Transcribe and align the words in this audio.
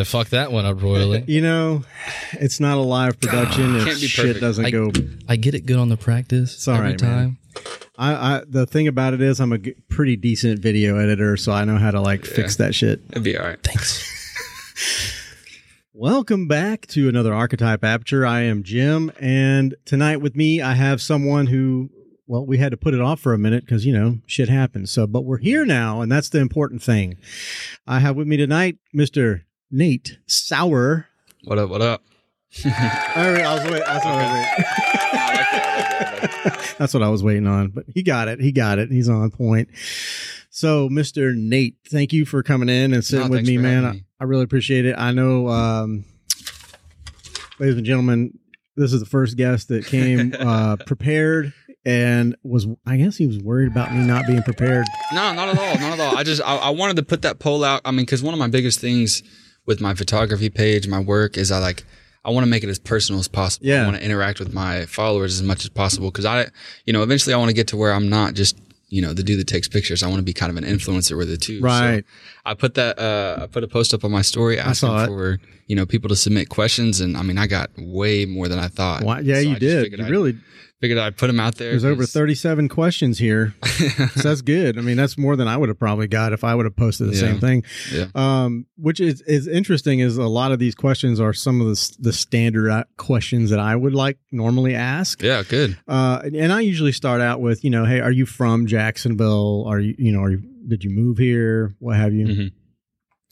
I 0.00 0.04
fucked 0.04 0.30
that 0.30 0.50
one 0.50 0.64
up 0.66 0.82
royally. 0.82 1.24
You 1.28 1.40
know, 1.42 1.84
it's 2.32 2.58
not 2.60 2.78
a 2.78 2.80
live 2.80 3.20
production. 3.20 3.76
if 3.76 3.84
Can't 3.84 4.00
be 4.00 4.06
shit 4.06 4.24
perfect. 4.24 4.40
doesn't 4.40 4.64
I, 4.66 4.70
go. 4.70 4.90
I 5.28 5.36
get 5.36 5.54
it 5.54 5.66
good 5.66 5.76
on 5.78 5.88
the 5.90 5.96
practice 5.96 6.54
It's 6.54 6.66
all 6.68 6.76
every 6.76 6.90
right, 6.92 7.02
man. 7.02 7.10
time. 7.10 7.38
I, 7.98 8.14
I 8.36 8.42
the 8.48 8.66
thing 8.66 8.88
about 8.88 9.12
it 9.14 9.20
is 9.20 9.40
I'm 9.40 9.52
a 9.52 9.58
g- 9.58 9.74
pretty 9.88 10.16
decent 10.16 10.60
video 10.60 10.96
editor, 10.98 11.36
so 11.36 11.52
I 11.52 11.64
know 11.64 11.76
how 11.76 11.90
to 11.90 12.00
like 12.00 12.24
fix 12.24 12.56
that 12.56 12.74
shit. 12.74 13.02
It'd 13.10 13.22
be 13.22 13.36
all 13.36 13.44
right. 13.46 13.62
Thanks. 13.62 14.06
Welcome 15.92 16.48
back 16.48 16.86
to 16.88 17.08
another 17.08 17.34
Archetype 17.34 17.84
Aperture. 17.84 18.24
I 18.24 18.42
am 18.42 18.62
Jim, 18.62 19.12
and 19.20 19.74
tonight 19.84 20.18
with 20.22 20.34
me 20.36 20.62
I 20.62 20.74
have 20.74 21.02
someone 21.02 21.48
who, 21.48 21.90
well, 22.26 22.46
we 22.46 22.56
had 22.58 22.70
to 22.70 22.76
put 22.78 22.94
it 22.94 23.00
off 23.02 23.20
for 23.20 23.34
a 23.34 23.38
minute 23.38 23.64
because 23.66 23.84
you 23.84 23.92
know 23.92 24.18
shit 24.26 24.48
happens. 24.48 24.90
So, 24.90 25.06
but 25.06 25.24
we're 25.26 25.38
here 25.38 25.66
now, 25.66 26.00
and 26.00 26.10
that's 26.10 26.30
the 26.30 26.38
important 26.38 26.82
thing. 26.82 27.18
I 27.86 27.98
have 27.98 28.16
with 28.16 28.26
me 28.28 28.38
tonight 28.38 28.78
Mr. 28.94 29.42
Nate 29.70 30.18
Sauer. 30.26 31.06
What 31.44 31.58
up? 31.58 31.70
What 31.70 31.82
up? 31.82 32.02
All 32.64 32.70
right, 32.70 33.44
I 33.44 33.54
was 33.54 33.64
waiting. 33.64 33.80
That's 36.78 36.92
what 36.92 37.02
I 37.02 37.08
was 37.08 37.22
waiting. 37.22 37.44
That's 37.44 37.52
what 37.52 37.52
I 37.54 37.58
was 37.60 37.62
on, 37.62 37.68
but 37.68 37.84
he 37.94 38.02
got 38.02 38.28
it. 38.28 38.40
He 38.40 38.52
got 38.52 38.78
it. 38.78 38.90
He's 38.90 39.08
on 39.08 39.30
point. 39.30 39.68
So, 40.50 40.88
Mr. 40.88 41.34
Nate, 41.36 41.76
thank 41.88 42.12
you 42.12 42.26
for 42.26 42.42
coming 42.42 42.68
in 42.68 42.92
and 42.92 43.04
sitting 43.04 43.26
No, 43.26 43.30
with 43.30 43.46
me, 43.46 43.58
man. 43.58 43.84
I, 43.84 43.92
me. 43.92 44.04
I 44.18 44.24
really 44.24 44.42
appreciate 44.42 44.84
it. 44.84 44.96
I 44.98 45.12
know, 45.12 45.48
um, 45.48 46.04
ladies 47.60 47.76
and 47.76 47.86
gentlemen, 47.86 48.36
this 48.76 48.92
is 48.92 48.98
the 48.98 49.06
first 49.06 49.36
guest 49.36 49.68
that 49.68 49.86
came 49.86 50.34
uh, 50.38 50.76
prepared 50.86 51.52
and 51.84 52.34
was, 52.42 52.66
I 52.84 52.96
guess 52.96 53.16
he 53.16 53.28
was 53.28 53.38
worried 53.38 53.70
about 53.70 53.94
me 53.94 54.04
not 54.04 54.26
being 54.26 54.42
prepared. 54.42 54.86
No, 55.12 55.32
not 55.32 55.50
at 55.50 55.58
all. 55.58 55.74
Not 55.78 55.98
at 55.98 56.00
all. 56.00 56.16
I 56.16 56.24
just 56.24 56.42
I, 56.42 56.56
I 56.56 56.70
wanted 56.70 56.96
to 56.96 57.04
put 57.04 57.22
that 57.22 57.38
poll 57.38 57.62
out. 57.62 57.82
I 57.84 57.92
mean, 57.92 58.04
because 58.04 58.22
one 58.22 58.34
of 58.34 58.40
my 58.40 58.48
biggest 58.48 58.80
things 58.80 59.22
with 59.70 59.80
my 59.80 59.94
photography 59.94 60.50
page, 60.50 60.86
my 60.88 61.00
work, 61.00 61.38
is 61.38 61.50
I 61.50 61.58
like 61.60 61.84
I 62.24 62.30
want 62.30 62.44
to 62.44 62.50
make 62.50 62.62
it 62.64 62.68
as 62.68 62.78
personal 62.78 63.18
as 63.20 63.28
possible. 63.28 63.66
Yeah. 63.66 63.82
I 63.82 63.84
want 63.86 63.96
to 63.96 64.04
interact 64.04 64.38
with 64.40 64.52
my 64.52 64.84
followers 64.86 65.32
as 65.38 65.42
much 65.50 65.60
as 65.64 65.70
possible 65.70 66.10
because 66.10 66.26
I, 66.26 66.48
you 66.86 66.92
know, 66.92 67.02
eventually 67.02 67.32
I 67.32 67.38
want 67.38 67.48
to 67.48 67.54
get 67.60 67.68
to 67.68 67.76
where 67.78 67.92
I'm 67.92 68.08
not 68.10 68.34
just 68.34 68.58
you 68.96 69.00
know 69.00 69.12
the 69.14 69.22
dude 69.22 69.38
that 69.40 69.46
takes 69.46 69.68
pictures. 69.68 70.02
I 70.02 70.08
want 70.08 70.18
to 70.18 70.24
be 70.24 70.32
kind 70.32 70.50
of 70.50 70.56
an 70.62 70.64
influencer 70.74 71.16
with 71.16 71.30
it 71.30 71.40
too. 71.40 71.60
So 71.60 71.64
Right. 71.66 72.04
I 72.44 72.54
put 72.54 72.74
that 72.74 72.98
uh, 72.98 73.44
I 73.44 73.46
put 73.46 73.62
a 73.62 73.68
post 73.68 73.94
up 73.94 74.02
on 74.04 74.10
my 74.10 74.22
story 74.22 74.58
asking 74.58 74.90
for 75.06 75.38
you 75.68 75.76
know 75.76 75.86
people 75.86 76.08
to 76.08 76.16
submit 76.16 76.48
questions, 76.48 77.00
and 77.00 77.16
I 77.16 77.22
mean 77.22 77.38
I 77.38 77.46
got 77.46 77.70
way 77.78 78.26
more 78.26 78.48
than 78.48 78.58
I 78.58 78.66
thought. 78.66 79.04
Why, 79.04 79.20
yeah, 79.20 79.36
So 79.36 79.40
you 79.42 79.54
I 79.54 79.58
did. 79.60 79.92
You 79.92 79.98
I'd- 80.04 80.10
really, 80.10 80.36
figured 80.80 80.98
I'd 80.98 81.16
put 81.16 81.26
them 81.26 81.38
out 81.38 81.56
there. 81.56 81.70
there's 81.70 81.84
over 81.84 82.06
37 82.06 82.68
questions 82.68 83.18
here. 83.18 83.54
so 83.64 84.22
that's 84.22 84.40
good. 84.42 84.78
I 84.78 84.80
mean, 84.80 84.96
that's 84.96 85.18
more 85.18 85.36
than 85.36 85.46
I 85.46 85.56
would 85.56 85.68
have 85.68 85.78
probably 85.78 86.08
got 86.08 86.32
if 86.32 86.42
I 86.42 86.54
would 86.54 86.64
have 86.64 86.74
posted 86.76 87.08
the 87.08 87.14
Yeah. 87.14 87.20
same 87.20 87.38
thing. 87.40 87.64
Yeah. 87.92 88.06
Um, 88.14 88.66
which 88.76 88.98
is, 89.00 89.20
is 89.22 89.46
interesting 89.46 90.00
is 90.00 90.16
a 90.16 90.26
lot 90.26 90.52
of 90.52 90.58
these 90.58 90.74
questions 90.74 91.20
are 91.20 91.32
some 91.34 91.60
of 91.60 91.66
the, 91.66 91.96
the 91.98 92.12
standard 92.12 92.70
uh, 92.70 92.84
questions 92.96 93.50
that 93.50 93.60
I 93.60 93.76
would 93.76 93.94
like 93.94 94.18
normally 94.32 94.74
ask. 94.74 95.22
Yeah, 95.22 95.42
good. 95.42 95.76
Uh, 95.86 96.22
and 96.24 96.52
I 96.52 96.60
usually 96.60 96.92
start 96.92 97.20
out 97.20 97.40
with, 97.42 97.62
you 97.62 97.70
know, 97.70 97.84
Hey, 97.84 98.00
are 98.00 98.12
you 98.12 98.24
from 98.24 98.66
Jacksonville? 98.66 99.64
Are 99.66 99.78
you, 99.80 99.94
you 99.98 100.12
know, 100.12 100.22
are 100.22 100.30
you, 100.30 100.42
did 100.66 100.82
you 100.84 100.90
move 100.90 101.18
here? 101.18 101.74
What 101.78 101.96
have 101.96 102.14
you? 102.14 102.26
Mhm. 102.26 102.52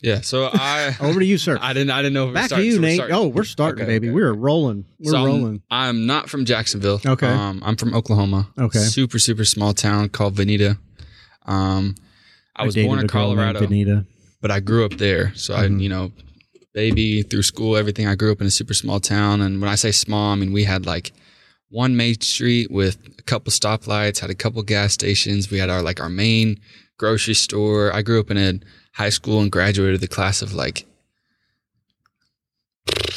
Yeah. 0.03 0.21
So 0.21 0.49
I 0.53 0.95
Over 1.01 1.21
to 1.21 1.27
you, 1.27 1.39
sir. 1.39 1.59
I 1.61 1.73
didn't 1.73 1.91
I 1.91 2.03
didn't 2.03 2.15
know 2.15 2.29
if 2.29 2.35
Back 2.35 2.51
to 2.51 2.65
you, 2.65 2.77
so 2.77 2.81
Nate. 2.81 2.97
starting. 2.97 3.17
Oh, 3.17 3.27
we're 3.29 3.45
starting, 3.45 3.83
Okay, 3.83 3.93
baby. 3.95 4.09
okay, 4.09 4.15
We're 4.15 4.33
rolling. 4.33 4.85
We're 5.01 5.11
So 5.13 5.17
I'm- 5.19 5.27
rolling. 5.27 5.63
I'm, 5.71 6.07
not 6.07 6.29
from 6.31 6.45
Jacksonville. 6.45 7.01
Okay. 7.05 7.27
Um, 7.27 7.63
I'm 7.65 7.77
from 7.77 7.95
Oklahoma. 7.95 8.49
Okay. 8.59 8.79
Super 8.79 9.19
super 9.19 9.45
small 9.45 9.73
town 9.75 10.09
called 10.09 10.35
Vinita. 10.37 10.79
Um, 11.47 11.95
I 12.55 12.65
was 12.65 12.75
born 12.75 12.99
in 12.99 13.05
a 13.05 13.09
girl 13.09 13.29
named 13.35 13.39
Colorado, 13.39 13.61
Vinita. 13.61 14.07
but 14.41 14.51
I 14.51 14.61
grew 14.61 14.85
up 14.85 14.93
there. 14.99 15.33
So 15.35 15.55
Mhm. 15.55 15.59
I, 15.59 15.83
you 15.83 15.89
know, 15.89 16.13
baby 16.75 17.23
through 17.23 17.43
school, 17.43 17.77
everything. 17.77 18.07
I 18.07 18.15
grew 18.15 18.31
up 18.33 18.41
in 18.41 18.47
a 18.47 18.51
super 18.51 18.75
small 18.75 19.01
town, 19.01 19.41
and 19.41 19.61
when 19.61 19.71
I 19.71 19.75
say 19.75 19.91
small, 19.93 20.33
I 20.33 20.37
mean 20.37 20.53
we 20.53 20.65
had 20.65 20.87
like 20.87 21.13
one 21.71 21.97
main 21.97 22.21
street 22.21 22.71
with 22.71 22.97
a 23.19 23.23
couple 23.23 23.51
stoplights, 23.53 24.21
had 24.21 24.31
a 24.31 24.35
couple 24.35 24.63
gas 24.63 24.93
stations. 24.95 25.51
We 25.51 25.59
had 25.59 25.71
our 25.71 25.83
like 25.83 26.01
our 26.01 26.09
main 26.09 26.61
grocery 26.99 27.35
store. 27.35 27.93
I 27.95 28.03
grew 28.03 28.21
up 28.21 28.31
in 28.31 28.37
a 28.39 28.61
high 28.99 29.09
school 29.11 29.41
and 29.41 29.51
graduated 29.51 30.01
the 30.01 30.09
class 30.09 30.43
of 30.43 30.53
like 30.53 30.85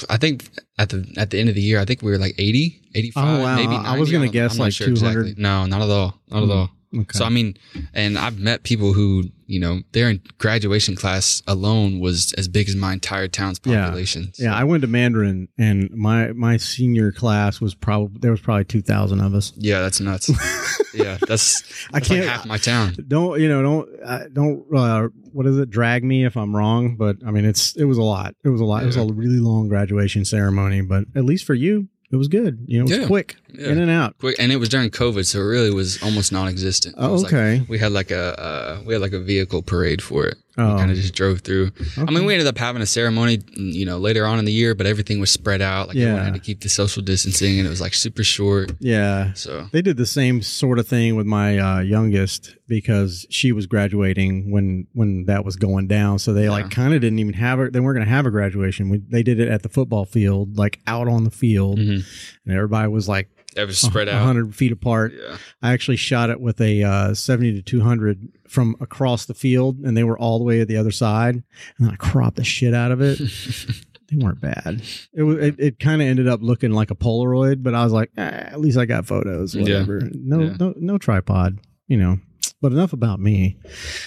I 0.09 0.17
think 0.17 0.49
at 0.77 0.89
the 0.89 0.99
at 1.17 1.29
the 1.29 1.39
end 1.39 1.49
of 1.49 1.55
the 1.55 1.61
year, 1.61 1.79
I 1.79 1.85
think 1.85 2.01
we 2.01 2.11
were 2.11 2.17
like 2.17 2.35
80, 2.37 2.81
85, 2.95 3.23
Oh, 3.23 3.43
wow. 3.43 3.55
maybe 3.55 3.75
I 3.75 3.97
was 3.97 4.11
gonna 4.11 4.27
guess 4.27 4.53
I'm 4.53 4.59
like 4.59 4.73
sure 4.73 4.87
200. 4.87 5.19
exactly. 5.27 5.41
No, 5.41 5.65
not 5.65 5.81
at 5.81 5.89
all. 5.89 6.19
Not 6.29 6.43
at 6.43 6.49
Mm. 6.49 6.55
all. 6.55 6.69
Okay. 7.01 7.17
So 7.17 7.23
I 7.25 7.29
mean, 7.29 7.57
and 7.93 8.17
I've 8.17 8.37
met 8.39 8.63
people 8.63 8.91
who, 8.93 9.29
you 9.51 9.59
know, 9.59 9.81
their 9.91 10.15
graduation 10.37 10.95
class 10.95 11.43
alone 11.47 11.99
was 11.99 12.33
as 12.37 12.47
big 12.47 12.69
as 12.69 12.75
my 12.75 12.93
entire 12.93 13.27
town's 13.27 13.59
Yeah. 13.63 13.83
population. 13.85 14.33
So, 14.33 14.43
yeah, 14.45 14.55
I 14.55 14.63
went 14.63 14.81
to 14.81 14.87
Mandarin 14.87 15.47
and 15.57 15.89
my, 15.91 16.31
my 16.33 16.57
senior 16.57 17.11
class 17.11 17.59
was 17.59 17.75
probably, 17.75 18.19
there 18.21 18.31
was 18.31 18.41
probably 18.41 18.65
2000 18.65 19.19
of 19.19 19.33
us. 19.33 19.53
yeah, 19.57 19.81
that's 19.81 19.99
nuts. 19.99 20.29
yeah, 20.93 21.17
that's, 21.27 21.61
I 21.93 21.99
that's 21.99 22.09
like 22.09 22.19
can't- 22.19 22.29
half 22.29 22.45
my 22.45 22.57
town. 22.57 22.95
don't 23.07 23.39
you 23.39 23.47
know 23.49 23.61
don't 23.61 23.89
uh, 24.03 24.23
don't 24.33 24.65
uh, 24.75 25.07
what 25.33 25.45
is 25.45 25.57
it 25.57 25.69
drag 25.69 26.03
me 26.03 26.25
if 26.25 26.35
i'm 26.35 26.55
wrong 26.55 26.95
but 26.95 27.15
i 27.25 27.31
mean 27.31 27.45
it's 27.45 27.75
it 27.77 27.85
was 27.85 27.97
a 27.97 28.01
lot 28.03 28.35
it 28.43 28.49
was 28.49 28.59
a 28.61 28.65
lot 28.65 28.83
it 28.83 28.85
was 28.87 28.97
a 28.97 29.05
really 29.05 29.39
long 29.39 29.67
graduation 29.69 30.25
ceremony 30.25 30.81
but 30.81 31.05
at 31.15 31.23
least 31.23 31.45
for 31.45 31.53
you 31.53 31.87
it 32.11 32.15
was 32.17 32.27
good 32.27 32.65
you 32.67 32.77
know 32.79 32.85
it 32.85 32.89
was 32.89 32.97
Yeah. 32.99 33.07
quick 33.07 33.35
Yeah. 33.53 33.69
in 33.69 33.79
and 33.79 33.91
out 33.91 34.17
Quick, 34.19 34.35
and 34.39 34.51
it 34.51 34.57
was 34.57 34.69
during 34.69 34.89
COVID, 34.89 35.25
so 35.25 35.39
it 35.39 35.43
really 35.43 35.71
was 35.73 36.01
almost 36.03 36.31
non-existent. 36.31 36.95
It 36.95 37.01
oh, 37.01 37.11
was 37.11 37.23
like- 37.23 37.33
okay 37.33 37.65
we 37.67 37.77
had 37.77 37.91
like 37.91 38.11
a 38.11 38.39
uh, 38.39 38.81
we 38.85 38.93
had 38.93 39.01
like 39.01 39.13
a 39.13 39.19
vehicle 39.19 39.61
parade 39.61 40.01
for 40.01 40.25
it. 40.25 40.37
Oh. 40.57 40.73
We 40.73 40.79
kind 40.81 40.91
of 40.91 40.97
just 40.97 41.13
drove 41.15 41.39
through. 41.41 41.71
I 41.95 42.11
mean, 42.11 42.25
we 42.25 42.33
ended 42.33 42.45
up 42.45 42.57
having 42.57 42.81
a 42.81 42.85
ceremony, 42.85 43.39
you 43.55 43.85
know, 43.85 43.97
later 43.97 44.25
on 44.25 44.37
in 44.37 44.43
the 44.43 44.51
year, 44.51 44.75
but 44.75 44.85
everything 44.85 45.21
was 45.21 45.31
spread 45.31 45.61
out. 45.61 45.87
Like 45.87 45.95
everyone 45.95 46.17
Yeah. 46.17 46.23
had 46.25 46.33
to 46.33 46.41
keep 46.41 46.59
the 46.59 46.67
social 46.67 47.01
distancing, 47.01 47.57
and 47.57 47.65
it 47.65 47.69
was 47.69 47.79
like 47.79 47.93
super 47.93 48.21
short. 48.23 48.73
yeah 48.79 49.31
So 49.33 49.67
they 49.71 49.81
did 49.81 49.95
the 49.95 50.05
same 50.05 50.41
sort 50.41 50.77
of 50.77 50.87
thing 50.89 51.15
with 51.15 51.25
my 51.25 51.57
uh, 51.57 51.79
youngest 51.79 52.57
because 52.67 53.25
she 53.29 53.51
was 53.53 53.65
graduating 53.65 54.51
when 54.51 54.87
when 54.93 55.25
that 55.25 55.43
was 55.45 55.55
going 55.57 55.87
down 55.87 56.17
so 56.19 56.33
they 56.33 56.49
like 56.49 56.69
kind 56.69 56.93
of 56.93 57.01
didn't 57.01 57.19
even 57.19 57.33
have 57.33 57.59
it 57.59 57.73
they 57.73 57.79
weren't 57.81 57.97
going 57.97 58.07
to 58.07 58.13
have 58.13 58.25
a 58.25 58.31
graduation 58.31 58.89
we, 58.89 58.97
they 59.09 59.23
did 59.23 59.39
it 59.41 59.49
at 59.49 59.61
the 59.61 59.67
football 59.67 60.05
field 60.05 60.57
like 60.57 60.79
out 60.87 61.07
on 61.09 61.25
the 61.25 61.31
field 61.31 61.77
mhm. 61.79 62.01
and 62.45 62.55
everybody 62.55 62.87
was 62.87 63.09
like 63.09 63.27
it 63.55 63.65
was 63.65 63.79
spread 63.79 64.07
out. 64.09 64.19
100 64.25 64.55
feet 64.55 64.71
apart 64.71 65.13
Yeah. 65.13 65.37
I 65.61 65.73
actually 65.73 65.97
shot 65.97 66.29
it 66.29 66.39
with 66.39 66.59
a 66.61 66.83
uh, 66.83 67.13
70 67.13 67.53
to 67.53 67.61
200 67.61 68.29
from 68.47 68.75
across 68.79 69.25
the 69.25 69.33
field, 69.33 69.79
and 69.79 69.95
they 69.95 70.03
were 70.03 70.17
all 70.17 70.37
the 70.37 70.43
way 70.45 70.61
at 70.61 70.67
the 70.67 70.77
other 70.77 70.91
side. 70.91 71.35
And 71.35 71.43
then 71.87 71.89
I 71.91 71.95
cropped 71.95 72.37
the 72.37 72.43
shit 72.43 72.73
out 72.73 72.91
of 72.91 73.01
it. 73.01 73.17
they 74.09 74.17
weren't 74.17 74.41
bad. 74.41 74.81
It 75.13 75.23
was. 75.23 75.37
It, 75.37 75.55
it 75.59 75.79
kind 75.79 76.01
of 76.01 76.07
ended 76.07 76.27
up 76.27 76.41
looking 76.41 76.71
like 76.71 76.91
a 76.91 76.95
Polaroid, 76.95 77.63
but 77.63 77.73
I 77.75 77.83
was 77.83 77.93
like, 77.93 78.11
eh, 78.17 78.21
at 78.21 78.59
least 78.59 78.77
I 78.77 78.85
got 78.85 79.05
photos. 79.05 79.53
Yeah. 79.55 79.61
Whatever. 79.63 80.01
No, 80.13 80.39
Yeah. 80.41 80.55
no, 80.59 80.73
no 80.77 80.97
tripod. 80.97 81.59
You 81.87 81.97
know. 81.97 82.19
But 82.61 82.71
enough 82.73 82.93
about 82.93 83.19
me. 83.19 83.57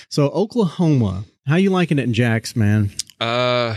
So 0.09 0.28
Oklahoma, 0.31 1.25
how 1.47 1.56
you 1.56 1.71
liking 1.71 1.99
it 1.99 2.03
in 2.04 2.12
Jax, 2.15 2.54
man? 2.54 2.91
Uh, 3.21 3.77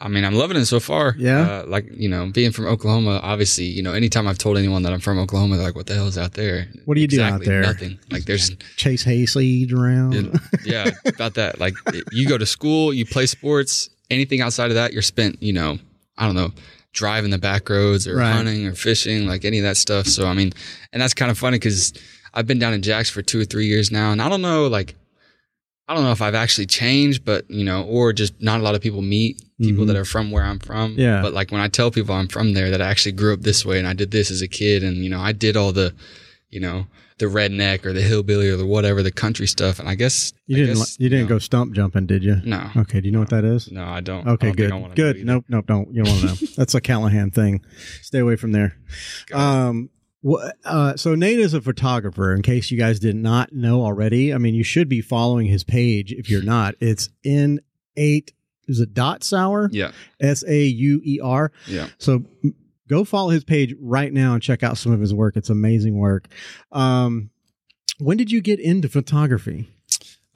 I 0.00 0.08
mean, 0.08 0.24
I'm 0.24 0.34
loving 0.34 0.56
it 0.56 0.66
so 0.66 0.80
far. 0.80 1.14
Yeah? 1.18 1.40
Uh, 1.40 1.64
like 1.66 1.86
you 1.92 2.08
know, 2.08 2.30
being 2.32 2.50
from 2.50 2.66
Oklahoma, 2.66 3.20
obviously, 3.22 3.64
you 3.64 3.82
know, 3.82 3.92
anytime 3.92 4.26
I've 4.26 4.36
told 4.38 4.58
anyone 4.58 4.82
that 4.82 4.92
I'm 4.92 5.00
from 5.00 5.18
Oklahoma, 5.18 5.56
they're 5.56 5.66
like, 5.66 5.76
"What 5.76 5.86
the 5.86 5.94
hell 5.94 6.08
is 6.08 6.18
out 6.18 6.32
there?" 6.34 6.66
What 6.84 6.94
do 6.96 7.00
you 7.00 7.06
do 7.06 7.22
out 7.22 7.44
there? 7.44 7.62
Nothing. 7.62 7.98
Like 8.10 8.24
there's 8.24 8.50
Chase 8.76 9.04
hayseed 9.04 9.72
around. 9.72 10.14
yeah, 10.64 10.86
yeah, 10.86 10.90
about 11.06 11.34
that. 11.34 11.60
Like 11.60 11.74
you 12.12 12.28
go 12.28 12.36
to 12.36 12.44
school, 12.46 12.92
you 12.92 13.06
play 13.06 13.26
sports. 13.26 13.88
Anything 14.10 14.40
outside 14.40 14.70
of 14.70 14.74
that, 14.74 14.92
you're 14.92 15.00
spent. 15.02 15.42
You 15.42 15.52
know, 15.52 15.78
I 16.18 16.26
don't 16.26 16.34
know, 16.34 16.50
driving 16.92 17.30
the 17.30 17.38
back 17.38 17.70
roads 17.70 18.08
or 18.08 18.16
Right. 18.16 18.32
hunting 18.32 18.66
or 18.66 18.74
fishing, 18.74 19.26
like 19.28 19.44
any 19.44 19.58
of 19.58 19.64
that 19.64 19.76
stuff. 19.76 20.06
So 20.06 20.26
I 20.26 20.34
mean, 20.34 20.52
and 20.92 21.00
that's 21.00 21.14
kind 21.14 21.30
of 21.30 21.38
funny 21.38 21.56
because 21.56 21.92
I've 22.34 22.46
been 22.48 22.58
down 22.58 22.74
in 22.74 22.82
Jax 22.82 23.10
for 23.10 23.22
two 23.22 23.40
or 23.40 23.44
three 23.44 23.66
years 23.66 23.90
now, 23.92 24.10
and 24.12 24.20
I 24.20 24.28
don't 24.28 24.42
know, 24.42 24.66
like. 24.66 24.96
I 25.88 25.94
don't 25.94 26.04
know 26.04 26.12
if 26.12 26.20
I've 26.20 26.34
actually 26.34 26.66
changed, 26.66 27.24
but 27.24 27.50
you 27.50 27.64
know, 27.64 27.82
or 27.84 28.12
just 28.12 28.34
not 28.42 28.60
a 28.60 28.62
lot 28.62 28.74
of 28.74 28.80
people 28.82 29.00
meet 29.02 29.42
people 29.58 29.84
Mhm. 29.84 29.86
that 29.88 29.96
are 29.96 30.04
from 30.04 30.30
where 30.30 30.44
I'm 30.44 30.58
from. 30.58 30.94
Yeah. 30.98 31.22
But 31.22 31.32
like 31.32 31.50
when 31.50 31.60
I 31.60 31.68
tell 31.68 31.90
people 31.90 32.14
I'm 32.14 32.28
from 32.28 32.52
there, 32.52 32.70
that 32.70 32.82
I 32.82 32.88
actually 32.90 33.12
grew 33.12 33.32
up 33.32 33.40
this 33.42 33.64
way 33.64 33.78
and 33.78 33.88
I 33.88 33.94
did 33.94 34.10
this 34.10 34.30
as 34.30 34.42
a 34.42 34.48
kid, 34.48 34.82
and 34.84 34.98
you 34.98 35.08
know, 35.10 35.18
I 35.20 35.32
did 35.32 35.56
all 35.56 35.72
the, 35.72 35.94
you 36.50 36.60
know, 36.60 36.86
the 37.18 37.26
redneck 37.26 37.84
or 37.84 37.92
the 37.92 38.00
hillbilly 38.02 38.48
or 38.48 38.56
the 38.56 38.64
whatever, 38.66 39.02
the 39.02 39.10
country 39.10 39.46
stuff. 39.48 39.80
And 39.80 39.88
I 39.88 39.96
guess 39.96 40.32
You 40.46 40.56
I 40.56 40.60
didn't. 40.60 40.76
guess, 40.76 40.96
you 41.00 41.08
didn't 41.08 41.26
go 41.26 41.38
stump 41.40 41.74
jumping, 41.74 42.06
did 42.06 42.22
you? 42.22 42.36
No, 42.44 42.70
Okay. 42.76 43.00
Do 43.00 43.06
you 43.06 43.12
know 43.12 43.18
what 43.18 43.30
that 43.30 43.44
is? 43.44 43.72
no, 43.72 43.82
I 43.84 44.00
don't. 44.00 44.24
I 44.28 44.32
Okay, 44.32 44.48
don't 44.48 44.56
good. 44.56 44.70
I 44.72 44.74
wanna 44.76 44.88
know 44.90 44.94
Good. 44.94 45.24
Nope, 45.26 45.44
nope, 45.48 45.66
don't. 45.66 45.92
You 45.92 46.04
don't 46.04 46.12
want 46.22 46.38
to 46.38 46.44
know. 46.44 46.50
That's 46.56 46.74
a 46.76 46.80
Callahan 46.80 47.30
thing. 47.32 47.62
Stay 48.02 48.18
away 48.20 48.36
from 48.36 48.52
there. 48.52 48.76
Um, 49.32 49.90
wha- 50.22 50.50
uh, 50.64 50.96
so 50.96 51.14
Nate 51.14 51.38
is 51.38 51.54
a 51.54 51.60
photographer. 51.60 52.34
In 52.34 52.42
case 52.42 52.70
you 52.70 52.78
guys 52.78 52.98
did 53.00 53.16
not 53.16 53.52
know 53.52 53.82
already, 53.82 54.32
I 54.34 54.38
mean, 54.38 54.54
you 54.54 54.64
should 54.64 54.88
be 54.88 55.00
following 55.00 55.46
his 55.46 55.64
page. 55.64 56.12
If 56.12 56.28
you're 56.30 56.42
not, 56.42 56.74
it's 56.80 57.08
in 57.24 57.60
eight. 57.96 58.32
Is 58.66 58.80
it 58.80 58.92
dot 58.94 59.24
Sauer? 59.24 59.70
Yeah, 59.72 59.92
S 60.20 60.44
A 60.46 60.64
U 60.64 61.00
E 61.04 61.20
R. 61.22 61.50
yeah. 61.66 61.88
So 61.98 62.24
go 62.88 63.02
follow 63.04 63.30
his 63.30 63.44
page 63.44 63.74
right 63.80 64.12
now 64.12 64.34
and 64.34 64.42
check 64.42 64.62
out 64.62 64.76
some 64.78 64.92
of 64.92 65.00
his 65.00 65.14
work. 65.14 65.36
It's 65.36 65.50
amazing 65.50 65.96
work. 65.98 66.28
Um, 66.72 67.30
when 67.98 68.16
did 68.16 68.30
you 68.30 68.40
get 68.40 68.60
into 68.60 68.88
photography? 68.88 69.68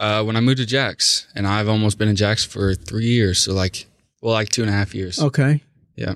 Uh, 0.01 0.25
when 0.25 0.35
I 0.35 0.41
moved 0.41 0.59
to 0.59 0.67
Jax, 0.67 1.29
and 1.37 1.47
I've 1.47 1.69
almost 1.69 1.97
been 1.99 2.09
in 2.09 2.17
Jax 2.17 2.45
for 2.45 2.75
three 2.75 3.07
years, 3.07 3.39
so 3.39 3.53
like 3.53 3.87
Well, 4.21 4.33
like 4.33 4.49
two 4.49 4.63
and 4.63 4.71
a 4.71 4.73
half 4.73 4.95
years. 4.95 5.21
Okay. 5.21 5.63
Yeah. 5.95 6.15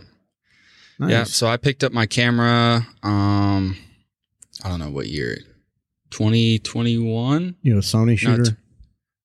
Nice. 0.98 1.10
Yeah. 1.10 1.24
So 1.24 1.46
I 1.46 1.56
picked 1.56 1.84
up 1.84 1.92
my 1.92 2.06
camera. 2.06 2.86
Um, 3.02 3.76
I 4.64 4.68
don't 4.70 4.78
know 4.80 4.90
what 4.90 5.06
year. 5.08 5.36
2021. 6.10 7.56
You 7.62 7.74
know, 7.74 7.80
Sony 7.80 8.18
shooter. 8.18 8.42
Not- 8.42 8.52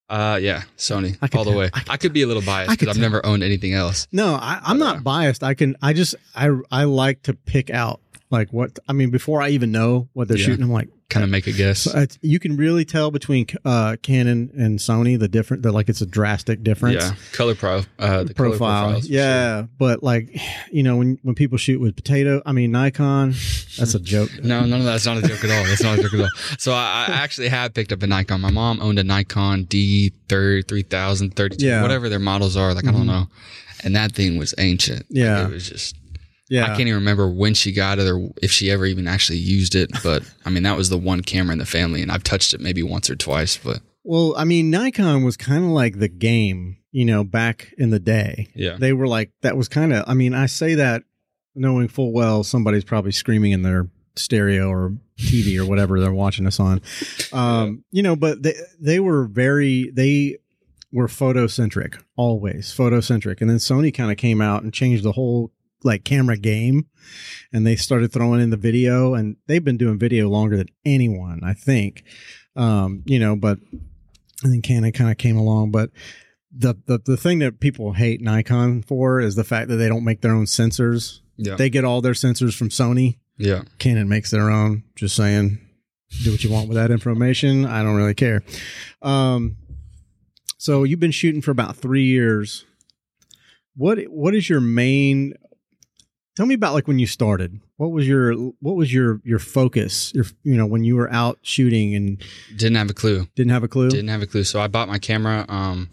Uh, 0.09 0.35
yeah, 0.41 0.63
Sony 0.77 1.18
I 1.21 1.29
all 1.38 1.45
the 1.45 1.51
tell- 1.51 1.59
way. 1.59 1.69
I 1.73 1.83
I 1.91 1.97
could- 1.97 2.12
be 2.12 2.21
a 2.21 2.27
little 2.27 2.41
biased 2.44 2.71
because 2.71 2.89
I've 2.89 2.95
tell. 2.95 3.01
never 3.01 3.25
owned 3.25 3.44
anything 3.44 3.73
else. 3.73 4.07
no, 4.12 4.33
I, 4.35 4.59
I'm 4.62 4.77
But, 4.77 4.83
not 4.85 4.97
uh, 4.97 5.00
biased. 5.01 5.41
I 5.44 5.53
can. 5.53 5.77
I 5.81 5.94
just. 5.94 6.15
I. 6.35 6.50
I 6.69 6.83
like 6.83 7.21
to 7.23 7.33
pick 7.33 7.69
out 7.69 8.01
like 8.31 8.51
what. 8.51 8.80
I 8.88 8.94
mean, 8.94 9.10
before 9.12 9.42
I 9.42 9.50
even 9.50 9.72
know 9.72 10.10
what 10.13 10.28
they're 10.28 10.38
Yeah. 10.38 10.45
shooting, 10.45 10.63
I'm 10.63 10.72
like, 10.72 10.89
Kind 11.10 11.25
of 11.25 11.30
make 11.30 11.45
a 11.45 11.51
guess. 11.51 11.80
so 11.81 12.06
you 12.22 12.39
can 12.39 12.56
really 12.56 12.86
tell 12.86 13.12
between 13.12 13.45
uh, 13.66 13.98
Canon 14.01 14.50
and 14.57 14.80
Sony 14.80 15.19
the 15.19 15.28
different. 15.28 15.62
They're 15.62 15.72
like 15.74 15.89
it's 15.89 16.00
a 16.00 16.06
drastic 16.06 16.63
difference. 16.63 17.04
Yeah, 17.04 17.16
color 17.33 17.54
pro. 17.54 17.81
Uh, 18.00 18.24
the 18.24 18.33
profile. 18.33 18.98
yeah, 19.04 19.63
but 19.78 20.04
like, 20.04 20.30
you 20.72 20.83
know, 20.83 20.95
when 20.95 21.19
when 21.24 21.36
people 21.36 21.57
shoot 21.57 21.81
with 21.81 21.98
potato, 21.98 22.42
I 22.45 22.54
mean 22.54 22.72
Nikon, 22.72 23.31
that's 23.78 23.94
a 23.94 24.00
joke. 24.00 24.30
sure. 24.30 24.42
No, 24.45 24.62
none 24.66 24.80
of 24.80 24.86
that's 24.86 25.06
not 25.06 25.18
a 25.18 25.22
joke 25.27 25.44
at 25.44 25.50
all. 25.51 25.66
That's 25.66 25.84
not 25.84 26.00
a 26.00 26.01
joke 26.01 26.13
at 26.13 26.19
all. 26.22 26.30
So 26.57 26.72
I, 26.72 27.07
I 27.10 27.12
actually 27.12 27.50
have 27.50 27.74
picked 27.74 27.92
up 27.92 28.01
a 28.04 28.07
Nikon. 28.07 28.39
My 28.39 28.50
mom 28.51 28.81
owned 28.81 28.98
a 28.98 29.04
Nikon 29.04 29.66
D 29.66 30.13
thirty 30.30 30.62
three 30.62 30.84
thousand 30.84 31.36
thirty 31.36 31.57
two, 31.57 31.66
Yeah. 31.66 31.81
whatever 31.81 32.07
their 32.07 32.19
models 32.19 32.56
are. 32.56 32.74
Like 32.74 32.86
I 32.88 32.92
Mhm. 32.92 32.94
don't 32.94 33.07
know. 33.07 33.27
And 33.84 33.95
that 33.98 34.13
thing 34.13 34.38
was 34.38 34.54
ancient. 34.60 35.00
Like, 35.00 35.07
Yeah. 35.10 35.45
it 35.48 35.51
was 35.51 35.68
just. 35.68 35.95
Yeah, 36.51 36.65
I 36.65 36.68
can't 36.75 36.81
even 36.81 36.95
remember 36.95 37.30
when 37.30 37.53
she 37.53 37.71
got 37.71 37.98
it 37.98 38.09
or 38.09 38.30
if 38.42 38.51
she 38.51 38.69
ever 38.69 38.86
even 38.86 39.07
actually 39.07 39.38
used 39.39 39.74
it. 39.74 39.89
But 40.03 40.24
I 40.45 40.50
mean, 40.50 40.63
that 40.63 40.75
was 40.75 40.89
the 40.89 40.98
one 40.98 41.21
camera 41.21 41.53
in 41.53 41.59
the 41.59 41.65
family, 41.65 42.01
and 42.01 42.12
I've 42.12 42.24
touched 42.24 42.53
it 42.53 42.59
maybe 42.59 42.83
once 42.83 43.09
or 43.09 43.15
twice. 43.15 43.56
But 43.56 43.80
Well, 44.03 44.33
I 44.36 44.44
mean, 44.44 44.69
Nikon 44.69 45.24
was 45.24 45.38
kind 45.38 45.63
of 45.63 45.69
like 45.69 46.00
the 46.00 46.09
game, 46.09 46.75
you 46.92 47.06
know, 47.06 47.24
back 47.24 47.74
in 47.77 47.89
the 47.89 48.00
day. 48.00 48.50
yeah, 48.53 48.75
They 48.77 48.92
were 48.92 49.07
like 49.07 49.31
that 49.44 49.56
was 49.56 49.69
kind 49.69 49.94
of. 49.94 50.03
I 50.07 50.13
mean, 50.13 50.33
I 50.33 50.48
say 50.48 50.75
that 50.75 51.03
knowing 51.56 51.88
full 51.88 52.12
well 52.12 52.44
somebody's 52.44 52.83
probably 52.83 53.13
screaming 53.13 53.53
in 53.53 53.62
their 53.62 53.89
stereo 54.18 54.68
or 54.69 54.98
TV 55.18 55.57
or 55.57 55.65
whatever 55.65 56.01
they're 56.01 56.12
watching 56.12 56.48
us 56.48 56.59
on. 56.59 56.81
Um, 57.31 57.86
you 57.92 58.03
know, 58.03 58.18
but 58.18 58.44
they 58.44 58.56
they 58.77 59.00
were 59.00 59.24
very 59.24 59.89
they 59.94 60.39
were 60.92 61.07
photocentric 61.07 62.03
always 62.18 62.75
photocentric, 62.75 63.39
and 63.39 63.50
then 63.50 63.56
Sony 63.56 63.94
kind 63.94 64.12
of 64.12 64.18
came 64.18 64.42
out 64.42 64.63
and 64.63 64.74
changed 64.74 65.03
the 65.06 65.13
whole 65.13 65.53
like 65.83 66.04
camera 66.04 66.38
game, 66.38 66.88
and 67.51 67.66
they 67.66 67.75
started 67.75 68.12
throwing 68.12 68.42
in 68.42 68.50
the 68.50 68.57
video, 68.57 69.13
and 69.13 69.36
they've 69.48 69.63
been 69.63 69.78
doing 69.78 69.98
video 70.00 70.30
longer 70.30 70.57
than 70.57 70.68
anyone, 70.86 71.42
I 71.44 71.54
think. 71.54 72.04
Um, 72.56 73.04
you 73.06 73.19
know, 73.19 73.36
but 73.36 73.57
and 74.44 74.54
then 74.54 74.62
Canon 74.62 74.92
kind 74.92 75.12
of 75.12 75.18
came 75.18 75.38
along, 75.38 75.72
but 75.72 75.89
the, 76.56 76.75
the 76.86 77.00
the 77.06 77.18
thing 77.18 77.39
that 77.39 77.60
people 77.60 77.94
hate 77.94 78.22
Nikon 78.22 78.81
for 78.83 79.19
is 79.22 79.36
the 79.36 79.44
fact 79.44 79.69
that 79.69 79.78
they 79.78 79.88
don't 79.88 80.04
make 80.04 80.22
their 80.22 80.33
own 80.33 80.45
sensors. 80.45 81.19
yeah, 81.38 81.56
They 81.56 81.69
get 81.69 81.86
all 81.86 82.01
their 82.01 82.13
sensors 82.13 82.56
from 82.56 82.69
Sony. 82.69 83.19
yeah. 83.38 83.62
Canon 83.80 84.10
makes 84.10 84.31
their 84.31 84.50
own. 84.50 84.84
Just 84.95 85.16
saying, 85.16 85.60
do 86.24 86.31
what 86.31 86.44
you 86.44 86.51
want 86.51 86.68
with 86.68 86.75
that 86.75 86.92
information. 86.92 87.66
I 87.66 87.84
don't 87.84 87.95
really 87.95 88.13
care. 88.16 88.44
Um, 89.01 89.56
so 90.57 90.84
you've 90.84 91.00
been 91.00 91.12
shooting 91.12 91.42
for 91.42 91.51
about 91.51 91.75
three 91.77 92.06
years. 92.06 92.66
What 93.75 94.00
what 94.10 94.36
is 94.36 94.50
your 94.50 94.60
main? 94.62 95.34
Tell 96.36 96.45
me 96.45 96.54
about 96.56 96.74
like 96.74 96.88
when 96.88 96.98
you 97.00 97.07
started. 97.07 97.60
What 97.78 97.92
was 97.92 98.07
your 98.07 98.33
what 98.62 98.75
was 98.75 98.94
your 98.94 99.19
your 99.24 99.39
focus? 99.39 100.12
Your 100.16 100.25
you 100.44 100.56
know 100.56 100.66
when 100.66 100.83
you 100.83 100.95
were 100.95 101.12
out 101.12 101.39
shooting 101.42 101.94
and 101.95 102.24
Didn't 102.56 102.75
have 102.78 102.89
a 102.89 102.94
clue. 102.94 103.28
didn't 103.36 103.51
have 103.51 103.63
a 103.63 103.68
clue. 103.68 103.89
Didn't 103.89 104.07
have 104.10 104.22
a 104.22 104.28
clue. 104.28 104.44
So 104.44 104.62
I 104.62 104.68
bought 104.68 104.88
my 104.88 104.98
camera. 105.00 105.45
Um, 105.50 105.89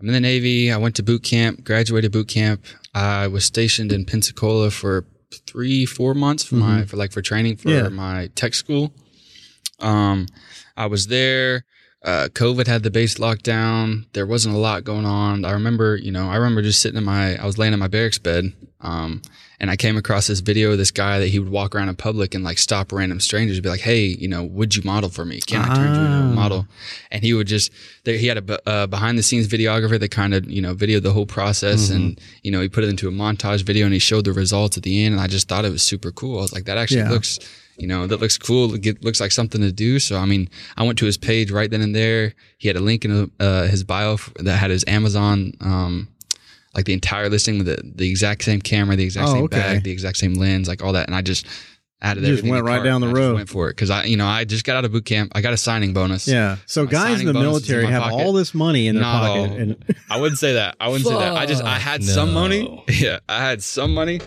I'm 0.00 0.06
in 0.06 0.12
the 0.14 0.20
Navy. 0.20 0.72
I 0.72 0.76
went 0.78 0.94
to 0.96 1.02
boot 1.02 1.22
camp, 1.22 1.64
graduated 1.64 2.12
boot 2.12 2.28
camp. 2.28 2.64
I 2.94 3.26
was 3.26 3.44
stationed 3.44 3.92
in 3.92 4.04
Pensacola 4.04 4.70
for 4.70 5.04
three, 5.46 5.84
four 5.84 6.14
months 6.14 6.44
for 6.44 6.54
my 6.54 6.84
for 6.84 6.96
like 6.96 7.12
for 7.12 7.20
training 7.20 7.56
for 7.56 7.68
Yeah. 7.68 7.88
my 7.88 8.30
tech 8.34 8.54
school. 8.54 8.94
Um, 9.80 10.26
I 10.76 10.86
was 10.86 11.08
there. 11.08 11.64
Uh, 12.04 12.28
COVID 12.32 12.68
had 12.68 12.84
the 12.84 12.90
base 12.90 13.18
locked 13.18 13.42
down. 13.42 14.06
There 14.12 14.24
wasn't 14.26 14.54
a 14.54 14.58
lot 14.58 14.84
going 14.84 15.04
on. 15.04 15.44
I 15.44 15.50
remember, 15.50 15.96
you 15.96 16.12
know, 16.12 16.28
I 16.30 16.36
remember 16.36 16.62
just 16.62 16.80
sitting 16.80 16.96
in 16.96 17.04
my, 17.04 17.36
I 17.36 17.44
was 17.44 17.58
laying 17.58 17.72
in 17.72 17.80
my 17.80 17.88
barracks 17.88 18.18
bed. 18.18 18.52
Um, 18.80 19.20
and 19.60 19.70
I 19.70 19.76
came 19.76 19.96
across 19.96 20.26
this 20.28 20.40
video 20.40 20.72
of 20.72 20.78
this 20.78 20.90
guy 20.90 21.18
that 21.18 21.28
he 21.28 21.38
would 21.38 21.48
walk 21.50 21.74
around 21.74 21.88
in 21.88 21.96
public 21.96 22.34
and 22.34 22.44
like 22.44 22.58
stop 22.58 22.92
random 22.92 23.18
strangers 23.20 23.56
and 23.56 23.62
be 23.64 23.68
like, 23.68 23.80
Hey, 23.80 24.06
you 24.06 24.28
know, 24.28 24.44
would 24.44 24.76
you 24.76 24.82
model 24.84 25.08
for 25.10 25.24
me? 25.24 25.40
Can 25.40 25.62
I 25.62 25.68
turn 25.68 25.94
you 25.94 26.04
into 26.04 26.18
Ah. 26.18 26.24
a 26.26 26.28
model? 26.28 26.66
And 27.10 27.24
he 27.24 27.34
would 27.34 27.46
just, 27.48 27.72
there, 28.04 28.16
he 28.16 28.26
had 28.28 28.38
a 28.50 28.68
uh, 28.68 28.86
behind 28.86 29.18
the 29.18 29.22
scenes 29.22 29.48
videographer 29.48 29.98
that 29.98 30.10
kind 30.10 30.32
of, 30.34 30.48
you 30.48 30.62
know, 30.62 30.74
videoed 30.74 31.02
the 31.02 31.12
whole 31.12 31.26
process 31.26 31.90
and, 31.90 32.20
you 32.42 32.50
know, 32.50 32.60
he 32.60 32.68
put 32.68 32.84
it 32.84 32.88
into 32.90 33.08
a 33.08 33.12
montage 33.12 33.62
video 33.62 33.84
and 33.84 33.92
he 33.92 33.98
showed 33.98 34.24
the 34.24 34.32
results 34.32 34.76
at 34.76 34.82
the 34.84 35.04
end. 35.04 35.14
And 35.14 35.20
I 35.22 35.26
just 35.26 35.48
thought 35.48 35.64
it 35.64 35.72
was 35.72 35.82
super 35.82 36.12
cool. 36.12 36.38
I 36.38 36.42
was 36.42 36.52
like, 36.52 36.64
that 36.66 36.78
actually 36.78 37.00
Yeah. 37.00 37.10
looks, 37.10 37.38
you 37.78 37.86
know, 37.88 38.06
that 38.06 38.20
looks 38.20 38.38
cool. 38.38 38.74
It 38.74 39.02
looks 39.04 39.20
like 39.20 39.32
something 39.32 39.60
to 39.60 39.72
do. 39.72 39.98
So, 39.98 40.16
I 40.18 40.24
mean, 40.26 40.48
I 40.76 40.82
went 40.84 40.98
to 41.00 41.06
his 41.06 41.16
page 41.16 41.50
right 41.50 41.70
then 41.70 41.80
and 41.80 41.94
there. 41.94 42.34
He 42.58 42.68
had 42.68 42.76
a 42.76 42.80
link 42.80 43.04
in 43.04 43.30
uh, 43.40 43.66
his 43.66 43.82
bio 43.84 44.18
that 44.40 44.56
had 44.56 44.70
his 44.70 44.84
Amazon, 44.86 45.52
um, 45.60 46.08
like 46.74 46.84
the 46.84 46.92
entire 46.92 47.28
listing 47.28 47.58
with 47.58 47.66
the, 47.66 47.80
the 47.94 48.08
exact 48.10 48.42
same 48.44 48.60
camera, 48.60 48.96
the 48.96 49.04
exact 49.04 49.28
Oh, 49.28 49.32
same 49.34 49.44
okay. 49.44 49.58
bag, 49.58 49.82
the 49.84 49.90
exact 49.90 50.16
same 50.18 50.34
lens, 50.34 50.68
like 50.68 50.82
all 50.82 50.92
that. 50.92 51.06
And 51.08 51.14
I 51.16 51.22
just 51.22 51.46
added 52.00 52.22
You 52.22 52.36
just 52.36 52.48
went 52.48 52.64
right 52.64 52.84
down 52.84 53.00
the 53.00 53.08
and 53.08 53.16
I 53.16 53.20
just 53.20 53.28
road. 53.28 53.34
Went 53.36 53.48
for 53.48 53.68
it 53.68 53.72
because 53.72 53.90
I, 53.90 54.04
you 54.04 54.16
know, 54.16 54.26
I 54.26 54.44
just 54.44 54.64
got 54.64 54.76
out 54.76 54.84
of 54.84 54.92
boot 54.92 55.04
camp. 55.04 55.32
I 55.34 55.40
got 55.40 55.52
a 55.52 55.56
signing 55.56 55.92
bonus. 55.92 56.28
Yeah. 56.28 56.58
So 56.66 56.84
My 56.84 56.90
guys 56.90 57.20
in 57.20 57.26
the 57.26 57.32
bonus 57.32 57.62
is 57.64 57.70
in 57.70 57.74
military 57.76 57.92
have 57.92 58.02
pocket. 58.04 58.14
all 58.24 58.32
this 58.32 58.54
money 58.54 58.86
in 58.86 58.94
their 58.94 59.02
Not 59.02 59.22
pocket, 59.26 59.58
and 59.58 59.96
I 60.10 60.20
wouldn't 60.20 60.38
say 60.38 60.52
that. 60.52 60.76
I 60.78 60.88
wouldn't 60.88 61.06
say 61.08 61.14
that. 61.14 61.32
I 61.36 61.46
just 61.46 61.64
I 61.64 61.78
had 61.78 62.04
Fuck 62.04 62.14
some 62.14 62.32
money. 62.32 62.84
Yeah, 62.88 63.18
I 63.28 63.40
had 63.40 63.62
some 63.64 63.94
money, 63.94 64.20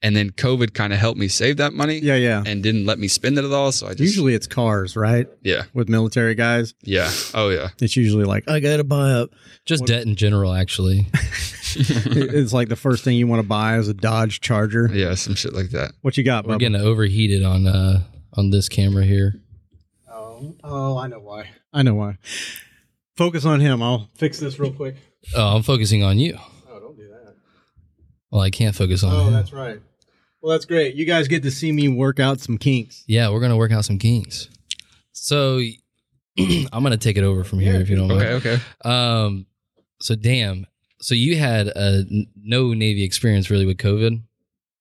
and 0.00 0.16
then 0.16 0.30
COVID 0.30 0.72
kind 0.72 0.94
of 0.94 0.98
helped 0.98 1.18
me 1.18 1.28
save 1.28 1.58
that 1.58 1.74
money. 1.74 1.98
yeah, 1.98 2.14
yeah. 2.14 2.42
and 2.46 2.62
didn't 2.62 2.86
let 2.86 2.98
me 2.98 3.06
spend 3.08 3.36
it 3.36 3.44
at 3.44 3.52
all. 3.52 3.70
So 3.72 3.86
I 3.86 3.90
just 3.90 4.00
Usually 4.00 4.32
it's 4.34 4.46
cars, 4.46 4.96
right? 4.96 5.26
yeah, 5.42 5.64
With 5.74 5.90
military 5.90 6.34
guys, 6.34 6.72
yeah, 6.84 7.10
oh 7.34 7.50
yeah, 7.50 7.68
it's 7.82 7.96
usually 7.98 8.24
like 8.24 8.48
I 8.48 8.60
gotta 8.60 8.84
buy 8.84 9.10
up. 9.10 9.30
Just 9.66 9.84
debt 9.84 10.06
in 10.06 10.16
general, 10.16 10.54
actually. 10.54 11.06
it's 11.76 12.52
like 12.52 12.68
the 12.68 12.76
first 12.76 13.04
thing 13.04 13.16
you 13.16 13.26
want 13.26 13.42
to 13.42 13.48
buy 13.48 13.76
is 13.78 13.88
a 13.88 13.94
Dodge 13.94 14.40
Charger. 14.40 14.88
yeah, 14.92 15.14
some 15.14 15.34
shit 15.34 15.52
like 15.52 15.70
that. 15.70 15.92
What 16.02 16.16
you 16.16 16.24
got, 16.24 16.46
We're 16.46 16.56
Bubba? 16.56 16.60
getting 16.60 16.80
overheated 16.80 17.42
on 17.44 17.66
uh 17.66 18.02
on 18.34 18.50
this 18.50 18.68
camera 18.68 19.04
here. 19.04 19.40
Oh, 20.10 20.54
oh, 20.64 20.98
I 20.98 21.06
know 21.08 21.20
why. 21.20 21.48
I 21.72 21.82
know 21.82 21.94
why. 21.94 22.18
Focus 23.16 23.44
on 23.44 23.60
him. 23.60 23.82
I'll 23.82 24.08
fix 24.16 24.38
this 24.40 24.58
real 24.58 24.72
quick. 24.72 24.96
Oh, 25.36 25.56
I'm 25.56 25.62
focusing 25.62 26.02
on 26.02 26.18
you. 26.18 26.38
Oh, 26.70 26.80
don't 26.80 26.96
do 26.96 27.08
that. 27.08 27.34
Well, 28.30 28.40
I 28.40 28.50
can't 28.50 28.74
focus 28.74 29.02
on 29.04 29.14
Oh, 29.14 29.26
him. 29.26 29.32
that's 29.34 29.52
right. 29.52 29.80
Well, 30.42 30.52
that's 30.52 30.64
great. 30.64 30.94
You 30.94 31.04
guys 31.04 31.28
get 31.28 31.42
to 31.42 31.50
see 31.50 31.70
me 31.70 31.88
work 31.88 32.18
out 32.18 32.40
some 32.40 32.56
kinks. 32.56 33.04
Yeah, 33.06 33.30
we're 33.30 33.40
gonna 33.40 33.56
work 33.58 33.72
out 33.72 33.84
some 33.84 33.98
kinks. 33.98 34.48
So 35.12 35.58
I'm 36.38 36.82
gonna 36.82 36.96
take 36.96 37.18
it 37.18 37.24
over 37.24 37.44
from 37.44 37.58
here 37.58 37.74
if 37.74 37.90
you 37.90 37.96
don't 37.96 38.08
mind. 38.08 38.22
Okay, 38.22 38.54
okay. 38.54 38.62
Um, 38.88 39.46
so 40.00 40.14
damn. 40.14 40.66
So 41.00 41.14
you 41.14 41.36
had 41.36 41.68
uh, 41.68 42.02
n- 42.10 42.26
no 42.42 42.72
Navy 42.74 43.04
experience 43.04 43.50
really 43.50 43.66
with 43.66 43.78
COVID. 43.78 44.22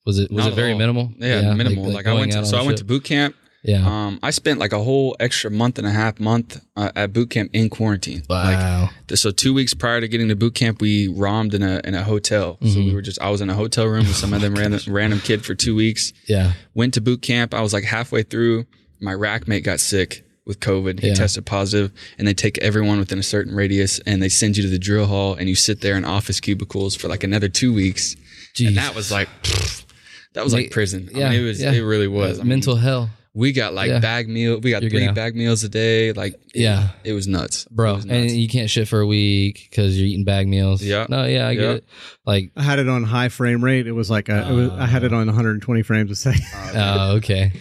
Was 0.06 0.20
it 0.20 0.32
was 0.32 0.46
Not 0.46 0.54
it 0.54 0.56
very 0.56 0.74
all. 0.74 0.78
minimal? 0.80 1.12
Yeah, 1.18 1.54
minimal. 1.54 1.92
Like, 1.92 2.08
I 2.08 2.14
went 2.14 2.32
to, 2.32 2.46
so 2.46 2.58
I 2.58 2.62
went 2.62 2.72
ship? 2.72 2.78
to 2.80 2.84
boot 2.86 3.04
camp. 3.04 3.36
Yeah. 3.62 3.86
Um, 3.86 4.20
I 4.24 4.32
spent 4.32 4.58
like 4.58 4.72
a 4.72 4.82
whole 4.82 5.18
extra 5.20 5.52
month 5.52 5.78
and 5.78 5.86
a 5.86 5.92
half 5.92 6.18
month 6.20 6.62
uh, 6.78 6.92
at 6.96 7.12
boot 7.12 7.30
camp 7.30 7.50
in 7.52 7.70
quarantine. 7.70 8.24
Wow. 8.30 8.90
th- 9.08 9.20
so, 9.20 9.32
two 9.32 9.54
weeks 9.54 9.74
prior 9.74 10.00
to 10.00 10.08
getting 10.08 10.30
to 10.30 10.36
boot 10.38 10.56
camp, 10.56 10.80
we 10.82 11.10
rommed 11.10 11.54
in 11.54 11.62
a 11.62 11.82
in 11.84 11.94
a 11.94 12.04
hotel. 12.04 12.58
So 12.66 12.80
we 12.80 12.88
Mhm. 12.92 12.94
were 12.94 13.02
just 13.02 13.22
I 13.22 13.30
was 13.30 13.42
in 13.42 13.50
a 13.50 13.54
hotel 13.56 13.86
room 13.86 14.08
with 14.08 14.16
some 14.16 14.34
other 14.34 14.50
random 14.62 14.80
random 14.88 15.20
kid 15.20 15.46
for 15.46 15.56
two 15.56 15.76
weeks. 15.76 16.14
yeah. 16.28 16.54
Went 16.74 16.94
to 16.96 17.02
boot 17.02 17.22
camp. 17.22 17.54
I 17.54 17.62
was 17.62 17.74
like 17.74 17.84
halfway 17.84 18.24
through. 18.24 18.66
My 19.02 19.14
rack 19.14 19.48
mate 19.48 19.64
got 19.66 19.80
sick 19.82 20.26
with 20.50 20.60
COVID. 20.60 21.00
He 21.00 21.08
Yeah. 21.10 21.14
tested 21.14 21.46
positive, 21.46 21.92
and 22.18 22.28
they 22.28 22.34
take 22.34 22.58
everyone 22.58 23.00
within 23.00 23.20
a 23.20 23.24
certain 23.24 23.56
radius 23.56 24.00
and 24.00 24.22
they 24.22 24.28
send 24.30 24.58
you 24.58 24.64
to 24.64 24.70
the 24.70 24.80
drill 24.80 25.06
hall, 25.06 25.36
and 25.36 25.48
you 25.48 25.56
sit 25.56 25.80
there 25.80 25.96
in 25.96 26.04
office 26.04 26.42
cubicles 26.42 26.96
for 26.96 27.08
like 27.08 27.24
another 27.24 27.48
two 27.48 27.72
weeks. 27.72 28.16
Jeez. 28.56 28.68
And 28.70 28.78
that 28.78 28.96
was 28.96 29.10
like. 29.12 29.30
That 30.34 30.44
was 30.44 30.54
like 30.54 30.66
Like, 30.66 30.72
prison. 30.72 31.10
I 31.16 31.18
yeah, 31.18 31.30
mean, 31.32 31.40
it 31.42 31.44
was. 31.44 31.60
yeah. 31.62 31.72
It 31.72 31.80
really 31.80 32.06
uh, 32.06 32.12
was. 32.12 32.38
I 32.40 32.44
mean, 32.44 32.50
mental 32.50 32.76
hell, 32.76 33.10
we 33.34 33.52
got 33.52 33.74
like 33.74 33.90
Yeah. 33.90 33.98
bag 34.00 34.30
meal. 34.30 34.60
We 34.60 34.70
got 34.70 34.84
You're 34.84 34.92
three 34.92 35.00
gonna- 35.00 35.14
bag 35.14 35.36
meals 35.36 35.64
a 35.64 35.70
day. 35.70 36.14
Like, 36.14 36.36
Yeah. 36.54 36.90
it, 37.04 37.14
was 37.14 37.28
nuts, 37.28 37.66
bro. 37.72 37.96
was 37.96 38.06
And 38.06 38.30
you 38.30 38.48
can't 38.48 38.70
shit 38.70 38.88
for 38.88 39.00
a 39.00 39.08
week 39.08 39.68
because 39.72 39.98
you're 39.98 40.06
eating 40.08 40.26
bag 40.26 40.48
meals. 40.48 40.84
Yeah. 40.84 41.08
No, 41.10 41.26
yeah, 41.26 41.48
I 41.48 41.56
get 41.56 41.78
it. 41.78 41.86
Like, 42.28 42.52
I 42.56 42.62
had 42.62 42.78
it 42.78 42.88
on 42.88 43.04
high 43.04 43.30
frame 43.30 43.64
rate. 43.64 43.88
It 43.88 43.92
was 43.94 44.12
like 44.12 44.30
a, 44.30 44.48
it 44.52 44.54
was, 44.54 44.70
I 44.70 44.86
had 44.86 45.04
it 45.04 45.12
uh. 45.14 45.18
on 45.18 45.26
120 45.26 45.82
frames 45.82 46.12
a 46.12 46.16
second. 46.16 46.44
oh, 46.76 47.16
okay. 47.16 47.52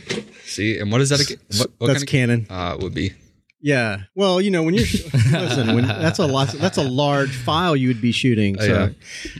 See, 0.48 0.78
and 0.78 0.90
what 0.90 1.00
is 1.00 1.10
that? 1.10 1.20
Again? 1.20 1.38
What, 1.58 1.70
what 1.78 1.86
That's 1.88 2.00
kind 2.04 2.08
Canon. 2.08 2.46
uh, 2.50 2.76
would 2.80 2.94
be? 2.94 3.12
Yeah. 3.60 4.02
Well, 4.14 4.40
you 4.40 4.50
know, 4.52 4.62
when 4.62 4.74
you're 4.74 4.84
listen, 5.32 5.74
when 5.74 5.86
that's 5.86 6.20
a 6.20 6.26
lot, 6.26 6.48
that's 6.52 6.78
a 6.78 6.82
large 6.88 7.34
file 7.34 7.74
you 7.74 7.88
would 7.88 8.00
be 8.00 8.12
shooting. 8.12 8.56
So, 8.60 8.64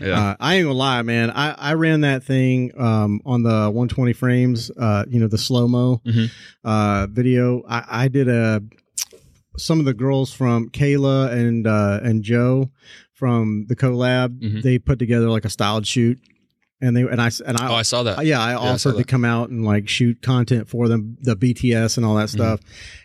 Yeah. 0.01 0.07
Yeah, 0.07 0.29
uh, 0.31 0.37
I 0.41 0.57
ain't 0.57 0.65
gonna 0.65 0.75
lie, 0.77 1.03
man. 1.03 1.31
I, 1.31 1.53
I 1.53 1.75
ran 1.75 2.01
that 2.01 2.25
thing 2.25 2.73
um, 2.77 3.21
on 3.25 3.45
the 3.45 3.71
120 3.71 4.13
frames. 4.15 4.71
Uh, 4.77 5.05
you 5.09 5.21
know, 5.21 5.29
the 5.29 5.39
slow 5.39 5.69
mo 5.69 6.01
Mhm. 6.05 6.31
uh, 6.65 7.07
video. 7.11 7.63
I, 7.69 7.85
I 8.05 8.09
did 8.09 8.29
a 8.29 8.61
some 9.57 9.79
of 9.79 9.85
the 9.87 9.95
girls 9.95 10.33
from 10.33 10.69
Kayla 10.71 11.33
and 11.33 11.67
uh, 11.67 12.01
and 12.03 12.23
Joe 12.25 12.71
from 13.15 13.67
the 13.69 13.77
collab. 13.77 14.39
Mhm. 14.41 14.63
They 14.63 14.79
put 14.79 14.99
together 14.99 15.31
like 15.31 15.45
a 15.45 15.51
styled 15.51 15.87
shoot, 15.87 16.19
and 16.81 16.97
they 16.97 17.03
and 17.03 17.21
I 17.21 17.31
and 17.47 17.57
I 17.57 17.69
Oh, 17.71 17.75
I 17.75 17.83
saw 17.83 18.03
that. 18.05 18.25
yeah, 18.25 18.41
I 18.41 18.53
I 18.53 18.77
saw 18.77 18.91
offered 18.91 18.99
to 18.99 19.05
come 19.05 19.25
out 19.25 19.51
and 19.51 19.65
like 19.65 19.89
shoot 19.89 20.23
content 20.23 20.69
for 20.69 20.89
them, 20.89 21.17
the 21.21 21.35
BTS 21.37 21.97
and 21.97 22.07
all 22.07 22.15
that 22.17 22.29
Mm-hmm. 22.29 22.37
stuff. 22.39 22.61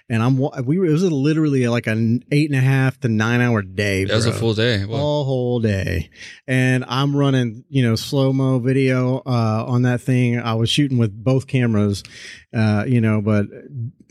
And 0.09 0.21
I'm 0.21 0.37
we 0.65 0.77
were, 0.77 0.85
it 0.85 0.91
was 0.91 1.03
literally 1.03 1.65
like 1.67 1.87
an 1.87 2.23
eight 2.31 2.49
and 2.51 2.59
a 2.59 2.61
half 2.61 2.99
to 2.99 3.07
nine 3.07 3.41
hour 3.41 3.61
day. 3.63 4.03
That 4.03 4.15
was 4.15 4.27
a 4.27 4.33
full 4.33 4.53
day. 4.53 4.85
Well, 4.85 4.99
all 5.01 5.23
whole 5.23 5.59
day, 5.59 6.09
and 6.45 6.83
I'm 6.87 7.15
running 7.15 7.63
you 7.69 7.81
know 7.83 7.95
slow 7.95 8.31
mo 8.33 8.59
video 8.59 9.19
uh, 9.25 9.65
on 9.67 9.83
that 9.83 10.01
thing. 10.01 10.39
I 10.39 10.53
was 10.55 10.69
shooting 10.69 10.97
with 10.99 11.11
both 11.23 11.47
cameras, 11.47 12.03
uh, 12.53 12.83
you 12.87 13.01
know, 13.01 13.21
but 13.21 13.45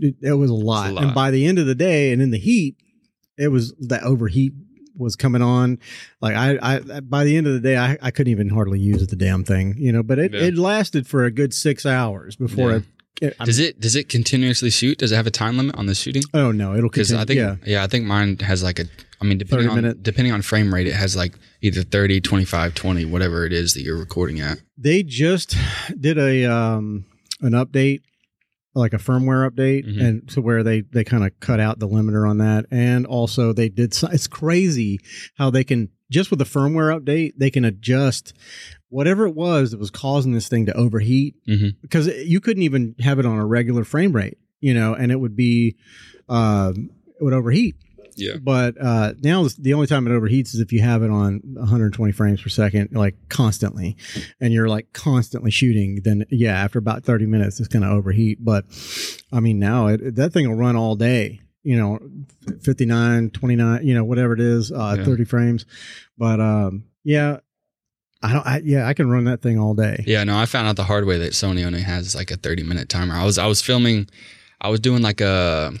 it, 0.00 0.16
it 0.20 0.32
was 0.34 0.50
a 0.50 0.54
lot. 0.54 0.92
lot. 0.92 1.04
And 1.04 1.14
by 1.14 1.30
the 1.30 1.46
end 1.46 1.58
of 1.58 1.66
the 1.66 1.74
day, 1.74 2.12
and 2.12 2.20
in 2.22 2.30
the 2.30 2.38
heat, 2.38 2.76
it 3.38 3.48
was 3.48 3.74
that 3.80 4.02
overheat 4.02 4.52
was 4.96 5.16
coming 5.16 5.42
on. 5.42 5.78
Like 6.20 6.34
I, 6.36 6.58
I 6.76 7.00
by 7.00 7.24
the 7.24 7.36
end 7.36 7.46
of 7.46 7.52
the 7.54 7.60
day, 7.60 7.76
I, 7.76 7.96
I 8.02 8.10
couldn't 8.10 8.30
even 8.30 8.48
hardly 8.48 8.78
use 8.80 9.06
the 9.06 9.16
damn 9.16 9.44
thing, 9.44 9.74
you 9.78 9.92
know. 9.92 10.02
But 10.02 10.18
it, 10.18 10.32
Yeah. 10.34 10.40
it 10.40 10.56
lasted 10.58 11.06
for 11.06 11.24
a 11.24 11.30
good 11.30 11.52
six 11.54 11.84
hours 11.86 12.36
before 12.36 12.70
Yeah. 12.70 12.76
it. 12.76 12.82
it 13.22 13.38
does 13.44 13.58
it 13.58 13.80
does 13.80 13.96
it 13.96 14.08
continuously 14.08 14.70
shoot? 14.70 14.98
Does 14.98 15.12
it 15.12 15.16
have 15.16 15.26
a 15.26 15.30
time 15.30 15.56
limit 15.56 15.76
on 15.76 15.86
the 15.86 15.94
shooting? 15.94 16.22
oh 16.34 16.52
no, 16.52 16.74
it'll 16.74 16.90
Because 16.90 17.10
continue. 17.10 17.22
I 17.22 17.48
think 17.54 17.64
yeah, 17.66 17.72
yeah. 17.78 17.84
I 17.84 17.86
think 17.86 18.04
mine 18.04 18.38
has 18.38 18.62
like 18.62 18.78
a 18.78 18.84
I 19.20 19.24
mean 19.24 19.38
depending 19.38 19.68
on 19.70 19.76
minute. 19.76 20.02
depending 20.02 20.32
on 20.34 20.42
frame 20.42 20.72
rate 20.74 20.86
it 20.86 20.92
has 20.94 21.16
like 21.16 21.34
either 21.62 21.82
30, 21.82 22.20
25, 22.20 22.74
20 22.74 23.04
whatever 23.06 23.46
it 23.46 23.52
is 23.54 23.72
that 23.74 23.82
you're 23.82 23.96
recording 23.98 24.40
at. 24.40 24.58
they 24.76 25.02
just 25.02 25.56
did 25.98 26.18
a 26.18 26.44
um 26.44 27.06
an 27.40 27.52
update 27.52 28.00
like 28.76 28.92
a 28.92 28.98
firmware 28.98 29.50
update 29.50 29.86
Mhm. 29.86 30.00
and 30.02 30.28
to 30.28 30.40
where 30.42 30.62
they 30.62 30.82
they 30.82 31.02
kind 31.04 31.24
of 31.24 31.30
cut 31.40 31.58
out 31.60 31.78
the 31.78 31.88
limiter 31.88 32.28
on 32.28 32.38
that 32.38 32.66
and 32.70 33.06
also 33.06 33.52
they 33.52 33.68
did 33.68 33.94
so- 33.94 34.08
it's 34.12 34.26
crazy 34.26 35.00
how 35.36 35.50
they 35.50 35.64
can 35.64 35.88
just 36.10 36.30
with 36.30 36.38
the 36.38 36.44
firmware 36.44 36.96
update 36.96 37.32
they 37.38 37.50
can 37.50 37.64
adjust 37.64 38.32
whatever 38.90 39.26
it 39.26 39.34
was 39.34 39.70
that 39.72 39.80
was 39.80 39.90
causing 39.90 40.32
this 40.32 40.48
thing 40.48 40.66
to 40.66 40.76
overheat 40.76 41.34
Mhm. 41.48 41.74
because 41.82 42.06
you 42.24 42.38
couldn't 42.40 42.62
even 42.62 42.94
have 43.00 43.18
it 43.18 43.26
on 43.26 43.38
a 43.38 43.46
regular 43.46 43.82
frame 43.82 44.12
rate 44.12 44.36
you 44.60 44.74
know 44.74 44.94
and 44.94 45.10
it 45.10 45.18
would 45.20 45.34
be 45.36 45.76
um 46.28 46.90
it 47.18 47.24
would 47.24 47.32
overheat 47.34 47.76
Yeah. 48.16 48.36
but 48.42 48.80
uh, 48.80 49.14
now 49.22 49.46
the 49.58 49.74
only 49.74 49.86
time 49.86 50.06
it 50.06 50.10
overheats 50.10 50.54
is 50.54 50.60
if 50.60 50.72
you 50.72 50.80
have 50.80 51.02
it 51.02 51.10
on 51.10 51.40
120 51.44 52.12
frames 52.12 52.42
per 52.42 52.48
second, 52.48 52.90
like 52.92 53.14
constantly, 53.28 53.96
and 54.40 54.52
you're 54.52 54.68
like 54.68 54.92
constantly 54.92 55.50
shooting. 55.50 56.00
Then 56.02 56.24
yeah, 56.30 56.52
after 56.52 56.78
about 56.78 57.04
30 57.04 57.26
minutes, 57.26 57.58
it's 57.60 57.68
going 57.68 57.82
to 57.82 57.90
overheat. 57.90 58.44
But 58.44 58.64
I 59.32 59.40
mean, 59.40 59.58
now 59.58 59.88
it, 59.88 60.16
that 60.16 60.32
thing 60.32 60.48
will 60.48 60.56
run 60.56 60.76
all 60.76 60.96
day. 60.96 61.40
You 61.62 61.76
know, 61.76 61.98
59, 62.62 63.30
29, 63.30 63.86
you 63.86 63.94
know, 63.94 64.04
whatever 64.04 64.32
it 64.34 64.40
is, 64.40 64.70
uh, 64.70 64.96
Yeah. 64.98 65.04
30 65.04 65.24
frames. 65.24 65.66
But 66.16 66.40
um, 66.40 66.84
yeah, 67.02 67.38
I 68.22 68.32
don't. 68.32 68.46
I, 68.46 68.60
yeah, 68.64 68.86
I 68.86 68.94
can 68.94 69.10
run 69.10 69.24
that 69.24 69.42
thing 69.42 69.58
all 69.58 69.74
day. 69.74 70.04
Yeah, 70.06 70.24
no, 70.24 70.38
I 70.38 70.46
found 70.46 70.68
out 70.68 70.76
the 70.76 70.84
hard 70.84 71.04
way 71.06 71.18
that 71.18 71.32
Sony 71.32 71.66
only 71.66 71.82
has 71.82 72.14
like 72.14 72.30
a 72.30 72.36
30 72.36 72.62
minute 72.62 72.88
timer. 72.88 73.14
I 73.14 73.24
was 73.24 73.36
I 73.36 73.46
was 73.46 73.60
filming 73.62 74.08
I 74.60 74.68
was 74.68 74.80
doing 74.80 75.02
like 75.02 75.20
a 75.20 75.74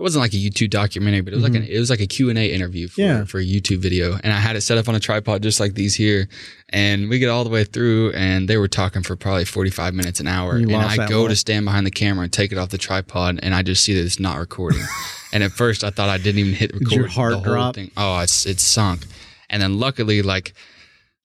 it 0.00 0.02
wasn't 0.02 0.22
like 0.22 0.32
a 0.32 0.36
YouTube 0.38 0.70
documentary, 0.70 1.20
but 1.20 1.34
it 1.34 1.36
was 1.36 1.44
like 1.44 1.54
an 1.54 1.60
mm-hmm. 1.60 1.72
it 1.72 1.78
was 1.78 1.90
like 1.90 2.00
a 2.00 2.06
Q&A 2.06 2.32
interview 2.54 2.88
for 2.88 3.02
Yeah. 3.02 3.24
for 3.26 3.38
a 3.38 3.44
YouTube 3.44 3.80
video 3.80 4.18
and 4.24 4.32
I 4.32 4.38
had 4.38 4.56
it 4.56 4.62
set 4.62 4.78
up 4.78 4.88
on 4.88 4.94
a 4.94 5.00
tripod 5.00 5.42
just 5.42 5.60
like 5.60 5.74
these 5.74 5.94
here 5.94 6.26
and 6.70 7.10
we 7.10 7.18
get 7.18 7.28
all 7.28 7.44
the 7.44 7.50
way 7.50 7.64
through 7.64 8.12
and 8.12 8.48
they 8.48 8.56
were 8.56 8.66
talking 8.66 9.02
for 9.02 9.14
probably 9.14 9.44
45 9.44 9.92
minutes 9.92 10.18
an 10.18 10.26
hour 10.26 10.58
You 10.58 10.70
and 10.70 10.76
I 10.76 11.06
go 11.06 11.20
one. 11.20 11.28
to 11.28 11.36
stand 11.36 11.66
behind 11.66 11.86
the 11.86 11.90
camera 11.90 12.22
and 12.24 12.32
take 12.32 12.50
it 12.50 12.56
off 12.56 12.70
the 12.70 12.78
tripod 12.78 13.40
and 13.42 13.54
I 13.54 13.60
just 13.60 13.84
see 13.84 13.92
that 13.92 14.00
it's 14.02 14.18
not 14.18 14.38
recording. 14.38 14.80
and 15.34 15.42
at 15.42 15.52
first 15.52 15.84
I 15.84 15.90
thought 15.90 16.08
I 16.08 16.16
didn't 16.16 16.38
even 16.38 16.54
hit 16.54 16.72
record 16.72 16.92
your 16.92 17.06
heart 17.06 17.34
the 17.34 17.40
drop? 17.42 17.74
thing. 17.74 17.90
Oh, 17.94 18.20
it's 18.20 18.46
it's 18.46 18.62
sunk. 18.62 19.04
And 19.50 19.60
then 19.62 19.78
luckily 19.78 20.22
like 20.22 20.54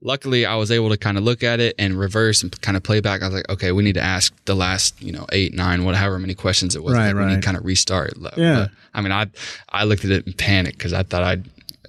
luckily 0.02 0.46
I 0.46 0.56
was 0.56 0.72
able 0.72 0.90
to 0.90 0.98
kind 0.98 1.18
of 1.18 1.24
look 1.24 1.44
at 1.44 1.60
it 1.60 1.76
and 1.80 1.98
reverse 1.98 2.44
and 2.44 2.62
kind 2.62 2.78
of 2.78 2.84
play 2.84 3.00
back. 3.00 3.22
I 3.22 3.26
was 3.26 3.34
like, 3.36 3.50
okay, 3.50 3.72
we 3.72 3.84
need 3.84 3.96
to 3.96 4.02
ask 4.04 4.34
the 4.46 4.56
last, 4.56 5.02
you 5.02 5.12
know, 5.12 5.26
eight, 5.32 5.54
nine, 5.54 5.84
whatever 5.84 6.20
many 6.20 6.36
questions 6.36 6.76
it 6.76 6.84
was. 6.84 6.94
Right, 6.94 7.08
like, 7.08 7.16
We 7.16 7.26
need 7.26 7.42
to 7.42 7.46
kind 7.46 7.58
of 7.58 7.66
restart. 7.66 8.14
But, 8.18 8.38
Yeah. 8.38 8.68
I 8.94 9.02
mean, 9.02 9.12
I 9.12 9.28
I 9.70 9.84
looked 9.84 10.06
at 10.06 10.12
it 10.12 10.26
in 10.26 10.34
panic 10.34 10.78
because 10.78 10.94
I 10.94 11.04
thought 11.04 11.24
I 11.24 11.38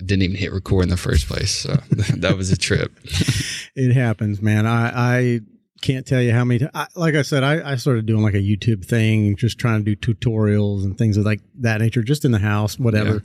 didn't 0.05 0.23
even 0.23 0.37
hit 0.37 0.53
record 0.53 0.83
in 0.85 0.89
the 0.89 0.97
first 0.97 1.29
place. 1.29 1.53
So 1.53 1.75
that 2.17 2.37
was 2.37 2.51
a 2.51 2.57
trip. 2.57 2.93
it 3.77 3.93
happens, 3.95 4.43
man. 4.43 4.67
I, 4.67 4.91
I 4.95 5.41
can't 5.87 6.05
tell 6.05 6.21
you 6.21 6.33
how 6.33 6.45
many. 6.45 6.67
I, 6.75 6.89
like 6.97 7.15
I 7.15 7.23
said, 7.23 7.45
I, 7.45 7.73
I 7.73 7.77
started 7.77 8.07
doing 8.07 8.23
like 8.23 8.35
a 8.35 8.39
YouTube 8.39 8.85
thing, 8.85 9.37
just 9.37 9.57
trying 9.57 9.85
to 9.85 9.95
do 9.95 10.15
tutorials 10.15 10.83
and 10.83 10.99
things 10.99 11.17
of 11.17 11.25
like 11.25 11.41
that 11.61 11.81
nature, 11.81 12.03
just 12.03 12.25
in 12.25 12.33
the 12.33 12.41
house, 12.41 12.77
whatever. 12.77 13.23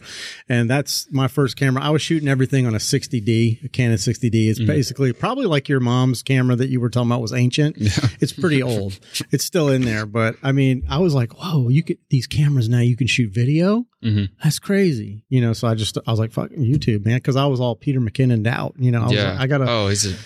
And 0.47 0.69
that's 0.69 1.11
my 1.11 1.27
first 1.27 1.57
camera. 1.57 1.81
I 1.81 1.89
was 1.89 2.03
shooting 2.03 2.27
everything 2.27 2.67
on 2.67 2.75
a 2.75 2.77
60D, 2.77 3.65
a 3.65 3.69
Canon 3.69 3.97
60D. 3.97 4.49
It's 4.49 4.59
basically 4.59 5.11
probably 5.11 5.47
like 5.47 5.69
your 5.69 5.79
mom's 5.79 6.21
camera 6.21 6.55
that 6.55 6.69
you 6.69 6.79
were 6.79 6.89
talking 6.89 7.09
about 7.09 7.21
was 7.21 7.33
ancient. 7.33 7.77
Yeah. 7.77 7.89
It's 8.19 8.33
pretty 8.33 8.61
old. 8.63 8.99
it's 9.31 9.43
still 9.43 9.69
in 9.69 9.81
there, 9.81 10.05
but 10.05 10.35
I 10.43 10.51
mean, 10.51 10.83
I 10.87 10.99
was 10.99 11.15
like, 11.15 11.33
whoa, 11.33 11.69
you 11.69 11.81
could 11.81 11.97
these 12.09 12.27
cameras 12.27 12.69
now 12.69 12.79
you 12.79 12.95
can 12.95 13.07
shoot 13.07 13.33
video. 13.33 13.87
Mhm. 14.03 14.29
That's 14.43 14.59
crazy, 14.59 15.23
you 15.29 15.41
know. 15.41 15.53
So 15.53 15.67
I 15.67 15.75
just 15.75 15.97
I 16.05 16.11
was 16.11 16.19
like, 16.19 16.31
fucking 16.31 16.59
YouTube, 16.59 17.05
man, 17.05 17.17
because 17.17 17.35
I 17.35 17.45
was 17.45 17.59
all 17.59 17.75
Peter 17.75 17.99
McKinnon 17.99 18.45
out, 18.47 18.75
you 18.77 18.91
know. 18.91 19.01
I 19.01 19.05
was 19.05 19.13
yeah. 19.13 19.31
like, 19.31 19.39
I 19.39 19.47
gotta. 19.47 19.65
Oh, 19.69 19.87
he's 19.87 20.05
a, 20.11 20.17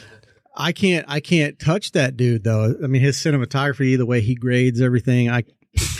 I 0.55 0.71
can't 0.71 1.05
I 1.07 1.19
can't 1.19 1.59
touch 1.59 1.91
that 1.93 2.15
dude 2.17 2.43
though. 2.43 2.75
I 2.83 2.87
mean 2.87 3.01
his 3.01 3.17
cinematography, 3.17 3.97
the 3.97 4.05
way 4.05 4.21
he 4.21 4.35
grades 4.35 4.81
everything, 4.81 5.29
I 5.29 5.43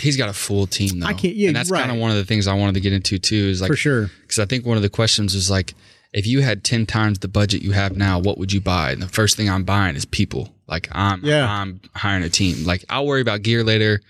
he's 0.00 0.16
got 0.16 0.28
a 0.28 0.32
full 0.32 0.66
team 0.66 1.00
though. 1.00 1.06
I 1.06 1.12
can't- 1.12 1.36
yeah, 1.36 1.48
and 1.48 1.56
that's 1.56 1.70
kind 1.70 1.90
of 1.90 1.98
one 1.98 2.10
of 2.10 2.16
the 2.16 2.24
things 2.24 2.46
I 2.46 2.54
wanted 2.54 2.74
to 2.74 2.80
get 2.80 2.92
into 2.92 3.18
too. 3.18 3.34
Is 3.36 3.60
like 3.60 3.68
for 3.70 3.76
sure. 3.76 4.10
because 4.22 4.38
I 4.38 4.46
think 4.46 4.64
one 4.64 4.76
of 4.76 4.82
the 4.82 4.88
questions 4.88 5.34
is 5.34 5.50
like, 5.50 5.74
if 6.12 6.26
you 6.26 6.40
had 6.40 6.64
ten 6.64 6.86
times 6.86 7.18
the 7.18 7.28
budget 7.28 7.62
you 7.62 7.72
have 7.72 7.96
now, 7.96 8.18
what 8.18 8.38
would 8.38 8.52
you 8.52 8.60
buy? 8.60 8.92
And 8.92 9.02
the 9.02 9.08
first 9.08 9.36
thing 9.36 9.50
I'm 9.50 9.64
buying 9.64 9.96
is 9.96 10.04
people. 10.06 10.48
Like 10.66 10.88
I'm, 10.92 11.22
Yeah. 11.24 11.46
I'm 11.48 11.80
hiring 11.94 12.24
a 12.24 12.28
team. 12.30 12.64
Like 12.64 12.84
I'll 12.88 13.06
worry 13.06 13.20
about 13.20 13.42
gear 13.42 13.62
later, 13.62 14.00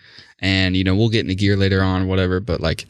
and 0.40 0.76
you 0.76 0.84
know 0.84 0.94
we'll 0.94 1.08
get 1.10 1.20
into 1.20 1.34
gear 1.34 1.56
later 1.56 1.82
on, 1.82 2.06
whatever. 2.06 2.38
But 2.40 2.60
like, 2.60 2.86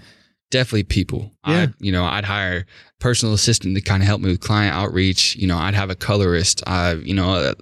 definitely 0.51 0.85
people. 0.85 1.33
Yeah. 1.47 1.67
I, 1.69 1.69
you 1.79 1.93
know, 1.93 2.05
I'd 2.05 2.25
hire 2.25 2.67
personal 3.01 3.35
assistant 3.35 3.75
to 3.77 3.81
kind 3.83 4.03
of 4.03 4.07
help 4.07 4.21
me 4.21 4.31
with 4.31 4.41
client 4.41 4.75
outreach. 4.75 5.37
You 5.37 5.47
know, 5.47 5.59
I'd 5.59 5.75
have 5.75 5.91
a 5.91 5.95
colorist. 5.97 6.63
I, 6.67 6.93
you 6.95 7.15
know. 7.15 7.35
Uh, 7.35 7.55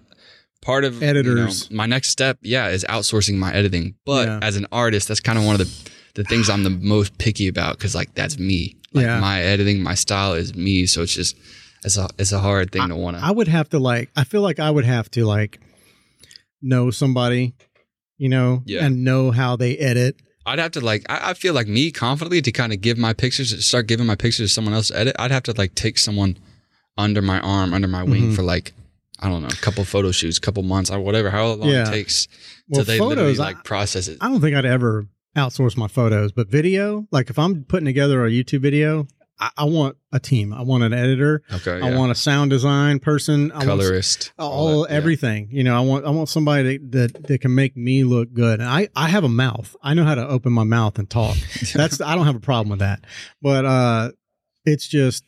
Part 0.63 0.85
of 0.85 0.95
you 0.95 1.01
know, 1.01 1.07
Editors. 1.09 1.71
my 1.71 1.85
next 1.85 2.09
step, 2.09 2.39
yeah, 2.41 2.69
is 2.69 2.87
outsourcing 2.89 3.35
my 3.37 3.53
editing. 3.53 3.97
But 4.07 4.29
Yeah. 4.29 4.39
as 4.41 4.57
an 4.57 4.67
artist, 4.73 5.09
that's 5.09 5.21
kind 5.21 5.39
of 5.39 5.45
one 5.45 5.61
of 5.61 5.67
the 5.67 5.91
the 6.15 6.25
things 6.25 6.49
I'm 6.49 6.63
the 6.63 6.71
most 6.71 7.19
picky 7.19 7.49
about 7.49 7.77
because 7.77 7.95
like 7.95 8.15
that's 8.15 8.39
me. 8.39 8.77
Like 8.95 9.05
Yeah. 9.05 9.21
my 9.21 9.43
editing, 9.43 9.83
my 9.83 9.93
style 9.95 10.33
is 10.33 10.55
me. 10.55 10.87
So 10.87 11.03
it's 11.03 11.13
just 11.15 11.37
it's 11.85 11.99
a 11.99 12.09
it's 12.19 12.33
a 12.33 12.39
hard 12.39 12.73
thing 12.73 12.89
to 12.89 12.97
want 12.97 13.19
to. 13.19 13.23
I 13.23 13.31
would 13.31 13.49
have 13.49 13.69
to 13.71 13.79
like 13.79 14.09
I 14.17 14.25
feel 14.25 14.41
like 14.41 14.59
I 14.59 14.71
would 14.71 14.87
have 14.87 15.11
to 15.11 15.27
like 15.27 15.61
know 16.63 16.91
somebody, 16.91 17.55
you 18.17 18.31
know, 18.31 18.63
Yeah. 18.65 18.87
and 18.87 19.05
know 19.05 19.33
how 19.33 19.57
they 19.57 19.77
edit. 19.77 20.17
I'd 20.47 20.59
have 20.59 20.73
to 20.73 20.81
like 20.81 21.05
I, 21.09 21.31
I 21.31 21.35
feel 21.35 21.55
like 21.55 21.67
me 21.69 21.91
confidently 21.91 22.43
to 22.43 22.53
kind 22.53 22.73
of 22.73 22.81
give 22.81 22.99
my 22.99 23.13
pictures, 23.13 23.65
start 23.67 23.87
giving 23.87 24.07
my 24.07 24.15
pictures 24.17 24.51
to 24.51 24.55
someone 24.55 24.75
else 24.75 24.89
to 24.89 24.99
edit. 24.99 25.17
I'd 25.19 25.31
have 25.31 25.43
to 25.45 25.55
like 25.57 25.75
take 25.75 25.99
someone 25.99 26.37
under 26.99 27.23
my 27.23 27.41
arm, 27.41 27.73
under 27.75 27.89
my 27.89 28.03
wing 28.03 28.31
Mhm. 28.33 28.37
for 28.37 28.43
like 28.43 28.73
I 29.21 29.29
don't 29.31 29.43
know, 29.43 29.49
a 29.49 29.57
couple 29.57 29.85
photo 29.85 30.11
shoots, 30.11 30.39
couple 30.39 30.63
months, 30.65 30.91
or 30.91 31.01
whatever, 31.01 31.31
however 31.31 31.61
long 31.61 31.71
Yeah. 31.71 31.89
it 31.89 31.93
takes 31.93 32.29
Well, 32.69 32.85
till 32.85 32.85
they 32.85 33.01
literally 33.01 33.33
photos, 33.35 33.41
I- 33.41 33.45
like 33.45 33.65
process 33.65 34.09
it. 34.09 34.19
I 34.21 34.29
don't 34.29 34.41
think 34.41 34.55
I'd 34.57 34.67
ever 34.67 35.07
outsource 35.37 35.77
my 35.77 35.89
photos, 35.89 36.31
but 36.33 36.49
video, 36.51 37.07
like 37.11 37.31
if 37.31 37.39
I'm 37.39 37.65
putting 37.65 37.87
together 37.87 38.25
a 38.27 38.31
YouTube 38.31 38.61
video, 38.61 39.07
I, 39.39 39.51
I 39.59 39.65
want 39.65 39.97
a 40.13 40.21
team. 40.21 40.53
I 40.53 40.63
want 40.63 40.85
an 40.85 40.93
editor. 40.93 41.43
Okay, 41.53 41.81
I 41.81 41.91
yeah. 41.91 41.99
want 41.99 42.13
a 42.13 42.15
sound 42.15 42.51
design 42.51 43.01
person. 43.01 43.51
I 43.53 43.59
want 43.59 43.69
colorist, 43.69 44.33
all, 44.39 44.83
that, 44.83 44.91
yeah. 44.91 44.97
everything. 44.97 45.49
You 45.51 45.65
know, 45.65 45.77
I 45.77 45.81
want 45.81 46.05
I 46.07 46.11
want 46.11 46.29
somebody 46.29 46.79
that, 46.79 46.93
that 46.93 47.27
that 47.27 47.41
can 47.41 47.55
make 47.55 47.77
me 47.77 48.05
look 48.05 48.33
good. 48.33 48.61
And 48.61 48.69
I 48.69 48.89
I 48.95 49.09
have 49.09 49.25
a 49.25 49.29
mouth. 49.29 49.75
I 49.83 49.95
know 49.95 50.05
how 50.05 50.15
to 50.15 50.27
open 50.27 50.53
my 50.53 50.65
mouth 50.65 50.99
and 50.99 51.09
talk. 51.09 51.37
That's 51.75 52.01
I 52.01 52.15
don't 52.15 52.27
have 52.27 52.37
a 52.37 52.41
problem 52.41 52.71
with 52.71 52.81
that. 52.81 53.05
But 53.43 53.65
uh 53.65 54.13
it's 54.65 54.89
just 54.89 55.25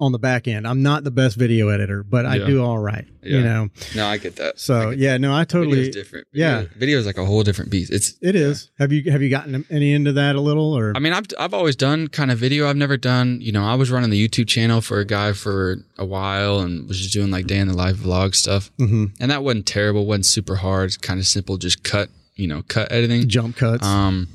on 0.00 0.12
the 0.12 0.18
back 0.18 0.46
end. 0.46 0.66
I'm 0.66 0.82
not 0.82 1.02
the 1.02 1.10
best 1.10 1.36
video 1.36 1.68
editor, 1.70 2.02
but 2.04 2.24
I 2.24 2.36
Yeah. 2.36 2.46
do 2.46 2.62
all 2.62 2.78
right. 2.78 3.04
You 3.22 3.42
know. 3.42 3.68
No, 3.96 4.06
I 4.06 4.16
get 4.16 4.36
that. 4.36 4.58
So 4.60 4.90
yeah, 4.90 5.16
no, 5.18 5.32
I 5.34 5.40
Video's 5.44 5.52
totally 5.52 5.90
different. 5.90 6.26
yeah. 6.32 6.60
Video, 6.60 6.78
video 6.78 6.98
is 7.00 7.06
like 7.06 7.18
a 7.18 7.24
whole 7.26 7.42
different 7.42 7.70
beast. 7.70 7.92
It's 7.92 8.14
it 8.22 8.34
is. 8.36 8.70
Have 8.78 8.92
you 8.92 9.10
have 9.10 9.22
you 9.22 9.28
gotten 9.28 9.64
any 9.70 9.92
into 9.92 10.12
that 10.12 10.36
a 10.36 10.40
little 10.40 10.72
or 10.72 10.92
I 10.96 11.00
mean, 11.00 11.12
I've 11.12 11.26
I've 11.38 11.52
always 11.52 11.74
done 11.76 12.08
kind 12.08 12.30
of 12.30 12.38
video. 12.38 12.68
I've 12.68 12.76
never 12.76 12.96
done, 12.96 13.40
you 13.40 13.50
know, 13.52 13.64
I 13.64 13.74
was 13.74 13.90
running 13.90 14.10
the 14.10 14.28
YouTube 14.28 14.46
channel 14.46 14.80
for 14.80 15.00
a 15.00 15.04
guy 15.04 15.32
for 15.32 15.78
a 15.98 16.04
while 16.06 16.60
and 16.60 16.86
was 16.88 16.98
just 17.00 17.12
doing 17.12 17.30
like 17.30 17.46
day 17.46 17.58
in 17.58 17.68
the 17.68 17.74
life 17.76 17.96
vlog 17.96 18.34
stuff. 18.34 18.70
Mhm. 18.78 19.10
And 19.20 19.30
that 19.30 19.42
wasn't 19.42 19.66
terrible, 19.66 20.06
wasn't 20.06 20.26
super 20.26 20.56
hard, 20.56 21.00
kind 21.02 21.18
of 21.20 21.26
simple, 21.26 21.58
just 21.58 21.82
cut, 21.82 22.08
you 22.36 22.46
know, 22.46 22.62
cut 22.68 22.90
editing. 22.92 23.28
jump 23.28 23.56
cuts? 23.56 23.84
Um, 23.84 24.28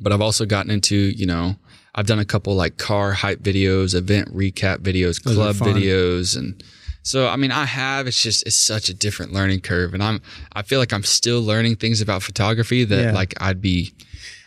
but 0.00 0.12
I've 0.12 0.20
also 0.20 0.44
gotten 0.44 0.70
into, 0.70 0.96
you 0.96 1.24
know, 1.26 1.56
I've 1.98 2.06
done 2.06 2.20
a 2.20 2.24
couple 2.24 2.54
like 2.54 2.76
car 2.76 3.10
hype 3.12 3.40
videos, 3.40 3.92
event 3.92 4.32
recap 4.32 4.78
videos, 4.78 5.20
Those 5.20 5.34
club 5.34 5.56
videos, 5.56 6.36
and 6.36 6.62
so 7.02 7.26
I 7.26 7.34
mean, 7.34 7.50
I 7.50 7.64
have. 7.64 8.06
It's 8.06 8.22
just 8.22 8.46
it's 8.46 8.54
such 8.56 8.88
a 8.88 8.94
different 8.94 9.32
learning 9.32 9.62
curve, 9.62 9.94
and 9.94 10.02
I'm 10.02 10.22
I 10.52 10.62
feel 10.62 10.78
like 10.78 10.92
I'm 10.92 11.02
still 11.02 11.42
learning 11.42 11.74
things 11.74 12.00
about 12.00 12.22
photography 12.22 12.84
that 12.84 13.02
Yeah. 13.02 13.12
like 13.12 13.34
I'd 13.40 13.60
be 13.60 13.94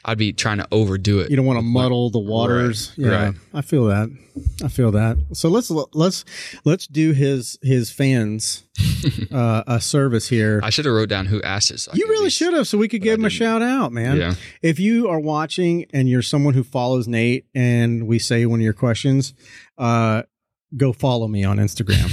I'd 0.04 0.18
be 0.18 0.34
trying 0.34 0.58
to 0.58 0.68
overdo 0.72 1.20
it. 1.20 1.30
You 1.30 1.36
don't 1.36 1.46
want 1.46 1.60
to 1.60 1.64
muddle 1.64 2.10
the 2.10 2.20
waters. 2.20 2.94
Right, 2.98 3.08
yeah, 3.08 3.26
right. 3.26 3.36
I 3.54 3.62
feel 3.62 3.86
that. 3.86 4.10
I 4.64 4.68
feel 4.68 4.92
that. 4.92 5.18
So 5.34 5.50
let's 5.50 5.70
let's 5.70 6.26
let's 6.64 6.88
do 6.88 7.12
his 7.12 7.60
his 7.62 7.92
fans 7.92 8.64
uh, 9.32 9.64
a 9.68 9.82
service 9.82 10.28
here. 10.30 10.60
I 10.64 10.70
should 10.70 10.86
have 10.86 10.94
wrote 10.94 11.10
down 11.10 11.26
who 11.28 11.42
asked 11.42 11.72
it. 11.72 11.80
So 11.80 11.92
I 11.92 11.98
you 11.98 12.08
really 12.08 12.30
should 12.30 12.54
have, 12.54 12.68
so 12.68 12.78
we 12.78 12.88
could 12.88 13.02
give 13.02 13.12
I 13.12 13.16
him 13.16 13.26
a 13.26 13.30
didn't. 13.30 13.40
shout 13.40 13.62
out, 13.62 13.92
man. 13.92 14.18
Yeah. 14.18 14.34
If 14.62 14.80
you 14.80 15.10
are 15.10 15.20
watching 15.20 15.86
and 15.94 16.10
you're 16.10 16.22
someone 16.22 16.54
who 16.54 16.64
follows 16.64 17.08
Nate, 17.08 17.46
and 17.54 18.08
we 18.08 18.20
say 18.20 18.46
one 18.46 18.60
of 18.60 18.64
your 18.64 18.74
questions, 18.74 19.34
uh, 19.78 20.24
go 20.76 20.94
follow 20.94 21.28
me 21.28 21.44
on 21.44 21.58
Instagram. 21.58 22.08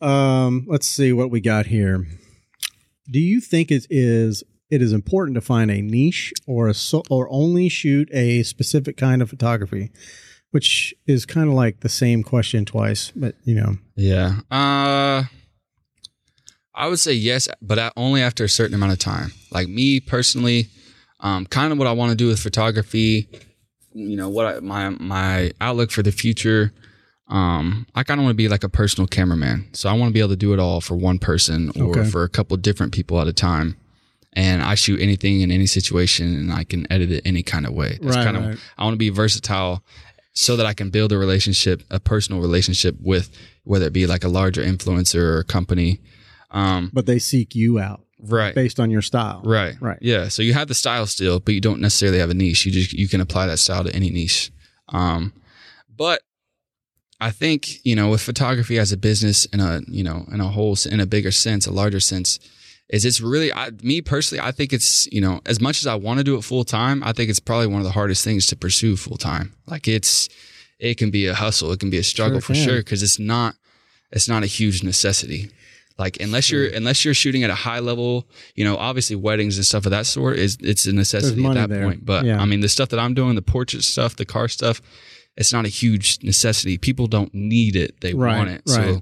um, 0.00 0.64
let's 0.68 0.86
see 0.86 1.12
what 1.12 1.30
we 1.30 1.40
got 1.40 1.66
here. 1.66 2.06
Do 3.10 3.18
you 3.20 3.40
think 3.40 3.70
it 3.70 3.86
is 3.90 4.44
it 4.70 4.80
is 4.80 4.92
important 4.92 5.34
to 5.34 5.40
find 5.40 5.70
a 5.70 5.82
niche 5.82 6.32
or 6.46 6.68
a 6.68 6.74
so, 6.74 7.02
or 7.10 7.28
only 7.30 7.68
shoot 7.68 8.08
a 8.12 8.42
specific 8.44 8.96
kind 8.96 9.20
of 9.22 9.30
photography? 9.30 9.90
Which 10.52 10.94
is 11.06 11.26
kind 11.26 11.48
of 11.48 11.54
like 11.54 11.80
the 11.80 11.88
same 11.88 12.22
question 12.22 12.64
twice, 12.64 13.12
but 13.14 13.34
you 13.44 13.54
know, 13.54 13.76
Yeah. 13.96 14.40
Uh 14.50 15.24
I 16.74 16.88
would 16.88 16.98
say 16.98 17.12
yes, 17.12 17.48
but 17.60 17.92
only 17.96 18.22
after 18.22 18.44
a 18.44 18.48
certain 18.48 18.74
amount 18.74 18.92
of 18.92 18.98
time. 18.98 19.32
Like 19.50 19.68
me 19.68 20.00
personally, 20.00 20.68
um, 21.18 21.44
kind 21.46 21.72
of 21.72 21.78
what 21.78 21.86
I 21.86 21.92
want 21.92 22.10
to 22.10 22.16
do 22.16 22.28
with 22.28 22.40
photography, 22.40 23.28
you 23.92 24.16
know, 24.16 24.28
what 24.28 24.46
I, 24.46 24.60
my 24.60 24.90
my 24.90 25.52
outlook 25.60 25.90
for 25.90 26.02
the 26.02 26.12
future. 26.12 26.72
Um, 27.30 27.86
I 27.94 28.02
kind 28.02 28.20
of 28.20 28.24
want 28.24 28.32
to 28.32 28.36
be 28.36 28.48
like 28.48 28.64
a 28.64 28.68
personal 28.68 29.06
cameraman, 29.06 29.68
so 29.72 29.88
I 29.88 29.92
want 29.92 30.10
to 30.10 30.12
be 30.12 30.18
able 30.20 30.30
to 30.30 30.36
do 30.36 30.52
it 30.52 30.58
all 30.58 30.80
for 30.80 30.96
one 30.96 31.18
person 31.18 31.70
or 31.80 31.90
Okay. 31.98 32.10
for 32.10 32.24
a 32.24 32.28
couple 32.28 32.56
different 32.56 32.92
people 32.92 33.20
at 33.20 33.28
a 33.28 33.32
time. 33.32 33.76
And 34.32 34.62
I 34.62 34.74
shoot 34.74 35.00
anything 35.00 35.40
in 35.40 35.50
any 35.50 35.66
situation, 35.66 36.26
and 36.36 36.52
I 36.52 36.64
can 36.64 36.86
edit 36.92 37.10
it 37.10 37.22
any 37.24 37.42
kind 37.42 37.66
of 37.66 37.72
way. 37.72 37.98
That's 38.02 38.16
Right, 38.16 38.24
kind 38.24 38.36
of 38.36 38.44
right. 38.44 38.58
I 38.78 38.84
want 38.84 38.94
to 38.94 38.98
be 38.98 39.10
versatile 39.10 39.82
so 40.32 40.56
that 40.56 40.66
I 40.66 40.72
can 40.74 40.90
build 40.90 41.12
a 41.12 41.18
relationship, 41.18 41.82
a 41.90 41.98
personal 42.00 42.40
relationship 42.40 42.96
with 43.00 43.30
whether 43.64 43.86
it 43.86 43.92
be 43.92 44.06
like 44.06 44.24
a 44.24 44.28
larger 44.28 44.62
influencer 44.62 45.16
or 45.20 45.38
a 45.40 45.44
company. 45.44 46.00
Um, 46.52 46.90
but 46.92 47.06
they 47.06 47.18
seek 47.18 47.54
you 47.54 47.78
out 47.78 48.02
right. 48.20 48.54
based 48.54 48.78
on 48.80 48.90
your 48.90 49.02
style. 49.02 49.42
Right. 49.44 49.74
Right. 49.80 49.98
Yeah. 50.00 50.28
So 50.28 50.42
you 50.42 50.52
have 50.54 50.68
the 50.68 50.74
style 50.74 51.06
still, 51.06 51.38
but 51.40 51.54
you 51.54 51.60
don't 51.60 51.80
necessarily 51.80 52.18
have 52.18 52.30
a 52.30 52.34
niche. 52.34 52.66
You 52.66 52.72
just 52.72 52.92
you 52.92 53.08
can 53.08 53.20
apply 53.20 53.46
that 53.46 53.58
style 53.58 53.84
to 53.84 53.94
any 53.94 54.10
niche. 54.10 54.50
Um, 54.88 55.32
but 55.96 56.22
I 57.20 57.30
think 57.30 57.84
you 57.84 57.94
know 57.94 58.08
with 58.08 58.22
photography 58.22 58.78
as 58.78 58.92
a 58.92 58.96
business 58.96 59.44
in 59.46 59.60
a 59.60 59.80
you 59.88 60.02
know 60.02 60.26
in 60.32 60.40
a 60.40 60.48
whole 60.48 60.76
in 60.90 61.00
a 61.00 61.06
bigger 61.06 61.30
sense, 61.30 61.66
a 61.66 61.72
larger 61.72 62.00
sense, 62.00 62.38
is 62.88 63.04
it's 63.04 63.20
really 63.20 63.52
I, 63.52 63.70
me 63.82 64.00
personally. 64.00 64.42
I 64.42 64.52
think 64.52 64.72
it's 64.72 65.06
you 65.12 65.20
know 65.20 65.40
as 65.46 65.60
much 65.60 65.78
as 65.78 65.86
I 65.86 65.94
want 65.94 66.18
to 66.18 66.24
do 66.24 66.36
it 66.36 66.42
full 66.42 66.64
time, 66.64 67.02
I 67.04 67.12
think 67.12 67.30
it's 67.30 67.40
probably 67.40 67.66
one 67.66 67.80
of 67.80 67.84
the 67.84 67.92
hardest 67.92 68.24
things 68.24 68.46
to 68.46 68.56
pursue 68.56 68.96
full 68.96 69.16
time. 69.16 69.52
Like 69.66 69.86
it's 69.86 70.28
it 70.78 70.96
can 70.96 71.10
be 71.10 71.26
a 71.26 71.34
hustle, 71.34 71.72
it 71.72 71.80
can 71.80 71.90
be 71.90 71.98
a 71.98 72.02
struggle 72.02 72.40
Sure 72.40 72.46
for 72.46 72.54
sure 72.54 72.78
because 72.78 73.02
it's 73.02 73.18
not 73.18 73.54
it's 74.10 74.28
not 74.28 74.42
a 74.42 74.46
huge 74.46 74.82
necessity. 74.82 75.50
Like 75.98 76.18
unless 76.18 76.50
you're 76.50 76.66
unless 76.68 77.04
you're 77.04 77.12
shooting 77.12 77.44
at 77.44 77.50
a 77.50 77.54
high 77.54 77.80
level, 77.80 78.26
you 78.54 78.64
know, 78.64 78.76
obviously 78.78 79.16
weddings 79.16 79.58
and 79.58 79.66
stuff 79.66 79.84
of 79.84 79.90
that 79.90 80.06
sort 80.06 80.38
is 80.38 80.56
it's 80.60 80.86
a 80.86 80.94
necessity 80.94 81.44
at 81.44 81.54
that 81.54 81.68
there. 81.68 81.84
point. 81.84 82.06
But 82.06 82.24
Yeah. 82.24 82.40
I 82.40 82.46
mean, 82.46 82.60
the 82.60 82.70
stuff 82.70 82.88
that 82.88 82.98
I'm 82.98 83.12
doing, 83.12 83.34
the 83.34 83.42
portrait 83.42 83.84
stuff, 83.84 84.16
the 84.16 84.24
car 84.24 84.48
stuff, 84.48 84.80
it's 85.40 85.52
not 85.52 85.64
a 85.64 85.68
huge 85.68 86.18
necessity. 86.22 86.78
People 86.78 87.08
don't 87.08 87.34
need 87.34 87.74
it; 87.74 88.00
they 88.00 88.14
Right, 88.14 88.36
want 88.36 88.50
it. 88.50 88.62
right. 88.68 88.94
So, 88.94 89.00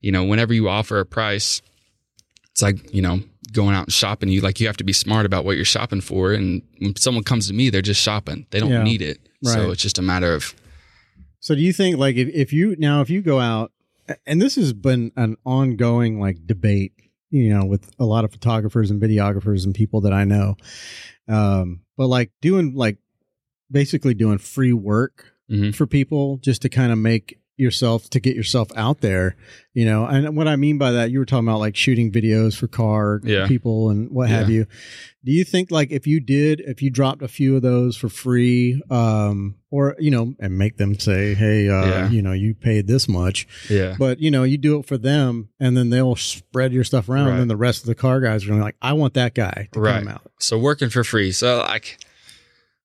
you 0.00 0.10
know, 0.12 0.24
whenever 0.24 0.54
you 0.54 0.68
offer 0.70 0.98
a 1.00 1.04
price, 1.04 1.60
it's 2.52 2.62
like 2.62 2.94
you 2.94 3.02
know 3.02 3.20
going 3.52 3.74
out 3.74 3.84
and 3.84 3.92
shopping. 3.92 4.30
You 4.30 4.40
like 4.40 4.60
you 4.60 4.66
have 4.68 4.78
to 4.78 4.84
be 4.84 4.92
smart 4.94 5.26
about 5.26 5.44
what 5.44 5.56
you're 5.56 5.64
shopping 5.66 6.00
for. 6.00 6.32
And 6.32 6.62
when 6.78 6.96
someone 6.96 7.24
comes 7.24 7.48
to 7.48 7.52
me, 7.54 7.68
they're 7.68 7.82
just 7.82 8.00
shopping; 8.00 8.46
they 8.50 8.60
don't 8.60 8.70
Yeah. 8.70 8.82
need 8.84 9.02
it. 9.02 9.18
Right. 9.44 9.52
So 9.54 9.70
it's 9.72 9.82
just 9.82 9.98
a 9.98 10.02
matter 10.02 10.32
of 10.34 10.54
So 11.40 11.54
do 11.54 11.60
you 11.60 11.72
think 11.72 11.98
like 11.98 12.16
if, 12.16 12.28
if 12.28 12.52
you 12.52 12.76
now 12.78 13.00
if 13.02 13.10
you 13.10 13.20
go 13.20 13.40
out 13.40 13.72
and 14.26 14.40
this 14.40 14.54
has 14.56 14.72
been 14.72 15.10
an 15.16 15.36
ongoing 15.44 16.20
like 16.20 16.46
debate, 16.46 16.92
you 17.30 17.48
know, 17.52 17.64
with 17.64 17.90
a 17.98 18.04
lot 18.04 18.24
of 18.24 18.30
photographers 18.30 18.90
and 18.90 19.00
videographers 19.02 19.64
and 19.64 19.74
people 19.74 20.00
that 20.02 20.12
I 20.12 20.24
know. 20.24 20.56
Um, 21.28 21.80
but 21.96 22.06
like 22.06 22.30
doing 22.40 22.74
like 22.74 22.98
basically 23.70 24.14
doing 24.14 24.38
free 24.38 24.72
work 24.72 25.31
Mhm. 25.52 25.74
for 25.74 25.86
people 25.86 26.38
just 26.38 26.62
to 26.62 26.68
kind 26.68 26.90
of 26.92 26.98
make 26.98 27.38
yourself 27.58 28.08
to 28.08 28.18
get 28.18 28.34
yourself 28.34 28.68
out 28.74 29.02
there, 29.02 29.36
you 29.74 29.84
know. 29.84 30.06
And 30.06 30.34
what 30.34 30.48
I 30.48 30.56
mean 30.56 30.78
by 30.78 30.90
that, 30.92 31.10
you 31.10 31.18
were 31.18 31.26
talking 31.26 31.46
about 31.46 31.60
like 31.60 31.76
shooting 31.76 32.10
videos 32.10 32.56
for 32.56 32.66
car 32.66 33.20
Yeah. 33.22 33.46
people 33.46 33.90
and 33.90 34.10
what 34.10 34.30
have 34.30 34.48
you. 34.48 34.66
Do 35.24 35.30
you 35.32 35.44
think 35.44 35.70
like 35.70 35.92
if 35.92 36.06
you 36.06 36.18
did, 36.18 36.60
if 36.60 36.80
you 36.82 36.88
dropped 36.90 37.22
a 37.22 37.28
few 37.28 37.54
of 37.54 37.62
those 37.62 37.94
for 37.96 38.08
free, 38.08 38.82
um, 38.90 39.56
or 39.70 39.94
you 40.00 40.10
know, 40.10 40.34
and 40.40 40.56
make 40.58 40.78
them 40.78 40.98
say, 40.98 41.34
"Hey, 41.34 41.68
uh, 41.68 41.84
Yeah. 41.86 42.10
you 42.10 42.22
know, 42.22 42.32
you 42.32 42.54
paid 42.54 42.86
this 42.86 43.06
much," 43.06 43.46
yeah, 43.70 43.94
but 43.98 44.18
you 44.18 44.30
know, 44.30 44.44
you 44.44 44.56
do 44.56 44.78
it 44.80 44.86
for 44.86 44.96
them, 44.98 45.50
and 45.60 45.76
then 45.76 45.90
they'll 45.90 46.16
spread 46.16 46.72
your 46.72 46.84
stuff 46.84 47.08
around, 47.08 47.26
Right. 47.26 47.32
and 47.32 47.40
then 47.40 47.48
the 47.48 47.56
rest 47.56 47.82
of 47.82 47.86
the 47.86 47.94
car 47.94 48.20
guys 48.20 48.44
are 48.44 48.48
gonna 48.48 48.60
be 48.60 48.64
like, 48.64 48.76
"I 48.82 48.94
want 48.94 49.12
that 49.14 49.34
guy 49.34 49.68
to 49.72 49.78
Right. 49.80 49.98
come 49.98 50.08
out." 50.08 50.22
so 50.40 50.58
working 50.58 50.88
for 50.88 51.04
free. 51.04 51.30
So 51.32 51.58
like 51.58 51.98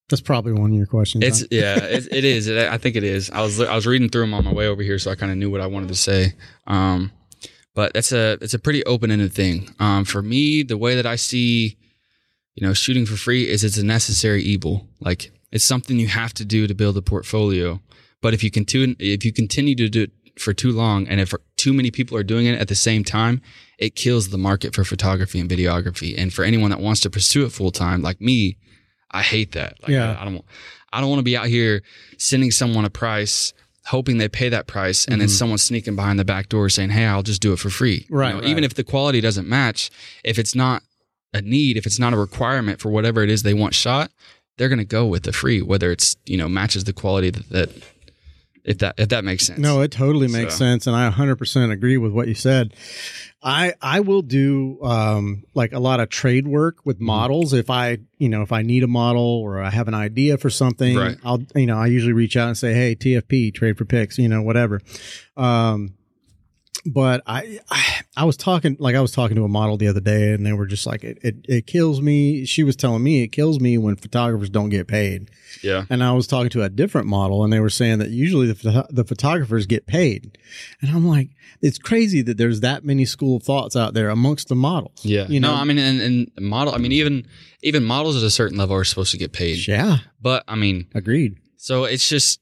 That's 0.08 0.22
probably 0.22 0.52
one 0.52 0.70
of 0.70 0.76
your 0.76 0.86
questions. 0.86 1.24
It's 1.24 1.40
huh? 1.40 1.46
yeah, 1.50 1.76
it, 1.76 2.08
it 2.10 2.24
is. 2.24 2.48
It, 2.48 2.68
I 2.68 2.78
think 2.78 2.96
it 2.96 3.04
is. 3.04 3.30
I 3.30 3.42
was 3.42 3.60
I 3.60 3.74
was 3.74 3.86
reading 3.86 4.08
through 4.08 4.22
them 4.22 4.34
on 4.34 4.44
my 4.44 4.52
way 4.52 4.66
over 4.66 4.82
here, 4.82 4.98
so 4.98 5.10
I 5.10 5.14
kind 5.14 5.30
of 5.30 5.38
knew 5.38 5.50
what 5.50 5.60
I 5.60 5.66
wanted 5.66 5.88
to 5.88 5.94
say. 5.94 6.32
Um, 6.66 7.12
but 7.74 7.92
it's 7.94 8.12
a 8.12 8.38
it's 8.40 8.54
a 8.54 8.58
pretty 8.58 8.84
open 8.84 9.10
ended 9.10 9.32
thing. 9.32 9.74
Um, 9.78 10.04
for 10.04 10.22
me, 10.22 10.62
the 10.62 10.78
way 10.78 10.94
that 10.96 11.06
I 11.06 11.16
see, 11.16 11.76
you 12.54 12.66
know, 12.66 12.72
shooting 12.72 13.06
for 13.06 13.16
free 13.16 13.48
is 13.48 13.62
it's 13.64 13.78
a 13.78 13.84
necessary 13.84 14.42
evil. 14.42 14.88
Like 15.00 15.30
it's 15.52 15.64
something 15.64 15.98
you 15.98 16.08
have 16.08 16.34
to 16.34 16.44
do 16.44 16.66
to 16.66 16.74
build 16.74 16.96
a 16.96 17.02
portfolio. 17.02 17.80
But 18.20 18.34
if 18.34 18.42
you 18.42 18.50
continue 18.50 18.96
if 18.98 19.24
you 19.24 19.32
continue 19.32 19.74
to 19.76 19.88
do 19.88 20.02
it 20.04 20.12
for 20.40 20.52
too 20.52 20.72
long, 20.72 21.06
and 21.06 21.20
if 21.20 21.34
too 21.56 21.72
many 21.72 21.90
people 21.90 22.16
are 22.16 22.22
doing 22.22 22.46
it 22.46 22.58
at 22.58 22.68
the 22.68 22.74
same 22.74 23.04
time, 23.04 23.42
it 23.78 23.94
kills 23.94 24.30
the 24.30 24.38
market 24.38 24.74
for 24.74 24.84
photography 24.84 25.38
and 25.38 25.50
videography. 25.50 26.14
And 26.16 26.32
for 26.32 26.44
anyone 26.44 26.70
that 26.70 26.80
wants 26.80 27.00
to 27.02 27.10
pursue 27.10 27.44
it 27.44 27.52
full 27.52 27.70
time, 27.70 28.02
like 28.02 28.20
me, 28.20 28.56
I 29.10 29.22
hate 29.22 29.52
that. 29.52 29.80
Like, 29.82 29.90
Yeah. 29.90 30.16
I, 30.18 30.22
I 30.22 30.24
don't. 30.24 30.44
I 30.90 31.00
don't 31.00 31.10
want 31.10 31.20
to 31.20 31.24
be 31.24 31.36
out 31.36 31.46
here 31.46 31.82
sending 32.16 32.50
someone 32.50 32.86
a 32.86 32.90
price, 32.90 33.52
hoping 33.86 34.16
they 34.16 34.28
pay 34.28 34.48
that 34.48 34.66
price, 34.66 35.04
and 35.04 35.20
then 35.20 35.28
mm-hmm. 35.28 35.34
someone 35.34 35.58
sneaking 35.58 35.96
behind 35.96 36.18
the 36.18 36.24
back 36.24 36.48
door 36.48 36.68
saying, 36.70 36.90
"Hey, 36.90 37.04
I'll 37.04 37.22
just 37.22 37.42
do 37.42 37.52
it 37.52 37.58
for 37.58 37.68
free." 37.68 38.06
You 38.08 38.16
Right, 38.16 38.34
know, 38.34 38.40
right. 38.40 38.48
Even 38.48 38.64
if 38.64 38.74
the 38.74 38.84
quality 38.84 39.20
doesn't 39.20 39.46
match, 39.46 39.90
if 40.24 40.38
it's 40.38 40.54
not 40.54 40.82
a 41.34 41.42
need, 41.42 41.76
if 41.76 41.84
it's 41.84 41.98
not 41.98 42.14
a 42.14 42.16
requirement 42.16 42.80
for 42.80 42.90
whatever 42.90 43.22
it 43.22 43.28
is 43.28 43.42
they 43.42 43.52
want 43.52 43.74
shot, 43.74 44.10
they're 44.56 44.70
going 44.70 44.78
to 44.78 44.84
go 44.84 45.04
with 45.06 45.24
the 45.24 45.32
free, 45.32 45.60
whether 45.60 45.92
it's 45.92 46.16
you 46.24 46.38
know 46.38 46.48
matches 46.48 46.84
the 46.84 46.94
quality 46.94 47.30
that, 47.30 47.48
that 47.50 47.70
if 48.68 48.78
that 48.78 48.94
if 48.98 49.08
that 49.08 49.24
makes 49.24 49.46
sense. 49.46 49.58
No, 49.58 49.80
it 49.80 49.90
totally 49.90 50.28
makes 50.28 50.54
So- 50.54 50.58
sense, 50.58 50.86
and 50.86 50.94
I 50.94 51.10
100% 51.10 51.72
agree 51.72 51.96
with 51.96 52.12
what 52.12 52.28
you 52.28 52.34
said. 52.34 52.74
I 53.42 53.74
I 53.80 54.00
will 54.00 54.22
do 54.22 54.82
um, 54.82 55.44
like 55.54 55.72
a 55.72 55.78
lot 55.78 56.00
of 56.00 56.08
trade 56.08 56.46
work 56.48 56.78
with 56.84 56.96
Mm-hmm. 56.96 57.06
models 57.06 57.52
if 57.52 57.70
I 57.70 57.98
you 58.18 58.28
know 58.28 58.42
if 58.42 58.50
I 58.52 58.62
need 58.62 58.82
a 58.82 58.88
model 58.88 59.22
or 59.22 59.60
I 59.62 59.70
have 59.70 59.86
an 59.88 59.94
idea 59.94 60.38
for 60.38 60.50
something. 60.50 60.96
Right. 60.96 61.16
I'll 61.24 61.42
you 61.54 61.66
know 61.66 61.78
I 61.78 61.86
usually 61.86 62.12
reach 62.14 62.36
out 62.36 62.48
and 62.48 62.58
say, 62.58 62.74
hey, 62.74 62.94
TFP, 62.96 63.54
trade 63.54 63.78
for 63.78 63.84
pics, 63.84 64.18
you 64.18 64.28
know, 64.28 64.42
whatever. 64.42 64.80
Um, 65.36 65.94
but 66.86 67.22
I, 67.26 67.58
I 67.70 68.00
I 68.16 68.24
was 68.24 68.36
talking 68.36 68.76
like 68.78 68.94
I 68.94 69.00
was 69.00 69.12
talking 69.12 69.36
to 69.36 69.44
a 69.44 69.48
model 69.48 69.76
the 69.76 69.88
other 69.88 70.00
day, 70.00 70.32
and 70.32 70.44
they 70.44 70.52
were 70.52 70.66
just 70.66 70.86
like, 70.86 71.04
it 71.04 71.18
it, 71.22 71.36
it 71.48 71.66
kills 71.66 72.00
me. 72.00 72.44
She 72.44 72.62
was 72.64 72.76
telling 72.76 73.02
me 73.02 73.22
it 73.22 73.28
kills 73.28 73.60
me 73.60 73.78
when 73.78 73.96
photographers 73.96 74.50
don't 74.50 74.68
get 74.68 74.88
paid. 74.88 75.30
Yeah. 75.62 75.84
And 75.90 76.02
I 76.02 76.12
was 76.12 76.26
talking 76.26 76.50
to 76.50 76.62
a 76.62 76.68
different 76.68 77.06
model, 77.06 77.44
and 77.44 77.52
they 77.52 77.60
were 77.60 77.70
saying 77.70 77.98
that 77.98 78.10
usually 78.10 78.52
the, 78.52 78.86
the 78.90 79.04
photographers 79.04 79.66
get 79.66 79.86
paid. 79.86 80.38
And 80.80 80.90
I'm 80.90 81.06
like, 81.06 81.30
it's 81.62 81.78
crazy 81.78 82.22
that 82.22 82.36
there's 82.38 82.60
that 82.60 82.84
many 82.84 83.04
school 83.04 83.36
of 83.36 83.42
thoughts 83.42 83.76
out 83.76 83.94
there 83.94 84.10
amongst 84.10 84.48
the 84.48 84.54
models. 84.54 85.04
Yeah. 85.04 85.26
You 85.28 85.40
know, 85.40 85.54
no, 85.54 85.60
I 85.60 85.64
mean, 85.64 85.78
and, 85.78 86.00
and 86.00 86.30
model. 86.40 86.74
I 86.74 86.78
mean, 86.78 86.92
even 86.92 87.26
even 87.62 87.82
models 87.84 88.16
at 88.16 88.22
a 88.22 88.30
certain 88.30 88.56
level 88.58 88.76
are 88.76 88.84
supposed 88.84 89.10
to 89.12 89.18
get 89.18 89.32
paid. 89.32 89.66
yeah, 89.66 89.98
But 90.20 90.44
I 90.46 90.54
mean, 90.54 90.86
agreed. 90.94 91.38
So 91.56 91.84
it's 91.84 92.08
just 92.08 92.40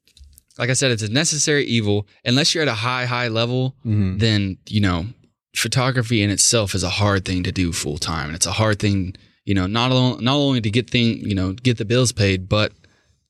like 0.59 0.71
I 0.71 0.75
said, 0.75 0.90
it's 0.90 1.03
a 1.03 1.09
necessary 1.11 1.64
evil. 1.66 2.07
Unless 2.25 2.55
you're 2.55 2.62
at 2.62 2.69
a 2.69 2.75
high, 2.75 3.05
high 3.07 3.29
level, 3.29 3.77
Mhm. 3.87 4.19
then 4.21 4.59
you 4.69 4.81
know, 4.81 5.07
photography 5.55 6.23
in 6.23 6.31
itself 6.31 6.75
is 6.75 6.83
a 6.83 6.90
hard 6.90 7.25
thing 7.25 7.42
to 7.45 7.53
do 7.53 7.73
full 7.73 7.99
time, 7.99 8.27
and 8.29 8.37
it's 8.37 8.47
a 8.47 8.53
hard 8.53 8.79
thing, 8.79 9.14
you 9.45 9.55
know, 9.55 9.66
not 9.66 9.92
only 9.92 10.23
not 10.25 10.37
only 10.37 10.61
to 10.61 10.71
get 10.71 10.90
thing, 10.90 11.19
you 11.29 11.35
know, 11.35 11.53
get 11.53 11.79
the 11.79 11.85
bills 11.85 12.12
paid, 12.12 12.49
but 12.49 12.73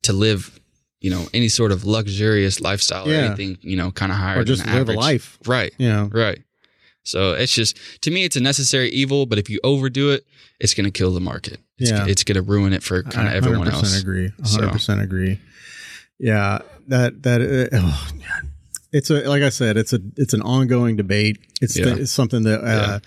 to 0.03 0.13
live, 0.13 0.59
you 1.01 1.11
know, 1.11 1.29
any 1.35 1.49
sort 1.49 1.73
of 1.73 1.85
luxurious 1.85 2.61
lifestyle 2.61 3.09
or 3.09 3.13
anything, 3.15 3.59
you 3.61 3.77
know, 3.77 3.91
kind 3.91 4.11
of 4.13 4.19
higher 4.19 4.41
Or 4.41 4.45
just 4.45 4.65
than 4.65 4.73
live 4.73 4.83
average. 4.83 4.97
a 4.97 5.01
life. 5.01 5.39
right? 5.47 5.73
You 5.79 5.89
know, 5.89 6.11
Right. 6.13 6.43
So 7.05 7.35
it's 7.35 7.55
just 7.55 7.77
to 8.03 8.11
me, 8.11 8.25
it's 8.25 8.35
a 8.35 8.41
necessary 8.41 8.89
evil. 8.91 9.27
But 9.27 9.39
if 9.39 9.49
you 9.49 9.61
overdo 9.63 10.11
it, 10.11 10.27
it's 10.59 10.75
going 10.75 10.87
to 10.87 10.91
kill 10.91 11.13
the 11.15 11.21
market. 11.21 11.61
It's, 11.79 11.91
Yeah. 11.93 12.05
it's 12.07 12.25
going 12.25 12.35
to 12.35 12.43
ruin 12.43 12.73
it 12.73 12.83
for 12.83 13.05
kind 13.05 13.29
of 13.29 13.35
I 13.35 13.37
everyone 13.37 13.69
100% 13.69 13.75
else. 13.75 14.01
agree. 14.01 14.31
So- 14.43 14.59
100% 14.63 15.01
agree. 15.03 15.39
Yeah, 16.19 16.61
that 16.89 17.23
that 17.25 17.41
uh, 17.41 17.69
oh, 17.81 18.09
it's 18.93 19.11
a 19.11 19.29
like 19.29 19.43
I 19.43 19.51
said, 19.51 19.77
it's 19.77 19.93
a 19.93 20.01
it's 20.17 20.35
an 20.35 20.43
ongoing 20.43 20.97
debate. 20.97 21.39
It's, 21.61 21.79
Yeah. 21.79 21.95
it's 21.97 22.13
something 22.13 22.43
that 22.45 22.61
uh, 22.65 23.01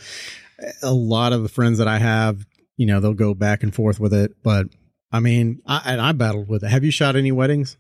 a 0.83 0.93
lot 0.93 1.33
of 1.33 1.43
the 1.43 1.49
friends 1.49 1.77
that 1.79 1.87
I 1.87 1.97
have, 1.99 2.45
you 2.77 2.85
know, 2.85 2.99
they'll 2.99 3.13
go 3.13 3.33
back 3.33 3.63
and 3.63 3.73
forth 3.73 3.99
with 3.99 4.13
it. 4.13 4.33
But 4.43 4.67
I 5.11 5.19
mean, 5.19 5.61
I, 5.65 5.81
and 5.85 6.01
I 6.01 6.11
battled 6.11 6.47
with 6.49 6.63
it. 6.63 6.67
Have 6.69 6.83
you 6.83 6.91
shot 6.91 7.15
any 7.15 7.31
weddings? 7.31 7.77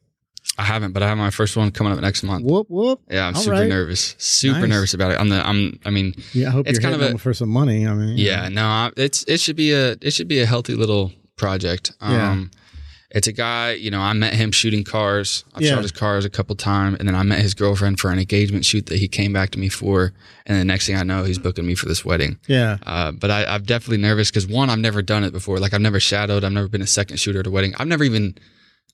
I 0.57 0.63
haven't, 0.63 0.93
but 0.93 1.03
I 1.03 1.07
have 1.09 1.17
my 1.17 1.29
first 1.29 1.55
one 1.55 1.69
coming 1.71 1.93
up 1.93 1.99
next 1.99 2.23
month. 2.23 2.43
Whoop 2.43 2.67
whoop. 2.69 3.01
Yeah, 3.09 3.27
I'm 3.27 3.35
All 3.35 3.41
super 3.41 3.55
right. 3.57 3.69
nervous. 3.69 4.15
Super 4.17 4.61
Nice. 4.61 4.69
nervous 4.69 4.93
about 4.93 5.11
it. 5.11 5.19
I'm 5.19 5.29
the. 5.29 5.45
I'm. 5.47 5.79
I 5.85 5.89
mean, 5.91 6.15
Yeah, 6.33 6.47
I 6.47 6.51
hope 6.51 6.67
It's 6.67 6.79
you're 6.81 6.89
kind 6.91 7.01
of 7.01 7.15
a- 7.15 7.17
for 7.17 7.33
some 7.33 7.49
money. 7.49 7.85
I 7.85 7.93
mean, 7.93 8.17
yeah. 8.17 8.49
No, 8.49 8.65
I, 8.65 8.91
it's 8.97 9.23
it 9.25 9.39
should 9.39 9.55
be 9.57 9.73
a 9.73 9.91
it 10.01 10.11
should 10.11 10.27
be 10.27 10.39
a 10.39 10.45
healthy 10.45 10.73
little 10.73 11.11
project. 11.35 11.91
Yeah. 12.01 12.45
It's 13.11 13.27
a 13.27 13.31
guy. 13.31 13.71
You 13.71 13.89
know, 13.89 14.01
I 14.01 14.13
met 14.13 14.33
him 14.35 14.51
shooting 14.51 14.83
cars. 14.83 15.43
I've 15.55 15.63
Yeah. 15.63 15.71
shot 15.71 15.81
his 15.81 15.91
cars 15.91 16.25
a 16.25 16.29
couple 16.29 16.55
times, 16.55 16.97
and 16.99 17.07
then 17.07 17.15
I 17.15 17.23
met 17.23 17.39
his 17.39 17.53
girlfriend 17.55 17.99
for 17.99 18.11
an 18.11 18.19
engagement 18.19 18.65
shoot 18.65 18.85
that 18.85 18.99
he 18.99 19.07
came 19.07 19.33
back 19.33 19.49
to 19.51 19.59
me 19.59 19.67
for. 19.69 20.13
And 20.45 20.59
the 20.59 20.65
next 20.65 20.85
thing 20.85 20.95
I 20.95 21.03
know, 21.03 21.23
he's 21.23 21.39
booking 21.39 21.65
me 21.65 21.73
for 21.75 21.87
this 21.87 22.05
wedding. 22.05 22.37
yeah, 22.47 22.77
Uh, 22.85 23.11
but 23.11 23.31
I, 23.31 23.45
I'm 23.45 23.63
definitely 23.63 23.97
nervous 23.97 24.29
because 24.29 24.45
one, 24.45 24.69
I've 24.69 24.77
never 24.79 25.01
done 25.01 25.23
it 25.23 25.33
before. 25.33 25.57
Like 25.57 25.73
I've 25.73 25.81
never 25.81 25.99
shadowed. 25.99 26.43
I've 26.43 26.51
never 26.51 26.67
been 26.67 26.81
a 26.83 26.87
second 26.87 27.17
shooter 27.17 27.39
at 27.39 27.47
a 27.47 27.51
wedding. 27.51 27.73
I've 27.79 27.87
never 27.87 28.03
even. 28.03 28.35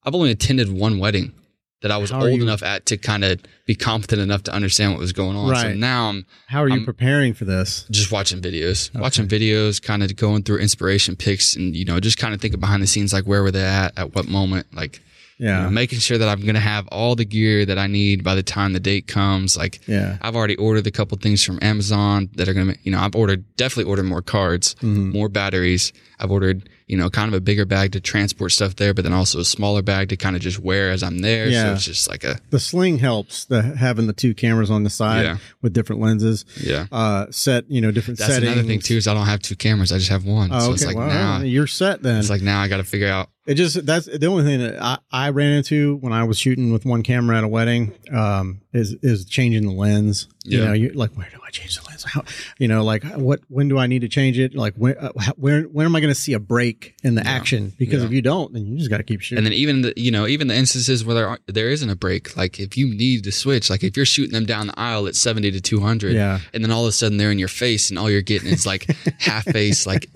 I've 0.05 0.15
only 0.15 0.31
attended 0.31 0.71
one 0.71 0.97
wedding 0.99 1.33
that 1.81 1.91
I 1.91 1.97
was 1.97 2.09
How 2.09 2.21
old 2.25 2.37
you- 2.37 2.41
enough 2.43 2.63
at 2.63 2.85
to 2.87 2.97
kind 2.97 3.23
of 3.23 3.39
be 3.67 3.75
competent 3.75 4.21
enough 4.21 4.43
to 4.43 4.53
understand 4.53 4.91
what 4.93 4.99
was 4.99 5.11
going 5.13 5.35
on. 5.37 5.47
So 5.55 5.61
Right. 5.61 5.75
now 5.75 6.09
I'm 6.09 6.25
How 6.47 6.63
are 6.63 6.67
you 6.67 6.75
I'm- 6.75 6.85
preparing 6.85 7.33
for 7.33 7.45
this? 7.45 7.85
just 7.91 8.11
watching 8.11 8.41
videos, 8.41 8.89
watching 8.97 9.27
videos, 9.27 9.81
kind 9.81 10.01
of 10.03 10.15
going 10.15 10.43
through 10.43 10.59
inspiration 10.59 11.15
picks, 11.15 11.55
and 11.55 11.75
you 11.75 11.85
know, 11.85 11.99
just 11.99 12.17
kind 12.17 12.33
of 12.33 12.41
thinking 12.41 12.59
behind 12.59 12.81
the 12.81 12.87
scenes, 12.87 13.13
like 13.13 13.25
where 13.25 13.43
were 13.43 13.51
they 13.51 13.63
at, 13.63 13.93
at 13.97 14.15
what 14.15 14.27
moment, 14.27 14.67
like 14.73 15.01
you 15.37 15.47
Yeah, 15.47 15.63
know, 15.63 15.69
making 15.69 15.99
sure 15.99 16.17
that 16.17 16.29
I'm 16.29 16.39
gonna 16.45 16.61
have 16.61 16.87
all 16.87 17.13
the 17.15 17.25
gear 17.25 17.65
that 17.65 17.77
I 17.77 17.87
need 17.87 18.23
by 18.23 18.35
the 18.35 18.43
time 18.43 18.71
the 18.71 18.79
date 18.79 19.05
comes. 19.05 19.57
Like 19.57 19.81
yeah, 19.85 20.17
I've 20.21 20.35
already 20.35 20.55
ordered 20.55 20.87
a 20.87 20.91
couple 20.91 21.17
things 21.17 21.43
from 21.43 21.59
Amazon 21.61 22.29
that 22.37 22.47
are 22.47 22.53
gonna, 22.53 22.75
you 22.83 22.91
know, 22.93 22.99
I've 22.99 23.15
ordered 23.15 23.43
definitely 23.57 23.89
ordered 23.89 24.05
more 24.05 24.21
cards, 24.21 24.75
Mhm. 24.81 25.11
more 25.13 25.27
batteries. 25.27 25.91
I've 26.19 26.31
ordered, 26.31 26.69
you 26.87 26.95
know, 26.97 27.09
kind 27.09 27.27
of 27.27 27.33
a 27.33 27.41
bigger 27.41 27.65
bag 27.65 27.91
to 27.93 27.99
transport 27.99 28.51
stuff 28.51 28.75
there, 28.75 28.93
but 28.93 29.03
then 29.03 29.13
also 29.13 29.39
a 29.39 29.45
smaller 29.45 29.81
bag 29.81 30.09
to 30.09 30.17
kind 30.17 30.35
of 30.35 30.41
just 30.41 30.59
wear 30.59 30.91
as 30.91 31.01
I'm 31.01 31.19
there. 31.19 31.47
Yeah. 31.47 31.63
So 31.63 31.73
it's 31.73 31.85
just 31.85 32.09
like 32.09 32.23
a 32.23 32.37
the 32.51 32.59
sling 32.59 32.99
helps. 32.99 33.45
The 33.45 33.61
having 33.61 34.07
the 34.07 34.13
two 34.13 34.33
cameras 34.35 34.69
on 34.69 34.83
the 34.83 34.89
side 34.89 35.23
Yeah. 35.25 35.37
with 35.61 35.73
different 35.73 36.01
lenses. 36.01 36.45
yeah. 36.61 36.85
Uh, 36.91 37.25
set 37.31 37.69
you 37.69 37.81
know 37.81 37.91
different 37.91 38.19
That's 38.19 38.33
settings. 38.33 38.51
another 38.53 38.67
thing 38.67 38.79
too 38.81 38.97
is 38.97 39.07
I 39.07 39.13
don't 39.13 39.25
have 39.25 39.41
two 39.41 39.55
cameras. 39.55 39.91
I 39.91 39.97
just 39.97 40.09
have 40.09 40.25
one. 40.25 40.49
Oh, 40.53 40.59
so 40.59 40.65
okay, 40.65 40.73
it's 40.73 40.85
like 40.85 40.95
well, 40.95 41.07
now 41.07 41.39
you're 41.41 41.67
set 41.67 42.03
then. 42.03 42.17
it's 42.19 42.29
like 42.29 42.41
now 42.41 42.61
I 42.61 42.67
got 42.67 42.77
to 42.77 42.83
figure 42.83 43.07
out 43.07 43.29
It 43.47 43.55
just 43.55 43.83
that's 43.85 44.05
the 44.05 44.27
only 44.27 44.43
thing 44.43 44.59
that 44.59 44.81
I, 44.81 44.97
I 45.11 45.29
ran 45.29 45.53
into 45.53 45.97
when 45.97 46.13
I 46.13 46.23
was 46.23 46.37
shooting 46.37 46.71
with 46.71 46.85
one 46.85 47.01
camera 47.03 47.37
at 47.37 47.43
a 47.43 47.47
wedding 47.47 47.93
um, 48.11 48.61
is 48.73 48.95
is 49.01 49.25
changing 49.25 49.63
the 49.65 49.73
lens. 49.73 50.27
You 50.43 50.59
Yeah. 50.59 50.65
know, 50.65 50.73
you 50.73 50.89
like 50.89 51.11
where 51.17 51.27
do 51.31 51.37
I 51.43 51.44
change 51.55 51.77
the 51.77 51.87
lens? 51.87 52.03
How 52.03 52.23
you 52.59 52.67
know, 52.67 52.83
like 52.83 53.03
what 53.15 53.39
when 53.47 53.67
do 53.67 53.77
I 53.77 53.87
need 53.87 53.99
to 54.01 54.07
change 54.07 54.37
it? 54.39 54.53
Like 54.55 54.75
when 54.75 54.97
uh, 54.97 55.11
where 55.37 55.63
when 55.63 55.85
am 55.85 55.95
I 55.95 55.99
going 56.01 56.13
to 56.13 56.19
see 56.19 56.33
a 56.33 56.39
break 56.39 56.95
in 57.03 57.15
the 57.15 57.25
action? 57.25 57.73
Because 57.77 58.01
Yeah. 58.01 58.07
if 58.07 58.11
you 58.13 58.21
don't, 58.21 58.53
then 58.53 58.65
you 58.65 58.77
just 58.77 58.89
got 58.89 58.97
to 58.97 59.03
keep 59.03 59.21
shooting. 59.21 59.39
And 59.39 59.45
then 59.45 59.53
even 59.53 59.81
the 59.81 59.93
you 59.97 60.11
know 60.11 60.27
even 60.27 60.47
the 60.47 60.55
instances 60.55 61.03
where 61.05 61.15
there 61.15 61.27
are, 61.27 61.39
there 61.47 61.69
isn't 61.69 61.89
a 61.89 61.95
break, 61.95 62.35
like 62.37 62.59
if 62.59 62.77
you 62.77 62.87
need 62.93 63.23
to 63.23 63.31
switch, 63.31 63.69
like 63.69 63.83
if 63.83 63.95
you're 63.97 64.05
shooting 64.05 64.33
them 64.33 64.45
down 64.45 64.67
the 64.67 64.79
aisle 64.79 65.07
at 65.07 65.15
seventy 65.15 65.51
to 65.51 65.61
two 65.61 65.79
hundred, 65.79 66.13
Yeah. 66.13 66.39
and 66.53 66.63
then 66.63 66.71
all 66.71 66.83
of 66.83 66.89
a 66.89 66.91
sudden 66.91 67.17
they're 67.17 67.31
in 67.31 67.39
your 67.39 67.47
face, 67.47 67.89
and 67.89 67.97
all 67.99 68.09
you're 68.11 68.21
getting 68.21 68.49
is 68.49 68.65
like 68.65 68.85
half 69.19 69.45
face, 69.45 69.85
like 69.87 70.09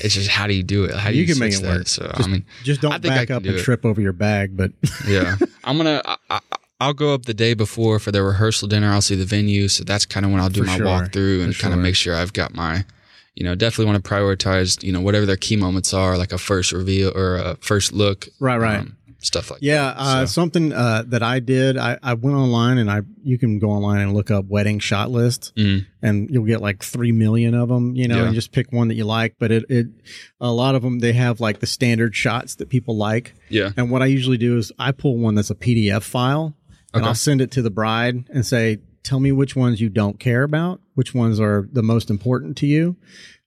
it's 0.00 0.14
just 0.14 0.28
how 0.28 0.46
do 0.46 0.54
you 0.54 0.62
do 0.62 0.84
it? 0.84 0.94
How 0.94 1.10
do 1.10 1.16
You 1.16 1.22
you, 1.22 1.26
can 1.32 1.38
make 1.38 1.52
it 1.54 1.62
that? 1.62 1.78
work. 1.78 1.86
So 1.88 2.10
Just- 2.16 2.28
I 2.28 2.32
mean, 2.32 2.44
just 2.64 2.80
don't 2.80 3.02
back 3.02 3.30
up 3.30 3.44
and 3.44 3.54
it. 3.56 3.62
trip 3.62 3.84
over 3.84 4.00
your 4.00 4.12
bag. 4.14 4.56
But 4.56 4.72
yeah, 5.06 5.36
I'm 5.64 5.76
gonna. 5.76 6.00
I, 6.04 6.16
I, 6.30 6.40
I'll 6.82 6.92
go 6.94 7.14
up 7.14 7.24
the 7.24 7.34
day 7.34 7.54
before 7.54 7.98
for 7.98 8.10
the 8.12 8.22
rehearsal 8.22 8.68
dinner. 8.68 8.90
I'll 8.90 9.00
see 9.02 9.14
the 9.16 9.24
venue, 9.24 9.68
so 9.68 9.84
that's 9.84 10.04
kind 10.06 10.24
of 10.26 10.32
when 10.32 10.40
I'll 10.40 10.48
do 10.48 10.60
For 10.62 10.66
my 10.66 10.76
sure. 10.76 10.86
walkthrough 10.86 11.42
and 11.44 11.54
For 11.54 11.62
kind 11.62 11.74
of 11.74 11.78
sure. 11.78 11.82
make 11.82 11.96
sure 11.96 12.14
I've 12.14 12.32
got 12.32 12.54
my, 12.54 12.84
you 13.34 13.44
know, 13.44 13.54
definitely 13.54 13.86
want 13.92 14.04
to 14.04 14.10
prioritize, 14.10 14.82
you 14.82 14.92
know, 14.92 15.00
whatever 15.00 15.26
their 15.26 15.36
key 15.36 15.56
moments 15.56 15.94
are, 15.94 16.18
like 16.18 16.32
a 16.32 16.38
first 16.38 16.72
reveal 16.72 17.12
or 17.16 17.36
a 17.36 17.56
first 17.60 17.92
look, 17.92 18.28
right, 18.40 18.58
right. 18.58 18.80
um, 18.80 18.96
stuff 19.18 19.52
like 19.52 19.60
Yeah, 19.62 19.84
that. 19.84 19.96
uh, 19.98 20.26
So- 20.26 20.32
something 20.42 20.72
uh, 20.72 21.04
that 21.06 21.22
I 21.22 21.38
did. 21.38 21.76
I, 21.76 21.96
I 22.02 22.14
went 22.14 22.36
online 22.36 22.78
and 22.78 22.90
I 22.90 23.02
you 23.22 23.38
can 23.38 23.60
go 23.60 23.70
online 23.70 24.00
and 24.00 24.12
look 24.14 24.32
up 24.32 24.46
wedding 24.46 24.80
shot 24.80 25.08
list, 25.12 25.52
Mm. 25.56 25.86
and 26.02 26.28
you'll 26.28 26.44
get 26.44 26.60
like 26.60 26.82
three 26.82 27.12
million 27.12 27.54
of 27.54 27.68
them. 27.68 27.94
You 27.94 28.08
know, 28.08 28.16
Yeah. 28.16 28.24
and 28.26 28.34
just 28.34 28.50
pick 28.50 28.72
one 28.72 28.88
that 28.88 28.96
you 28.96 29.04
like. 29.04 29.36
But 29.38 29.52
it, 29.52 29.64
it 29.70 29.86
a 30.40 30.50
lot 30.50 30.74
of 30.74 30.82
them 30.82 30.98
they 30.98 31.12
have 31.12 31.40
like 31.40 31.60
the 31.60 31.66
standard 31.68 32.16
shots 32.16 32.56
that 32.56 32.68
people 32.68 32.96
like. 32.96 33.34
yeah, 33.48 33.70
And 33.76 33.92
what 33.92 34.02
I 34.02 34.06
usually 34.06 34.38
do 34.38 34.58
is 34.58 34.72
I 34.78 34.90
pull 34.90 35.16
one 35.18 35.36
that's 35.36 35.50
a 35.50 35.54
PDF 35.54 36.02
file, 36.02 36.56
and 36.94 37.02
Okay. 37.02 37.08
I'll 37.08 37.14
send 37.14 37.40
it 37.40 37.50
to 37.52 37.62
the 37.62 37.70
bride 37.70 38.24
and 38.32 38.44
say, 38.44 38.78
"Tell 39.02 39.20
me 39.20 39.32
which 39.32 39.56
ones 39.56 39.80
you 39.80 39.88
don't 39.88 40.18
care 40.20 40.42
about, 40.42 40.80
which 40.94 41.14
ones 41.14 41.40
are 41.40 41.68
the 41.72 41.82
most 41.82 42.10
important 42.10 42.56
to 42.58 42.66
you, 42.66 42.96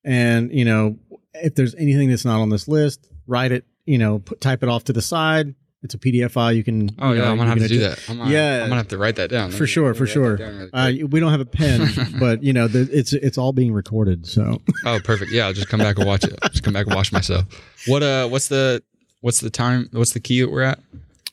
and 0.03 0.51
you 0.51 0.65
know 0.65 0.97
if 1.33 1.55
there's 1.55 1.75
anything 1.75 2.09
that's 2.09 2.25
not 2.25 2.39
on 2.41 2.49
this 2.49 2.67
list, 2.67 3.09
write 3.27 3.51
it. 3.51 3.65
You 3.85 3.97
know, 3.97 4.19
put, 4.19 4.41
type 4.41 4.63
it 4.63 4.69
off 4.69 4.85
to 4.85 4.93
the 4.93 5.01
side. 5.01 5.53
It's 5.83 5.93
a 5.93 5.99
PDF 5.99 6.31
file. 6.31 6.51
You 6.51 6.63
can. 6.63 6.89
Oh 6.97 7.11
yeah, 7.11 7.21
know, 7.21 7.31
I'm 7.31 7.37
gonna 7.37 7.49
have 7.49 7.59
to 7.59 7.67
do 7.67 7.79
that. 7.81 7.99
I'm 8.09 8.17
gonna, 8.17 8.31
Yeah. 8.31 8.63
I'm 8.63 8.69
gonna 8.69 8.77
have 8.81 8.87
to 8.87 8.97
write 8.97 9.17
that 9.17 9.29
down. 9.29 9.51
For 9.51 9.67
sure, 9.67 9.93
for 9.93 10.07
sure. 10.07 10.37
really 10.37 10.69
Uh, 10.73 10.91
we 11.07 11.19
don't 11.19 11.29
have 11.29 11.41
a 11.41 11.45
pen, 11.45 11.89
but 12.19 12.41
you 12.41 12.53
know, 12.53 12.67
the, 12.67 12.89
it's 12.91 13.13
it's 13.13 13.37
all 13.37 13.53
being 13.53 13.71
recorded. 13.71 14.25
So 14.25 14.61
oh, 14.85 14.99
perfect. 15.03 15.31
Yeah, 15.31 15.45
I'll 15.45 15.53
just 15.53 15.69
come 15.69 15.79
back 15.79 15.97
and 15.99 16.07
watch 16.07 16.23
it. 16.23 16.33
I'll 16.41 16.49
just 16.49 16.63
come 16.63 16.73
back 16.73 16.87
and 16.87 16.95
watch 16.95 17.11
myself. 17.11 17.45
What 17.85 18.01
uh, 18.01 18.27
what's 18.27 18.47
the 18.47 18.81
what's 19.21 19.41
the 19.41 19.51
time? 19.51 19.87
What's 19.91 20.13
the 20.13 20.19
key 20.19 20.41
that 20.41 20.49
we're 20.49 20.63
at? 20.63 20.79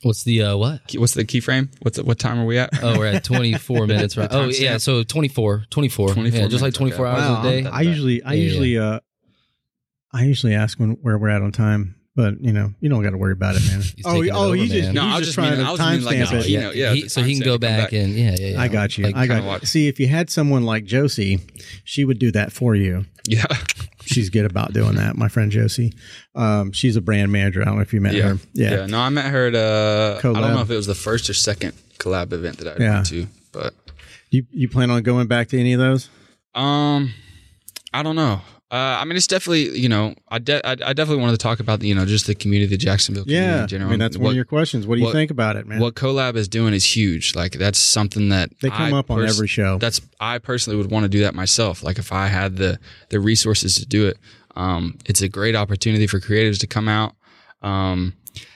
What's 0.02 0.24
the 0.24 0.42
uh, 0.42 0.56
what? 0.56 0.86
Key- 0.88 0.98
What's 0.98 1.14
the 1.14 1.24
key 1.24 1.40
frame? 1.40 1.70
What's 1.82 1.96
the, 1.98 2.04
what 2.04 2.18
time 2.18 2.38
are 2.40 2.44
we 2.44 2.58
at? 2.58 2.70
Oh, 2.82 2.98
we're 2.98 3.06
at 3.06 3.24
24 3.24 3.86
minutes, 3.86 4.16
right? 4.16 4.28
Oh, 4.30 4.46
yeah. 4.48 4.78
So 4.78 5.02
24, 5.04 5.64
24. 5.70 6.08
24 6.14 6.40
yeah, 6.40 6.46
just 6.48 6.62
like 6.62 6.74
24 6.74 7.06
okay. 7.06 7.14
hours 7.16 7.28
Wow, 7.28 7.40
a 7.40 7.50
day. 7.62 7.66
I 7.68 7.82
usually 7.82 8.22
I 8.22 8.32
Yeah, 8.32 8.38
yeah, 8.38 8.44
usually 8.44 8.78
uh 8.78 9.00
I 10.12 10.24
usually 10.24 10.54
ask 10.54 10.78
when 10.78 10.92
where 11.02 11.16
we're 11.16 11.28
at 11.30 11.40
on 11.40 11.52
time, 11.52 11.94
but 12.14 12.34
you 12.40 12.52
know 12.52 12.74
you 12.80 12.88
don't 12.90 13.02
got 13.02 13.10
to 13.10 13.16
worry 13.16 13.32
about 13.32 13.54
it, 13.56 13.62
man. 13.66 13.80
Oh, 14.04 14.12
taking 14.14 14.28
it 14.28 14.30
oh, 14.36 14.46
over, 14.48 14.56
he's 14.56 14.70
just 14.72 14.86
man. 14.86 14.94
No, 14.94 15.02
he's 15.04 15.12
I 15.14 15.18
was 15.18 15.26
just 15.26 15.28
just 15.28 15.34
trying 15.36 15.50
meaning- 15.52 15.64
to 15.64 15.68
I 15.68 15.72
was 15.72 15.80
meaning 16.04 16.04
like 16.04 16.32
it. 16.44 16.48
you 16.48 16.54
yeah, 16.58 16.64
know, 16.64 16.70
yeah, 16.72 16.92
he- 16.92 17.08
so 17.08 17.22
he 17.22 17.34
can 17.34 17.44
go 17.44 17.56
back, 17.58 17.90
back. 17.90 17.92
and 17.92 18.12
yeah, 18.12 18.34
yeah, 18.38 18.46
yeah. 18.48 18.60
I 18.60 18.68
got 18.68 18.98
you. 18.98 19.04
Like, 19.04 19.14
I 19.16 19.26
got 19.26 19.34
kinda 19.34 19.42
you. 19.42 19.48
watch. 19.48 19.64
See, 19.66 19.88
if 19.88 19.98
you 20.00 20.08
had 20.08 20.28
someone 20.30 20.64
like 20.64 20.84
Josie, 20.84 21.38
she 21.84 22.04
would 22.04 22.18
do 22.18 22.30
that 22.32 22.52
for 22.52 22.74
you. 22.74 23.06
Yeah, 23.28 23.44
She's 24.04 24.30
good 24.30 24.44
about 24.44 24.72
doing 24.72 24.94
that. 24.96 25.16
My 25.16 25.28
friend 25.28 25.50
Josie, 25.50 25.94
um, 26.34 26.72
she's 26.72 26.96
a 26.96 27.00
brand 27.00 27.30
manager. 27.32 27.62
I 27.62 27.64
don't 27.66 27.76
know 27.76 27.82
if 27.82 27.92
you 27.92 28.00
met 28.00 28.14
yeah, 28.14 28.28
her. 28.28 28.38
Yeah, 28.54 28.86
No, 28.86 28.98
I 28.98 29.08
met 29.08 29.26
her 29.30 29.46
at 29.48 29.54
uh, 29.54 30.18
I 30.18 30.22
don't 30.22 30.54
know 30.54 30.60
if 30.60 30.70
it 30.70 30.76
was 30.76 30.86
the 30.86 30.94
first 30.94 31.28
or 31.30 31.34
second 31.34 31.72
collab 31.98 32.32
event 32.32 32.58
that 32.58 32.80
I 32.80 32.82
Yeah. 32.82 32.94
went 32.94 33.06
to, 33.06 33.26
but 33.52 33.74
You 34.30 34.44
you 34.50 34.68
plan 34.68 34.90
on 34.90 35.02
going 35.02 35.26
back 35.28 35.48
to 35.48 35.58
any 35.60 35.72
of 35.72 35.80
those? 35.80 36.08
Um, 36.54 37.12
I 37.94 38.02
don't 38.02 38.16
know. 38.16 38.40
Uh, 38.72 38.96
I 39.00 39.04
mean, 39.04 39.18
it's 39.18 39.26
definitely 39.26 39.78
you 39.78 39.88
know, 39.90 40.14
I, 40.30 40.38
de- 40.38 40.66
I 40.66 40.72
I 40.72 40.92
definitely 40.94 41.18
wanted 41.18 41.32
to 41.32 41.42
talk 41.42 41.60
about 41.60 41.80
the, 41.80 41.88
you 41.88 41.94
know 41.94 42.06
just 42.06 42.26
the 42.26 42.34
community, 42.34 42.70
the 42.70 42.78
Jacksonville 42.78 43.24
community 43.24 43.52
Yeah, 43.54 43.62
in 43.64 43.68
general. 43.68 43.88
I 43.88 43.92
mean 43.92 43.98
that's 43.98 44.16
one 44.16 44.30
of 44.30 44.34
your 44.34 44.46
questions. 44.46 44.86
What 44.86 44.94
do 44.94 45.00
you 45.00 45.06
what- 45.08 45.12
think 45.12 45.30
about 45.30 45.56
it, 45.56 45.66
man? 45.66 45.78
what 45.78 45.94
collab 45.94 46.36
is 46.36 46.48
doing 46.48 46.72
is 46.72 46.84
huge. 46.96 47.34
Like 47.34 47.52
that's 47.52 47.78
something 47.78 48.30
that 48.30 48.48
they 48.62 48.70
come 48.70 48.94
I 48.94 48.98
up 49.00 49.10
on 49.10 49.18
pers- 49.18 49.36
every 49.36 49.46
show. 49.46 49.76
That's 49.76 50.00
I 50.20 50.38
personally 50.38 50.78
would 50.78 50.90
want 50.90 51.04
to 51.04 51.10
do 51.10 51.20
that 51.20 51.34
myself. 51.34 51.82
Like 51.82 51.98
if 51.98 52.12
I 52.12 52.28
had 52.28 52.56
the 52.56 52.78
the 53.10 53.20
resources 53.20 53.74
to 53.74 53.84
do 53.84 54.06
it, 54.06 54.16
um, 54.56 54.96
it's 55.04 55.20
a 55.20 55.28
great 55.28 55.54
opportunity 55.54 56.06
for 56.06 56.18
creatives 56.18 56.58
to 56.60 56.66
come 56.66 56.88
out. 56.88 57.14
Um, 57.60 58.14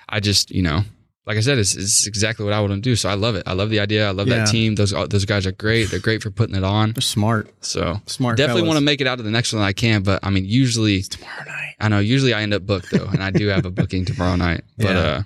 I 0.08 0.20
just 0.20 0.50
you 0.50 0.62
know, 0.62 0.80
like 1.26 1.36
I 1.36 1.40
said, 1.40 1.58
it's, 1.58 1.74
it's 1.74 2.06
exactly 2.06 2.44
what 2.44 2.54
I 2.54 2.60
want 2.60 2.72
to 2.74 2.80
do. 2.80 2.94
So 2.96 3.08
I 3.08 3.14
love 3.14 3.34
it. 3.34 3.42
I 3.46 3.52
love 3.52 3.68
the 3.70 3.80
idea. 3.80 4.06
I 4.06 4.12
love 4.12 4.28
Yeah. 4.28 4.36
that 4.44 4.48
team. 4.48 4.76
Those 4.76 4.92
those 4.92 5.24
guys 5.24 5.44
are 5.46 5.52
great. 5.52 5.90
They're 5.90 5.98
great 6.00 6.22
for 6.22 6.30
putting 6.30 6.54
it 6.54 6.62
on. 6.64 6.92
They're 6.92 7.00
smart, 7.02 7.50
So 7.62 8.00
smart. 8.06 8.36
definitely 8.36 8.60
fellas. 8.62 8.68
want 8.68 8.78
to 8.78 8.84
make 8.84 9.00
it 9.00 9.06
out 9.06 9.16
to 9.16 9.22
the 9.24 9.30
next 9.30 9.52
one 9.52 9.62
I 9.62 9.72
can. 9.72 10.02
But 10.02 10.20
I 10.22 10.30
mean, 10.30 10.44
usually 10.44 11.02
tomorrow 11.02 11.44
night. 11.46 11.74
I 11.80 11.88
know 11.88 11.98
usually 11.98 12.32
I 12.32 12.42
end 12.42 12.54
up 12.54 12.62
booked 12.64 12.90
though, 12.92 13.06
and 13.06 13.22
I 13.22 13.30
do 13.30 13.48
have 13.48 13.66
a 13.66 13.70
booking 13.70 14.04
tomorrow 14.04 14.36
night. 14.36 14.62
But 14.78 14.84
Yeah. 14.86 14.98
uh, 14.98 15.22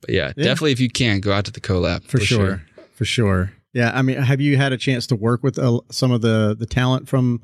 but 0.00 0.10
yeah, 0.10 0.32
Yeah. 0.36 0.44
definitely 0.44 0.72
if 0.72 0.80
you 0.80 0.90
can 0.90 1.20
go 1.20 1.32
out 1.32 1.44
to 1.46 1.52
the 1.52 1.60
collab 1.60 2.04
for, 2.04 2.18
sure. 2.20 2.62
for 2.94 3.04
sure 3.04 3.52
yeah 3.78 3.90
i 3.94 4.00
mean 4.02 4.16
have 4.30 4.40
you 4.40 4.56
had 4.56 4.72
a 4.72 4.76
chance 4.86 5.06
to 5.06 5.14
work 5.28 5.40
with 5.42 5.56
uh, 5.58 5.80
some 5.90 6.10
of 6.16 6.20
the 6.22 6.56
the 6.58 6.66
talent 6.66 7.08
from 7.08 7.40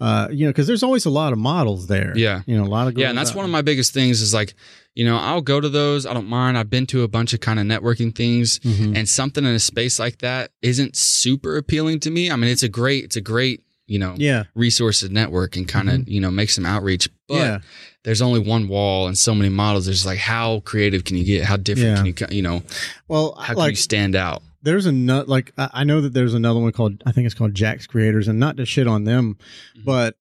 uh 0.00 0.28
you 0.30 0.44
know 0.44 0.50
because 0.50 0.66
there's 0.66 0.82
always 0.82 1.04
a 1.06 1.10
lot 1.20 1.32
of 1.32 1.38
models 1.38 1.86
there 1.86 2.12
Yeah. 2.16 2.42
you 2.46 2.56
know 2.56 2.64
a 2.64 2.72
lot 2.76 2.86
of 2.88 2.96
Yeah, 2.98 3.08
and 3.10 3.18
that's 3.18 3.34
one 3.34 3.44
of 3.44 3.50
my 3.50 3.62
biggest 3.62 3.92
things 3.92 4.20
is 4.20 4.32
like, 4.34 4.54
you 4.94 5.04
know, 5.04 5.16
I'll 5.18 5.42
go 5.52 5.60
to 5.60 5.68
those. 5.68 6.04
I 6.06 6.12
don't 6.14 6.26
mind. 6.40 6.56
I've 6.58 6.70
been 6.76 6.86
to 6.88 7.02
a 7.02 7.08
bunch 7.08 7.32
of 7.34 7.40
kind 7.40 7.58
of 7.60 7.66
networking 7.66 8.12
things, 8.14 8.58
Mhm. 8.60 8.96
and 8.96 9.06
something 9.08 9.44
in 9.44 9.54
a 9.54 9.58
space 9.58 9.98
like 10.04 10.16
that 10.18 10.50
isn't 10.62 10.96
super 10.96 11.56
appealing 11.58 12.00
to 12.00 12.10
me. 12.10 12.30
I 12.32 12.36
mean, 12.36 12.50
it's 12.50 12.62
a 12.62 12.68
great, 12.68 13.04
it's 13.04 13.16
a 13.16 13.20
great, 13.34 13.60
you 13.86 13.98
know, 13.98 14.14
yeah 14.18 14.44
resource 14.54 15.00
to 15.00 15.08
network 15.10 15.56
and 15.56 15.68
kind 15.68 15.88
of, 15.90 16.08
you 16.08 16.20
know, 16.20 16.30
make 16.30 16.50
some 16.50 16.64
outreach. 16.66 17.08
But 17.28 17.34
Mm-hmm. 17.34 17.44
yeah 17.44 17.58
there's 18.04 18.22
only 18.22 18.40
one 18.40 18.66
wall 18.68 19.06
and 19.08 19.18
so 19.18 19.34
many 19.34 19.50
models. 19.50 19.84
There's 19.84 20.06
like, 20.06 20.18
how 20.18 20.60
creative 20.60 21.04
can 21.04 21.18
you 21.18 21.24
get? 21.24 21.44
How 21.44 21.58
different 21.58 21.90
Yeah. 22.06 22.12
can 22.12 22.30
you, 22.30 22.36
you 22.38 22.42
know, 22.42 22.62
well 23.08 23.34
how 23.38 23.54
can 23.54 23.68
you 23.70 23.76
stand 23.76 24.16
out? 24.16 24.42
There's 24.62 24.86
another 24.86 25.24
like 25.26 25.52
I 25.56 25.84
know 25.84 26.00
that 26.00 26.12
there's 26.12 26.34
another 26.34 26.60
one 26.60 26.72
called 26.72 27.02
I 27.06 27.12
think 27.12 27.26
it's 27.26 27.34
called 27.34 27.54
Jax 27.54 27.86
Creators, 27.86 28.28
and 28.28 28.38
not 28.38 28.56
to 28.58 28.66
shit 28.66 28.86
on 28.86 29.04
them, 29.04 29.36
Mhm. 29.78 29.84
but 29.84 30.16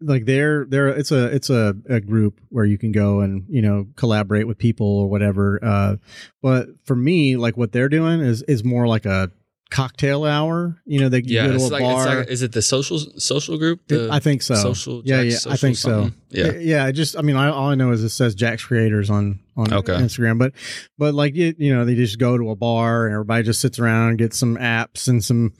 like 0.00 0.26
they're 0.26 0.66
they're 0.66 0.88
it's 0.88 1.10
a 1.10 1.26
it's 1.34 1.48
a, 1.48 1.74
a 1.88 2.00
group 2.00 2.38
where 2.50 2.66
you 2.66 2.76
can 2.76 2.92
go 2.92 3.20
and 3.20 3.46
you 3.48 3.62
know 3.62 3.88
collaborate 3.96 4.46
with 4.46 4.58
people 4.58 4.86
or 4.86 5.08
whatever. 5.08 5.58
Uh, 5.62 5.96
but 6.42 6.68
for 6.84 6.94
me, 6.94 7.36
like 7.38 7.56
what 7.56 7.72
they're 7.72 7.88
doing 7.88 8.20
is 8.20 8.42
is 8.42 8.62
more 8.62 8.86
like 8.86 9.06
a 9.06 9.30
cocktail 9.70 10.24
hour. 10.24 10.80
You 10.84 11.00
know, 11.00 11.08
they 11.08 11.20
Yeah, 11.24 11.48
go 11.48 11.58
to 11.58 11.64
a 11.64 11.66
like, 11.66 11.82
bar. 11.82 12.06
like 12.18 12.28
is 12.28 12.42
it 12.42 12.52
the 12.52 12.62
social 12.62 12.98
social 13.18 13.58
group? 13.58 13.80
I 13.90 14.18
think 14.20 14.42
so. 14.42 14.54
Social, 14.54 15.02
yeah, 15.04 15.22
Jack's 15.22 15.46
yeah, 15.46 15.52
I 15.52 15.54
social 15.54 15.56
think 15.56 15.76
so. 15.76 15.90
something? 15.90 16.20
Yeah, 16.30 16.52
yeah. 16.52 16.84
I 16.84 16.92
just, 16.92 17.18
I 17.18 17.22
mean, 17.22 17.36
I, 17.36 17.48
all 17.48 17.68
I 17.70 17.74
know 17.74 17.90
is 17.92 18.02
it 18.04 18.10
says 18.10 18.34
Jax 18.34 18.64
Creators 18.64 19.10
on 19.10 19.40
on 19.56 19.72
Okay. 19.72 19.94
Instagram, 19.94 20.38
but 20.38 20.52
but 20.98 21.14
like 21.14 21.34
you, 21.34 21.54
you 21.58 21.74
know, 21.74 21.84
they 21.84 21.94
just 21.94 22.18
go 22.18 22.36
to 22.38 22.50
a 22.50 22.56
bar 22.56 23.06
and 23.06 23.14
everybody 23.14 23.42
just 23.42 23.60
sits 23.60 23.78
around 23.78 24.10
and 24.10 24.18
gets 24.18 24.36
some 24.38 24.56
apps 24.56 25.08
and 25.08 25.24
some 25.24 25.52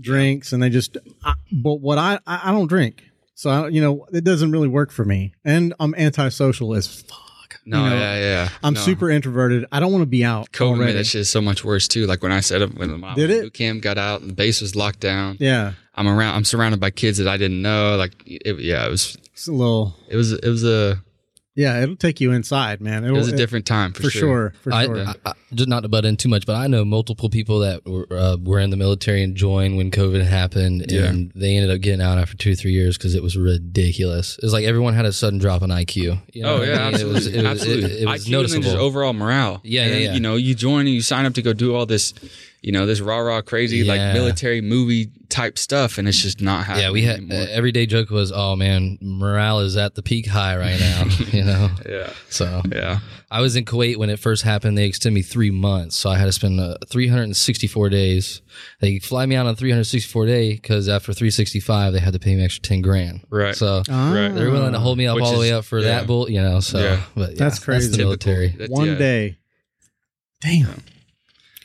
drinks, 0.00 0.52
and 0.52 0.62
they 0.62 0.70
just. 0.70 0.96
I, 1.22 1.34
but 1.52 1.76
what 1.76 1.98
I 1.98 2.18
I 2.26 2.50
I 2.50 2.52
don't 2.52 2.66
drink, 2.68 3.02
so 3.34 3.50
I, 3.50 3.68
you 3.68 3.80
know, 3.80 4.06
it 4.12 4.24
doesn't 4.24 4.50
really 4.50 4.68
work 4.68 4.90
for 4.90 5.04
me, 5.04 5.34
and 5.44 5.72
I'm 5.80 5.94
antisocial 5.94 6.74
as 6.74 6.86
fuck. 7.02 7.20
No, 7.66 7.84
you 7.84 7.90
know, 7.90 7.96
yeah, 7.96 8.18
yeah. 8.18 8.48
I'm 8.62 8.74
no. 8.74 8.80
super 8.80 9.10
introverted. 9.10 9.66
I 9.72 9.80
don't 9.80 9.92
want 9.92 10.02
to 10.02 10.06
be 10.06 10.24
out. 10.24 10.52
COVID 10.52 10.68
already. 10.68 10.84
made 10.92 10.98
that 10.98 11.06
shit 11.06 11.26
so 11.26 11.40
much 11.40 11.64
worse 11.64 11.88
too. 11.88 12.06
Like 12.06 12.22
when 12.22 12.32
I 12.32 12.40
set 12.40 12.62
up 12.62 12.74
when 12.74 13.00
my 13.00 13.14
Did 13.14 13.30
it? 13.30 13.42
boot 13.42 13.54
camp 13.54 13.82
got 13.82 13.98
out 13.98 14.20
and 14.20 14.30
the 14.30 14.34
base 14.34 14.60
was 14.60 14.76
locked 14.76 15.00
down. 15.00 15.36
Yeah, 15.40 15.72
I'm 15.94 16.06
around. 16.08 16.34
I'm 16.34 16.44
surrounded 16.44 16.80
by 16.80 16.90
kids 16.90 17.18
that 17.18 17.28
I 17.28 17.36
didn't 17.36 17.62
know. 17.62 17.96
Like, 17.96 18.12
it, 18.26 18.58
yeah, 18.60 18.86
it 18.86 18.90
was. 18.90 19.16
it's 19.32 19.48
a 19.48 19.52
little. 19.52 19.94
It 20.08 20.16
was. 20.16 20.32
It 20.32 20.48
was 20.48 20.64
a. 20.64 21.02
Yeah, 21.56 21.80
it'll 21.82 21.94
take 21.94 22.20
you 22.20 22.32
inside, 22.32 22.80
man. 22.80 23.04
It 23.04 23.08
It'll, 23.08 23.18
was 23.18 23.28
a 23.28 23.36
different 23.36 23.64
time 23.64 23.92
for, 23.92 24.02
for 24.02 24.10
sure. 24.10 24.54
For 24.62 24.72
I, 24.72 24.86
sure. 24.86 24.98
I, 25.06 25.14
I, 25.24 25.32
just 25.52 25.68
not 25.68 25.80
to 25.84 25.88
butt 25.88 26.04
in 26.04 26.16
too 26.16 26.28
much, 26.28 26.46
but 26.46 26.56
I 26.56 26.66
know 26.66 26.84
multiple 26.84 27.28
people 27.30 27.60
that 27.60 27.86
were, 27.86 28.08
uh, 28.10 28.36
were 28.42 28.58
in 28.58 28.70
the 28.70 28.76
military 28.76 29.22
and 29.22 29.36
joined 29.36 29.76
when 29.76 29.92
COVID 29.92 30.24
happened, 30.24 30.86
Yeah. 30.88 31.04
and 31.04 31.30
they 31.36 31.54
ended 31.56 31.70
up 31.70 31.80
getting 31.80 32.00
out 32.00 32.18
after 32.18 32.36
two, 32.36 32.56
three 32.56 32.72
years 32.72 32.98
because 32.98 33.14
it 33.14 33.22
was 33.22 33.36
ridiculous. 33.36 34.36
It 34.38 34.42
was 34.42 34.52
like 34.52 34.64
everyone 34.64 34.94
had 34.94 35.04
a 35.04 35.12
sudden 35.12 35.38
drop 35.38 35.62
in 35.62 35.70
IQ. 35.70 36.20
You 36.32 36.42
know 36.42 36.54
Oh 36.56 36.58
what 36.58 36.68
I 36.68 36.72
yeah, 36.72 36.76
mean? 36.78 36.94
absolutely. 36.94 37.10
It 37.10 37.14
was, 37.14 37.26
it 37.28 37.36
was, 37.36 37.44
absolutely. 37.46 37.84
It, 37.92 38.02
it 38.02 38.06
was 38.08 38.26
IQ 38.26 38.40
and 38.40 38.48
then 38.52 38.62
just 38.62 38.76
overall 38.76 39.12
morale. 39.12 39.60
Yeah, 39.62 39.82
And 39.82 39.90
yeah, 39.90 39.94
then, 39.94 40.02
yeah. 40.06 40.14
You 40.14 40.20
know, 40.20 40.34
you 40.34 40.54
join 40.56 40.80
and 40.86 40.94
you 40.94 41.02
sign 41.02 41.24
up 41.24 41.34
to 41.34 41.42
go 41.42 41.52
do 41.52 41.74
all 41.76 41.86
this, 41.86 42.14
you 42.64 42.72
know, 42.72 42.86
this 42.86 43.00
rah 43.00 43.18
rah 43.18 43.42
crazy 43.42 43.84
like 43.84 44.00
military 44.14 44.60
movie 44.62 45.10
type 45.28 45.58
stuff, 45.58 45.98
and 45.98 46.08
it's 46.08 46.22
just 46.22 46.40
not 46.40 46.64
happening. 46.64 46.84
yeah, 46.86 46.90
we 46.92 47.02
had 47.02 47.20
uh, 47.30 47.46
everyday 47.50 47.84
joke 47.86 48.08
was, 48.10 48.32
"Oh 48.34 48.56
man, 48.56 48.96
morale 49.02 49.60
is 49.60 49.76
at 49.76 49.94
the 49.94 50.02
peak 50.02 50.26
high 50.26 50.56
right 50.56 50.80
now." 50.80 51.04
you 51.32 51.44
know, 51.44 51.68
yeah, 51.88 52.10
so 52.30 52.62
yeah. 52.72 53.00
I 53.30 53.40
was 53.40 53.54
in 53.56 53.64
Kuwait 53.64 53.96
when 53.96 54.10
it 54.10 54.18
first 54.18 54.44
happened. 54.44 54.78
They 54.78 54.86
extended 54.86 55.14
me 55.16 55.22
three 55.22 55.50
months, 55.50 55.96
so 55.96 56.08
I 56.08 56.16
had 56.16 56.26
to 56.26 56.32
spend 56.32 56.58
uh, 56.60 56.78
364 56.88 57.88
days. 57.90 58.40
They 58.80 58.98
fly 59.00 59.26
me 59.26 59.34
out 59.36 59.46
on 59.46 59.56
364 59.56 60.26
day 60.26 60.52
because 60.54 60.88
after 60.88 61.12
365 61.12 61.92
they 61.92 61.98
had 61.98 62.12
to 62.12 62.18
pay 62.20 62.34
me 62.36 62.44
extra 62.44 62.62
10 62.62 62.80
grand. 62.80 63.26
Right. 63.30 63.54
So 63.54 63.82
Ah. 63.90 64.12
Right. 64.14 64.28
they're 64.34 64.50
willing 64.50 64.72
to 64.72 64.78
hold 64.78 64.96
me 64.98 65.06
up 65.06 65.16
Which 65.16 65.24
all 65.24 65.32
the 65.32 65.38
way 65.40 65.52
up 65.52 65.64
for 65.64 65.80
yeah. 65.80 65.88
that 65.98 66.06
bull, 66.06 66.30
you 66.30 66.40
know. 66.40 66.60
So, 66.60 66.78
Yeah. 66.78 67.02
but 67.16 67.30
yeah, 67.30 67.36
That's 67.38 67.58
crazy. 67.58 67.90
the 67.90 67.98
military. 67.98 68.48
That's- 68.48 68.70
One 68.70 68.86
yeah. 68.88 68.94
day. 68.94 69.38
Damn. 70.40 70.82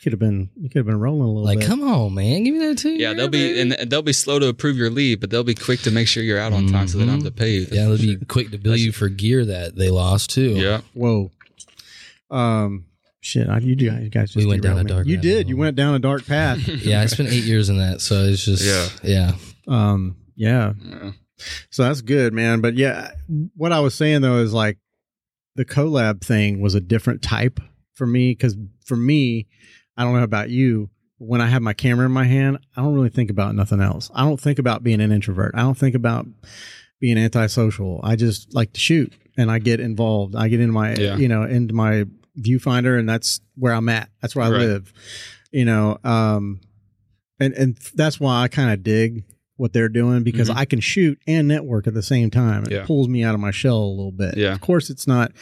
Yeah. 0.00 0.10
You 0.10 0.10
could 0.10 0.12
have 0.12 0.18
been 0.20 0.50
you 0.56 0.68
could 0.70 0.78
have 0.78 0.86
been 0.86 0.98
rolling 1.00 1.22
a 1.22 1.26
little 1.26 1.44
Like, 1.44 1.58
bit. 1.58 1.68
come 1.68 1.82
on, 1.82 2.14
man, 2.14 2.42
give 2.44 2.54
me 2.54 2.60
that 2.66 2.78
too. 2.78 2.92
Yeah, 2.92 3.12
they'll 3.12 3.28
be 3.28 3.60
and 3.60 3.72
they'll 3.90 4.00
be 4.02 4.12
slow 4.14 4.38
to 4.38 4.48
approve 4.48 4.76
your 4.76 4.88
leave, 4.90 5.20
but 5.20 5.28
they'll 5.30 5.44
be 5.44 5.54
quick 5.54 5.80
to 5.80 5.90
make 5.90 6.08
sure 6.08 6.22
you're 6.22 6.38
out 6.38 6.52
on 6.54 6.66
time, 6.68 6.88
so 6.88 6.96
they 6.98 7.04
don't 7.04 7.16
have 7.16 7.24
to 7.24 7.30
pay 7.30 7.50
you. 7.50 7.66
yeah, 7.70 7.84
they'll 7.86 7.98
be 7.98 8.16
quick 8.26 8.50
to 8.52 8.58
bill 8.58 8.76
you 8.76 8.92
for 8.92 9.08
gear 9.10 9.44
that 9.44 9.76
they 9.76 9.90
lost 9.90 10.30
too. 10.30 10.52
Yeah, 10.56 10.80
Whoa. 10.94 11.30
Um 12.30 12.86
shit, 13.20 13.48
I, 13.48 13.58
you 13.58 13.76
guys 13.76 14.02
you 14.02 14.08
guys 14.10 14.32
just 14.32 14.36
We 14.44 14.46
went 14.46 14.62
down 14.62 14.78
a 14.78 14.84
me. 14.84 14.88
dark 14.88 15.06
You 15.06 15.16
rabbit 15.16 15.22
did. 15.28 15.48
You 15.48 15.56
went 15.56 15.76
down 15.76 15.94
a 15.94 15.98
dark 15.98 16.26
path. 16.26 16.66
yeah. 16.68 17.00
I 17.00 17.06
spent 17.06 17.28
eight 17.30 17.44
years 17.44 17.68
in 17.68 17.78
that, 17.78 18.00
so 18.00 18.24
it's 18.24 18.44
just 18.44 18.64
Yeah. 18.64 18.88
yeah. 19.02 19.32
um 19.68 20.16
yeah. 20.36 20.72
yeah. 20.82 21.10
So 21.70 21.82
that's 21.84 22.00
good, 22.00 22.32
man. 22.32 22.60
But 22.60 22.74
yeah, 22.76 23.10
what 23.56 23.72
I 23.72 23.80
was 23.80 23.94
saying 23.94 24.22
though 24.22 24.38
is 24.38 24.52
like 24.52 24.78
the 25.56 25.64
collab 25.64 26.22
thing 26.22 26.60
was 26.60 26.74
a 26.74 26.80
different 26.80 27.20
type 27.22 27.60
for 27.94 28.06
me 28.06 28.30
because 28.32 28.56
for 28.86 28.96
me, 28.96 29.46
I 30.00 30.04
don't 30.04 30.14
know 30.14 30.22
about 30.22 30.48
you. 30.48 30.88
When 31.18 31.42
I 31.42 31.46
have 31.48 31.60
my 31.60 31.74
camera 31.74 32.06
in 32.06 32.12
my 32.12 32.24
hand, 32.24 32.58
I 32.74 32.80
don't 32.80 32.94
really 32.94 33.10
think 33.10 33.30
about 33.30 33.54
nothing 33.54 33.80
else. 33.82 34.10
I 34.14 34.22
don't 34.22 34.40
think 34.40 34.58
about 34.58 34.82
being 34.82 35.02
an 35.02 35.12
introvert. 35.12 35.52
I 35.54 35.60
don't 35.60 35.76
think 35.76 35.94
about 35.94 36.26
being 37.00 37.18
antisocial. 37.18 38.00
I 38.02 38.16
just 38.16 38.54
like 38.54 38.72
to 38.72 38.80
shoot 38.80 39.12
and 39.36 39.50
I 39.50 39.58
get 39.58 39.80
involved. 39.80 40.34
I 40.34 40.48
get 40.48 40.60
in 40.60 40.70
my, 40.70 40.94
Yeah. 40.94 41.16
you 41.18 41.28
know, 41.28 41.42
into 41.42 41.74
my 41.74 42.06
viewfinder 42.38 42.98
and 42.98 43.06
that's 43.06 43.40
where 43.56 43.74
I'm 43.74 43.90
at. 43.90 44.08
That's 44.22 44.34
where 44.34 44.46
I 44.46 44.50
Right. 44.50 44.60
live, 44.60 44.92
you 45.52 45.66
know. 45.66 45.98
Um, 46.04 46.60
and, 47.38 47.52
and 47.52 47.76
that's 47.94 48.18
why 48.18 48.40
I 48.42 48.48
kind 48.48 48.70
of 48.72 48.82
dig 48.82 49.24
what 49.56 49.74
they're 49.74 49.90
doing 49.90 50.22
because 50.22 50.48
Mhm. 50.48 50.56
I 50.56 50.64
can 50.64 50.80
shoot 50.80 51.18
and 51.26 51.46
network 51.46 51.86
at 51.86 51.92
the 51.92 52.02
same 52.02 52.30
time. 52.30 52.64
It 52.64 52.72
Yeah. 52.72 52.84
pulls 52.86 53.08
me 53.08 53.22
out 53.24 53.34
of 53.34 53.40
my 53.42 53.50
shell 53.50 53.76
a 53.82 53.90
little 53.94 54.12
bit. 54.12 54.38
Yeah. 54.38 54.54
Of 54.54 54.62
course, 54.62 54.88
it's 54.88 55.06
not, 55.06 55.32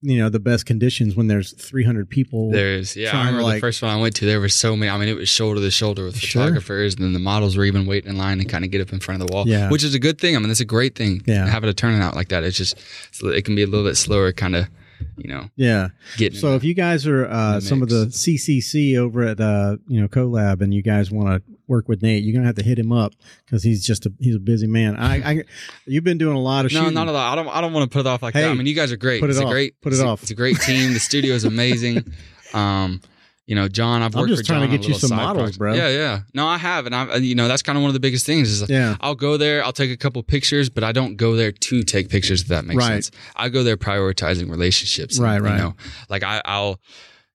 you 0.00 0.16
know, 0.18 0.28
the 0.28 0.38
best 0.38 0.64
conditions 0.64 1.16
when 1.16 1.26
there's 1.26 1.52
300 1.54 2.08
people. 2.08 2.50
There 2.52 2.74
is. 2.74 2.94
Yeah, 2.96 3.10
I 3.16 3.18
remember 3.26 3.42
like- 3.42 3.56
the 3.56 3.60
first 3.60 3.82
one 3.82 3.90
I 3.90 4.00
went 4.00 4.14
to. 4.16 4.26
There 4.26 4.38
were 4.40 4.48
so 4.48 4.76
many. 4.76 4.90
I 4.90 4.96
mean, 4.98 5.08
it 5.08 5.16
was 5.16 5.28
shoulder 5.28 5.60
to 5.60 5.70
shoulder 5.70 6.04
with 6.04 6.16
Sure. 6.18 6.42
photographers, 6.42 6.94
and 6.94 7.02
then 7.04 7.12
the 7.14 7.18
models 7.18 7.56
were 7.56 7.64
even 7.64 7.84
waiting 7.86 8.10
in 8.10 8.16
line 8.16 8.38
to 8.38 8.44
kind 8.44 8.64
of 8.64 8.70
get 8.70 8.80
up 8.80 8.92
in 8.92 9.00
front 9.00 9.20
of 9.20 9.26
the 9.28 9.34
wall. 9.34 9.46
Yeah. 9.48 9.70
which 9.70 9.82
is 9.82 9.94
a 9.94 9.98
good 9.98 10.18
thing. 10.20 10.36
I 10.36 10.38
mean, 10.38 10.48
that's 10.48 10.60
a 10.60 10.64
great 10.64 10.94
thing. 10.94 11.22
Yeah. 11.26 11.46
having 11.46 11.68
a 11.68 11.74
turnout 11.74 12.14
like 12.14 12.28
that. 12.28 12.44
It's 12.44 12.56
just 12.56 12.76
it 13.22 13.44
can 13.44 13.54
be 13.56 13.62
a 13.62 13.66
little 13.66 13.84
bit 13.86 13.96
slower, 13.96 14.32
kind 14.32 14.54
of, 14.54 14.68
you 15.16 15.28
know, 15.28 15.48
Yeah. 15.56 15.88
getting. 16.16 16.38
So 16.38 16.54
if 16.54 16.64
you 16.64 16.74
guys 16.74 17.06
are 17.06 17.26
uh, 17.26 17.60
some 17.60 17.82
of 17.82 17.88
the 17.88 18.06
CCC 18.06 18.96
over 18.96 19.22
at 19.22 19.40
uh, 19.40 19.76
you 19.86 20.00
know 20.00 20.08
CoLab 20.08 20.60
and 20.60 20.72
you 20.74 20.82
guys 20.82 21.10
want 21.10 21.28
to 21.44 21.52
work 21.66 21.88
with 21.88 22.02
Nate, 22.02 22.24
you're 22.24 22.34
gonna 22.34 22.46
have 22.46 22.56
to 22.56 22.62
hit 22.64 22.78
him 22.78 22.92
up 22.92 23.12
because 23.44 23.62
he's 23.62 23.84
just 23.86 24.06
a 24.06 24.12
he's 24.20 24.34
a 24.36 24.40
busy 24.40 24.66
man. 24.66 24.96
I, 24.96 25.16
I 25.32 25.44
you've 25.86 26.04
been 26.04 26.18
doing 26.18 26.36
a 26.36 26.40
lot 26.40 26.64
of 26.64 26.72
no, 26.72 26.80
shooting. 26.80 26.94
not 26.94 27.08
a 27.08 27.12
lot. 27.12 27.32
I 27.32 27.34
don't. 27.36 27.48
I 27.48 27.60
don't 27.60 27.72
want 27.72 27.90
to 27.90 27.94
put 27.94 28.00
it 28.00 28.06
off 28.08 28.22
like 28.22 28.34
Hey, 28.34 28.42
that. 28.42 28.50
I 28.50 28.54
mean, 28.54 28.66
you 28.66 28.74
guys 28.74 28.90
are 28.92 28.96
great. 28.96 29.20
put 29.20 29.30
it 29.30 29.32
it's 29.32 29.40
off. 29.40 29.48
a 29.48 29.50
great. 29.52 29.80
Put 29.80 29.92
it 29.92 29.96
it's 29.96 30.02
a- 30.02 30.06
off. 30.06 30.22
it's 30.22 30.30
a 30.30 30.34
great 30.34 30.58
team. 30.60 30.92
The 30.94 31.00
studio 31.00 31.34
is 31.34 31.44
amazing. 31.44 32.04
um, 32.54 33.00
you 33.48 33.54
know, 33.56 33.66
John. 33.66 34.02
I've 34.02 34.14
worked. 34.14 34.28
I'm 34.30 34.36
just 34.36 34.42
for 34.42 34.46
trying 34.46 34.60
John 34.60 34.70
to 34.70 34.78
get 34.78 34.86
you 34.86 34.94
some 34.94 35.16
models, 35.16 35.56
project. 35.56 35.58
bro. 35.58 35.74
Yeah, 35.74 35.88
yeah. 35.88 36.20
No, 36.34 36.46
I 36.46 36.58
have, 36.58 36.86
and 36.86 36.94
I, 36.94 37.16
you 37.16 37.34
know, 37.34 37.48
that's 37.48 37.62
kind 37.62 37.76
of 37.76 37.82
one 37.82 37.88
of 37.88 37.94
the 37.94 38.00
biggest 38.00 38.26
things. 38.26 38.50
Is 38.50 38.68
Yeah. 38.68 38.96
I'll 39.00 39.14
go 39.14 39.36
there, 39.36 39.64
I'll 39.64 39.72
take 39.72 39.90
a 39.90 39.96
couple 39.96 40.22
pictures, 40.22 40.68
but 40.68 40.84
I 40.84 40.92
don't 40.92 41.16
go 41.16 41.34
there 41.34 41.50
to 41.50 41.82
take 41.82 42.10
pictures. 42.10 42.42
If 42.42 42.48
that 42.48 42.64
makes 42.66 42.78
Right. 42.78 43.02
sense. 43.04 43.10
I 43.34 43.48
go 43.48 43.62
there 43.64 43.76
prioritizing 43.76 44.50
relationships. 44.50 45.16
and, 45.16 45.24
Right, 45.24 45.40
right. 45.40 45.52
You 45.56 45.58
know, 45.62 45.76
like 46.08 46.22
I, 46.22 46.42
I'll. 46.44 46.78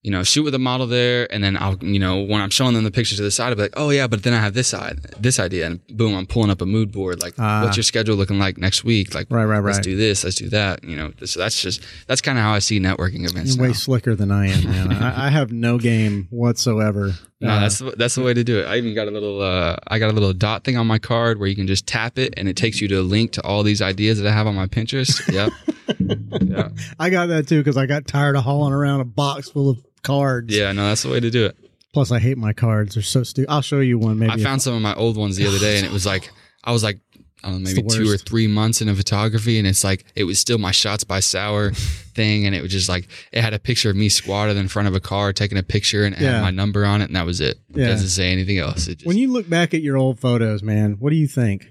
You 0.03 0.11
know, 0.11 0.21
shoot 0.21 0.43
with 0.43 0.53
a 0.53 0.59
model 0.59 0.85
there, 0.85 1.31
and 1.33 1.41
then 1.41 1.55
I'll, 1.55 1.77
you 1.77 1.97
know, 1.97 2.21
when 2.23 2.41
I'm 2.41 2.49
showing 2.49 2.73
them 2.73 2.83
the 2.83 2.91
pictures 2.91 3.19
to 3.19 3.23
the 3.23 3.31
side, 3.31 3.47
I'll 3.51 3.55
be 3.55 3.61
like, 3.61 3.73
oh 3.77 3.89
yeah, 3.89 4.05
but 4.05 4.23
then 4.23 4.33
I 4.33 4.39
have 4.41 4.53
this 4.53 4.67
side, 4.67 4.99
this 5.17 5.39
idea, 5.39 5.65
and 5.65 5.79
boom, 5.87 6.13
I'm 6.13 6.25
pulling 6.25 6.49
up 6.49 6.61
a 6.61 6.65
mood 6.65 6.91
board. 6.91 7.21
Like, 7.21 7.35
Ah. 7.39 7.63
what's 7.63 7.77
your 7.77 7.85
schedule 7.85 8.17
looking 8.17 8.37
like 8.37 8.57
next 8.57 8.83
week? 8.83 9.15
Like, 9.15 9.27
Right, 9.29 9.45
right, 9.45 9.59
right. 9.59 9.65
let's 9.73 9.79
do 9.79 9.95
this, 9.95 10.25
let's 10.25 10.35
do 10.35 10.49
that. 10.49 10.83
You 10.83 10.97
know, 10.97 11.13
so 11.23 11.39
that's 11.39 11.61
just 11.61 11.81
that's 12.07 12.19
kind 12.19 12.37
of 12.37 12.43
how 12.43 12.51
I 12.51 12.59
see 12.59 12.81
networking 12.81 13.25
events. 13.29 13.55
You're 13.55 13.61
way 13.63 13.67
now. 13.69 13.73
slicker 13.75 14.13
than 14.13 14.29
I 14.29 14.47
am, 14.47 14.63
man. 14.65 14.91
I, 14.91 15.27
I 15.27 15.29
have 15.29 15.53
no 15.53 15.77
game 15.77 16.27
whatsoever. 16.31 17.13
No, 17.39 17.49
Uh, 17.49 17.59
that's 17.61 17.77
the, 17.79 17.91
that's 17.97 18.15
the 18.15 18.21
way 18.23 18.33
to 18.33 18.43
do 18.43 18.59
it. 18.59 18.65
I 18.65 18.75
even 18.77 18.93
got 18.93 19.07
a 19.07 19.11
little 19.11 19.41
uh, 19.41 19.77
I 19.87 19.99
got 19.99 20.09
a 20.09 20.13
little 20.13 20.33
dot 20.33 20.65
thing 20.65 20.75
on 20.75 20.85
my 20.85 20.99
card 20.99 21.39
where 21.39 21.47
you 21.47 21.55
can 21.55 21.67
just 21.67 21.87
tap 21.87 22.19
it 22.19 22.33
and 22.35 22.49
it 22.49 22.57
takes 22.57 22.81
you 22.81 22.89
to 22.89 22.95
a 22.95 23.01
link 23.03 23.31
to 23.33 23.41
all 23.43 23.63
these 23.63 23.81
ideas 23.81 24.19
that 24.19 24.27
I 24.27 24.33
have 24.33 24.47
on 24.47 24.55
my 24.55 24.67
Pinterest. 24.67 25.21
Yep. 25.31 25.51
yeah. 26.41 26.69
I 26.99 27.09
got 27.09 27.27
that 27.27 27.47
too 27.47 27.59
because 27.61 27.77
I 27.77 27.85
got 27.85 28.05
tired 28.05 28.35
of 28.35 28.43
hauling 28.43 28.73
around 28.73 28.99
a 28.99 29.05
box 29.05 29.49
full 29.49 29.69
of 29.69 29.77
cards. 30.03 30.55
Yeah, 30.55 30.71
no, 30.71 30.87
that's 30.89 31.03
the 31.03 31.09
way 31.09 31.19
to 31.19 31.29
do 31.31 31.45
it. 31.45 31.57
Plus, 31.93 32.11
I 32.11 32.19
hate 32.19 32.37
my 32.37 32.53
cards. 32.53 32.95
They're 32.95 33.03
so 33.03 33.23
stupid. 33.23 33.51
I'll 33.51 33.61
show 33.61 33.79
you 33.79 33.97
one. 33.99 34.17
Maybe 34.19 34.31
I 34.31 34.37
found 34.37 34.61
some 34.61 34.73
of 34.75 34.81
my 34.81 34.95
old 34.95 35.15
ones 35.17 35.35
the 35.37 35.47
other 35.47 35.59
day 35.59 35.77
and 35.77 35.85
it 35.85 35.91
was 35.91 36.05
like 36.05 36.31
I 36.63 36.71
was 36.71 36.83
like 36.83 36.99
I 37.45 37.49
don't 37.49 37.61
know, 37.61 37.69
maybe 37.73 37.83
two 37.89 38.09
or 38.09 38.15
three 38.17 38.47
months 38.47 38.79
into 38.81 38.95
photography, 38.95 39.59
and 39.59 39.67
it's 39.67 39.83
like 39.83 40.05
it 40.15 40.23
was 40.23 40.39
still 40.39 40.57
my 40.57 40.71
shots 40.71 41.03
by 41.03 41.19
Sauer 41.19 41.71
thing, 42.15 42.45
and 42.45 42.55
it 42.55 42.61
was 42.61 42.71
just 42.71 42.87
like 42.87 43.09
it 43.33 43.41
had 43.41 43.53
a 43.53 43.59
picture 43.59 43.89
of 43.89 43.97
me 43.97 44.07
squatted 44.07 44.55
in 44.55 44.69
front 44.69 44.87
of 44.87 44.95
a 44.95 45.01
car 45.01 45.33
taking 45.33 45.57
a 45.57 45.63
picture, 45.63 46.05
and 46.05 46.15
Yeah. 46.17 46.35
had 46.35 46.41
my 46.41 46.51
number 46.51 46.85
on 46.85 47.01
it, 47.01 47.05
and 47.05 47.15
that 47.17 47.25
was 47.25 47.41
it. 47.41 47.59
Yeah. 47.75 47.83
It 47.83 47.87
doesn't 47.89 48.07
say 48.07 48.31
anything 48.31 48.59
else. 48.59 48.87
It 48.87 48.99
just 48.99 49.07
when 49.07 49.17
you 49.17 49.29
look 49.29 49.49
back 49.49 49.73
at 49.73 49.81
your 49.81 49.97
old 49.97 50.21
photos, 50.21 50.63
man, 50.63 50.93
what 50.99 51.09
do 51.09 51.17
you 51.17 51.27
think? 51.27 51.67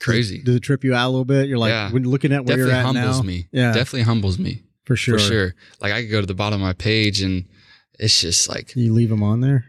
crazy. 0.00 0.42
Does 0.42 0.56
it 0.56 0.60
trip 0.60 0.84
you 0.84 0.94
out 0.94 1.06
a 1.06 1.10
little 1.10 1.24
bit? 1.24 1.48
You're 1.48 1.56
like 1.56 1.70
Yeah. 1.70 1.90
when 1.90 2.02
looking 2.04 2.30
at 2.32 2.44
where 2.44 2.56
Definitely 2.58 2.70
you're 2.72 2.78
at 2.78 2.84
humbles 2.84 3.16
now. 3.20 3.26
me. 3.26 3.48
Yeah, 3.52 3.72
Definitely 3.72 4.02
humbles 4.02 4.38
me. 4.38 4.62
For 4.84 4.96
sure. 4.96 5.18
for 5.18 5.24
sure. 5.24 5.54
Like 5.80 5.92
I 5.92 6.02
could 6.02 6.10
go 6.10 6.20
to 6.20 6.26
the 6.26 6.34
bottom 6.34 6.60
of 6.60 6.66
my 6.66 6.72
page 6.72 7.20
and 7.22 7.44
it's 7.98 8.20
just 8.20 8.48
like, 8.48 8.74
You 8.76 8.92
leave 8.92 9.08
them 9.10 9.22
on 9.22 9.40
there. 9.40 9.66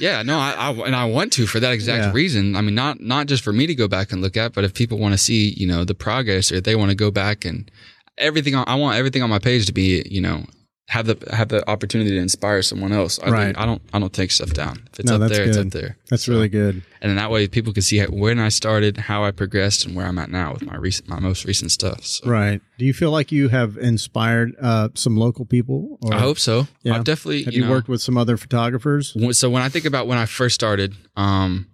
yeah, 0.00 0.22
no, 0.22 0.38
I, 0.38 0.52
I 0.52 0.70
and 0.86 0.96
I 0.96 1.04
want 1.04 1.32
to 1.34 1.46
for 1.46 1.60
that 1.60 1.72
exact 1.72 2.04
Yeah. 2.04 2.12
reason. 2.12 2.56
I 2.56 2.62
mean, 2.62 2.74
not 2.74 3.00
not 3.00 3.26
just 3.26 3.44
for 3.44 3.52
me 3.52 3.66
to 3.66 3.74
go 3.74 3.88
back 3.88 4.10
and 4.10 4.22
look 4.22 4.36
at, 4.36 4.54
but 4.54 4.64
if 4.64 4.72
people 4.72 4.98
want 4.98 5.12
to 5.12 5.18
see, 5.18 5.50
you 5.56 5.66
know, 5.66 5.84
the 5.84 5.94
progress 5.94 6.50
or 6.50 6.60
they 6.62 6.74
want 6.74 6.90
to 6.90 6.94
go 6.94 7.10
back 7.10 7.44
and 7.44 7.70
everything, 8.16 8.54
on, 8.54 8.64
I 8.66 8.74
want 8.76 8.96
everything 8.96 9.22
on 9.22 9.28
my 9.28 9.38
page 9.38 9.66
to 9.66 9.72
be, 9.74 10.02
you 10.10 10.20
know, 10.22 10.46
have 10.90 11.06
the 11.06 11.16
have 11.32 11.48
the 11.48 11.62
opportunity 11.70 12.10
to 12.10 12.16
inspire 12.16 12.62
someone 12.62 12.90
else. 12.92 13.20
I 13.22 13.30
Right. 13.30 13.44
think- 13.46 13.58
I 13.58 13.64
don't 13.64 13.80
I 13.92 14.00
don't 14.00 14.12
take 14.12 14.32
stuff 14.32 14.52
down. 14.52 14.82
If 14.92 14.98
it's 15.00 15.08
No, 15.08 15.14
up 15.14 15.20
that's 15.20 15.32
there, 15.32 15.44
it's 15.46 15.56
good. 15.56 15.66
up 15.68 15.72
there. 15.72 15.96
That's 16.08 16.24
So- 16.24 16.32
really 16.32 16.48
good. 16.48 16.82
And 17.00 17.08
then 17.10 17.16
that 17.16 17.30
way 17.30 17.46
people 17.46 17.72
can 17.72 17.82
see 17.82 18.00
when 18.02 18.40
I 18.40 18.48
started, 18.48 18.96
how 18.96 19.22
I 19.24 19.30
progressed, 19.30 19.86
and 19.86 19.94
where 19.94 20.06
I'm 20.06 20.18
at 20.18 20.30
now 20.32 20.52
with 20.52 20.62
my 20.66 20.76
recent 20.76 21.08
my 21.08 21.20
most 21.20 21.44
recent 21.44 21.70
stuff. 21.70 22.04
So. 22.04 22.28
Right. 22.28 22.60
Do 22.76 22.84
you 22.84 22.92
feel 22.92 23.12
like 23.12 23.30
you 23.30 23.48
have 23.50 23.76
inspired 23.78 24.56
uh, 24.60 24.88
some 24.94 25.16
local 25.16 25.44
people? 25.44 25.98
Or 26.02 26.12
I 26.12 26.18
hope 26.18 26.40
so. 26.40 26.66
Yeah. 26.82 26.96
I've 26.96 27.04
definitely. 27.04 27.44
Have 27.44 27.54
you, 27.54 27.62
know, 27.62 27.70
worked 27.70 27.88
with 27.88 28.02
some 28.02 28.18
other 28.18 28.36
photographers? 28.36 29.14
So 29.38 29.48
when 29.48 29.62
I 29.62 29.68
think 29.68 29.84
about 29.84 30.08
when 30.08 30.18
I 30.18 30.26
first 30.26 30.56
started, 30.56 30.94
um, 31.16 31.66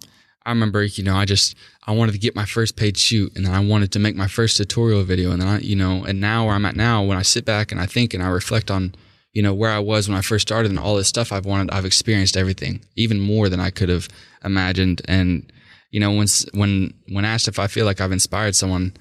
I 0.44 0.50
remember, 0.50 0.84
you 0.84 1.02
know, 1.02 1.16
I 1.16 1.24
just 1.24 1.54
I 1.86 1.92
wanted 1.92 2.12
to 2.12 2.18
get 2.18 2.36
my 2.36 2.44
first 2.44 2.76
paid 2.76 2.98
shoot, 2.98 3.32
and 3.34 3.46
then 3.46 3.54
I 3.54 3.60
wanted 3.60 3.92
to 3.92 3.98
make 3.98 4.14
my 4.14 4.28
first 4.28 4.58
tutorial 4.58 5.04
video, 5.04 5.30
and 5.32 5.40
then 5.40 5.48
I, 5.48 5.58
you 5.60 5.74
know, 5.74 6.04
and 6.04 6.20
now 6.20 6.44
where 6.44 6.54
I'm 6.54 6.66
at 6.66 6.76
now, 6.76 7.02
when 7.02 7.16
I 7.16 7.22
sit 7.22 7.44
back 7.46 7.72
and 7.72 7.80
I 7.80 7.86
think 7.86 8.12
and 8.12 8.22
I 8.22 8.28
reflect 8.28 8.70
on, 8.70 8.94
you 9.36 9.42
know, 9.42 9.52
where 9.52 9.70
I 9.70 9.80
was 9.80 10.08
when 10.08 10.16
I 10.16 10.22
first 10.22 10.48
started 10.48 10.70
and 10.70 10.80
all 10.80 10.96
this 10.96 11.08
stuff 11.08 11.30
I've 11.30 11.44
wanted, 11.44 11.70
I've 11.70 11.84
experienced 11.84 12.38
everything, 12.38 12.80
even 12.96 13.20
more 13.20 13.50
than 13.50 13.60
I 13.60 13.68
could 13.68 13.90
have 13.90 14.08
imagined. 14.42 15.02
And, 15.08 15.52
you 15.90 16.00
know, 16.00 16.10
when, 16.10 16.26
when, 16.54 16.94
when 17.10 17.26
asked 17.26 17.46
if 17.46 17.58
I 17.58 17.66
feel 17.66 17.84
like 17.84 18.00
I've 18.00 18.12
inspired 18.12 18.56
someone, 18.56 18.94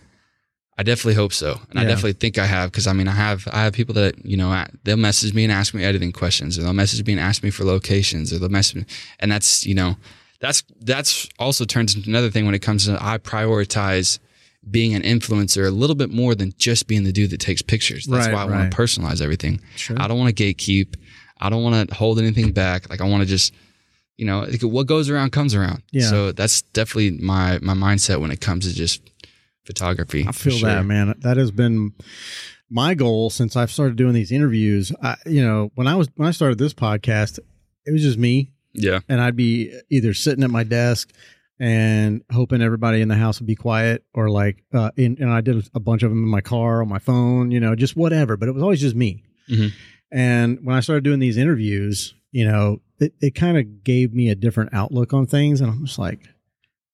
I 0.78 0.84
definitely 0.84 1.14
hope 1.14 1.32
so. 1.32 1.62
And 1.70 1.80
I 1.80 1.86
definitely 1.86 2.14
think 2.14 2.38
I 2.38 2.48
have. 2.48 2.70
Cause 2.74 2.86
I 2.86 2.92
mean, 2.92 3.08
I 3.08 3.14
have, 3.14 3.48
I 3.50 3.64
have 3.64 3.72
people 3.72 3.94
that, 3.94 4.26
you 4.26 4.36
know, 4.36 4.66
they'll 4.84 4.98
message 4.98 5.34
me 5.34 5.46
and 5.46 5.54
ask 5.54 5.74
me 5.74 5.86
editing 5.86 6.12
questions 6.12 6.60
or 6.60 6.64
they'll 6.64 6.74
message 6.74 7.06
me 7.06 7.14
and 7.14 7.22
ask 7.22 7.42
me 7.42 7.50
for 7.50 7.64
locations 7.64 8.34
or 8.34 8.40
they'll 8.40 8.50
message 8.50 8.76
me. 8.76 8.86
And 9.22 9.32
that's, 9.32 9.66
you 9.66 9.74
know, 9.74 9.96
that's, 10.42 10.64
that's 10.82 11.30
also 11.40 11.64
turns 11.64 11.96
into 11.96 12.10
another 12.10 12.30
thing 12.30 12.46
when 12.46 12.56
it 12.56 12.62
comes 12.62 12.88
to, 12.88 12.98
I 13.02 13.20
prioritize 13.20 14.20
being 14.70 14.94
an 14.96 15.02
influencer 15.04 15.68
a 15.68 15.72
little 15.72 15.96
bit 15.96 16.10
more 16.10 16.36
than 16.36 16.54
just 16.58 16.88
being 16.88 17.04
the 17.04 17.12
dude 17.12 17.30
that 17.32 17.40
takes 17.40 17.62
pictures. 17.62 18.06
That's 18.06 18.28
Right, 18.28 18.34
why 18.34 18.42
I 18.44 18.48
right. 18.48 18.60
want 18.60 18.72
to 18.72 18.78
personalize 18.78 19.22
everything. 19.22 19.62
Sure. 19.76 19.96
I 20.00 20.08
don't 20.08 20.18
want 20.20 20.36
to 20.36 20.44
gatekeep. 20.44 20.96
I 21.40 21.50
don't 21.50 21.64
want 21.64 21.90
to 21.90 21.96
hold 21.96 22.18
anything 22.20 22.52
back. 22.52 22.90
Like 22.90 23.02
I 23.02 23.06
want 23.08 23.22
to 23.22 23.28
just, 23.28 23.54
you 24.18 24.26
know, 24.26 24.40
like, 24.42 24.62
what 24.62 24.88
goes 24.88 25.10
around 25.10 25.32
comes 25.32 25.54
around. 25.54 25.84
Yeah. 25.92 26.10
So 26.10 26.32
that's 26.32 26.62
definitely 26.62 27.12
my 27.24 27.60
my 27.62 27.74
mindset 27.74 28.20
when 28.22 28.32
it 28.32 28.42
comes 28.42 28.68
to 28.68 28.74
just 28.74 29.02
photography. 29.66 30.26
I 30.28 30.32
feel 30.32 30.60
that, 30.60 30.86
man. 30.86 31.14
That 31.20 31.38
has 31.38 31.52
been 31.52 31.94
my 32.70 32.94
goal 32.94 33.30
since 33.30 33.56
I've 33.56 33.72
started 33.72 33.96
doing 33.98 34.14
these 34.14 34.32
interviews. 34.32 34.92
I, 35.02 35.16
you 35.26 35.42
know, 35.46 35.72
when 35.76 35.88
I 35.88 35.96
was 35.96 36.10
when 36.16 36.28
I 36.28 36.32
started 36.32 36.58
this 36.58 36.74
podcast, 36.74 37.40
it 37.86 37.92
was 37.92 38.02
just 38.02 38.18
me, 38.18 38.52
Yeah. 38.74 39.00
and 39.10 39.22
I'd 39.22 39.36
be 39.36 39.78
either 39.90 40.14
sitting 40.14 40.44
at 40.44 40.50
my 40.50 40.64
desk 40.64 41.12
and 41.60 42.22
hoping 42.32 42.62
everybody 42.62 43.02
in 43.02 43.08
the 43.08 43.16
house 43.16 43.40
would 43.40 43.48
be 43.48 43.56
quiet, 43.56 44.04
or 44.14 44.30
like, 44.30 44.64
uh, 44.74 44.92
in, 44.98 45.18
and 45.20 45.30
I 45.32 45.42
did 45.42 45.68
a 45.74 45.80
bunch 45.80 46.04
of 46.04 46.10
them 46.12 46.24
in 46.24 46.30
my 46.30 46.42
car, 46.42 46.82
on 46.82 46.90
my 46.90 47.00
phone, 47.00 47.52
you 47.52 47.60
know, 47.60 47.76
just 47.76 47.96
whatever. 47.96 48.38
But 48.38 48.50
it 48.50 48.54
was 48.54 48.64
always 48.64 48.82
just 48.82 48.96
me. 48.96 49.24
Mhm. 49.50 49.72
And 50.12 50.60
when 50.64 50.76
I 50.76 50.80
started 50.82 51.04
doing 51.04 51.20
these 51.20 51.38
interviews, 51.38 52.14
you 52.32 52.46
know, 52.46 52.82
it, 53.00 53.14
it 53.22 53.36
kind 53.36 53.58
of 53.58 53.84
gave 53.84 54.14
me 54.14 54.30
a 54.30 54.36
different 54.36 54.74
outlook 54.74 55.14
on 55.14 55.26
things, 55.26 55.62
and 55.62 55.70
I'm 55.72 55.86
just 55.86 56.00
like, 56.00 56.20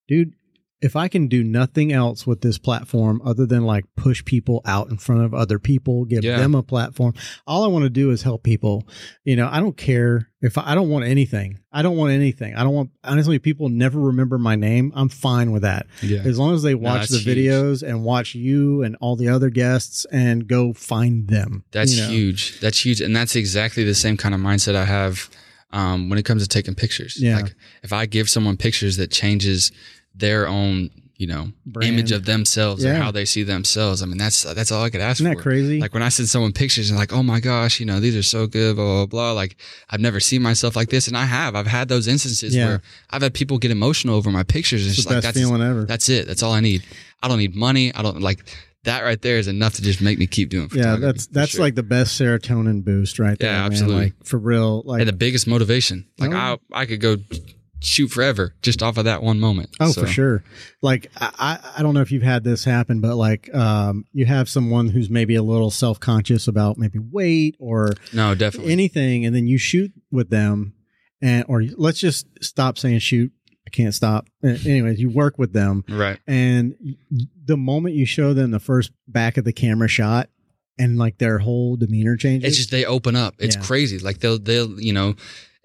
dude, 0.08 0.34
if 0.82 0.96
I 0.96 1.08
can 1.08 1.28
do 1.28 1.44
nothing 1.44 1.94
else 1.94 2.26
with 2.26 2.42
this 2.42 2.58
platform 2.58 3.22
other 3.24 3.46
than 3.46 3.64
like 3.66 3.86
push 3.96 4.26
people 4.26 4.62
out 4.66 4.90
in 4.90 4.98
front 4.98 5.24
of 5.24 5.34
other 5.34 5.60
people, 5.60 6.06
give 6.06 6.24
Yeah. 6.24 6.38
them 6.38 6.56
a 6.56 6.64
platform, 6.64 7.14
all 7.46 7.64
I 7.64 7.68
want 7.68 7.84
to 7.84 7.90
do 7.90 8.10
is 8.10 8.24
help 8.24 8.42
people. 8.42 8.88
You 9.24 9.36
know, 9.36 9.48
I 9.52 9.60
don't 9.60 9.78
care 9.78 10.30
if 10.42 10.58
I, 10.58 10.72
I 10.72 10.76
don't 10.76 10.90
want 10.90 11.06
anything. 11.06 11.60
I 11.72 11.84
don't 11.84 11.98
want 11.98 12.14
anything. 12.14 12.56
I 12.56 12.64
don't 12.64 12.74
want, 12.74 12.90
honestly, 13.04 13.38
people 13.38 13.70
never 13.70 14.00
remember 14.00 14.40
my 14.40 14.56
name. 14.56 14.92
I'm 14.96 15.08
fine 15.10 15.52
with 15.52 15.62
that. 15.62 15.86
Yeah. 16.02 16.22
As 16.26 16.40
long 16.40 16.56
as 16.56 16.64
they 16.64 16.74
watch 16.74 17.10
the 17.10 17.18
that's 17.18 17.26
huge. 17.26 17.38
videos 17.38 17.88
and 17.88 18.04
watch 18.04 18.34
you 18.34 18.82
and 18.82 18.96
all 19.02 19.16
the 19.16 19.30
other 19.30 19.52
guests 19.52 20.06
and 20.12 20.48
go 20.48 20.74
find 20.74 21.28
them. 21.28 21.64
That's 21.72 21.96
you 21.96 22.02
know? 22.02 22.10
huge. 22.10 22.60
That's 22.60 22.84
huge. 22.84 23.02
And 23.02 23.16
that's 23.16 23.36
exactly 23.36 23.84
the 23.84 23.94
same 23.96 24.18
kind 24.18 24.34
of 24.34 24.42
mindset 24.42 24.74
I 24.76 24.86
have 24.86 25.30
um, 25.72 26.10
when 26.10 26.18
it 26.18 26.24
comes 26.26 26.42
to 26.42 26.50
taking 26.50 26.74
pictures. 26.76 27.18
Yeah. 27.22 27.38
Like 27.38 27.54
if 27.84 27.94
I 27.94 28.08
give 28.08 28.30
someone 28.30 28.58
pictures 28.58 28.98
that 28.98 29.12
changes 29.12 29.72
their 30.16 30.48
own, 30.48 30.90
you 31.18 31.28
know, 31.28 31.52
Brand. 31.66 31.94
image 31.94 32.12
of 32.12 32.26
themselves 32.26 32.84
or 32.84 32.90
Yeah. 32.90 33.02
how 33.04 33.12
they 33.12 33.26
see 33.26 33.44
themselves. 33.44 34.02
I 34.02 34.06
mean, 34.08 34.18
that's 34.18 34.42
that's 34.44 34.72
all 34.72 34.84
I 34.84 34.90
could 34.90 35.02
ask 35.02 35.18
Isn't 35.22 35.32
that 35.32 35.38
for. 35.38 35.44
crazy? 35.44 35.80
Like 35.80 35.94
when 35.94 36.04
I 36.04 36.10
send 36.10 36.28
someone 36.30 36.52
pictures 36.52 36.90
and 36.90 36.98
like, 37.00 37.14
oh 37.14 37.22
my 37.24 37.40
gosh, 37.40 37.80
you 37.80 37.86
know, 37.86 38.00
these 38.00 38.16
are 38.16 38.24
so 38.24 38.48
good, 38.48 38.76
blah, 38.76 38.86
blah, 38.86 39.06
blah. 39.06 39.32
Like 39.34 39.56
I've 39.90 40.00
never 40.00 40.20
seen 40.20 40.42
myself 40.42 40.76
like 40.76 40.90
this. 40.90 41.08
And 41.08 41.16
I 41.16 41.26
have. 41.26 41.56
I've 41.56 41.68
had 41.68 41.88
those 41.90 42.08
instances 42.08 42.56
Yeah. 42.56 42.66
where 42.68 42.82
I've 43.12 43.22
had 43.22 43.34
people 43.34 43.58
get 43.60 43.72
emotional 43.72 44.16
over 44.16 44.32
my 44.32 44.44
pictures. 44.44 44.82
And 44.82 44.90
it's 44.90 45.00
it's 45.00 45.08
the 45.08 45.14
just 45.16 45.16
like 45.16 45.24
best 45.24 45.36
that's 45.36 45.38
feeling 45.48 45.62
ever. 45.62 45.86
that's 45.86 46.10
it. 46.10 46.28
That's 46.28 46.42
all 46.44 46.54
I 46.54 46.60
need. 46.60 46.84
I 47.22 47.28
don't 47.28 47.38
need 47.40 47.56
money. 47.56 47.94
I 47.94 48.02
don't 48.02 48.20
like 48.22 48.44
that 48.84 49.02
right 49.04 49.22
there 49.22 49.38
is 49.38 49.48
enough 49.48 49.76
to 49.76 49.84
just 49.84 50.02
make 50.02 50.18
me 50.18 50.26
keep 50.26 50.50
doing 50.50 50.68
yeah, 50.74 50.96
that's 50.96 51.28
that's 51.28 51.52
sure. 51.52 51.62
like 51.62 51.76
the 51.76 51.84
best 51.84 52.20
serotonin 52.20 52.84
boost 52.84 53.20
right 53.20 53.38
there. 53.38 53.52
Yeah, 53.52 53.58
man. 53.62 53.66
absolutely. 53.72 54.04
Like 54.06 54.14
for 54.26 54.40
real. 54.40 54.82
Like 54.88 55.02
and 55.02 55.08
the 55.08 55.14
biggest 55.14 55.46
motivation. 55.46 56.08
Like 56.18 56.32
Oh. 56.32 56.60
I, 56.74 56.82
I 56.82 56.86
could 56.88 57.00
go 57.00 57.18
shoot 57.84 58.08
forever 58.10 58.54
just 58.62 58.84
off 58.84 58.98
of 58.98 59.06
that 59.06 59.24
one 59.24 59.40
moment. 59.40 59.70
Oh, 59.80 59.92
So, 59.92 60.02
for 60.02 60.08
sure. 60.08 60.44
Like 60.82 61.12
I, 61.20 61.60
I 61.78 61.82
don't 61.82 61.94
know 61.94 62.02
if 62.02 62.12
you've 62.12 62.24
had 62.24 62.44
this 62.44 62.64
happen, 62.64 63.02
but 63.02 63.16
like 63.16 63.54
um, 63.56 64.06
you 64.14 64.26
have 64.26 64.48
someone 64.50 64.90
who's 64.90 65.10
maybe 65.10 65.36
a 65.36 65.44
little 65.44 65.72
self 65.72 66.00
conscious 66.00 66.48
about 66.48 66.78
maybe 66.78 67.00
weight 67.00 67.56
or 67.60 67.94
No, 68.14 68.36
definitely. 68.36 68.72
anything, 68.72 69.26
and 69.26 69.36
then 69.36 69.48
you 69.48 69.58
shoot 69.58 69.92
with 70.12 70.30
them, 70.30 70.74
and 71.22 71.44
or 71.48 71.64
let's 71.78 72.00
just 72.00 72.28
stop 72.42 72.78
saying 72.78 73.00
shoot. 73.00 73.32
I 73.68 73.70
can't 73.70 73.94
stop. 73.94 74.28
Anyways, 74.44 75.00
you 75.00 75.10
work 75.10 75.38
with 75.38 75.54
them, 75.54 75.84
right. 75.88 76.20
and 76.28 76.76
the 77.46 77.56
moment 77.58 77.96
you 77.96 78.06
show 78.06 78.34
them 78.34 78.52
the 78.52 78.60
first 78.60 78.92
back 79.08 79.38
of 79.38 79.46
the 79.46 79.54
camera 79.54 79.88
shot, 79.88 80.30
and 80.80 80.98
like 80.98 81.20
their 81.20 81.38
whole 81.40 81.78
demeanor 81.78 82.18
changes. 82.18 82.48
It's 82.50 82.58
just 82.58 82.72
they 82.72 82.86
open 82.86 83.16
up. 83.16 83.36
It's 83.40 83.56
Yeah. 83.56 83.62
crazy. 83.62 84.00
Like 84.00 84.18
they'll 84.20 84.40
they'll 84.40 84.80
you 84.82 84.94
know, 84.94 85.16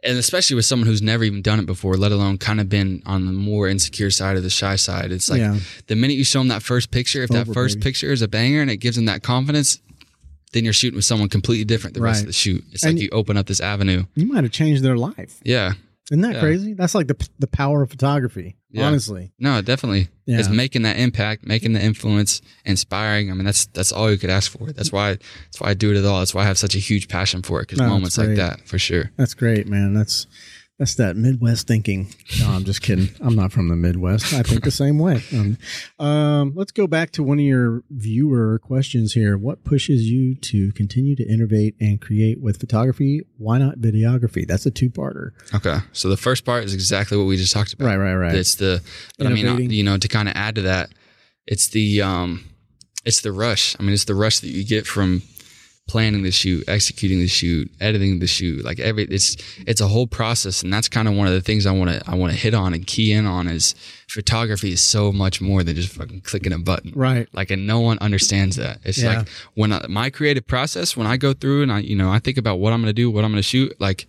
and 0.06 0.16
especially 0.18 0.56
with 0.56 0.64
someone 0.64 0.86
who's 0.86 1.02
never 1.02 1.24
even 1.24 1.42
done 1.42 1.58
it 1.58 1.66
before, 1.66 1.96
let 1.96 2.12
alone 2.12 2.38
kind 2.38 2.60
of 2.60 2.68
been 2.68 3.02
on 3.06 3.26
the 3.26 3.32
more 3.32 3.68
insecure 3.68 4.10
side 4.10 4.36
of 4.36 4.42
the 4.42 4.50
shy 4.50 4.76
side. 4.76 5.12
It's 5.12 5.28
like 5.28 5.40
yeah, 5.40 5.58
the 5.88 5.96
minute 5.96 6.14
you 6.14 6.24
show 6.24 6.38
them 6.40 6.48
that 6.48 6.62
first 6.62 6.90
picture, 6.90 7.22
if 7.22 7.30
that 7.30 7.42
Over, 7.42 7.52
first 7.54 7.76
baby. 7.76 7.84
picture 7.84 8.12
is 8.12 8.22
a 8.22 8.28
banger 8.28 8.60
and 8.62 8.70
it 8.70 8.76
gives 8.78 8.96
them 8.96 9.06
that 9.06 9.22
confidence, 9.22 9.80
then 10.52 10.64
you're 10.64 10.72
shooting 10.72 10.96
with 10.96 11.04
someone 11.04 11.28
completely 11.28 11.64
different 11.64 11.94
the 11.94 12.00
rest 12.00 12.20
of 12.20 12.26
the 12.28 12.32
shoot. 12.32 12.64
It's 12.72 12.82
And 12.84 12.94
like 12.94 13.02
you 13.02 13.08
open 13.12 13.36
up 13.36 13.46
this 13.46 13.60
avenue. 13.60 14.04
you 14.14 14.26
might 14.26 14.44
have 14.44 14.52
changed 14.52 14.82
their 14.82 14.96
life. 14.96 15.40
Yeah. 15.42 15.72
Isn't 16.10 16.22
that 16.22 16.34
Yeah. 16.34 16.40
crazy? 16.40 16.74
That's 16.74 16.94
like 16.94 17.08
the 17.08 17.28
the 17.38 17.46
power 17.48 17.82
of 17.82 17.90
photography. 17.90 18.56
Yeah. 18.70 18.86
Honestly, 18.86 19.32
No, 19.38 19.62
definitely. 19.62 20.08
Yeah. 20.26 20.38
It's 20.38 20.48
making 20.48 20.82
that 20.82 20.98
impact, 20.98 21.46
making 21.46 21.72
the 21.72 21.82
influence, 21.82 22.42
inspiring. 22.64 23.30
I 23.30 23.34
mean, 23.34 23.44
that's 23.44 23.66
that's 23.66 23.90
all 23.92 24.10
you 24.10 24.18
could 24.18 24.30
ask 24.30 24.50
for. 24.50 24.72
That's 24.72 24.92
why 24.92 25.12
that's 25.46 25.60
why 25.60 25.70
I 25.70 25.74
do 25.74 25.90
it 25.92 25.96
at 25.96 26.04
all. 26.04 26.18
That's 26.20 26.34
why 26.34 26.42
I 26.42 26.46
have 26.46 26.58
such 26.58 26.74
a 26.74 26.78
huge 26.78 27.08
passion 27.08 27.42
for 27.42 27.60
it. 27.60 27.68
Because 27.68 27.78
No, 27.78 27.88
moments 27.88 28.18
like 28.18 28.34
that, 28.36 28.66
for 28.68 28.78
sure. 28.78 29.10
That's 29.16 29.34
great, 29.34 29.66
man. 29.66 29.94
That's 29.94 30.26
that's 30.78 30.94
that 30.96 31.16
Midwest 31.16 31.66
thinking. 31.66 32.08
No, 32.38 32.50
I'm 32.50 32.64
just 32.64 32.82
kidding. 32.82 33.08
I'm 33.20 33.34
not 33.34 33.50
from 33.50 33.68
the 33.68 33.76
Midwest. 33.76 34.34
I 34.34 34.42
think 34.42 34.62
the 34.62 34.70
same 34.70 34.98
way. 34.98 35.22
Um, 35.32 35.58
um, 35.98 36.52
let's 36.54 36.70
go 36.72 36.86
back 36.86 37.12
to 37.12 37.22
one 37.22 37.38
of 37.38 37.44
your 37.44 37.82
viewer 37.88 38.58
questions 38.58 39.14
here. 39.14 39.38
What 39.38 39.64
pushes 39.64 40.10
you 40.10 40.34
to 40.34 40.72
continue 40.72 41.16
to 41.16 41.26
innovate 41.26 41.76
and 41.80 41.98
create 42.00 42.42
with 42.42 42.60
photography? 42.60 43.22
Why 43.38 43.56
not 43.56 43.78
videography? 43.78 44.46
That's 44.46 44.66
a 44.66 44.70
two-parter. 44.70 45.30
Okay. 45.54 45.78
So 45.92 46.10
the 46.10 46.16
first 46.18 46.44
part 46.44 46.64
is 46.64 46.74
exactly 46.74 47.16
what 47.16 47.24
we 47.24 47.38
just 47.38 47.54
talked 47.54 47.72
about. 47.72 47.86
Right, 47.86 47.96
right, 47.96 48.14
right. 48.14 48.34
It's 48.34 48.56
the, 48.56 48.82
but 49.16 49.28
I 49.28 49.30
mean, 49.30 49.70
you 49.70 49.82
know, 49.82 49.96
to 49.96 50.08
kind 50.08 50.28
of 50.28 50.34
add 50.36 50.56
to 50.56 50.62
that, 50.62 50.90
it's 51.46 51.68
the, 51.68 52.02
um, 52.02 52.44
it's 53.06 53.22
the 53.22 53.32
rush. 53.32 53.76
I 53.80 53.82
mean, 53.82 53.94
it's 53.94 54.04
the 54.04 54.14
rush 54.14 54.40
that 54.40 54.48
you 54.48 54.64
get 54.64 54.86
from 54.86 55.22
planning 55.88 56.22
the 56.24 56.32
shoot, 56.32 56.64
executing 56.68 57.20
the 57.20 57.28
shoot, 57.28 57.70
editing 57.80 58.18
the 58.18 58.26
shoot. 58.26 58.64
Like 58.64 58.80
every, 58.80 59.04
it's, 59.04 59.36
it's 59.66 59.80
a 59.80 59.86
whole 59.86 60.06
process. 60.08 60.62
And 60.62 60.72
that's 60.72 60.88
kind 60.88 61.06
of 61.06 61.14
one 61.14 61.28
of 61.28 61.32
the 61.32 61.40
things 61.40 61.64
I 61.64 61.70
want 61.70 61.90
to, 61.90 62.02
I 62.10 62.16
want 62.16 62.32
to 62.32 62.38
hit 62.38 62.54
on 62.54 62.74
and 62.74 62.84
key 62.86 63.12
in 63.12 63.24
on 63.24 63.46
is 63.46 63.74
photography 64.08 64.72
is 64.72 64.80
so 64.80 65.12
much 65.12 65.40
more 65.40 65.62
than 65.62 65.76
just 65.76 65.92
fucking 65.92 66.22
clicking 66.22 66.52
a 66.52 66.58
button. 66.58 66.92
Right. 66.96 67.28
Like, 67.32 67.50
and 67.52 67.66
no 67.68 67.78
one 67.80 67.98
understands 68.00 68.56
that. 68.56 68.78
It's 68.84 68.98
Yeah. 68.98 69.18
like 69.18 69.28
when 69.54 69.72
I, 69.72 69.86
my 69.88 70.10
creative 70.10 70.46
process, 70.46 70.96
when 70.96 71.06
I 71.06 71.16
go 71.16 71.32
through 71.32 71.62
and 71.62 71.70
I, 71.72 71.78
you 71.78 71.94
know, 71.94 72.10
I 72.10 72.18
think 72.18 72.36
about 72.36 72.58
what 72.58 72.72
I'm 72.72 72.80
going 72.80 72.90
to 72.90 72.92
do, 72.92 73.08
what 73.10 73.24
I'm 73.24 73.30
going 73.30 73.42
to 73.42 73.48
shoot, 73.48 73.80
like, 73.80 74.06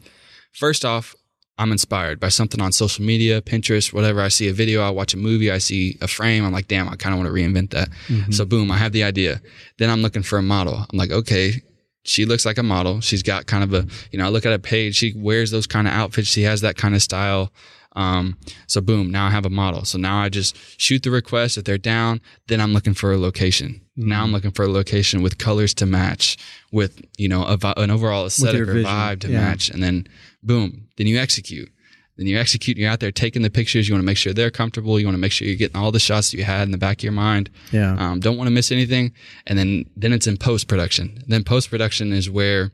first 0.53 0.83
off, 0.83 1.15
I'm 1.59 1.71
inspired 1.71 2.19
by 2.19 2.29
something 2.29 2.61
on 2.61 2.71
social 2.71 3.03
media, 3.03 3.41
Pinterest, 3.41 3.91
whatever. 3.91 4.21
I 4.21 4.27
see 4.27 4.47
a 4.47 4.53
video, 4.53 4.83
I 4.83 4.91
watch 4.91 5.15
a 5.15 5.17
movie, 5.17 5.49
I 5.51 5.57
see 5.57 5.97
a 6.01 6.07
frame. 6.07 6.45
I'm 6.45 6.53
like, 6.53 6.67
damn, 6.67 6.87
I 6.87 6.95
kind 6.95 7.13
of 7.13 7.19
want 7.19 7.27
to 7.27 7.33
reinvent 7.33 7.71
that. 7.71 7.89
Mm-hmm. 8.07 8.31
So 8.31 8.45
boom, 8.45 8.69
I 8.69 8.77
have 8.77 8.91
the 8.91 9.03
idea. 9.03 9.41
Then 9.79 9.89
I'm 9.89 10.03
looking 10.03 10.21
for 10.21 10.37
a 10.37 10.43
model. 10.43 10.75
I'm 10.75 10.97
like, 10.99 11.09
okay, 11.09 11.63
she 12.07 12.25
looks 12.25 12.45
like 12.45 12.57
a 12.57 12.63
model. 12.63 13.01
She's 13.01 13.21
got 13.21 13.45
kind 13.45 13.63
of 13.63 13.73
a, 13.73 13.85
you 14.11 14.17
know, 14.17 14.25
I 14.25 14.29
look 14.29 14.45
at 14.45 14.53
a 14.53 14.59
page. 14.59 14.95
She 14.95 15.13
wears 15.15 15.51
those 15.51 15.67
kind 15.67 15.87
of 15.87 15.93
outfits. 15.93 16.27
She 16.27 16.43
has 16.43 16.61
that 16.61 16.75
kind 16.77 16.95
of 16.95 17.01
style. 17.03 17.51
Um, 17.95 18.37
so 18.67 18.79
boom, 18.79 19.11
now 19.11 19.25
I 19.27 19.31
have 19.31 19.45
a 19.45 19.49
model. 19.49 19.83
So 19.83 19.97
now 19.97 20.19
I 20.21 20.29
just 20.29 20.55
shoot 20.79 21.03
the 21.03 21.09
request. 21.11 21.57
If 21.57 21.63
they're 21.65 21.77
down, 21.79 22.21
then 22.47 22.61
I'm 22.61 22.71
looking 22.71 22.93
for 22.93 23.11
a 23.11 23.17
location. 23.17 23.81
Now 23.95 24.23
I'm 24.23 24.31
looking 24.31 24.51
for 24.51 24.63
a 24.63 24.69
location 24.69 25.23
with 25.23 25.39
colors 25.39 25.73
to 25.75 25.85
match, 25.87 26.37
with 26.71 27.01
you 27.17 27.27
know 27.27 27.43
a, 27.43 27.57
an 27.77 27.89
overall 27.89 28.27
aesthetic 28.27 28.61
or 28.61 28.75
vibe 28.75 29.21
to 29.21 29.31
Yeah. 29.31 29.39
match, 29.41 29.69
and 29.71 29.81
then 29.81 30.07
boom, 30.43 30.87
then 30.97 31.07
you 31.07 31.17
execute. 31.17 31.71
Then 32.17 32.27
you 32.27 32.37
execute. 32.37 32.77
You're 32.77 32.89
out 32.89 32.99
there 32.99 33.11
taking 33.11 33.43
the 33.43 33.49
pictures. 33.49 33.87
You 33.87 33.93
want 33.93 34.01
to 34.01 34.05
make 34.05 34.17
sure 34.17 34.33
they're 34.33 34.51
comfortable. 34.51 34.99
You 34.99 35.05
want 35.05 35.15
to 35.15 35.19
make 35.19 35.31
sure 35.31 35.47
you're 35.47 35.57
getting 35.57 35.77
all 35.77 35.91
the 35.91 35.99
shots 35.99 36.31
that 36.31 36.37
you 36.37 36.43
had 36.43 36.63
in 36.63 36.71
the 36.71 36.77
back 36.77 36.99
of 36.99 37.03
your 37.03 37.13
mind. 37.13 37.49
Yeah. 37.71 37.95
Um, 37.97 38.19
don't 38.19 38.37
want 38.37 38.47
to 38.47 38.53
miss 38.53 38.71
anything. 38.71 39.13
And 39.45 39.57
then 39.57 39.85
then 39.95 40.13
it's 40.13 40.27
in 40.27 40.37
post 40.37 40.67
production. 40.67 41.23
Then 41.27 41.43
post 41.43 41.69
production 41.69 42.11
is 42.11 42.29
where 42.29 42.71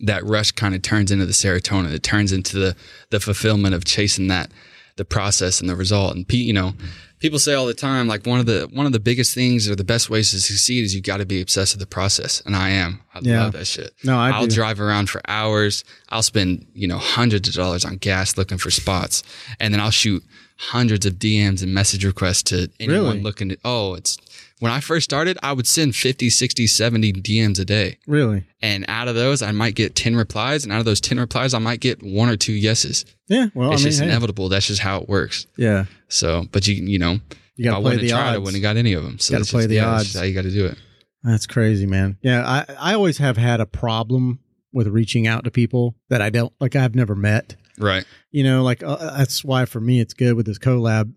that 0.00 0.24
rush 0.24 0.52
kind 0.52 0.74
of 0.74 0.82
turns 0.82 1.10
into 1.10 1.26
the 1.26 1.32
serotonin. 1.32 1.92
It 1.92 2.02
turns 2.02 2.32
into 2.32 2.58
the 2.58 2.76
the 3.10 3.20
fulfillment 3.20 3.74
of 3.74 3.84
chasing 3.84 4.28
that 4.28 4.50
the 4.96 5.04
process 5.04 5.60
and 5.60 5.68
the 5.68 5.76
result. 5.76 6.16
And 6.16 6.26
pe- 6.26 6.38
you 6.38 6.52
know, 6.52 6.74
people 7.20 7.38
say 7.38 7.54
all 7.54 7.66
the 7.66 7.74
time 7.74 8.06
like 8.06 8.26
one 8.26 8.40
of 8.40 8.46
the 8.46 8.68
one 8.72 8.86
of 8.86 8.92
the 8.92 9.00
biggest 9.00 9.34
things 9.34 9.68
or 9.68 9.74
the 9.76 9.84
best 9.84 10.08
ways 10.10 10.30
to 10.30 10.40
succeed 10.40 10.84
is 10.84 10.94
you 10.94 11.00
got 11.00 11.16
to 11.18 11.26
be 11.26 11.40
obsessed 11.40 11.74
with 11.74 11.80
the 11.80 11.86
process. 11.86 12.42
And 12.46 12.54
I 12.56 12.70
am. 12.70 13.00
I 13.14 13.20
Yeah. 13.22 13.44
love 13.44 13.52
that 13.54 13.66
shit. 13.66 13.92
No, 14.04 14.18
I 14.18 14.30
I'll 14.30 14.46
do. 14.46 14.54
drive 14.54 14.80
around 14.80 15.10
for 15.10 15.20
hours. 15.28 15.84
I'll 16.10 16.22
spend 16.22 16.66
you 16.74 16.86
know 16.88 16.98
hundreds 16.98 17.48
of 17.48 17.54
dollars 17.54 17.84
on 17.84 17.96
gas 17.96 18.36
looking 18.36 18.58
for 18.58 18.70
spots, 18.70 19.22
and 19.60 19.72
then 19.74 19.80
I'll 19.80 19.90
shoot 19.90 20.22
hundreds 20.60 21.06
of 21.06 21.14
DMs 21.14 21.62
and 21.62 21.72
message 21.72 22.04
requests 22.04 22.42
to 22.44 22.68
anyone 22.80 23.02
Really? 23.04 23.20
looking 23.20 23.52
at. 23.52 23.58
Oh, 23.64 23.94
it's 23.94 24.18
when 24.60 24.72
I 24.72 24.80
first 24.80 25.04
started, 25.04 25.38
I 25.42 25.52
would 25.52 25.66
send 25.66 25.94
50, 25.94 26.30
60, 26.30 26.66
70 26.66 27.12
DMs 27.14 27.60
a 27.60 27.64
day. 27.64 27.98
Really? 28.06 28.44
And 28.60 28.84
out 28.88 29.08
of 29.08 29.14
those, 29.14 29.40
I 29.42 29.52
might 29.52 29.74
get 29.74 29.94
10 29.94 30.16
replies. 30.16 30.64
And 30.64 30.72
out 30.72 30.80
of 30.80 30.84
those 30.84 31.00
10 31.00 31.18
replies, 31.20 31.54
I 31.54 31.58
might 31.58 31.80
get 31.80 32.02
one 32.02 32.28
or 32.28 32.36
two 32.36 32.52
yeses. 32.52 33.04
Yeah. 33.28 33.46
Well, 33.54 33.72
it's 33.72 33.82
I 33.82 33.84
mean, 33.84 33.90
just 33.90 34.00
hey, 34.00 34.06
inevitable. 34.06 34.48
That's 34.48 34.66
just 34.66 34.80
how 34.80 34.98
it 35.00 35.08
works. 35.08 35.46
yeah. 35.56 35.84
So, 36.08 36.46
but 36.52 36.66
you, 36.66 36.74
you 36.74 36.98
know, 36.98 37.20
You 37.56 37.64
got 37.64 37.70
if 37.70 37.74
I 37.74 37.76
to 37.76 37.80
play 37.80 37.82
wouldn't 37.82 38.00
the 38.02 38.08
have 38.08 38.18
tried, 38.24 38.34
I 38.34 38.38
wouldn't 38.38 38.54
have 38.56 38.62
got 38.62 38.76
any 38.76 38.92
of 38.94 39.04
them. 39.04 39.18
So 39.18 39.34
Gotta 39.34 39.44
play 39.50 39.60
just- 39.62 39.68
the 39.68 39.74
yeah, 39.76 39.88
odds. 39.90 40.14
how 40.14 40.22
you 40.24 40.34
got 40.34 40.42
to 40.42 40.50
do 40.50 40.66
it. 40.66 40.78
That's 41.24 41.46
crazy, 41.46 41.84
man. 41.86 42.16
Yeah, 42.22 42.46
I 42.46 42.64
I 42.78 42.94
always 42.94 43.18
have 43.18 43.36
had 43.36 43.60
a 43.60 43.66
problem 43.66 44.38
with 44.72 44.86
reaching 44.86 45.26
out 45.26 45.44
to 45.44 45.50
people 45.50 45.96
that 46.08 46.22
I 46.22 46.30
don't 46.30 46.52
like. 46.60 46.76
I've 46.76 46.94
never 46.94 47.14
met. 47.16 47.56
Right. 47.78 48.04
You 48.30 48.44
know, 48.44 48.62
like 48.62 48.82
uh, 48.84 49.16
that's 49.16 49.44
why 49.44 49.64
for 49.64 49.80
me 49.80 50.00
it's 50.00 50.14
good 50.14 50.34
with 50.34 50.46
this 50.46 50.58
collab. 50.58 51.12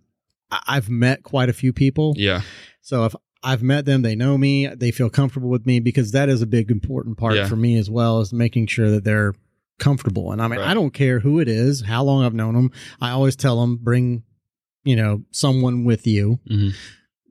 I- 0.50 0.62
I've 0.68 0.90
met 0.90 1.22
quite 1.24 1.50
a 1.50 1.54
few 1.54 1.72
people, 1.72 2.14
Yeah. 2.18 2.42
so 2.82 3.06
if 3.06 3.14
I've 3.44 3.64
met 3.64 3.86
them, 3.86 4.02
they 4.04 4.16
know 4.16 4.38
me, 4.38 4.68
they 4.68 4.92
feel 4.92 5.10
comfortable 5.10 5.50
with 5.50 5.66
me 5.66 5.80
because 5.80 6.12
that 6.12 6.30
is 6.30 6.42
a 6.42 6.46
big 6.48 6.70
important 6.70 7.18
part 7.18 7.36
Yeah. 7.36 7.48
for 7.48 7.56
me 7.56 7.78
as 7.78 7.90
well 7.90 8.20
is 8.22 8.32
making 8.32 8.68
sure 8.68 8.92
that 8.92 9.04
they're 9.04 9.34
comfortable. 9.80 10.32
And 10.32 10.42
I 10.42 10.48
mean, 10.48 10.60
Right. 10.60 10.70
I 10.70 10.74
don't 10.76 10.94
care 10.94 11.20
who 11.22 11.40
it 11.40 11.48
is, 11.48 11.82
how 11.82 12.04
long 12.04 12.24
I've 12.24 12.36
known 12.36 12.54
them. 12.54 12.72
I 13.02 13.10
always 13.12 13.36
tell 13.36 13.60
them 13.60 13.78
bring, 13.78 14.22
you 14.84 14.96
know, 14.96 15.24
someone 15.32 15.84
with 15.86 16.06
you, 16.06 16.40
Mhm. 16.50 16.74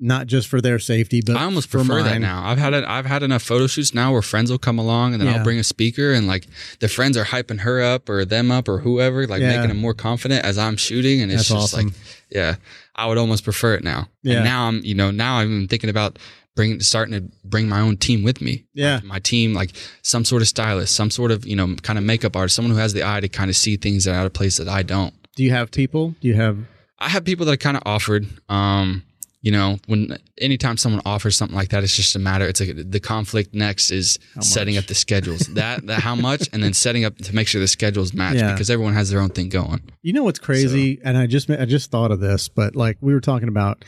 Not 0.01 0.27
just 0.27 0.49
for 0.49 0.61
their 0.61 0.79
safety, 0.79 1.21
but 1.25 1.37
I 1.37 1.45
almost 1.45 1.71
prefer 1.71 2.03
that 2.03 2.21
now. 2.21 2.43
I've 2.45 2.59
had 2.59 2.73
it. 2.75 2.85
I've 2.85 3.05
had 3.07 3.23
enough 3.23 3.43
photo 3.43 3.67
shoots 3.67 3.93
now 3.95 4.13
where 4.13 4.23
friends 4.23 4.51
will 4.51 4.59
come 4.59 4.79
along 4.79 5.13
and 5.13 5.21
then 5.21 5.29
Yeah. 5.29 5.37
I'll 5.39 5.45
bring 5.45 5.59
a 5.59 5.65
speaker 5.65 6.13
and 6.13 6.27
like 6.27 6.47
the 6.81 6.89
friends 6.89 7.17
are 7.17 7.25
hyping 7.25 7.61
her 7.61 7.83
up 7.83 8.09
or 8.09 8.25
them 8.25 8.51
up 8.51 8.69
or 8.69 8.79
whoever, 8.79 9.27
like 9.27 9.41
Yeah. 9.43 9.49
making 9.57 9.69
them 9.69 9.77
more 9.79 9.95
confident 9.95 10.45
as 10.45 10.57
I'm 10.59 10.77
shooting. 10.77 11.21
And 11.21 11.31
it's 11.31 11.49
That's 11.49 11.63
just 11.63 11.75
awesome. 11.75 11.87
like, 11.89 11.95
yeah, 12.31 12.55
I 12.97 13.07
would 13.07 13.19
almost 13.19 13.45
prefer 13.45 13.75
it 13.75 13.85
now. 13.85 14.09
Yeah. 14.23 14.37
And 14.37 14.45
now 14.45 14.69
I'm, 14.69 14.81
you 14.85 14.95
know, 14.95 15.11
now 15.11 15.37
I'm 15.37 15.53
even 15.55 15.69
thinking 15.69 15.91
about 15.91 16.19
bringing, 16.57 16.81
starting 16.81 17.15
to 17.15 17.31
bring 17.45 17.69
my 17.69 17.81
own 17.81 17.97
team 17.99 18.23
with 18.23 18.41
me. 18.41 18.65
Yeah. 18.75 18.95
Like 18.97 19.05
my 19.05 19.19
team, 19.19 19.53
like 19.55 19.71
some 20.03 20.25
sort 20.25 20.41
of 20.43 20.49
stylist, 20.49 20.95
some 20.95 21.11
sort 21.11 21.31
of, 21.31 21.47
you 21.47 21.57
know, 21.57 21.75
kind 21.83 21.99
of 21.99 22.05
makeup 22.05 22.37
artist, 22.37 22.57
someone 22.57 22.73
who 22.73 22.81
has 22.81 22.93
the 22.95 23.07
eye 23.07 23.21
to 23.21 23.29
kind 23.29 23.51
of 23.51 23.57
see 23.57 23.77
things 23.77 24.05
that 24.05 24.13
are 24.13 24.21
out 24.21 24.27
of 24.27 24.33
place 24.33 24.57
that 24.57 24.69
I 24.69 24.83
don't. 24.83 25.13
Do 25.37 25.45
you 25.45 25.51
have 25.51 25.71
people? 25.71 26.15
Do 26.21 26.29
you 26.29 26.35
have 26.35 26.59
I 26.99 27.09
have 27.09 27.25
people 27.25 27.47
that 27.47 27.53
I 27.53 27.57
kind 27.57 27.77
of 27.77 27.83
offered. 27.87 28.27
Um, 28.51 29.05
you 29.43 29.51
know, 29.51 29.79
when 29.87 30.19
anytime 30.39 30.77
someone 30.77 31.01
offers 31.07 31.35
something 31.37 31.57
like 31.57 31.71
that, 31.71 31.83
it's 31.83 31.97
just 31.97 32.15
a 32.15 32.19
matter. 32.19 32.47
It's 32.47 32.61
like 32.61 32.73
the 32.91 33.01
conflict 33.01 33.55
next 33.55 33.91
is 33.91 34.19
setting 34.41 34.77
up 34.77 34.85
the 34.87 34.95
schedules. 34.95 35.41
that, 35.55 35.87
that 35.87 36.01
how 36.01 36.15
much, 36.15 36.49
and 36.53 36.63
then 36.63 36.75
setting 36.75 37.05
up 37.07 37.17
to 37.19 37.35
make 37.35 37.49
sure 37.49 37.61
the 37.61 37.67
schedules 37.69 38.13
match 38.13 38.35
Yeah. 38.37 38.53
because 38.53 38.69
everyone 38.69 38.93
has 38.95 39.09
their 39.11 39.21
own 39.21 39.31
thing 39.31 39.49
going. 39.49 39.81
You 40.03 40.13
know 40.13 40.25
what's 40.25 40.39
crazy? 40.39 41.01
And 41.05 41.17
I 41.17 41.27
just 41.27 41.49
I 41.51 41.65
just 41.65 41.91
thought 41.91 42.11
of 42.11 42.21
this, 42.21 42.49
but 42.49 42.77
like 42.77 42.99
we 43.01 43.15
were 43.15 43.21
talking 43.21 43.49
about 43.49 43.83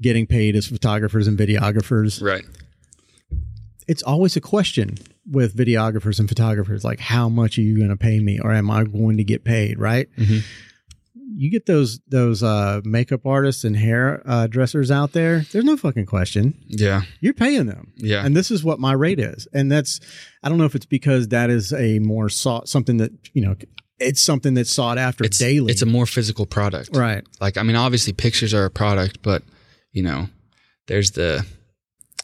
getting 0.00 0.26
paid 0.26 0.54
as 0.54 0.66
photographers 0.68 1.26
and 1.26 1.36
videographers. 1.38 2.22
Right. 2.22 2.44
It's 3.88 4.02
always 4.02 4.36
a 4.36 4.40
question 4.40 4.96
with 5.30 5.56
videographers 5.56 6.18
and 6.20 6.28
photographers 6.28 6.84
like 6.84 7.00
how 7.00 7.28
much 7.28 7.58
are 7.58 7.62
you 7.62 7.76
going 7.76 7.88
to 7.90 7.96
pay 7.96 8.20
me 8.20 8.38
or 8.40 8.52
am 8.52 8.70
I 8.70 8.84
going 8.84 9.16
to 9.16 9.24
get 9.24 9.42
paid, 9.44 9.78
right? 9.78 10.08
Mhm. 10.16 10.44
You 11.28 11.50
get 11.50 11.66
those 11.66 12.00
those 12.08 12.42
uh 12.42 12.80
makeup 12.84 13.26
artists 13.26 13.64
and 13.64 13.76
hair 13.76 14.22
uh 14.26 14.46
dressers 14.46 14.90
out 14.90 15.12
there, 15.12 15.44
there's 15.52 15.64
no 15.64 15.76
fucking 15.76 16.06
question. 16.06 16.54
Yeah. 16.66 17.02
You're 17.20 17.34
paying 17.34 17.66
them. 17.66 17.92
Yeah. 17.96 18.24
And 18.24 18.36
this 18.36 18.50
is 18.50 18.62
what 18.62 18.78
my 18.78 18.92
rate 18.92 19.18
is. 19.18 19.48
And 19.52 19.70
that's 19.70 20.00
I 20.42 20.48
don't 20.48 20.58
know 20.58 20.64
if 20.64 20.74
it's 20.74 20.86
because 20.86 21.28
that 21.28 21.50
is 21.50 21.72
a 21.72 21.98
more 21.98 22.28
sought 22.28 22.68
something 22.68 22.98
that, 22.98 23.10
you 23.32 23.42
know, 23.42 23.56
it's 23.98 24.20
something 24.22 24.54
that's 24.54 24.70
sought 24.70 24.98
after 24.98 25.24
it's 25.24 25.38
daily. 25.38 25.72
It's 25.72 25.82
a 25.82 25.86
more 25.86 26.06
physical 26.06 26.46
product. 26.46 26.90
right. 26.94 27.24
Like, 27.40 27.56
I 27.56 27.62
mean, 27.62 27.76
obviously 27.76 28.12
pictures 28.12 28.54
are 28.54 28.64
a 28.64 28.70
product, 28.70 29.22
but 29.22 29.42
you 29.92 30.02
know, 30.02 30.28
there's 30.86 31.12
the, 31.12 31.44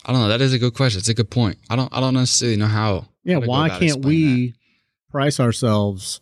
I 0.04 0.12
don't 0.12 0.20
know. 0.20 0.28
That 0.28 0.40
is 0.42 0.52
a 0.52 0.58
good 0.58 0.74
question. 0.74 0.98
It's 0.98 1.08
a 1.08 1.14
good 1.14 1.30
point. 1.30 1.58
I 1.70 1.76
don't, 1.76 1.92
I 1.92 2.00
don't 2.00 2.14
necessarily 2.14 2.56
know 2.56 2.66
how. 2.66 3.08
Yeah, 3.24 3.40
how 3.40 3.46
why 3.46 3.68
can't 3.68 4.04
we 4.04 4.54
price 5.10 5.38
ourselves 5.40 6.20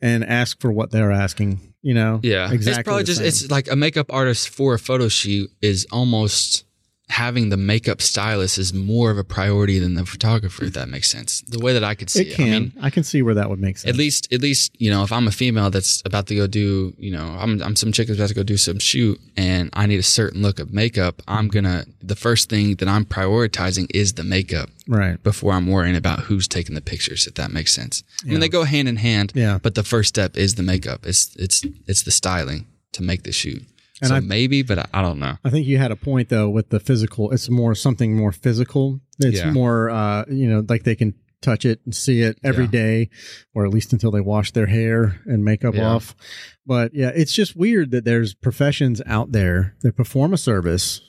and 0.00 0.24
ask 0.24 0.60
for 0.60 0.72
what 0.72 0.90
they're 0.90 1.12
asking? 1.12 1.67
You 1.82 1.94
know. 1.94 2.20
Yeah. 2.22 2.52
exactly. 2.52 2.80
It's 2.80 2.82
probably 2.84 3.04
just, 3.04 3.18
same. 3.18 3.28
it's 3.28 3.50
like 3.50 3.70
a 3.70 3.76
makeup 3.76 4.12
artist 4.12 4.48
for 4.48 4.74
a 4.74 4.78
photo 4.78 5.08
shoot 5.08 5.50
is 5.62 5.86
almost 5.92 6.64
having 7.10 7.48
the 7.48 7.56
makeup 7.56 8.02
stylist 8.02 8.58
is 8.58 8.74
more 8.74 9.10
of 9.10 9.18
a 9.18 9.24
priority 9.24 9.78
than 9.78 9.94
the 9.94 10.04
photographer, 10.04 10.64
if 10.64 10.74
that 10.74 10.88
makes 10.88 11.10
sense. 11.10 11.40
The 11.48 11.58
way 11.58 11.72
that 11.72 11.82
I 11.82 11.94
could 11.94 12.10
see 12.10 12.22
it 12.22 12.28
it. 12.28 12.34
can. 12.34 12.46
I 12.46 12.58
mean, 12.60 12.72
I 12.82 12.90
can 12.90 13.02
see 13.02 13.22
where 13.22 13.34
that 13.34 13.48
would 13.48 13.58
make 13.60 13.78
sense. 13.78 13.88
at 13.90 13.96
least 13.96 14.32
at 14.32 14.40
least 14.42 14.72
you 14.80 14.90
know 14.90 15.02
if 15.02 15.10
i'm 15.12 15.26
a 15.26 15.30
female 15.32 15.70
that's 15.70 16.02
about 16.04 16.26
to 16.26 16.34
go 16.34 16.46
do 16.46 16.92
you 16.98 17.10
know 17.10 17.24
i'm, 17.40 17.62
I'm 17.62 17.76
some 17.76 17.92
chick 17.92 18.06
that's 18.08 18.18
about 18.18 18.28
to 18.28 18.34
go 18.34 18.42
do 18.42 18.56
some 18.56 18.78
shoot 18.78 19.18
and 19.36 19.70
i 19.72 19.86
need 19.86 19.98
a 19.98 20.02
certain 20.02 20.42
look 20.42 20.58
of 20.60 20.72
makeup 20.72 21.22
i'm 21.26 21.48
gonna 21.48 21.84
the 22.02 22.14
first 22.16 22.48
thing 22.50 22.76
that 22.76 22.88
i'm 22.88 23.04
prioritizing 23.04 23.86
is 23.94 24.12
the 24.14 24.24
makeup 24.24 24.68
right. 24.86 25.22
before 25.22 25.52
i'm 25.52 25.66
worrying 25.66 25.96
about 25.96 26.20
who's 26.20 26.46
taking 26.48 26.74
the 26.74 26.80
pictures 26.80 27.26
if 27.26 27.34
that 27.34 27.50
makes 27.52 27.72
sense 27.72 28.02
i 28.24 28.28
mean 28.28 28.40
they 28.40 28.48
go 28.48 28.64
hand 28.64 28.88
in 28.88 28.96
hand 28.96 29.32
Yeah. 29.34 29.58
but 29.62 29.74
the 29.74 29.82
first 29.82 30.08
step 30.10 30.36
is 30.36 30.54
the 30.56 30.62
makeup 30.62 31.06
it's 31.06 31.34
it's 31.36 31.64
it's 31.86 32.02
the 32.02 32.10
styling 32.12 32.66
to 32.92 33.02
make 33.02 33.22
the 33.22 33.32
shoot 33.32 33.62
And 34.00 34.08
so 34.08 34.14
I- 34.16 34.20
maybe 34.20 34.62
but 34.62 34.78
I, 34.78 34.86
I 34.94 35.02
don't 35.02 35.18
know 35.18 35.36
I 35.44 35.50
think 35.50 35.66
you 35.66 35.78
had 35.78 35.90
a 35.90 35.96
point 35.96 36.28
though 36.28 36.48
with 36.48 36.68
the 36.70 36.80
physical. 36.80 37.30
It's 37.32 37.48
more 37.50 37.74
something 37.74 38.16
more 38.16 38.32
physical. 38.32 39.00
It's 39.18 39.38
Yeah. 39.38 39.50
more, 39.50 39.90
uh, 39.90 40.24
you 40.30 40.48
know, 40.48 40.64
like 40.68 40.84
they 40.84 40.94
can 40.94 41.14
touch 41.40 41.64
it 41.64 41.80
and 41.84 41.94
see 41.94 42.20
it 42.22 42.36
every 42.42 42.64
Yeah. 42.64 42.70
day, 42.70 43.10
or 43.54 43.64
at 43.64 43.72
least 43.72 43.92
until 43.92 44.10
they 44.10 44.20
wash 44.20 44.50
their 44.52 44.66
hair 44.66 45.20
and 45.26 45.44
makeup 45.44 45.74
Yeah. 45.74 45.86
off. 45.88 46.16
But 46.66 46.94
yeah, 46.94 47.12
it's 47.14 47.32
just 47.32 47.54
weird 47.56 47.90
that 47.92 48.04
there's 48.04 48.34
professions 48.34 49.00
out 49.06 49.32
there 49.32 49.74
that 49.82 49.96
perform 49.96 50.32
a 50.32 50.36
service, 50.38 51.00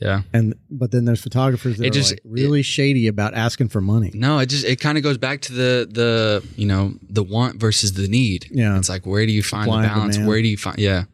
yeah 0.00 0.22
and 0.34 0.54
but 0.70 0.90
then 0.90 1.06
there's 1.06 1.22
photographers 1.22 1.78
that 1.78 1.84
It 1.84 1.88
are 1.88 1.92
just- 1.92 2.10
like 2.12 2.20
really 2.24 2.60
shady 2.62 3.06
about 3.06 3.32
asking 3.34 3.68
for 3.68 3.80
money. 3.80 4.10
no 4.14 4.38
it 4.40 4.46
just 4.46 4.64
it 4.66 4.78
kind 4.78 4.98
of 4.98 5.04
goes 5.04 5.16
back 5.16 5.40
to 5.42 5.52
the 5.54 5.88
the 5.90 6.42
you 6.56 6.66
know 6.66 6.94
the 7.08 7.22
want 7.22 7.58
versus 7.58 7.94
the 7.94 8.06
need 8.08 8.46
Yeah. 8.50 8.76
It's 8.76 8.90
like 8.90 9.06
where 9.06 9.24
do 9.24 9.32
you 9.32 9.42
find 9.42 9.64
Supply 9.64 9.82
the 9.82 9.88
balance? 9.88 10.16
demand. 10.16 10.28
Where 10.28 10.42
do 10.42 10.48
you 10.48 10.56
find 10.58 10.78
yeah? 10.78 11.04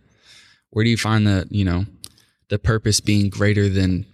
Where 0.73 0.85
do 0.85 0.91
you 0.91 0.97
find 0.99 1.27
the 1.27 1.47
you 1.51 1.65
know 1.65 1.87
the 2.49 2.59
purpose 2.59 3.01
being 3.01 3.31
greater 3.31 3.69
than 3.69 4.05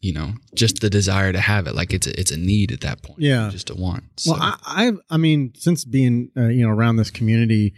you 0.00 0.12
know 0.12 0.34
just 0.54 0.80
the 0.80 0.90
desire 0.90 1.32
to 1.32 1.40
have 1.40 1.66
it? 1.66 1.74
Like 1.74 1.92
it's 1.92 2.06
a, 2.06 2.18
it's 2.20 2.30
a 2.30 2.36
need 2.36 2.72
at 2.72 2.80
that 2.82 3.02
point. 3.02 3.20
Yeah. 3.20 3.48
just 3.50 3.70
a 3.70 3.74
want. 3.74 4.04
So, 4.18 4.32
Well, 4.32 4.40
I, 4.42 4.56
I, 4.64 4.92
I 5.10 5.16
mean, 5.16 5.52
since 5.56 5.84
being, 5.84 6.30
uh, 6.36 6.48
you 6.48 6.66
know, 6.66 6.70
around 6.72 6.96
this 6.96 7.10
community, 7.10 7.74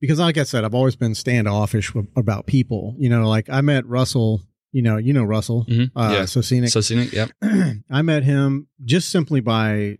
because 0.00 0.18
like 0.18 0.36
I 0.38 0.42
said, 0.44 0.64
I've 0.64 0.74
always 0.74 0.96
been 0.96 1.14
standoffish 1.14 1.88
w- 1.88 2.08
about 2.16 2.46
people. 2.46 2.94
You 2.98 3.08
know, 3.08 3.28
like 3.28 3.48
I 3.50 3.60
met 3.62 3.86
Russell. 3.86 4.42
You 4.74 4.80
know, 4.82 4.96
you 4.96 5.12
know 5.12 5.24
Russell. 5.24 5.66
Mhm. 5.68 5.90
Uh, 5.94 6.10
Yeah. 6.14 6.24
So 6.24 6.40
scenic. 6.40 6.70
so 6.70 6.80
scenic. 6.80 7.12
Yep. 7.12 7.30
I 7.90 8.00
met 8.02 8.22
him 8.24 8.68
just 8.84 9.10
simply 9.10 9.40
by, 9.40 9.98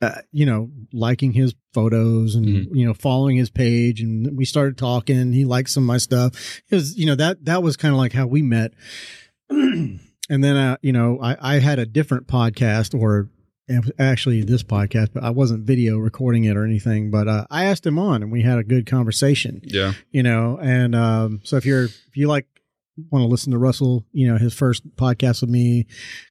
uh, 0.00 0.20
you 0.32 0.46
know, 0.46 0.70
liking 0.92 1.32
his 1.32 1.54
photos 1.74 2.34
and 2.36 2.46
Mhm. 2.46 2.68
you 2.72 2.86
know 2.86 2.94
following 2.94 3.36
his 3.36 3.50
page, 3.50 4.00
and 4.00 4.36
we 4.36 4.44
started 4.44 4.76
talking. 4.78 5.32
He 5.32 5.44
liked 5.44 5.70
some 5.70 5.82
of 5.84 5.86
my 5.88 5.98
stuff. 5.98 6.60
It 6.70 6.74
was, 6.76 6.96
you 6.98 7.06
know, 7.06 7.14
that 7.16 7.44
that 7.46 7.62
was 7.62 7.76
kind 7.76 7.92
of 7.92 7.98
like 7.98 8.12
how 8.12 8.26
we 8.26 8.42
met. 8.42 8.72
and 9.50 9.98
then, 10.28 10.56
uh, 10.56 10.76
you 10.82 10.92
know, 10.92 11.18
I, 11.20 11.36
I 11.56 11.58
had 11.58 11.78
a 11.78 11.86
different 11.86 12.26
podcast 12.26 12.98
or 12.98 13.28
actually 13.98 14.42
this 14.42 14.62
podcast, 14.62 15.08
but 15.12 15.22
I 15.24 15.30
wasn't 15.30 15.66
video 15.66 15.98
recording 15.98 16.44
it 16.44 16.56
or 16.56 16.64
anything. 16.64 17.10
But 17.10 17.28
uh, 17.28 17.46
I 17.50 17.64
asked 17.66 17.84
him 17.84 17.98
on, 17.98 18.22
and 18.22 18.32
we 18.32 18.42
had 18.42 18.58
a 18.58 18.64
good 18.64 18.86
conversation 18.86 19.60
Yeah. 19.64 19.92
you 20.10 20.22
know 20.22 20.58
and 20.62 20.94
um 20.94 21.40
so 21.44 21.56
if 21.56 21.66
you're 21.66 21.84
if 21.84 22.16
you 22.16 22.28
like 22.28 22.46
want 23.10 23.22
to 23.22 23.26
listen 23.28 23.52
to 23.52 23.58
russell 23.58 24.04
you 24.12 24.26
know 24.26 24.38
his 24.38 24.52
first 24.54 24.82
podcast 24.96 25.42
with 25.42 25.50
me 25.50 25.86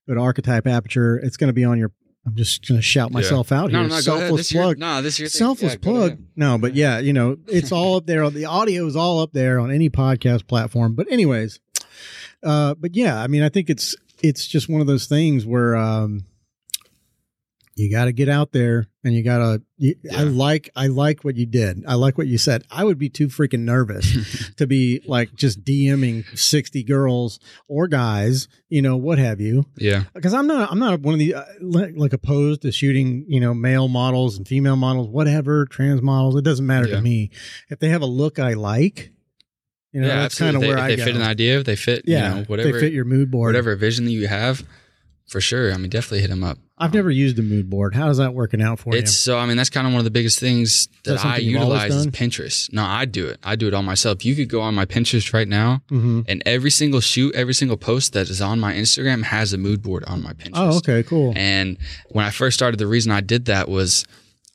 go 0.07 0.15
to 0.15 0.19
archetype 0.19 0.65
aperture 0.67 1.17
it's 1.17 1.37
going 1.37 1.47
to 1.47 1.53
be 1.53 1.63
on 1.63 1.77
your 1.77 1.91
i'm 2.27 2.35
just 2.35 2.67
going 2.67 2.77
to 2.77 2.81
shout 2.83 3.11
myself 3.11 3.51
out 3.51 3.71
here. 3.71 3.81
no, 3.81 3.87
no, 3.87 3.99
selfless 3.99 4.37
This 4.41 4.51
your- 4.51 4.63
plug. 4.63 4.77
No, 4.77 5.01
this 5.01 5.13
is 5.15 5.19
your 5.19 5.29
thing. 5.29 5.39
selfless 5.39 5.73
Yeah, 5.73 5.79
plug. 5.79 6.17
No 6.35 6.57
but 6.57 6.75
yeah 6.75 6.99
you 6.99 7.13
know 7.13 7.37
it's 7.47 7.71
all 7.71 7.95
up 7.95 8.05
there. 8.05 8.29
The 8.29 8.45
audio 8.45 8.85
is 8.85 8.95
all 8.95 9.21
up 9.21 9.31
there 9.31 9.59
on 9.59 9.71
any 9.71 9.89
podcast 9.89 10.45
platform. 10.47 10.93
But 10.93 11.11
anyways 11.11 11.59
uh 12.43 12.75
but 12.75 12.95
yeah 12.95 13.19
i 13.19 13.25
mean 13.27 13.41
i 13.41 13.49
think 13.49 13.67
it's 13.69 13.95
it's 14.21 14.45
just 14.45 14.69
one 14.69 14.79
of 14.81 14.85
those 14.87 15.07
things 15.07 15.43
where 15.45 15.75
um 15.75 16.25
you 17.77 17.91
got 17.91 18.05
to 18.05 18.11
get 18.11 18.27
out 18.27 18.51
there 18.51 18.87
and 19.03 19.13
you 19.13 19.23
got 19.23 19.37
to 19.37 19.95
i 20.15 20.23
like 20.23 20.69
i 20.75 20.87
like 20.87 21.23
what 21.23 21.35
you 21.37 21.45
did. 21.45 21.83
I 21.87 21.93
like 21.93 22.17
what 22.17 22.25
you 22.27 22.37
said. 22.37 22.63
I 22.71 22.83
would 22.83 22.97
be 22.97 23.07
too 23.09 23.27
freaking 23.27 23.59
nervous 23.61 24.51
to 24.57 24.65
be 24.67 25.01
like 25.05 25.33
just 25.35 25.63
dming 25.63 26.25
60 26.37 26.83
girls 26.83 27.39
or 27.67 27.87
guys 27.87 28.47
you 28.69 28.81
know 28.81 28.97
what 28.97 29.19
have 29.19 29.39
you. 29.39 29.65
Yeah. 29.77 30.03
because 30.13 30.33
I'm 30.33 30.47
not 30.47 30.71
I'm 30.71 30.79
not 30.79 30.99
one 31.01 31.13
of 31.13 31.19
the 31.19 31.35
uh, 31.35 31.43
like, 31.61 32.13
opposed 32.13 32.63
to 32.63 32.71
shooting 32.71 33.25
you 33.27 33.39
know 33.39 33.53
male 33.53 33.87
models 33.87 34.37
and 34.37 34.47
female 34.47 34.75
models 34.75 35.07
whatever 35.07 35.65
trans 35.67 36.01
models 36.01 36.35
it 36.35 36.43
doesn't 36.43 36.65
matter 36.65 36.87
Yeah. 36.87 36.95
to 36.95 37.01
me. 37.01 37.29
If 37.69 37.79
they 37.79 37.89
have 37.89 38.01
a 38.01 38.07
look 38.07 38.39
I 38.39 38.53
like 38.53 39.11
you 39.93 40.01
know 40.01 40.07
yeah, 40.07 40.21
that's 40.23 40.37
kind 40.37 40.55
of 40.55 40.61
where 40.63 40.77
If 40.77 40.83
I 40.83 40.87
they, 40.89 40.95
go. 40.97 41.05
they 41.05 41.11
fit 41.11 41.15
an 41.21 41.27
idea, 41.27 41.59
if 41.59 41.65
they 41.65 41.75
fit, 41.75 42.03
yeah 42.05 42.29
you 42.29 42.35
know, 42.39 42.43
whatever, 42.47 42.71
they 42.73 42.79
fit 42.79 42.93
your 42.93 43.05
mood 43.05 43.31
board. 43.31 43.49
whatever 43.53 43.75
vision 43.75 44.05
that 44.05 44.11
you 44.11 44.27
have, 44.27 44.63
for 45.27 45.41
sure. 45.41 45.73
I 45.73 45.77
mean, 45.77 45.89
definitely 45.89 46.21
hit 46.21 46.29
them 46.29 46.43
up. 46.43 46.57
I've 46.79 46.93
never 46.93 47.09
used 47.09 47.39
a 47.39 47.41
mood 47.41 47.69
board. 47.69 47.95
How 47.95 48.09
is 48.09 48.17
that 48.17 48.33
working 48.35 48.61
out 48.61 48.79
for 48.79 48.93
you? 48.93 48.99
It's 48.99 49.13
so 49.13 49.37
I 49.37 49.45
mean 49.47 49.57
that's 49.57 49.69
kind 49.69 49.87
of 49.87 49.93
one 49.93 49.99
of 49.99 50.03
the 50.03 50.11
biggest 50.11 50.39
things 50.39 50.87
that 51.03 51.13
that, 51.13 51.19
I 51.19 51.21
something 51.23 51.45
you've 51.45 51.61
always 51.61 51.83
utilize 51.83 52.05
is? 52.05 52.11
Pinterest. 52.11 52.71
No, 52.71 52.83
I 52.83 53.05
do 53.05 53.25
it. 53.27 53.39
I 53.43 53.55
do 53.55 53.67
it 53.67 53.73
all 53.73 53.81
myself. 53.83 54.23
You 54.23 54.35
could 54.35 54.47
go 54.47 54.61
on 54.61 54.75
my 54.75 54.85
Pinterest 54.85 55.33
right 55.33 55.47
now, 55.47 55.81
you? 55.89 55.99
hmm 55.99 56.21
and 56.27 56.43
every 56.45 56.69
single 56.69 57.01
shoot, 57.01 57.33
every 57.35 57.53
single 57.53 57.77
post 57.77 58.13
that 58.13 58.29
is 58.29 58.41
on 58.41 58.59
my 58.59 58.73
Instagram 58.73 59.23
has 59.23 59.53
a 59.53 59.57
mood 59.57 59.81
board 59.81 60.03
on 60.05 60.21
my 60.21 60.33
Pinterest. 60.33 60.51
Oh, 60.55 60.77
okay, 60.77 61.03
cool. 61.03 61.33
And 61.35 61.77
when 62.09 62.25
I 62.25 62.29
first 62.29 62.55
started, 62.55 62.77
the 62.77 62.87
reason 62.87 63.11
I 63.11 63.21
did 63.21 63.45
that 63.45 63.67
was, 63.67 64.05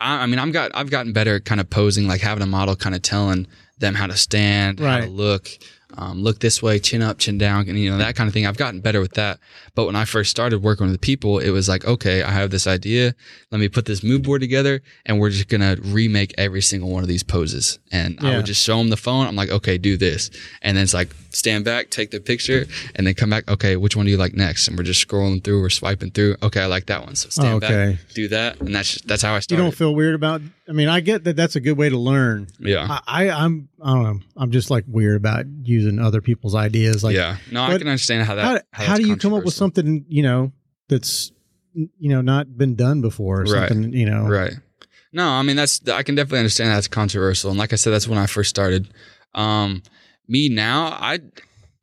I, 0.00 0.22
I 0.22 0.26
mean, 0.26 0.38
I'm 0.38 0.52
got 0.52 0.70
I've 0.74 0.90
gotten 0.90 1.12
better 1.12 1.36
at 1.36 1.44
kind 1.44 1.60
of 1.60 1.68
posing, 1.70 2.06
like 2.06 2.20
having 2.20 2.42
a 2.42 2.46
model 2.46 2.76
kind 2.76 2.94
of 2.94 3.02
telling 3.02 3.48
them 3.78 3.94
how 3.96 4.06
to 4.06 4.16
stand, 4.16 4.78
how 4.78 5.00
to 5.00 5.06
look, 5.06 5.48
um, 5.96 6.22
look 6.22 6.40
this 6.40 6.62
way, 6.62 6.78
chin 6.78 7.02
up, 7.02 7.18
chin 7.18 7.38
down, 7.38 7.68
and 7.68 7.78
you 7.78 7.90
know 7.90 7.98
that 7.98 8.16
kind 8.16 8.28
of 8.28 8.34
thing. 8.34 8.46
I've 8.46 8.56
gotten 8.56 8.80
better 8.80 9.00
with 9.00 9.12
that. 9.14 9.38
But 9.74 9.86
when 9.86 9.96
I 9.96 10.04
first 10.04 10.30
started 10.30 10.62
working 10.62 10.90
with 10.90 11.00
people, 11.00 11.38
it 11.38 11.50
was 11.50 11.68
like, 11.68 11.84
okay, 11.84 12.22
I 12.22 12.30
have 12.30 12.50
this 12.50 12.66
idea. 12.66 13.14
Let 13.50 13.60
me 13.60 13.68
put 13.68 13.84
this 13.86 14.02
mood 14.02 14.22
board 14.22 14.40
together, 14.40 14.82
and 15.06 15.18
we're 15.18 15.30
just 15.30 15.48
gonna 15.48 15.76
remake 15.82 16.34
every 16.38 16.62
single 16.62 16.90
one 16.90 17.02
of 17.02 17.08
these 17.08 17.22
poses. 17.22 17.78
And 17.90 18.18
I 18.20 18.36
would 18.36 18.46
just 18.46 18.62
show 18.62 18.78
them 18.78 18.88
the 18.88 18.96
phone. 18.96 19.26
I'm 19.26 19.36
like, 19.36 19.50
okay, 19.50 19.78
do 19.78 19.96
this, 19.96 20.30
and 20.62 20.76
then 20.76 20.84
it's 20.84 20.94
like 20.94 21.14
stand 21.32 21.64
back, 21.64 21.90
take 21.90 22.10
the 22.10 22.20
picture, 22.20 22.66
and 22.94 23.06
then 23.06 23.14
come 23.14 23.30
back. 23.30 23.50
Okay, 23.50 23.76
which 23.76 23.96
one 23.96 24.06
do 24.06 24.12
you 24.12 24.16
like 24.16 24.34
next? 24.34 24.68
And 24.68 24.76
we're 24.76 24.84
just 24.84 25.06
scrolling 25.06 25.42
through, 25.42 25.60
we're 25.60 25.70
swiping 25.70 26.10
through. 26.10 26.36
Okay, 26.42 26.60
I 26.60 26.66
like 26.66 26.86
that 26.86 27.04
one. 27.04 27.14
So 27.16 27.28
stand 27.30 27.62
okay. 27.62 27.92
back, 27.92 28.14
do 28.14 28.28
that, 28.28 28.60
and 28.60 28.74
that's 28.74 28.92
just, 28.92 29.08
that's 29.08 29.22
how 29.22 29.34
I 29.34 29.40
started. 29.40 29.62
You 29.62 29.68
don't 29.68 29.76
feel 29.76 29.94
weird 29.94 30.14
about? 30.14 30.42
I 30.68 30.72
mean, 30.72 30.88
I 30.88 31.00
get 31.00 31.24
that 31.24 31.36
that's 31.36 31.56
a 31.56 31.60
good 31.60 31.76
way 31.76 31.88
to 31.88 31.98
learn. 31.98 32.48
yeah, 32.60 33.00
I, 33.06 33.28
I 33.28 33.44
I'm 33.44 33.68
I 33.82 33.94
don't 33.94 34.02
know. 34.02 34.20
I'm 34.36 34.50
just 34.50 34.70
like 34.70 34.84
weird 34.86 35.16
about 35.16 35.46
using 35.62 35.98
other 35.98 36.20
people's 36.20 36.54
ideas. 36.54 37.02
Like, 37.02 37.16
yeah. 37.16 37.36
No, 37.50 37.62
I 37.62 37.78
can 37.78 37.88
understand 37.88 38.26
how 38.26 38.36
that. 38.36 38.44
how, 38.44 38.84
how, 38.84 38.90
how 38.92 38.96
do 38.96 39.06
you 39.06 39.16
come 39.16 39.34
up 39.34 39.44
with 39.44 39.54
something 39.54 40.04
you 40.08 40.22
know 40.22 40.52
that's 40.88 41.32
you 41.74 41.88
know 42.08 42.20
not 42.20 42.56
been 42.56 42.76
done 42.76 43.00
before? 43.00 43.40
Or 43.40 43.44
Right. 43.44 43.68
Something 43.68 43.92
you 43.92 44.06
know. 44.06 44.26
Right. 44.28 44.52
No, 45.12 45.28
I 45.28 45.42
mean 45.42 45.56
that's 45.56 45.86
I 45.88 46.02
can 46.02 46.14
definitely 46.14 46.38
understand 46.38 46.70
that's 46.70 46.88
controversial, 46.88 47.50
and 47.50 47.58
like 47.58 47.72
I 47.72 47.76
said, 47.76 47.92
that's 47.92 48.08
when 48.08 48.18
I 48.18 48.26
first 48.26 48.50
started. 48.50 48.88
Um, 49.34 49.82
me 50.28 50.48
now, 50.48 50.86
I 51.00 51.20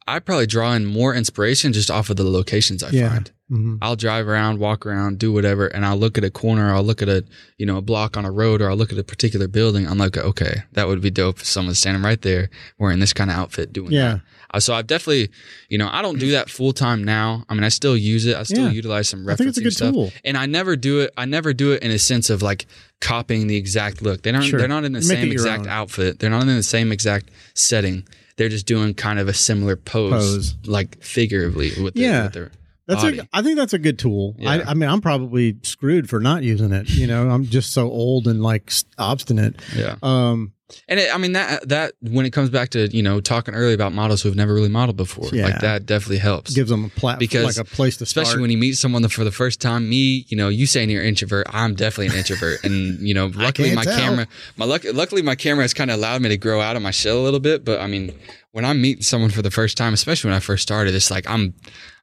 I 0.08 0.18
probably 0.20 0.48
draw 0.48 0.74
in 0.74 0.86
more 0.88 1.14
inspiration 1.14 1.72
just 1.72 1.92
off 1.92 2.10
of 2.10 2.16
the 2.18 2.24
locations 2.24 2.82
I 2.82 2.90
Yeah. 2.90 3.10
find. 3.10 3.32
hmm 3.48 3.76
I'll 3.82 3.96
drive 3.96 4.28
around, 4.28 4.58
walk 4.60 4.86
around, 4.88 5.20
do 5.20 5.32
whatever, 5.32 5.68
and 5.68 5.86
I'll 5.86 5.98
look 5.98 6.18
at 6.18 6.24
a 6.24 6.32
corner, 6.32 6.74
I'll 6.74 6.84
look 6.84 7.02
at 7.04 7.10
a 7.10 7.24
you 7.60 7.66
know 7.68 7.78
a 7.78 7.82
block 7.82 8.18
on 8.18 8.26
a 8.26 8.32
road, 8.32 8.60
or 8.62 8.70
I'll 8.72 8.78
look 8.78 8.92
at 8.92 8.98
a 8.98 9.04
particular 9.04 9.48
building. 9.48 9.88
I'm 9.88 9.98
like, 10.00 10.18
okay, 10.18 10.64
that 10.74 10.88
would 10.88 11.02
be 11.02 11.12
dope 11.12 11.40
if 11.40 11.46
someone's 11.46 11.78
standing 11.80 12.02
right 12.04 12.22
there 12.22 12.50
wearing 12.80 13.00
this 13.00 13.14
kind 13.14 13.30
of 13.30 13.38
outfit 13.38 13.72
doing 13.72 13.92
Yeah. 13.92 14.14
that. 14.14 14.22
Uh, 14.52 14.60
so 14.60 14.74
I've 14.74 14.88
definitely, 14.88 15.30
you 15.70 15.78
know, 15.78 15.88
I 15.92 16.02
don't 16.02 16.18
do 16.18 16.32
that 16.32 16.50
full 16.50 16.74
time 16.74 17.04
now. 17.04 17.46
I 17.50 17.54
mean, 17.54 17.64
I 17.64 17.70
still 17.70 17.96
use 17.96 18.26
it. 18.26 18.36
I 18.36 18.42
still 18.44 18.66
Yeah. 18.66 18.72
utilize 18.72 19.08
some 19.08 19.24
referencing 19.24 19.32
I 19.32 19.36
think 19.36 19.50
it's 19.50 19.58
a 19.60 19.62
good 19.62 19.74
stuff 19.74 19.94
tool. 19.94 20.12
and 20.26 20.36
I 20.38 20.48
never 20.48 20.76
do 20.76 21.02
it. 21.02 21.12
I 21.16 21.26
never 21.26 21.54
do 21.54 21.72
it 21.74 21.84
in 21.84 21.92
a 21.92 22.00
sense 22.00 22.32
of 22.32 22.42
like 22.42 22.66
copying 23.00 23.46
the 23.46 23.58
exact 23.58 24.02
look. 24.02 24.24
They 24.24 24.32
don't. 24.32 24.42
Sure. 24.42 24.58
They're 24.58 24.68
not 24.68 24.86
in 24.86 24.94
the 24.94 25.00
Make 25.02 25.20
same 25.20 25.32
exact 25.32 25.62
own. 25.64 25.68
outfit. 25.68 26.18
They're 26.18 26.32
not 26.32 26.42
in 26.42 26.48
the 26.56 26.64
same 26.64 26.92
exact 26.92 27.30
setting. 27.54 28.06
They're 28.40 28.48
just 28.48 28.66
doing 28.66 28.94
kind 28.94 29.20
of 29.20 29.28
a 29.28 29.34
similar 29.34 29.76
pose, 29.76 30.12
Pose. 30.14 30.56
like 30.66 31.04
figuratively 31.04 31.72
with 31.84 31.94
their, 31.96 32.04
Yeah. 32.04 32.24
with 32.24 32.34
their 32.34 32.52
That's 32.90 33.04
a, 33.04 33.28
I 33.32 33.42
think 33.42 33.58
that's 33.58 33.74
a 33.74 33.80
good 33.80 33.98
tool. 34.00 34.36
Yeah. 34.38 34.50
I, 34.52 34.72
I 34.72 34.74
mean, 34.74 34.90
I'm 34.90 35.02
probably 35.02 35.58
screwed 35.64 36.10
for 36.10 36.20
not 36.20 36.44
using 36.44 36.72
it. 36.74 36.90
You 36.90 37.08
know, 37.08 37.30
I'm 37.30 37.46
just 37.46 37.72
so 37.72 37.90
old 37.90 38.28
and 38.28 38.42
like 38.42 38.72
obstinate. 38.98 39.56
yeah. 39.76 39.96
Um, 40.04 40.54
And 40.88 41.00
it, 41.00 41.10
I 41.14 41.18
mean 41.18 41.32
that 41.34 41.68
that 41.70 41.94
when 42.02 42.28
it 42.28 42.30
comes 42.32 42.52
back 42.52 42.70
to 42.70 42.88
you 42.96 43.02
know 43.02 43.22
talking 43.22 43.56
early 43.56 43.74
about 43.74 43.92
models 43.92 44.22
who 44.22 44.30
have 44.30 44.36
never 44.36 44.54
really 44.54 44.70
modeled 44.70 44.98
before, 44.98 45.28
Yeah. 45.32 45.46
like 45.46 45.62
that 45.62 45.86
definitely 45.88 46.20
helps. 46.20 46.54
gives 46.54 46.70
them 46.70 46.86
a 46.86 46.90
platform, 46.90 47.18
Because 47.20 47.58
like 47.58 47.66
a 47.66 47.70
place 47.70 47.98
to 47.98 48.06
start. 48.06 48.24
Especially 48.24 48.30
start. 48.34 48.42
when 48.42 48.52
you 48.52 48.58
meet 48.60 48.74
someone 48.78 49.08
for 49.08 49.24
the 49.24 49.32
first 49.32 49.60
time, 49.62 49.90
me, 49.90 50.26
you 50.28 50.38
know, 50.38 50.48
you 50.50 50.68
saying 50.68 50.92
you're 50.92 51.02
an 51.02 51.08
introvert, 51.08 51.48
I'm 51.50 51.74
definitely 51.74 52.08
an 52.14 52.20
introvert, 52.20 52.64
and 52.64 53.00
you 53.00 53.16
know, 53.16 53.28
luckily 53.36 53.74
my 53.74 53.84
tell. 53.84 53.98
camera, 54.00 54.28
my 54.58 54.66
luck, 54.66 54.84
luckily 54.94 55.24
my 55.24 55.34
camera 55.36 55.64
has 55.64 55.74
kind 55.74 55.90
of 55.90 55.98
allowed 55.98 56.22
me 56.22 56.30
to 56.30 56.38
grow 56.38 56.62
out 56.62 56.76
of 56.76 56.82
my 56.84 56.92
shell 56.92 57.18
a 57.20 57.24
little 57.24 57.40
bit. 57.40 57.66
But 57.66 57.82
I 57.82 57.88
mean, 57.88 58.14
when 58.52 58.66
I'm 58.66 58.82
meeting 58.82 59.04
someone 59.04 59.30
for 59.30 59.42
the 59.42 59.52
first 59.52 59.78
time, 59.78 59.94
especially 59.94 60.30
when 60.30 60.38
I 60.38 60.40
first 60.40 60.64
started, 60.64 60.96
it's 60.96 61.12
like 61.12 61.30
I'm, 61.30 61.54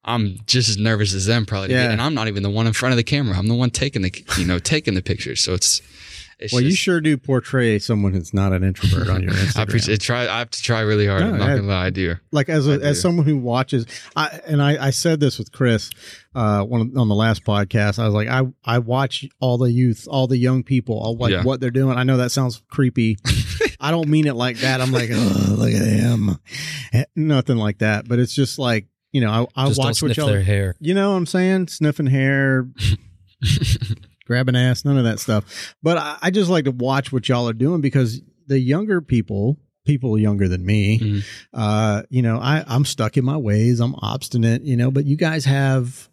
I'm 0.05 0.38
just 0.47 0.68
as 0.68 0.76
nervous 0.78 1.12
as 1.14 1.26
them 1.26 1.44
probably, 1.47 1.72
Yeah. 1.74 1.90
and 1.90 2.01
I'm 2.01 2.14
not 2.14 2.28
even 2.28 2.42
the 2.44 2.51
one 2.51 2.66
in 2.66 2.72
front 2.72 2.92
of 2.92 2.97
the 2.97 3.03
camera. 3.05 3.36
I'm 3.36 3.49
the 3.49 3.55
one 3.55 3.70
taking 3.70 4.03
the, 4.03 4.24
you 4.38 4.47
know, 4.47 4.59
taking 4.61 4.94
the 4.94 5.03
pictures. 5.03 5.42
So 5.42 5.55
it's, 5.55 5.82
it's 6.39 6.53
well, 6.53 6.62
you 6.62 6.72
sure 6.74 7.01
do 7.01 7.16
portray 7.16 7.78
someone 7.78 8.12
who's 8.12 8.34
not 8.34 8.53
an 8.53 8.62
introvert 8.62 9.09
on 9.09 9.22
your 9.22 9.32
Instagram. 9.32 9.59
I 9.59 9.62
appreciate. 9.62 10.01
Try. 10.01 10.22
I 10.28 10.39
have 10.41 10.51
to 10.51 10.62
try 10.62 10.80
really 10.80 11.07
hard. 11.07 11.22
No, 11.22 11.28
I'm 11.30 11.39
not 11.39 11.49
yeah. 11.49 11.57
gonna 11.57 11.68
lie. 11.68 11.87
I 11.87 11.91
do. 11.91 12.16
like 12.30 12.49
as 12.51 12.68
a, 12.68 12.72
I 12.72 12.76
do. 12.76 12.82
as 12.82 13.01
someone 13.01 13.24
who 13.24 13.39
watches 13.39 13.87
I 14.14 14.41
and 14.47 14.61
I, 14.62 14.87
I 14.89 14.91
said 14.91 15.18
this 15.20 15.39
with 15.39 15.51
Chris 15.53 15.91
uh 16.34 16.62
one 16.62 16.80
of- 16.82 16.97
on 16.99 17.09
the 17.09 17.14
last 17.14 17.43
podcast 17.45 17.99
I 17.99 18.05
was 18.05 18.12
like 18.14 18.28
I 18.28 18.43
I 18.64 18.78
watch 18.80 19.24
all 19.41 19.57
the 19.57 19.70
youth 19.72 20.07
all 20.11 20.26
the 20.26 20.37
young 20.37 20.62
people 20.62 20.99
all 20.99 21.16
like 21.16 21.32
Yeah. 21.32 21.43
what 21.43 21.61
they're 21.61 21.70
doing 21.70 21.97
I 21.97 22.03
know 22.03 22.18
that 22.18 22.30
sounds 22.32 22.62
creepy 22.68 23.16
I 23.80 23.91
don't 23.91 24.09
mean 24.09 24.26
it 24.26 24.34
like 24.34 24.59
that 24.59 24.82
I'm 24.82 24.93
like 24.93 25.09
oh 25.12 25.55
look 25.57 25.72
at 25.72 25.87
him 25.87 26.39
Eh, 26.93 27.05
nothing 27.16 27.57
like 27.57 27.78
that 27.78 28.07
but 28.07 28.18
it's 28.18 28.34
just 28.34 28.59
like 28.59 28.87
you 29.12 29.22
know 29.22 29.30
I, 29.57 29.62
I 29.64 29.66
Just 29.68 29.78
don't 29.80 29.87
watch 29.87 30.03
what 30.03 30.16
y'all 30.18 30.26
their 30.26 30.43
hair. 30.43 30.76
you 30.80 30.93
know 30.93 31.12
what 31.12 31.16
I'm 31.16 31.26
saying 31.26 31.68
sniffing 31.68 32.07
hair 32.07 32.68
grabbing 34.26 34.56
ass 34.56 34.84
none 34.84 34.98
of 34.98 35.04
that 35.04 35.18
stuff 35.20 35.74
but 35.82 35.96
I, 35.96 36.18
I 36.22 36.30
just 36.30 36.50
like 36.50 36.64
to 36.66 36.70
watch 36.72 37.12
what 37.12 37.28
y'all 37.28 37.48
are 37.48 37.52
doing 37.54 37.80
because 37.80 38.20
the 38.46 38.58
younger 38.58 39.00
people 39.00 39.56
people 39.84 40.18
younger 40.18 40.48
than 40.48 40.66
me 40.66 40.98
Mhm. 40.98 41.24
uh 41.54 42.02
you 42.10 42.20
know 42.22 42.38
i 42.38 42.64
i'm 42.66 42.84
stuck 42.84 43.16
in 43.16 43.24
my 43.24 43.36
ways 43.36 43.78
i'm 43.80 43.94
obstinate 44.02 44.62
you 44.62 44.76
know 44.76 44.90
but 44.90 45.04
you 45.06 45.16
guys 45.16 45.44
have 45.44 46.08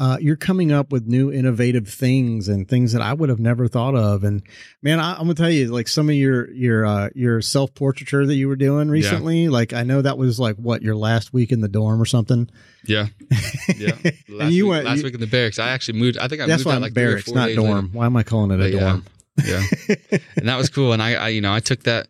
uh, 0.00 0.16
you're 0.18 0.34
coming 0.34 0.72
up 0.72 0.90
with 0.90 1.06
new 1.06 1.30
innovative 1.30 1.86
things 1.86 2.48
and 2.48 2.66
things 2.66 2.94
that 2.94 3.02
I 3.02 3.12
would 3.12 3.28
have 3.28 3.38
never 3.38 3.68
thought 3.68 3.94
of. 3.94 4.24
And 4.24 4.42
man, 4.82 4.98
I, 4.98 5.12
I'm 5.12 5.18
gonna 5.24 5.34
tell 5.34 5.50
you, 5.50 5.68
like 5.68 5.88
some 5.88 6.08
of 6.08 6.14
your 6.14 6.50
your 6.52 6.86
uh, 6.86 7.10
your 7.14 7.42
self 7.42 7.74
portraiture 7.74 8.24
that 8.24 8.34
you 8.34 8.48
were 8.48 8.56
doing 8.56 8.88
recently. 8.88 9.48
Like 9.48 9.74
I 9.74 9.82
know 9.82 10.00
that 10.00 10.16
was 10.16 10.40
like 10.40 10.56
what 10.56 10.80
your 10.82 10.96
last 10.96 11.34
week 11.34 11.52
in 11.52 11.60
the 11.60 11.68
dorm 11.68 12.00
or 12.00 12.06
something. 12.06 12.48
Yeah. 12.86 13.08
Yeah. 13.76 13.92
Last, 14.28 14.52
you 14.52 14.64
week, 14.64 14.70
went- 14.70 14.84
last 14.86 14.96
you- 14.98 15.04
week 15.04 15.14
in 15.14 15.20
the 15.20 15.26
barracks, 15.26 15.58
I 15.58 15.68
actually 15.70 15.98
moved. 16.00 16.18
I 16.18 16.28
think 16.28 16.40
I 16.42 16.46
That's 16.46 16.60
moved 16.60 16.66
why 16.66 16.74
out 16.76 16.82
like 16.82 16.94
barracks, 16.94 17.30
not 17.30 17.50
dorm. 17.54 17.86
later. 17.86 17.86
Why 17.92 18.06
am 18.06 18.16
I 18.16 18.22
calling 18.22 18.50
it 18.50 18.54
a 18.54 18.58
But 18.64 18.72
yeah, 18.72 18.80
dorm? 18.80 19.04
yeah, 19.44 20.18
and 20.36 20.48
that 20.48 20.56
was 20.56 20.68
cool. 20.70 20.92
And 20.92 21.00
I, 21.02 21.14
I, 21.14 21.28
you 21.28 21.40
know, 21.40 21.52
I 21.52 21.60
took 21.60 21.82
that. 21.84 22.08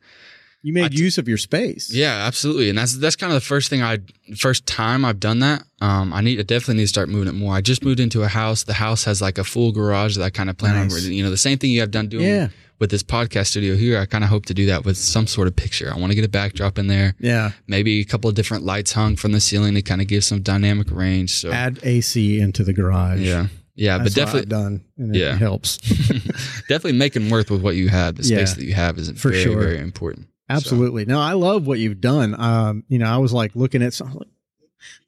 You 0.62 0.72
made 0.74 0.92
I 0.92 0.96
use 0.96 1.16
of 1.16 1.26
your 1.26 1.38
space. 1.38 1.90
Yeah, 1.92 2.26
absolutely. 2.26 2.68
And 2.68 2.76
that's 2.76 2.96
that's 2.98 3.16
kind 3.16 3.32
of 3.32 3.34
the 3.40 3.46
first 3.46 3.70
thing 3.70 3.82
I, 3.82 3.98
first 4.36 4.66
time 4.66 5.04
I've 5.06 5.18
done 5.20 5.38
that. 5.40 5.62
Um, 5.80 6.12
I 6.12 6.20
need, 6.20 6.38
I 6.38 6.42
definitely 6.42 6.74
need 6.74 6.82
to 6.82 6.88
start 6.88 7.08
moving 7.08 7.28
it 7.28 7.32
more. 7.38 7.54
I 7.54 7.62
just 7.62 7.82
moved 7.82 7.98
into 8.00 8.22
a 8.22 8.28
house. 8.28 8.64
The 8.64 8.74
house 8.74 9.04
has 9.04 9.22
like 9.22 9.38
a 9.38 9.44
full 9.44 9.72
garage 9.72 10.16
that 10.16 10.22
I 10.24 10.28
kind 10.30 10.50
of 10.50 10.58
plan 10.58 10.74
Nice. 10.74 11.06
on. 11.06 11.12
You 11.12 11.22
know, 11.24 11.30
the 11.30 11.38
same 11.38 11.56
thing 11.58 11.70
you 11.70 11.80
have 11.80 11.90
done 11.90 12.08
doing 12.08 12.26
Yeah. 12.26 12.48
with 12.78 12.90
this 12.90 13.02
podcast 13.02 13.46
studio 13.46 13.74
here. 13.74 13.98
I 13.98 14.04
kind 14.04 14.22
of 14.22 14.28
hope 14.28 14.44
to 14.46 14.54
do 14.54 14.66
that 14.66 14.84
with 14.84 14.98
some 14.98 15.26
sort 15.26 15.48
of 15.48 15.56
picture. 15.56 15.90
I 15.90 15.96
want 15.98 16.11
to 16.12 16.14
get 16.14 16.26
a 16.26 16.28
backdrop 16.28 16.78
in 16.78 16.88
there. 16.88 17.14
Yeah. 17.18 17.52
maybe 17.66 18.00
a 18.00 18.04
couple 18.04 18.28
of 18.28 18.36
different 18.36 18.62
lights 18.64 18.92
hung 18.92 19.16
from 19.16 19.32
the 19.32 19.40
ceiling 19.40 19.74
to 19.76 19.82
kind 19.82 20.02
of 20.02 20.08
give 20.08 20.24
some 20.24 20.42
dynamic 20.42 20.90
range. 20.90 21.30
So 21.30 21.50
Add 21.50 21.80
AC 21.82 22.38
into 22.38 22.64
the 22.64 22.74
garage. 22.74 23.20
yeah, 23.20 23.46
yeah, 23.76 23.96
That's 23.96 24.11
but 24.14 24.20
definitely, 24.26 24.50
done. 24.50 24.84
And 24.98 25.16
it 25.16 25.20
Yeah. 25.20 25.36
helps. 25.38 25.78
definitely 26.68 26.92
making 26.92 27.30
worth 27.30 27.50
with 27.50 27.62
what 27.62 27.76
you 27.76 27.88
have. 27.88 28.16
The 28.16 28.24
space 28.24 28.50
Yeah. 28.50 28.54
that 28.56 28.64
you 28.64 28.74
have 28.74 28.98
is 28.98 29.11
For 29.12 29.30
very, 29.30 29.42
sure. 29.42 29.58
very 29.61 29.78
important. 29.78 30.26
Absolutely. 30.51 31.05
No, 31.05 31.20
I 31.20 31.32
love 31.32 31.66
what 31.66 31.78
you've 31.78 32.01
done. 32.01 32.38
Um, 32.40 32.84
you 32.88 32.98
know, 32.98 33.07
I 33.07 33.18
was 33.18 33.32
like 33.32 33.55
looking 33.55 33.82
at 33.82 33.94
some 33.94 34.12
like, 34.14 34.28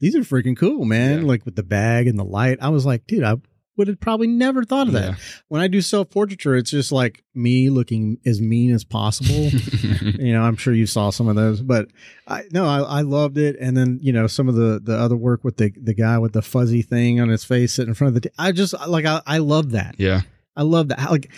these 0.00 0.14
are 0.14 0.20
freaking 0.20 0.56
cool, 0.56 0.84
man. 0.84 1.20
Yeah. 1.20 1.26
Like 1.26 1.44
with 1.44 1.56
the 1.56 1.62
bag 1.62 2.06
and 2.06 2.18
the 2.18 2.24
light. 2.24 2.58
I 2.60 2.68
was 2.68 2.84
like, 2.84 3.06
dude, 3.06 3.24
I 3.24 3.36
would 3.76 3.88
have 3.88 4.00
probably 4.00 4.26
never 4.26 4.64
thought 4.64 4.86
of 4.86 4.92
that. 4.92 5.10
Yeah. 5.10 5.14
When 5.48 5.62
I 5.62 5.68
do 5.68 5.80
self 5.80 6.10
portraiture, 6.10 6.56
it's 6.56 6.70
just 6.70 6.92
like 6.92 7.24
me 7.34 7.70
looking 7.70 8.18
as 8.26 8.40
mean 8.40 8.72
as 8.72 8.84
possible. 8.84 9.34
you 10.02 10.32
know, 10.32 10.42
I'm 10.42 10.56
sure 10.56 10.74
you 10.74 10.86
saw 10.86 11.10
some 11.10 11.28
of 11.28 11.36
those, 11.36 11.62
but 11.62 11.88
I 12.26 12.44
no, 12.52 12.66
I, 12.66 12.80
I 12.80 13.00
loved 13.00 13.38
it. 13.38 13.56
And 13.58 13.76
then 13.76 13.98
you 14.02 14.12
know 14.12 14.26
some 14.26 14.48
of 14.48 14.54
the 14.54 14.80
the 14.82 14.96
other 14.96 15.16
work 15.16 15.42
with 15.42 15.56
the 15.56 15.72
the 15.76 15.94
guy 15.94 16.18
with 16.18 16.32
the 16.32 16.42
fuzzy 16.42 16.82
thing 16.82 17.20
on 17.20 17.28
his 17.28 17.44
face 17.44 17.72
sitting 17.72 17.90
in 17.90 17.94
front 17.94 18.14
of 18.14 18.22
the. 18.22 18.28
T- 18.28 18.34
I 18.38 18.52
just 18.52 18.74
like 18.86 19.06
I 19.06 19.22
I 19.26 19.38
love 19.38 19.70
that. 19.72 19.94
yeah, 19.98 20.22
I 20.56 20.62
love 20.62 20.88
that. 20.88 21.10
Like, 21.10 21.30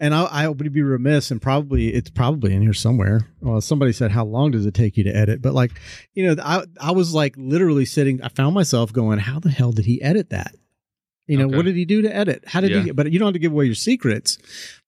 and 0.00 0.14
I, 0.14 0.24
I 0.24 0.48
would 0.48 0.72
be 0.72 0.82
remiss, 0.82 1.30
and 1.30 1.40
probably 1.40 1.94
it's 1.94 2.10
probably 2.10 2.54
in 2.54 2.62
here 2.62 2.72
somewhere. 2.72 3.28
Well, 3.40 3.60
somebody 3.60 3.92
said, 3.92 4.10
"How 4.10 4.24
long 4.24 4.50
does 4.50 4.64
it 4.64 4.74
take 4.74 4.96
you 4.96 5.04
to 5.04 5.14
edit?" 5.14 5.42
But 5.42 5.52
like, 5.52 5.72
you 6.14 6.26
know, 6.26 6.42
I 6.42 6.64
I 6.80 6.92
was 6.92 7.14
like 7.14 7.34
literally 7.36 7.84
sitting. 7.84 8.22
I 8.22 8.28
found 8.28 8.54
myself 8.54 8.92
going, 8.92 9.18
"How 9.18 9.38
the 9.38 9.50
hell 9.50 9.72
did 9.72 9.84
he 9.84 10.02
edit 10.02 10.30
that?" 10.30 10.56
You 11.30 11.38
know, 11.38 11.46
Okay. 11.46 11.56
what 11.56 11.64
did 11.64 11.76
he 11.76 11.84
do 11.84 12.02
to 12.02 12.14
edit? 12.14 12.42
How 12.46 12.60
did 12.60 12.70
Yeah. 12.72 12.82
he? 12.82 12.90
But 12.90 13.12
you 13.12 13.18
don't 13.20 13.26
have 13.28 13.34
to 13.34 13.38
give 13.38 13.52
away 13.52 13.66
your 13.66 13.76
secrets. 13.76 14.36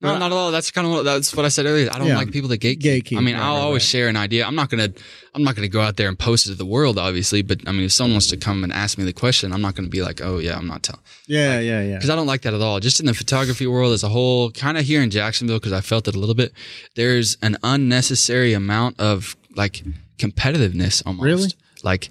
No, 0.00 0.18
not 0.18 0.32
at 0.32 0.36
all. 0.36 0.50
That's 0.50 0.72
kind 0.72 0.86
of 0.88 0.92
what, 0.92 1.04
that's 1.04 1.32
what 1.36 1.44
I 1.46 1.48
said 1.48 1.66
earlier. 1.66 1.88
I 1.94 1.98
don't 1.98 2.08
Yeah. 2.08 2.16
like 2.16 2.32
people 2.32 2.48
that 2.48 2.60
gatekeep. 2.60 2.82
Gatekeep, 2.82 3.16
I 3.18 3.20
mean, 3.20 3.36
right, 3.36 3.44
I'll 3.44 3.54
right, 3.54 3.60
always 3.62 3.82
right. 3.84 3.88
share 3.88 4.08
an 4.08 4.16
idea. 4.16 4.44
I'm 4.44 4.56
not 4.56 4.68
gonna, 4.68 4.88
I'm 5.36 5.44
not 5.44 5.54
gonna 5.54 5.68
go 5.68 5.80
out 5.80 5.96
there 5.98 6.08
and 6.08 6.18
post 6.18 6.46
it 6.46 6.50
to 6.50 6.54
the 6.56 6.66
world, 6.66 6.98
obviously. 6.98 7.42
But 7.42 7.60
I 7.68 7.70
mean, 7.70 7.84
if 7.84 7.92
someone 7.92 8.14
wants 8.14 8.26
to 8.28 8.36
come 8.36 8.64
and 8.64 8.72
ask 8.72 8.98
me 8.98 9.04
the 9.04 9.12
question, 9.12 9.52
I'm 9.52 9.60
not 9.62 9.76
gonna 9.76 9.88
be 9.88 10.02
like, 10.02 10.20
oh 10.20 10.38
yeah, 10.38 10.56
I'm 10.58 10.66
not 10.66 10.82
telling, 10.82 11.02
Yeah, 11.28 11.60
yeah, 11.60 11.80
yeah. 11.82 11.94
because 11.94 12.10
I 12.10 12.16
don't 12.16 12.26
like 12.26 12.42
that 12.42 12.54
at 12.54 12.60
all. 12.60 12.80
Just 12.80 12.98
in 12.98 13.06
the 13.06 13.14
photography 13.14 13.68
world 13.68 13.92
as 13.92 14.02
a 14.02 14.08
whole, 14.08 14.50
kind 14.50 14.76
of 14.76 14.84
here 14.84 15.00
in 15.00 15.10
Jacksonville, 15.10 15.60
because 15.60 15.72
I 15.72 15.80
felt 15.80 16.08
it 16.08 16.16
a 16.16 16.18
little 16.18 16.34
bit. 16.34 16.52
There's 16.96 17.36
an 17.40 17.56
unnecessary 17.62 18.52
amount 18.52 18.98
of 18.98 19.36
like 19.54 19.84
competitiveness 20.18 21.02
almost. 21.06 21.24
Really? 21.24 21.50
Like 21.84 22.08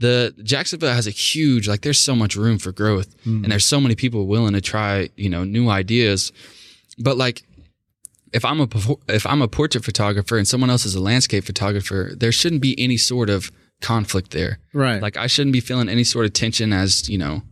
the 0.00 0.34
Jacksonville 0.42 0.92
has 0.94 1.06
a 1.06 1.10
huge 1.10 1.68
like 1.68 1.82
there's 1.82 2.00
so 2.00 2.14
much 2.16 2.34
room 2.36 2.58
for 2.58 2.72
growth 2.72 3.14
Hmm. 3.24 3.42
and 3.44 3.52
there's 3.52 3.66
so 3.66 3.80
many 3.80 3.94
people 3.94 4.26
willing 4.26 4.54
to 4.54 4.60
try, 4.60 5.10
you 5.16 5.28
know, 5.28 5.44
new 5.44 5.68
ideas. 5.68 6.32
But 6.98 7.16
like 7.16 7.42
if 8.32 8.44
I'm 8.44 8.60
a 8.60 8.68
if 9.08 9.24
I'm 9.26 9.42
a 9.42 9.48
portrait 9.48 9.84
photographer 9.84 10.36
and 10.38 10.46
someone 10.48 10.70
else 10.70 10.84
is 10.86 10.94
a 10.94 11.00
landscape 11.00 11.44
photographer, 11.44 12.12
there 12.16 12.32
shouldn't 12.32 12.62
be 12.62 12.74
any 12.78 12.96
sort 12.96 13.28
of 13.30 13.50
conflict 13.80 14.30
there. 14.32 14.58
Right. 14.72 15.00
Like 15.02 15.16
I 15.16 15.26
shouldn't 15.26 15.52
be 15.52 15.60
feeling 15.60 15.88
any 15.88 16.04
sort 16.04 16.26
of 16.26 16.32
tension 16.32 16.72
as, 16.72 17.08
you 17.08 17.18
know, 17.18 17.42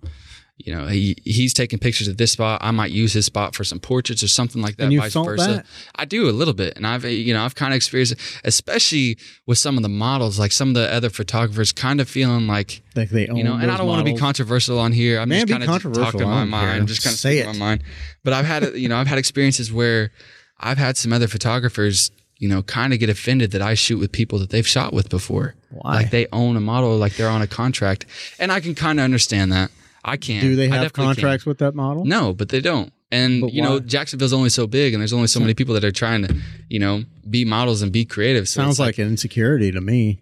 you 0.59 0.75
know, 0.75 0.87
he 0.89 1.17
he's 1.25 1.55
taking 1.55 1.79
pictures 1.79 2.09
of 2.09 2.17
this 2.17 2.33
spot. 2.33 2.61
I 2.63 2.73
might 2.73 2.91
use 2.91 3.13
his 3.13 3.25
spot 3.25 3.55
for 3.55 3.63
some 3.63 3.79
portraits 3.79 4.25
or 4.25 4.29
something 4.29 4.61
like 4.61 4.77
that. 4.77 4.85
And 4.85 4.93
you 4.93 5.01
vice 5.01 5.13
felt 5.13 5.27
versa. 5.27 5.49
that? 5.49 5.67
I 5.95 6.05
do 6.05 6.29
a 6.29 6.33
little 6.33 6.53
bit, 6.53 6.77
and 6.77 6.85
I've 6.85 7.05
you 7.05 7.33
know 7.33 7.45
I've 7.45 7.55
kind 7.55 7.73
of 7.73 7.77
experienced, 7.77 8.15
it, 8.15 8.19
especially 8.45 9.19
with 9.47 9.59
some 9.59 9.77
of 9.77 9.85
the 9.85 9.89
models, 9.89 10.39
like 10.39 10.51
some 10.51 10.69
of 10.69 10.75
the 10.75 10.93
other 10.93 11.11
photographers, 11.11 11.71
kind 11.71 12.01
of 12.01 12.09
feeling 12.09 12.49
like 12.49 12.83
like 12.97 13.11
they 13.11 13.29
own 13.29 13.37
you 13.37 13.45
know, 13.45 13.55
and 13.55 13.71
I 13.71 13.77
don't 13.77 13.87
want 13.87 14.05
to 14.05 14.13
be 14.13 14.19
controversial 14.19 14.81
on 14.81 14.91
here. 14.93 15.21
I'm 15.21 15.29
Man, 15.29 15.47
just 15.47 15.61
kind 15.61 15.85
of 15.87 15.93
talking 15.95 16.23
my 16.23 16.45
mind, 16.45 16.89
just 16.89 17.05
kind 17.05 17.15
of 17.15 17.21
Say 17.21 17.39
it. 17.39 17.47
my 17.47 17.53
mind. 17.53 17.85
But 18.25 18.33
I've 18.33 18.47
had 18.47 18.75
you 18.75 18.89
know 18.89 18.97
I've 18.97 19.07
had 19.07 19.19
experiences 19.19 19.73
where 19.73 20.11
I've 20.59 20.79
had 20.79 20.97
some 20.97 21.13
other 21.13 21.29
photographers 21.29 22.11
you 22.39 22.49
know 22.49 22.63
kind 22.63 22.93
of 22.93 22.99
get 22.99 23.09
offended 23.11 23.53
that 23.53 23.63
I 23.63 23.75
shoot 23.75 23.99
with 23.99 24.11
people 24.11 24.41
that 24.41 24.51
they've 24.51 24.67
shot 24.67 24.93
with 24.93 25.09
before. 25.09 25.55
Why? 25.71 25.95
Like 25.95 26.11
they 26.11 26.27
own 26.33 26.57
a 26.57 26.61
model, 26.61 26.97
like 26.97 27.15
they're 27.15 27.29
on 27.29 27.43
a 27.43 27.47
contract, 27.47 28.07
and 28.41 28.51
I 28.51 28.59
can 28.59 28.75
kind 28.75 28.99
of 28.99 29.05
understand 29.05 29.53
that. 29.53 29.71
I 30.09 30.17
can't. 30.17 30.43
Do 30.43 30.57
they 30.57 30.69
have 30.69 30.83
definitely 30.83 31.15
can. 31.15 31.23
contracts 31.23 31.47
with 31.47 31.59
that 31.59 31.75
model? 31.75 32.05
No, 32.05 32.33
but 32.33 32.49
they 32.49 32.61
don't. 32.61 32.93
And 33.11 33.41
But 33.41 33.53
you 33.53 33.63
know. 33.63 33.81
Jacksonville's 33.81 34.33
only 34.35 34.51
so 34.51 34.67
big, 34.67 34.93
and 34.93 35.01
there's 35.01 35.13
only 35.15 35.29
so 35.29 35.41
many 35.41 35.55
people 35.55 35.75
that 35.75 35.85
are 35.85 35.91
trying 35.93 36.27
to, 36.27 36.37
you 36.69 36.79
know, 36.79 37.05
be 37.29 37.45
models 37.45 37.81
and 37.83 37.91
be 37.91 38.05
creative. 38.05 38.49
So 38.49 38.61
Sounds 38.63 38.73
it's 38.73 38.79
like, 38.81 38.99
an 38.99 39.09
insecurity 39.09 39.71
to 39.73 39.81
me. 39.81 40.21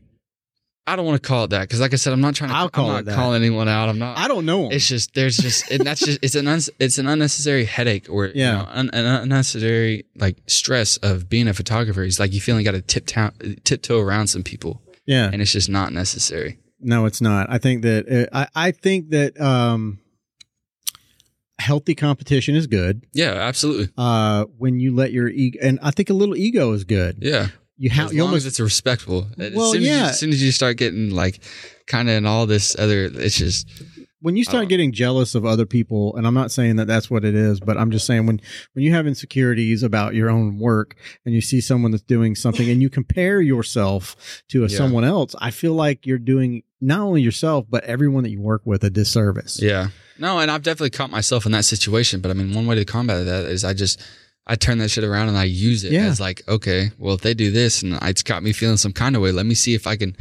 I 0.88 0.94
don't 0.94 1.04
want 1.04 1.20
to 1.20 1.26
call 1.26 1.42
it 1.42 1.50
that 1.50 1.62
because, 1.62 1.80
like 1.80 1.92
I 1.92 1.96
said, 1.96 2.12
I'm 2.12 2.20
not 2.20 2.36
trying 2.36 2.50
to. 2.50 2.56
I'll 2.56 2.68
call 2.68 2.90
I'm 2.90 2.94
not 2.98 3.04
that. 3.06 3.16
calling 3.16 3.42
anyone 3.42 3.66
out. 3.68 3.88
I'm 3.88 3.98
not. 3.98 4.16
I 4.18 4.28
don't 4.28 4.46
know 4.46 4.66
'em. 4.66 4.70
It's 4.72 4.86
just 4.86 5.14
there's 5.14 5.36
just 5.36 5.68
and 5.68 5.84
that's 5.84 5.98
just 6.00 6.20
it's 6.22 6.36
an 6.36 6.46
uns, 6.46 6.70
it's 6.78 6.98
an 6.98 7.08
unnecessary 7.08 7.64
headache 7.64 8.06
or 8.08 8.26
Yeah. 8.26 8.32
you 8.34 8.58
know, 8.58 8.68
un, 8.70 8.90
an 8.92 9.04
unnecessary 9.04 10.04
like 10.14 10.36
stress 10.46 10.96
of 10.98 11.28
being 11.28 11.48
a 11.48 11.54
photographer. 11.54 12.04
It's 12.04 12.20
like 12.20 12.32
you 12.32 12.40
feel 12.40 12.54
like 12.54 12.64
you 12.64 12.70
got 12.70 12.76
to 12.76 12.82
tiptoe 12.82 13.32
tiptoe 13.64 13.98
around 14.00 14.28
some 14.28 14.44
people, 14.44 14.80
yeah. 15.06 15.28
and 15.32 15.42
it's 15.42 15.50
just 15.50 15.68
not 15.68 15.92
necessary. 15.92 16.58
No, 16.80 17.06
it's 17.06 17.20
not. 17.20 17.48
I 17.50 17.58
think 17.58 17.82
that 17.82 18.28
uh, 18.32 18.36
I 18.54 18.66
I 18.68 18.70
think 18.70 19.10
that 19.10 19.40
um 19.40 19.98
healthy 21.58 21.94
competition 21.94 22.54
is 22.54 22.66
good. 22.66 23.04
Yeah, 23.12 23.32
absolutely. 23.32 23.88
Uh 23.96 24.44
when 24.58 24.78
you 24.78 24.94
let 24.94 25.12
your 25.12 25.28
ego 25.28 25.58
and 25.62 25.78
I 25.82 25.90
think 25.90 26.10
a 26.10 26.14
little 26.14 26.36
ego 26.36 26.72
is 26.72 26.84
good. 26.84 27.18
Yeah, 27.20 27.48
You 27.78 27.90
have 27.90 28.06
as 28.08 28.12
you 28.12 28.20
long 28.20 28.28
almost 28.28 28.42
as 28.46 28.52
it's 28.52 28.60
respectful. 28.60 29.26
As 29.38 29.54
Well, 29.54 29.72
soon 29.72 29.82
as 29.82 29.86
you- 29.88 29.94
yeah. 29.94 30.06
as 30.10 30.18
soon 30.18 30.30
as 30.30 30.42
you 30.42 30.52
start 30.52 30.76
getting 30.76 31.10
like 31.10 31.40
kind 31.86 32.08
of 32.10 32.14
in 32.16 32.26
all 32.26 32.46
this 32.46 32.76
other, 32.78 33.04
it's 33.06 33.38
just 33.38 33.68
when 34.20 34.36
you 34.36 34.44
start 34.44 34.62
don't- 34.62 34.68
getting 34.68 34.92
jealous 34.92 35.34
of 35.34 35.44
other 35.44 35.66
people 35.66 36.14
and 36.16 36.26
i'm 36.26 36.34
not 36.34 36.50
saying 36.50 36.76
that 36.76 36.86
that's 36.86 37.10
what 37.10 37.24
it 37.24 37.34
is 37.34 37.60
but 37.60 37.76
i'm 37.76 37.90
just 37.90 38.06
saying 38.06 38.26
when 38.26 38.40
when 38.72 38.84
you 38.84 38.92
have 38.92 39.06
insecurities 39.06 39.82
about 39.82 40.14
your 40.14 40.30
own 40.30 40.58
work 40.58 40.96
and 41.24 41.34
you 41.34 41.40
see 41.40 41.60
someone 41.60 41.90
that's 41.90 42.02
doing 42.02 42.34
something 42.34 42.68
and 42.70 42.80
you 42.82 42.88
compare 42.90 43.40
yourself 43.40 44.42
to 44.48 44.64
a, 44.64 44.68
Yeah. 44.68 44.76
someone 44.78 45.04
else 45.04 45.34
i 45.40 45.50
feel 45.50 45.74
like 45.74 46.06
you're 46.06 46.18
doing 46.18 46.62
not 46.80 47.00
only 47.00 47.20
yourself 47.22 47.66
but 47.68 47.84
everyone 47.84 48.22
that 48.24 48.30
you 48.30 48.40
work 48.40 48.62
with 48.64 48.82
a 48.84 48.90
disservice 48.90 49.60
Yeah. 49.62 49.88
No, 50.18 50.38
and 50.38 50.50
I've 50.50 50.62
definitely 50.62 50.96
caught 50.96 51.10
myself 51.10 51.44
in 51.44 51.52
that 51.52 51.66
situation. 51.66 52.22
But 52.22 52.30
I 52.30 52.32
mean, 52.34 52.54
one 52.54 52.66
way 52.66 52.74
to 52.76 52.86
combat 52.86 53.26
that 53.26 53.44
is 53.44 53.64
I 53.64 53.74
just 53.74 54.00
I 54.46 54.54
turn 54.54 54.78
that 54.78 54.88
shit 54.88 55.04
around 55.04 55.28
and 55.28 55.36
I 55.36 55.44
use 55.44 55.84
it 55.84 55.92
Yeah. 55.92 56.06
as 56.06 56.18
like, 56.18 56.40
okay, 56.48 56.90
well, 56.96 57.14
if 57.14 57.20
they 57.20 57.34
do 57.34 57.50
this 57.50 57.82
and 57.82 57.98
it's 58.00 58.22
got 58.22 58.42
me 58.42 58.54
feeling 58.54 58.78
some 58.78 58.94
kind 58.94 59.14
of 59.14 59.20
way, 59.20 59.30
let 59.30 59.44
me 59.44 59.54
see 59.54 59.74
if 59.74 59.86
I 59.86 59.94
can, 59.96 60.16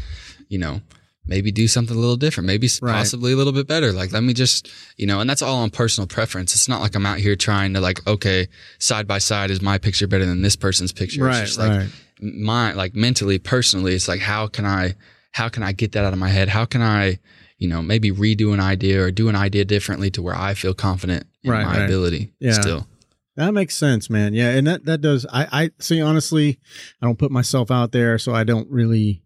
you 0.49 0.57
know, 0.57 0.81
maybe 1.27 1.51
do 1.51 1.67
something 1.67 1.95
a 1.95 1.99
little 1.99 2.15
different, 2.17 2.47
maybe 2.47 2.67
Right. 2.81 2.93
possibly 2.93 3.33
a 3.33 3.35
little 3.35 3.53
bit 3.53 3.67
better. 3.67 3.91
Like, 3.91 4.11
let 4.11 4.23
me 4.23 4.33
just, 4.33 4.69
you 4.97 5.07
know, 5.07 5.19
and 5.19 5.29
that's 5.29 5.41
all 5.41 5.57
on 5.57 5.69
personal 5.71 6.07
preference. 6.07 6.53
It's 6.55 6.67
not 6.67 6.81
like 6.81 6.95
I'm 6.95 7.05
out 7.05 7.17
here 7.19 7.35
trying 7.35 7.73
to 7.73 7.81
like, 7.81 8.05
okay, 8.07 8.47
side 8.79 9.07
by 9.07 9.17
side 9.17 9.49
is 9.51 9.61
my 9.61 9.77
picture 9.77 10.07
better 10.07 10.25
than 10.25 10.41
this 10.41 10.55
person's 10.55 10.91
picture. 10.91 11.27
It's 11.27 11.37
right 11.37 11.45
just 11.45 11.59
like 11.59 11.69
right 11.71 11.89
my 12.21 12.71
like 12.71 12.95
mentally 12.95 13.37
personally 13.37 13.93
it's 13.93 14.07
like 14.07 14.21
how 14.21 14.47
can 14.47 14.65
i 14.65 14.95
how 15.31 15.49
can 15.49 15.63
i 15.63 15.73
get 15.73 15.91
that 15.91 16.05
out 16.05 16.13
of 16.13 16.17
my 16.19 16.29
head 16.29 16.47
how 16.47 16.63
can 16.63 16.81
i 16.81 17.19
you 17.57 17.67
know 17.67 17.81
maybe 17.81 18.09
redo 18.09 18.53
an 18.53 18.61
idea 18.61 19.03
or 19.03 19.11
do 19.11 19.27
an 19.27 19.35
idea 19.35 19.65
differently 19.65 20.09
to 20.09 20.21
where 20.21 20.33
i 20.33 20.53
feel 20.53 20.73
confident 20.73 21.27
in 21.43 21.51
Right, 21.51 21.65
my 21.65 21.83
ability 21.83 22.31
Yeah. 22.39 22.53
still 22.53 22.87
That 23.35 23.53
makes 23.53 23.75
sense, 23.75 24.09
man. 24.09 24.33
Yeah, 24.33 24.51
and 24.51 24.65
that 24.65 24.85
that 24.85 25.01
does. 25.01 25.25
I 25.29 25.45
I 25.63 25.71
see. 25.79 26.01
Honestly, 26.01 26.57
I 27.01 27.05
don't 27.05 27.19
put 27.19 27.31
myself 27.31 27.69
out 27.69 27.91
there, 27.91 28.17
so 28.17 28.33
I 28.33 28.45
don't 28.45 28.71
really. 28.71 29.21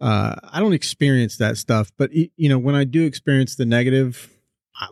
Uh, 0.00 0.36
I 0.52 0.60
don't 0.60 0.72
experience 0.74 1.36
that 1.38 1.56
stuff, 1.56 1.90
but 1.96 2.10
you 2.12 2.48
know, 2.48 2.58
when 2.58 2.74
I 2.74 2.84
do 2.84 3.04
experience 3.04 3.56
the 3.56 3.66
negative, 3.66 4.30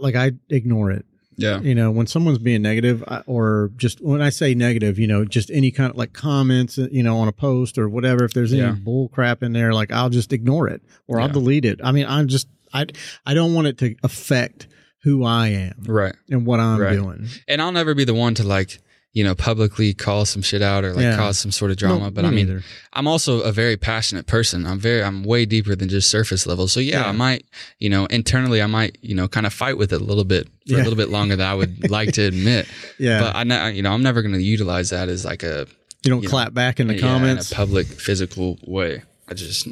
like 0.00 0.16
I 0.16 0.32
ignore 0.50 0.90
it. 0.90 1.04
yeah 1.36 1.60
You 1.60 1.74
know, 1.74 1.90
when 1.92 2.06
someone's 2.08 2.38
being 2.38 2.62
negative, 2.62 3.04
or 3.26 3.70
just 3.76 4.00
when 4.00 4.20
I 4.20 4.30
say 4.30 4.54
negative, 4.54 4.98
you 4.98 5.06
know, 5.06 5.24
just 5.24 5.50
any 5.50 5.70
kind 5.70 5.90
of 5.90 5.96
like 5.96 6.12
comments, 6.12 6.78
uh, 6.78 6.88
you 6.90 7.02
know, 7.04 7.18
on 7.18 7.28
a 7.28 7.32
post 7.32 7.78
or 7.78 7.88
whatever. 7.88 8.24
If 8.24 8.32
there's 8.32 8.52
any 8.52 8.62
Yeah. 8.62 8.72
bull 8.72 9.08
crap 9.08 9.42
in 9.42 9.52
there, 9.52 9.72
like 9.72 9.92
I'll 9.92 10.10
just 10.10 10.32
ignore 10.32 10.66
it 10.68 10.82
or 11.06 11.20
I'll 11.20 11.28
delete 11.28 11.64
it. 11.64 11.78
I 11.84 11.92
mean, 11.92 12.06
I'm 12.06 12.26
just 12.26 12.48
I 12.72 12.86
I 13.24 13.34
don't 13.34 13.54
want 13.54 13.68
it 13.68 13.78
to 13.78 13.94
affect 14.02 14.66
who 15.04 15.22
I 15.24 15.48
am 15.48 15.84
right 15.86 16.16
and 16.28 16.44
what 16.44 16.58
I'm 16.58 16.80
Right. 16.80 16.92
doing. 16.96 17.28
and 17.46 17.62
i'll 17.62 17.70
never 17.70 17.94
be 17.94 18.02
the 18.04 18.12
one 18.14 18.34
to 18.34 18.42
like 18.42 18.80
you 19.16 19.24
know 19.24 19.34
publicly 19.34 19.94
call 19.94 20.24
some 20.26 20.42
shit 20.42 20.60
out 20.62 20.84
or 20.84 20.92
like 20.92 21.02
Yeah. 21.02 21.16
cause 21.16 21.38
some 21.38 21.50
sort 21.50 21.70
of 21.70 21.76
drama 21.78 22.04
No, 22.06 22.10
but 22.10 22.24
i 22.26 22.30
mean 22.30 22.46
neither. 22.48 22.62
i'm 22.92 23.06
also 23.08 23.40
a 23.40 23.52
very 23.62 23.76
passionate 23.90 24.26
person 24.26 24.66
i'm 24.66 24.78
very 24.78 25.02
i'm 25.02 25.22
way 25.24 25.46
deeper 25.46 25.74
than 25.74 25.88
just 25.88 26.10
surface 26.10 26.46
level 26.46 26.68
so 26.68 26.80
yeah, 26.80 27.00
Yeah. 27.00 27.08
i 27.08 27.12
might 27.12 27.42
you 27.78 27.88
know 27.88 28.04
internally 28.18 28.60
i 28.60 28.66
might 28.66 28.98
you 29.00 29.14
know 29.14 29.26
kind 29.26 29.46
of 29.46 29.52
fight 29.54 29.78
with 29.78 29.92
it 29.94 30.00
a 30.02 30.04
little 30.04 30.24
bit 30.34 30.44
for 30.46 30.52
Yeah. 30.74 30.76
a 30.76 30.84
little 30.84 31.00
bit 31.02 31.08
longer 31.08 31.34
than 31.36 31.46
i 31.46 31.54
would 31.54 31.88
like 31.90 32.12
to 32.18 32.22
admit 32.32 32.68
Yeah. 32.98 33.20
but 33.22 33.36
i 33.36 33.42
know 33.44 33.66
you 33.68 33.82
know 33.82 33.92
i'm 33.92 34.02
never 34.02 34.20
going 34.20 34.34
to 34.34 34.42
utilize 34.42 34.90
that 34.90 35.08
as 35.08 35.24
like 35.24 35.42
a 35.42 35.66
You 36.04 36.10
don't 36.10 36.22
you 36.22 36.28
know, 36.28 36.30
clap 36.34 36.52
back 36.52 36.78
in 36.80 36.86
the 36.88 36.98
comments. 36.98 37.50
in 37.50 37.54
a 37.54 37.56
public 37.56 37.86
physical 37.86 38.58
way. 38.66 39.02
I 39.28 39.34
just, 39.34 39.66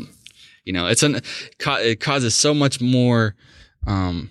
you 0.65 0.73
know, 0.73 0.87
it's 0.89 1.03
an 1.05 1.21
it 1.91 2.01
causes 2.01 2.35
so 2.35 2.55
much 2.55 2.81
more. 2.81 3.35
Um, 3.87 4.31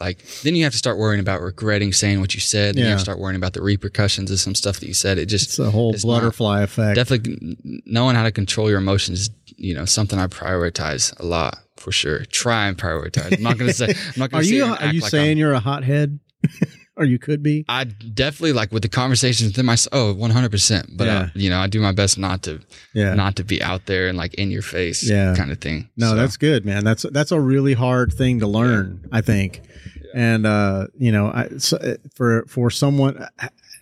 like 0.00 0.24
then 0.42 0.54
you 0.56 0.64
have 0.64 0.72
to 0.72 0.78
start 0.78 0.98
worrying 0.98 1.20
about 1.20 1.40
regretting 1.40 1.92
saying 1.92 2.20
what 2.20 2.34
you 2.34 2.40
said. 2.40 2.74
Then 2.74 2.84
you 2.84 2.84
have 2.90 2.92
Yeah. 2.92 2.96
to 2.96 3.02
start 3.04 3.18
worrying 3.18 3.36
about 3.36 3.52
the 3.52 3.62
repercussions 3.62 4.30
of 4.30 4.40
some 4.40 4.54
stuff 4.54 4.80
that 4.80 4.86
you 4.86 4.94
said. 4.94 5.18
It 5.18 5.26
just 5.26 5.46
it's 5.50 5.58
a 5.58 5.70
whole 5.70 5.94
it's 5.94 6.04
not- 6.04 6.20
butterfly 6.20 6.62
effect. 6.62 6.96
definitely 6.96 7.56
knowing 7.86 8.16
how 8.16 8.24
to 8.24 8.32
control 8.32 8.68
your 8.68 8.78
emotions. 8.78 9.30
You 9.56 9.74
know, 9.74 9.84
something 9.84 10.18
I 10.18 10.26
prioritize 10.26 11.18
a 11.20 11.24
lot 11.24 11.58
for 11.76 11.92
sure. 11.92 12.24
Try 12.24 12.66
and 12.66 12.76
prioritize. 12.76 13.36
I'm 13.36 13.42
not 13.42 13.56
going 13.56 13.68
to 13.70 13.74
say. 13.76 13.90
I'm 13.90 13.94
not 14.16 14.30
to. 14.30 14.36
Are 14.38 14.42
say 14.44 14.50
you 14.56 14.64
are 14.64 14.92
you 14.92 15.00
saying 15.00 15.38
you're 15.38 15.52
a 15.52 15.60
hothead? 15.60 16.18
or 16.96 17.04
you 17.04 17.18
could 17.18 17.42
be? 17.42 17.64
I 17.68 17.84
definitely 17.84 18.52
like 18.52 18.72
with 18.72 18.82
the 18.82 18.88
conversations 18.88 19.50
within 19.50 19.66
myself. 19.66 19.90
Oh, 19.92 20.12
100. 20.14 20.50
percent 20.50 20.96
But 20.96 21.06
Yeah. 21.06 21.18
I, 21.34 21.38
you 21.38 21.50
know, 21.50 21.58
I 21.58 21.66
do 21.66 21.80
my 21.80 21.92
best 21.92 22.18
not 22.18 22.42
to 22.44 22.60
Yeah. 22.92 23.14
not 23.14 23.36
to 23.36 23.44
be 23.44 23.62
out 23.62 23.86
there 23.86 24.08
and 24.08 24.16
like 24.18 24.34
in 24.34 24.50
your 24.50 24.62
face 24.62 25.02
Yeah. 25.08 25.34
kind 25.36 25.50
of 25.50 25.58
thing. 25.60 25.88
No, 25.96 26.10
So, 26.10 26.16
that's 26.16 26.36
good, 26.36 26.64
man. 26.64 26.84
That's 26.84 27.04
that's 27.12 27.32
a 27.32 27.40
really 27.40 27.74
hard 27.74 28.12
thing 28.12 28.40
to 28.40 28.46
learn, 28.46 29.08
I 29.12 29.20
think. 29.20 29.60
And 30.14 30.46
uh, 30.46 30.86
you 30.96 31.10
know, 31.10 31.26
I, 31.26 31.48
so, 31.58 31.76
uh, 31.78 31.94
for 32.14 32.44
for 32.46 32.70
someone, 32.70 33.26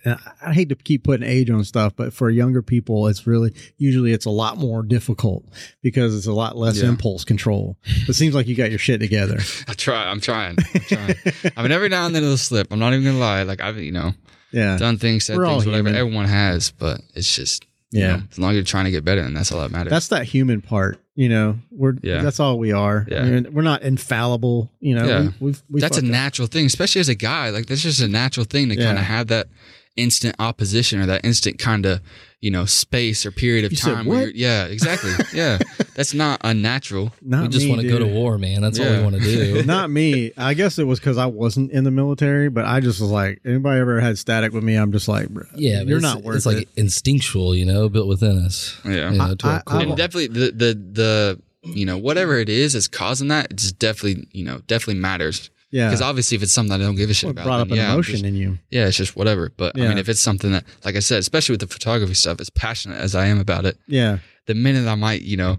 I, 0.05 0.17
I 0.47 0.53
hate 0.53 0.69
to 0.69 0.75
keep 0.75 1.03
putting 1.03 1.27
age 1.27 1.49
on 1.49 1.63
stuff, 1.63 1.93
but 1.95 2.13
for 2.13 2.29
younger 2.29 2.61
people, 2.61 3.07
it's 3.07 3.25
really 3.27 3.53
usually 3.77 4.11
it's 4.13 4.25
a 4.25 4.29
lot 4.29 4.57
more 4.57 4.83
difficult 4.83 5.45
because 5.81 6.15
it's 6.15 6.27
a 6.27 6.33
lot 6.33 6.57
less 6.57 6.81
Yeah. 6.81 6.89
impulse 6.89 7.23
control. 7.23 7.77
It 8.07 8.13
seems 8.13 8.35
like 8.35 8.47
you 8.47 8.55
got 8.55 8.69
your 8.69 8.79
shit 8.79 8.99
together. 8.99 9.39
I 9.67 9.73
try. 9.73 10.09
I'm 10.09 10.19
trying. 10.19 10.57
I'm 10.75 10.81
trying. 10.81 11.15
I 11.57 11.61
mean, 11.63 11.71
every 11.71 11.89
now 11.89 12.05
and 12.05 12.13
then 12.15 12.23
it'll 12.23 12.37
slip. 12.37 12.67
I'm 12.71 12.79
not 12.79 12.93
even 12.93 13.05
gonna 13.05 13.17
lie. 13.17 13.43
Like 13.43 13.61
I've 13.61 13.77
you 13.77 13.91
know 13.91 14.13
Yeah, 14.51 14.77
done 14.77 14.97
things, 14.97 15.25
said 15.25 15.37
We're 15.37 15.45
things, 15.47 15.65
whatever. 15.65 15.77
human. 15.89 15.95
Everyone 15.95 16.25
has, 16.25 16.71
but 16.71 17.01
it's 17.15 17.35
just 17.35 17.65
you 17.91 18.01
Yeah. 18.01 18.15
know, 18.17 18.23
as 18.31 18.39
long 18.39 18.49
as 18.51 18.55
you're 18.55 18.63
trying 18.65 18.85
to 18.85 18.91
get 18.91 19.05
better, 19.05 19.21
and 19.21 19.35
that's 19.37 19.51
all 19.51 19.61
that 19.61 19.71
matters. 19.71 19.91
that's 19.91 20.07
that 20.09 20.25
human 20.25 20.61
part. 20.61 20.99
You 21.15 21.29
know, 21.29 21.59
we're 21.69 21.93
Yeah. 22.01 22.23
that's 22.23 22.39
all 22.39 22.57
we 22.57 22.71
are. 22.71 23.05
Yeah. 23.07 23.21
I 23.21 23.29
mean, 23.29 23.53
we're 23.53 23.61
not 23.61 23.83
infallible. 23.83 24.71
You 24.79 24.95
know, 24.95 25.05
Yeah. 25.05 25.21
we, 25.21 25.29
we've, 25.39 25.63
we 25.69 25.79
that's 25.79 25.97
a 25.97 26.01
up. 26.01 26.05
natural 26.05 26.47
thing, 26.47 26.65
especially 26.65 27.01
as 27.01 27.09
a 27.09 27.13
guy. 27.15 27.51
Like 27.51 27.67
that's 27.67 27.83
just 27.83 28.01
a 28.01 28.07
natural 28.07 28.45
thing 28.45 28.69
to 28.69 28.75
Yeah. 28.75 28.85
kind 28.85 28.97
of 28.97 29.03
have 29.05 29.27
that 29.27 29.47
instant 29.95 30.35
opposition 30.39 30.99
or 30.99 31.05
that 31.05 31.23
instant 31.23 31.59
kind 31.59 31.85
of 31.85 32.01
you 32.41 32.49
know 32.51 32.65
space 32.65 33.25
or 33.25 33.31
period 33.31 33.63
of 33.63 33.71
You 33.71 33.77
said 33.77 33.93
time. 33.93 34.05
where 34.05 34.21
you're, 34.23 34.31
yeah, 34.31 34.65
exactly. 34.65 35.11
yeah, 35.33 35.59
that's 35.95 36.13
not 36.13 36.41
unnatural. 36.43 37.11
Not 37.21 37.43
we 37.43 37.47
just 37.49 37.69
want 37.69 37.81
to 37.81 37.87
go 37.87 37.99
to 37.99 38.05
war, 38.07 38.37
man. 38.37 38.61
That's 38.61 38.79
all 38.79 38.89
we 38.89 39.01
want 39.03 39.15
to 39.15 39.21
do. 39.21 39.63
not 39.65 39.89
me. 39.89 40.31
I 40.37 40.53
guess 40.55 40.77
it 40.79 40.83
was 40.85 40.99
because 40.99 41.17
I 41.17 41.27
wasn't 41.27 41.71
in 41.71 41.83
the 41.83 41.91
military, 41.91 42.49
but 42.49 42.65
I 42.65 42.79
just 42.79 42.99
was 42.99 43.11
like, 43.11 43.39
anybody 43.45 43.79
ever 43.79 43.99
had 44.01 44.17
static 44.17 44.51
with 44.51 44.63
me? 44.63 44.75
I'm 44.75 44.91
just 44.91 45.07
like, 45.07 45.29
bro, 45.29 45.43
yeah, 45.55 45.79
but 45.79 45.87
you're 45.87 45.99
not 46.01 46.23
worth 46.23 46.37
It's 46.37 46.45
like 46.45 46.67
instinctual, 46.75 47.55
you 47.55 47.65
know, 47.65 47.87
built 47.87 48.07
within 48.07 48.37
us. 48.43 48.79
Yeah. 48.83 49.11
you 49.11 49.17
know, 49.17 49.35
to 49.35 49.47
I- 49.47 49.49
our 49.51 49.57
I- 49.57 49.61
core. 49.61 49.79
and 49.81 49.95
definitely 49.97 50.27
the 50.27 50.51
the 50.51 50.73
the 50.91 51.41
you 51.65 51.85
know 51.85 51.97
whatever 51.97 52.35
it 52.39 52.49
is 52.49 52.73
that's 52.73 52.89
causing 52.89 53.29
that 53.29 53.47
it's 53.51 53.71
definitely 53.71 54.27
you 54.33 54.43
know 54.43 54.59
definitely 54.67 54.99
matters 54.99 55.49
Yeah, 55.73 55.87
because 55.89 56.01
obviously 56.01 56.35
if 56.37 56.43
it's 56.43 56.51
something 56.53 56.73
I 56.73 56.77
don't 56.77 56.95
give 56.95 57.09
a 57.09 57.13
shit 57.15 57.27
Well, 57.27 57.31
about 57.31 57.43
brought 57.45 57.59
up 57.61 57.69
an 57.71 57.75
yeah, 57.77 57.91
emotion 57.93 58.13
just- 58.13 58.25
in 58.25 58.35
you. 58.35 58.59
yeah 58.69 58.85
it's 58.87 58.95
just 58.97 59.15
whatever 59.15 59.51
but 59.57 59.75
I 59.77 59.87
mean 59.87 59.97
if 59.97 60.07
it's 60.07 60.21
something 60.21 60.51
that 60.51 60.63
like 60.85 60.95
I 60.95 60.99
said 60.99 61.17
especially 61.19 61.53
with 61.53 61.61
the 61.61 61.67
photography 61.67 62.13
stuff 62.13 62.39
as 62.39 62.49
passionate 62.51 62.99
as 62.99 63.15
I 63.15 63.25
am 63.25 63.39
about 63.39 63.65
it 63.65 63.77
Yeah, 63.87 64.19
the 64.45 64.53
minute 64.53 64.87
I 64.87 64.95
might 64.95 65.23
you 65.23 65.35
know 65.37 65.57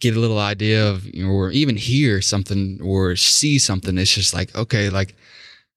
get 0.00 0.16
a 0.16 0.18
little 0.18 0.38
idea 0.38 0.88
of, 0.90 1.04
you 1.14 1.22
know, 1.26 1.30
or 1.30 1.50
even 1.50 1.76
hear 1.76 2.22
something 2.22 2.80
or 2.82 3.14
see 3.16 3.58
something. 3.58 3.98
It's 3.98 4.14
just 4.14 4.32
like, 4.32 4.48
okay, 4.56 4.88
like 4.88 5.10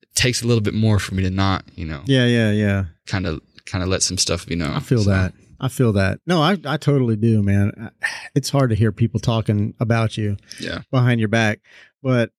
it 0.02 0.16
takes 0.16 0.42
a 0.42 0.48
little 0.48 0.62
bit 0.64 0.74
more 0.74 0.98
for 0.98 1.14
me 1.14 1.24
to 1.24 1.30
not, 1.30 1.66
you 1.76 1.84
know, 1.86 2.04
Yeah, 2.06 2.26
yeah, 2.26 2.52
yeah. 2.52 2.86
kind 3.06 3.28
of, 3.28 3.42
kind 3.66 3.84
of 3.84 3.90
let 3.90 4.02
some 4.02 4.18
stuff 4.18 4.46
be 4.48 4.56
known. 4.56 4.72
I 4.72 4.80
feel 4.80 5.04
So, 5.04 5.10
that. 5.10 5.34
I 5.60 5.68
feel 5.68 5.92
that. 5.94 6.22
No, 6.26 6.42
I, 6.42 6.56
I 6.66 6.78
totally 6.78 7.18
do, 7.18 7.44
man. 7.44 7.92
It's 8.34 8.50
hard 8.50 8.70
to 8.70 8.78
hear 8.78 8.94
people 8.94 9.20
talking 9.20 9.74
about 9.82 10.16
you 10.18 10.38
Yeah. 10.58 10.84
behind 10.90 11.20
your 11.20 11.28
back, 11.28 11.60
but 12.02 12.32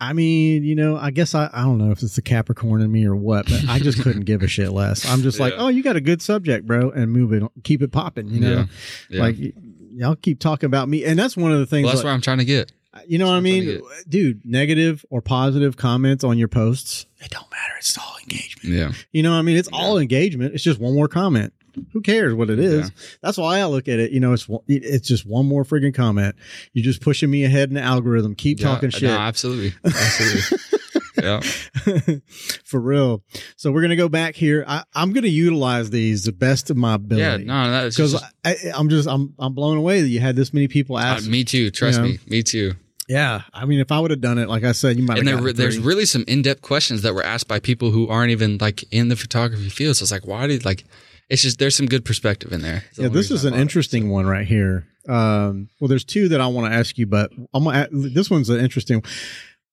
I 0.00 0.12
mean, 0.12 0.62
you 0.62 0.74
know, 0.76 0.96
I 0.96 1.10
guess 1.10 1.34
I, 1.34 1.50
I 1.52 1.62
don't 1.62 1.78
know 1.78 1.90
if 1.90 2.02
it's 2.02 2.14
the 2.16 2.22
Capricorn 2.22 2.80
in 2.82 2.92
me 2.92 3.04
or 3.04 3.16
what, 3.16 3.46
but 3.46 3.64
I 3.68 3.78
just 3.80 4.00
couldn't 4.02 4.24
give 4.26 4.42
a 4.42 4.46
shit 4.48 4.70
less. 4.70 5.08
I'm 5.08 5.22
just 5.22 5.40
like, 5.40 5.54
oh, 5.56 5.68
you 5.68 5.82
got 5.82 5.96
a 5.96 6.00
good 6.00 6.22
subject, 6.22 6.66
bro, 6.66 6.90
and 6.90 7.10
move 7.12 7.32
it, 7.32 7.42
keep 7.64 7.82
it 7.82 7.90
popping, 7.90 8.28
you 8.28 8.40
know, 8.40 8.50
Yeah. 8.52 8.64
Yeah. 9.10 9.20
like 9.20 9.36
y- 9.40 9.52
y'all 9.90 10.14
keep 10.16 10.38
talking 10.38 10.66
about 10.68 10.88
me, 10.88 11.04
and 11.04 11.18
that's 11.18 11.36
one 11.36 11.50
of 11.52 11.58
the 11.58 11.66
things. 11.66 11.84
well, 11.84 11.92
that's 11.92 11.98
like- 11.98 12.04
where 12.04 12.12
I'm 12.14 12.20
trying 12.20 12.38
to 12.38 12.44
get. 12.44 12.70
you 13.06 13.18
know 13.18 13.26
what 13.26 13.30
I 13.32 13.34
what 13.34 13.38
I'm 13.38 13.42
mean, 13.44 13.82
dude? 14.08 14.44
Negative 14.44 15.04
or 15.10 15.20
positive 15.20 15.76
comments 15.76 16.22
on 16.24 16.38
your 16.38 16.48
posts, 16.48 17.06
it 17.20 17.30
don't 17.30 17.50
matter. 17.50 17.72
It's 17.78 17.96
all 17.98 18.16
engagement. 18.22 18.76
Yeah. 18.76 18.92
You 19.12 19.22
know 19.22 19.30
what 19.32 19.38
I 19.38 19.42
mean? 19.42 19.56
It's 19.56 19.68
all 19.72 19.98
engagement. 19.98 20.54
It's 20.54 20.64
just 20.64 20.78
one 20.80 20.94
more 20.94 21.08
comment. 21.08 21.52
Who 21.92 22.00
cares 22.00 22.34
what 22.34 22.50
it 22.50 22.58
is? 22.58 22.88
Yeah. 22.88 23.04
That's 23.22 23.38
why 23.38 23.58
I 23.58 23.64
look 23.66 23.88
at 23.88 23.98
it. 23.98 24.10
You 24.12 24.20
know, 24.20 24.32
it's 24.32 24.46
it's 24.66 25.06
just 25.08 25.26
one 25.26 25.46
more 25.46 25.64
friggin' 25.64 25.94
comment. 25.94 26.36
You're 26.72 26.84
just 26.84 27.00
pushing 27.00 27.30
me 27.30 27.44
ahead 27.44 27.68
in 27.68 27.74
the 27.74 27.82
algorithm. 27.82 28.34
Keep 28.34 28.60
Yeah, 28.60 28.66
talking 28.68 28.90
No, 28.92 28.98
shit. 28.98 29.10
absolutely. 29.10 29.74
Absolutely. 29.84 30.58
yeah. 31.22 31.40
For 32.64 32.80
real. 32.80 33.22
So 33.56 33.72
we're 33.72 33.82
gonna 33.82 33.96
go 33.96 34.08
back 34.08 34.34
here. 34.34 34.64
I, 34.66 34.84
I'm 34.94 35.12
gonna 35.12 35.28
utilize 35.28 35.90
these 35.90 36.24
the 36.24 36.32
best 36.32 36.70
of 36.70 36.76
my 36.76 36.94
ability. 36.94 37.44
Yeah. 37.44 37.52
No, 37.64 37.70
that's 37.70 37.96
because 37.96 38.22
I, 38.44 38.56
I'm 38.74 38.88
just 38.88 39.08
I'm 39.08 39.34
I'm 39.38 39.54
blown 39.54 39.76
away 39.76 40.00
that 40.02 40.08
you 40.08 40.20
had 40.20 40.36
this 40.36 40.52
many 40.52 40.68
people 40.68 40.96
uh, 40.96 41.02
ask. 41.02 41.28
me 41.28 41.44
too. 41.44 41.70
Trust 41.70 41.98
you 41.98 42.02
know, 42.04 42.08
me. 42.10 42.18
Me 42.28 42.42
too. 42.42 42.74
yeah, 43.08 43.42
I 43.54 43.64
mean, 43.64 43.80
if 43.80 43.90
I 43.90 43.98
would 44.00 44.10
have 44.10 44.20
done 44.20 44.38
it, 44.38 44.48
like 44.48 44.64
I 44.64 44.72
said, 44.72 44.96
you 44.96 45.02
might. 45.02 45.18
and 45.18 45.26
there, 45.26 45.52
there's 45.52 45.78
really 45.78 46.04
some 46.04 46.24
in-depth 46.28 46.60
questions 46.62 47.02
that 47.02 47.14
were 47.14 47.24
asked 47.24 47.48
by 47.48 47.58
people 47.58 47.90
who 47.90 48.06
aren't 48.08 48.30
even 48.32 48.58
like 48.60 48.84
in 48.92 49.08
the 49.08 49.16
photography 49.16 49.70
field. 49.70 49.96
So 49.96 50.02
it's 50.04 50.12
like, 50.12 50.26
why 50.26 50.46
did 50.46 50.64
like? 50.64 50.84
It's 51.28 51.42
just 51.42 51.58
there's 51.58 51.76
some 51.76 51.86
good 51.86 52.04
perspective 52.04 52.52
in 52.52 52.62
there. 52.62 52.84
It's 52.90 52.98
Yeah, 52.98 53.08
this 53.08 53.30
is 53.30 53.44
an 53.44 53.52
bought 53.52 53.58
it. 53.58 53.62
interesting 53.62 54.08
one 54.08 54.26
right 54.26 54.46
here. 54.46 54.86
Um, 55.08 55.68
well, 55.80 55.88
there's 55.88 56.04
two 56.04 56.28
that 56.30 56.40
I 56.40 56.46
want 56.46 56.70
to 56.72 56.76
ask 56.78 56.96
you, 56.98 57.06
but 57.06 57.30
I'm 57.54 57.64
gonna, 57.64 57.88
a- 57.92 58.08
this 58.08 58.30
one's 58.30 58.48
an 58.50 58.60
interesting. 58.60 59.02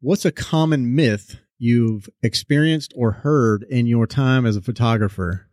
What's 0.02 0.26
a 0.26 0.32
common 0.32 0.96
myth 0.96 1.38
you've 1.58 2.10
experienced 2.22 2.94
or 2.96 3.12
heard 3.12 3.64
in 3.64 3.86
your 3.88 4.06
time 4.08 4.46
as 4.46 4.56
a 4.58 4.62
photographer? 4.62 5.48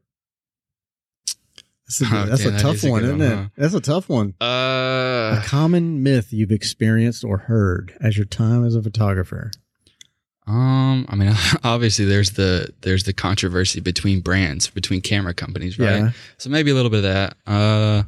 That's 1.87 2.01
a, 2.01 2.05
Oh, 2.07 2.27
that's 2.27 2.45
damn, 2.45 2.55
a 2.55 2.59
tough 2.59 2.75
is 2.77 2.85
one, 2.87 3.01
good 3.03 3.07
isn't 3.07 3.19
one, 3.19 3.29
it? 3.29 3.37
huh? 3.37 3.49
That's 3.57 3.75
a 3.75 3.81
tough 3.81 4.09
one. 4.09 4.35
a 4.41 4.45
Uh, 4.45 5.43
common 5.45 6.03
myth 6.03 6.33
you've 6.33 6.51
experienced 6.53 7.23
or 7.25 7.39
heard 7.39 7.97
as 8.01 8.17
your 8.17 8.25
time 8.27 8.65
as 8.65 8.75
a 8.75 8.83
photographer. 8.83 9.51
Um, 10.47 11.07
I 11.09 11.15
mean, 11.15 11.33
obviously 11.65 12.05
there's 12.05 12.33
the 12.33 12.73
there's 12.81 13.05
the 13.05 13.13
controversy 13.13 13.81
between 13.81 14.21
brands, 14.21 14.69
between 14.69 15.01
camera 15.01 15.35
companies, 15.35 15.79
right? 15.79 16.03
Yeah. 16.03 16.11
So 16.39 16.51
maybe 16.51 16.71
a 16.71 16.75
little 16.75 16.91
bit 16.91 17.05
of 17.05 17.13
that. 17.13 17.37
Uh, 17.47 18.03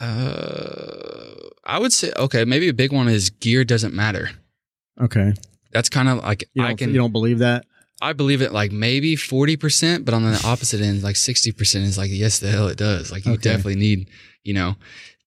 uh, 0.00 1.34
I 1.64 1.78
would 1.78 1.92
say 1.92 2.12
okay, 2.16 2.44
maybe 2.44 2.68
a 2.68 2.74
big 2.74 2.92
one 2.92 3.08
is 3.08 3.30
gear 3.30 3.64
doesn't 3.64 3.94
matter. 3.94 4.30
Okay. 5.00 5.32
That's 5.72 5.88
kind 5.88 6.08
of 6.08 6.18
like 6.18 6.44
I 6.58 6.74
can 6.74 6.90
you 6.90 6.96
don't 6.96 7.12
believe 7.12 7.40
that? 7.40 7.66
I 8.02 8.12
believe 8.12 8.42
it 8.42 8.52
like 8.52 8.70
maybe 8.70 9.16
40%, 9.16 10.04
but 10.04 10.12
on 10.14 10.24
the 10.24 10.40
opposite 10.44 10.80
end, 10.80 11.02
like 11.02 11.14
60% 11.14 11.82
is 11.82 11.96
like, 11.96 12.10
yes, 12.12 12.38
the 12.38 12.50
hell 12.50 12.66
it 12.68 12.76
does. 12.76 13.10
Like 13.10 13.24
you 13.24 13.32
Okay. 13.32 13.42
definitely 13.42 13.76
need, 13.76 14.10
you 14.42 14.52
know, 14.52 14.76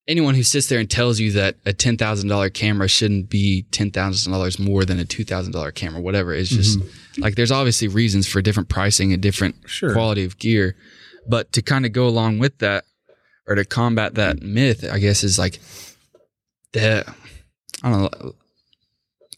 anyone 0.08 0.36
who 0.36 0.44
sits 0.44 0.68
there 0.68 0.80
and 0.80 0.90
tells 0.90 1.20
you 1.20 1.32
that 1.34 1.56
a 1.66 1.74
$10,000 1.74 2.54
camera 2.54 2.88
shouldn't 2.88 3.30
be 3.30 3.66
$10,000 3.72 4.60
more 4.60 4.86
than 4.86 5.00
a 5.00 5.04
$2,000 5.04 5.74
camera, 5.76 6.02
whatever. 6.02 6.34
It's 6.34 6.50
just 6.50 6.80
mm-hmm. 6.80 7.22
like, 7.22 7.36
there's 7.36 7.52
obviously 7.52 7.88
reasons 7.88 8.28
for 8.28 8.42
different 8.42 8.70
pricing 8.70 9.12
and 9.14 9.22
different 9.22 9.56
Sure. 9.66 9.92
quality 9.94 10.24
of 10.24 10.38
gear. 10.38 10.76
But 11.28 11.52
to 11.54 11.62
kind 11.62 11.86
of 11.86 11.92
go 11.92 12.08
along 12.08 12.40
with 12.40 12.58
that 12.60 12.86
or 13.48 13.56
to 13.56 13.66
combat 13.66 14.16
that 14.16 14.42
myth, 14.42 14.88
I 14.90 15.00
guess 15.00 15.24
is 15.24 15.38
like 15.38 15.60
the, 16.74 17.04
I 17.84 17.92
don't 17.92 18.02
know, 18.02 18.34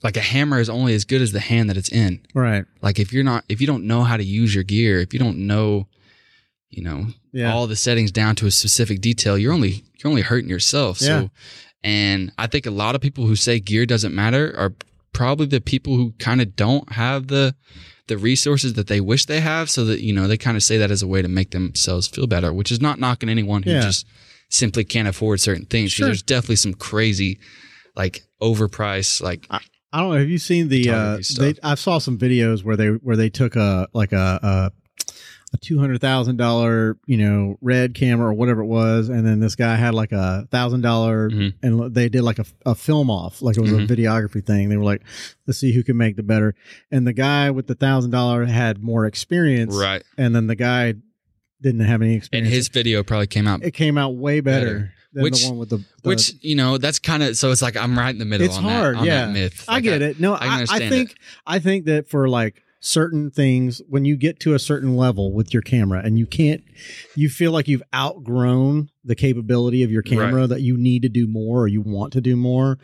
like 0.03 0.17
a 0.17 0.21
hammer 0.21 0.59
is 0.59 0.69
only 0.69 0.93
as 0.93 1.03
good 1.03 1.21
as 1.21 1.31
the 1.31 1.39
hand 1.39 1.69
that 1.69 1.77
it's 1.77 1.89
in 1.91 2.21
Right. 2.33 2.63
like 2.81 2.99
if 2.99 3.11
you're 3.11 3.23
not 3.25 3.43
if 3.49 3.59
you 3.59 3.67
don't 3.67 3.83
know 3.85 4.03
how 4.03 4.15
to 4.15 4.23
use 4.23 4.55
your 4.55 4.63
gear 4.63 4.99
if 5.01 5.13
you 5.13 5.19
don't 5.19 5.37
know 5.39 5.87
you 6.69 6.81
know 6.83 7.07
Yeah. 7.33 7.51
all 7.51 7.67
the 7.67 7.75
settings 7.75 8.09
down 8.09 8.35
to 8.37 8.47
a 8.47 8.51
specific 8.51 9.01
detail 9.01 9.37
you're 9.37 9.51
only 9.51 9.83
you're 10.03 10.09
only 10.09 10.21
hurting 10.21 10.49
yourself 10.49 11.01
Yeah. 11.01 11.07
so 11.21 11.29
and 11.83 12.31
i 12.37 12.47
think 12.47 12.65
a 12.65 12.71
lot 12.71 12.95
of 12.95 13.01
people 13.01 13.25
who 13.25 13.35
say 13.35 13.59
gear 13.59 13.85
doesn't 13.85 14.13
matter 14.13 14.53
are 14.57 14.73
probably 15.13 15.45
the 15.47 15.61
people 15.61 15.95
who 15.95 16.11
kind 16.19 16.41
of 16.41 16.55
don't 16.55 16.91
have 16.93 17.27
the 17.27 17.55
the 18.07 18.17
resources 18.17 18.73
that 18.73 18.87
they 18.87 18.99
wish 19.01 19.25
they 19.25 19.39
have 19.39 19.69
so 19.69 19.85
that 19.85 20.01
you 20.01 20.11
know 20.13 20.27
they 20.27 20.37
kind 20.37 20.57
of 20.57 20.63
say 20.63 20.77
that 20.77 20.91
as 20.91 21.01
a 21.01 21.07
way 21.07 21.21
to 21.21 21.27
make 21.27 21.51
themselves 21.51 22.07
feel 22.07 22.27
better 22.27 22.51
which 22.53 22.71
is 22.71 22.81
not 22.81 22.99
knocking 22.99 23.29
anyone 23.29 23.63
who 23.63 23.71
Yeah. 23.71 23.81
just 23.81 24.05
simply 24.49 24.83
can't 24.83 25.07
afford 25.07 25.39
certain 25.39 25.65
things 25.65 25.91
Sure. 25.91 26.07
there's 26.07 26.21
definitely 26.23 26.55
some 26.57 26.73
crazy 26.73 27.39
like 27.95 28.23
overpriced 28.41 29.21
like 29.21 29.45
I 29.91 30.01
don't 30.01 30.11
know. 30.11 30.19
Have 30.19 30.29
you 30.29 30.37
seen 30.37 30.67
the? 30.69 30.87
Uh, 30.87 31.17
they, 31.39 31.55
I 31.63 31.73
saw 31.73 31.97
some 31.97 32.15
videos 32.15 32.63
where 32.63 32.77
they 32.77 32.89
where 32.89 33.15
they 33.17 33.27
took 33.31 33.55
a 33.55 33.87
like 33.91 34.11
a 34.11 34.71
a, 35.53 35.57
two 35.57 35.79
hundred 35.79 35.99
thousand 36.01 36.37
dollar 36.37 36.97
you 37.05 37.17
know 37.17 37.57
red 37.61 37.93
camera 37.95 38.29
or 38.29 38.33
whatever 38.33 38.61
it 38.61 38.67
was, 38.67 39.09
and 39.09 39.25
then 39.25 39.39
this 39.39 39.55
guy 39.55 39.75
had 39.75 39.93
like 39.93 40.11
a 40.11 40.47
thousand 40.51 40.81
dollar, 40.81 41.29
Mhm. 41.29 41.53
and 41.63 41.93
they 41.93 42.09
did 42.09 42.21
like 42.23 42.39
a, 42.39 42.45
a 42.65 42.75
film 42.75 43.09
off, 43.09 43.41
like 43.41 43.57
it 43.57 43.61
was 43.61 43.71
Mhm. 43.71 43.83
a 43.83 43.87
videography 43.95 44.45
thing. 44.45 44.69
They 44.69 44.77
were 44.77 44.83
like, 44.83 45.01
let's 45.47 45.59
see 45.59 45.73
who 45.73 45.83
can 45.83 45.97
make 45.97 46.15
the 46.15 46.23
better, 46.23 46.55
and 46.91 47.05
the 47.07 47.13
guy 47.13 47.51
with 47.51 47.67
the 47.67 47.75
thousand 47.75 48.11
dollar 48.11 48.45
had 48.45 48.81
more 48.83 49.05
experience, 49.05 49.75
right 49.75 50.03
and 50.17 50.35
then 50.35 50.47
the 50.47 50.55
guy 50.55 50.93
didn't 51.61 51.81
have 51.81 52.01
any 52.01 52.15
experience, 52.15 52.47
and 52.47 52.53
his 52.53 52.67
video 52.69 53.03
probably 53.03 53.27
came 53.27 53.47
out 53.47 53.63
it 53.63 53.71
came 53.71 53.97
out 53.97 54.15
way 54.15 54.39
better, 54.39 54.65
Better. 54.65 54.93
than 55.13 55.23
Which- 55.23 55.41
the 55.43 55.49
one 55.49 55.57
with 55.57 55.69
the, 55.69 55.77
the 55.77 55.83
Which 56.09 56.33
you 56.41 56.55
know, 56.55 56.77
that's 56.77 56.99
kind 56.99 57.23
of 57.23 57.35
so. 57.35 57.51
It's 57.51 57.61
like 57.61 57.75
I'm 57.75 57.97
right 57.97 58.09
in 58.11 58.19
the 58.19 58.25
middle. 58.25 58.45
It's 58.45 58.57
on 58.57 58.63
hard, 58.63 58.95
That, 58.95 58.99
on 59.01 59.05
yeah. 59.07 59.25
that 59.25 59.33
myth. 59.33 59.65
I 59.67 59.73
Like, 59.75 59.83
get 59.83 60.01
it. 60.01 60.19
No, 60.19 60.35
I 60.35 60.59
I, 60.61 60.65
I 60.69 60.79
think. 60.89 61.15
I 61.45 61.59
think 61.59 61.85
that 61.85 62.09
for 62.09 62.29
like 62.29 62.61
certain 62.79 63.29
things, 63.29 63.81
when 63.89 64.05
you 64.05 64.15
get 64.15 64.39
to 64.41 64.53
a 64.53 64.59
certain 64.59 64.95
level 64.95 65.33
with 65.33 65.53
your 65.53 65.61
camera, 65.61 66.01
and 66.03 66.17
you 66.17 66.25
can't, 66.25 66.63
you 67.15 67.29
feel 67.29 67.51
like 67.51 67.67
you've 67.67 67.83
outgrown 67.93 68.89
the 69.03 69.15
capability 69.15 69.83
of 69.83 69.91
your 69.91 70.01
camera 70.01 70.47
that 70.47 70.61
you 70.61 70.77
need 70.77 71.01
to 71.01 71.09
do 71.09 71.27
more 71.27 71.61
or 71.63 71.67
you 71.67 71.81
want 71.81 72.13
to 72.13 72.21
do 72.21 72.35
more. 72.35 72.77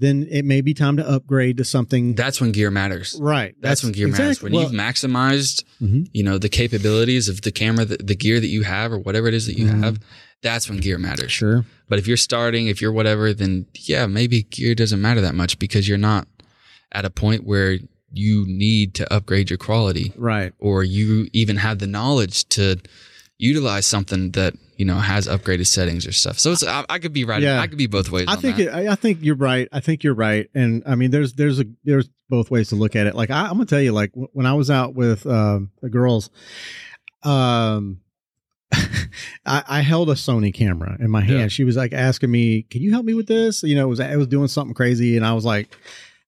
Then 0.00 0.28
it 0.30 0.44
may 0.44 0.60
be 0.60 0.74
time 0.74 0.96
to 0.98 1.08
upgrade 1.08 1.56
to 1.56 1.64
something. 1.64 2.14
That's 2.14 2.40
when 2.40 2.52
gear 2.52 2.70
matters. 2.70 3.18
right. 3.20 3.54
That's, 3.60 3.82
when 3.82 3.90
gear 3.92 4.06
matters. 4.06 4.40
When 4.40 4.52
well, 4.52 4.62
you've 4.62 4.72
maximized, 4.72 5.64
Mhm. 5.82 6.08
you 6.12 6.22
know, 6.22 6.38
the 6.38 6.48
capabilities 6.48 7.28
of 7.28 7.42
the 7.42 7.50
camera, 7.50 7.84
the, 7.84 7.96
the 7.96 8.14
gear 8.14 8.38
that 8.38 8.46
you 8.46 8.62
have, 8.62 8.92
or 8.92 8.98
whatever 9.00 9.26
it 9.26 9.34
is 9.34 9.46
that 9.46 9.58
you 9.58 9.66
Mhm. 9.66 9.82
have. 9.82 9.98
That's 10.40 10.68
when 10.70 10.78
gear 10.78 10.98
matters. 10.98 11.32
Sure. 11.32 11.66
But 11.88 11.98
if 11.98 12.06
you're 12.06 12.16
starting, 12.16 12.68
if 12.68 12.80
you're 12.80 12.92
whatever, 12.92 13.34
then 13.34 13.66
yeah, 13.74 14.06
maybe 14.06 14.44
gear 14.44 14.76
doesn't 14.76 15.00
matter 15.00 15.20
that 15.20 15.34
much 15.34 15.58
because 15.58 15.88
you're 15.88 15.98
not 15.98 16.28
at 16.92 17.04
a 17.04 17.10
point 17.10 17.42
where 17.44 17.78
you 18.12 18.44
need 18.46 18.94
to 18.94 19.12
upgrade 19.12 19.50
your 19.50 19.58
quality 19.58 20.12
Right. 20.16 20.52
or 20.58 20.82
you 20.82 21.28
even 21.32 21.56
have 21.56 21.78
the 21.78 21.86
knowledge 21.86 22.48
to 22.50 22.76
utilize 23.36 23.86
something 23.86 24.30
that 24.32 24.54
you 24.76 24.84
know 24.84 24.96
has 24.96 25.28
upgraded 25.28 25.66
settings 25.66 26.06
or 26.06 26.12
stuff. 26.12 26.38
So 26.38 26.52
it's 26.52 26.64
I, 26.64 26.84
I 26.88 26.98
could 26.98 27.12
be 27.12 27.24
right. 27.24 27.42
Yeah. 27.42 27.60
I 27.60 27.66
could 27.66 27.78
be 27.78 27.86
both 27.86 28.10
ways. 28.10 28.26
I 28.28 28.36
think 28.36 28.58
it, 28.58 28.68
I 28.72 28.94
think 28.94 29.18
you're 29.22 29.36
right. 29.36 29.68
I 29.72 29.80
think 29.80 30.02
you're 30.04 30.14
right. 30.14 30.48
And 30.54 30.82
I 30.86 30.94
mean, 30.94 31.10
there's 31.10 31.34
there's 31.34 31.60
a 31.60 31.64
there's 31.84 32.08
both 32.30 32.50
ways 32.50 32.68
to 32.70 32.76
look 32.76 32.94
at 32.96 33.06
it. 33.06 33.14
Like 33.14 33.30
I, 33.30 33.42
I'm 33.44 33.52
gonna 33.52 33.66
tell 33.66 33.80
you, 33.80 33.92
like 33.92 34.10
w- 34.12 34.28
when 34.32 34.46
I 34.46 34.54
was 34.54 34.70
out 34.70 34.94
with 34.94 35.26
um, 35.26 35.70
the 35.82 35.88
girls, 35.90 36.30
um, 37.22 38.00
I, 38.72 39.62
I 39.68 39.80
held 39.80 40.10
a 40.10 40.14
Sony 40.14 40.52
camera 40.52 40.96
in 41.00 41.10
my 41.10 41.20
hand. 41.22 41.38
Yeah. 41.40 41.48
She 41.48 41.64
was 41.64 41.76
like 41.76 41.92
asking 41.92 42.30
me, 42.30 42.62
"Can 42.62 42.82
you 42.82 42.92
help 42.92 43.04
me 43.04 43.14
with 43.14 43.26
this?" 43.26 43.62
You 43.62 43.74
know, 43.76 43.84
it 43.84 43.88
was 43.88 44.00
it 44.00 44.16
was 44.16 44.26
doing 44.28 44.48
something 44.48 44.74
crazy, 44.74 45.16
and 45.16 45.24
I 45.26 45.32
was 45.34 45.44
like. 45.44 45.68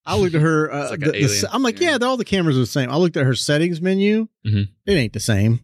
I 0.05 0.17
looked 0.17 0.35
at 0.35 0.41
her. 0.41 0.71
Uh, 0.71 0.89
like 0.91 0.99
the- 1.01 1.11
the 1.11 1.49
I'm 1.51 1.61
like, 1.63 1.79
Yeah. 1.79 1.97
yeah, 1.99 2.05
all 2.07 2.17
the 2.17 2.25
cameras 2.25 2.57
are 2.57 2.61
the 2.61 2.65
same. 2.65 2.89
I 2.89 2.97
looked 2.97 3.17
at 3.17 3.25
her 3.25 3.35
settings 3.35 3.81
menu. 3.81 4.27
Mhm. 4.45 4.67
It 4.85 4.91
ain't 4.93 5.13
the 5.13 5.19
same. 5.19 5.59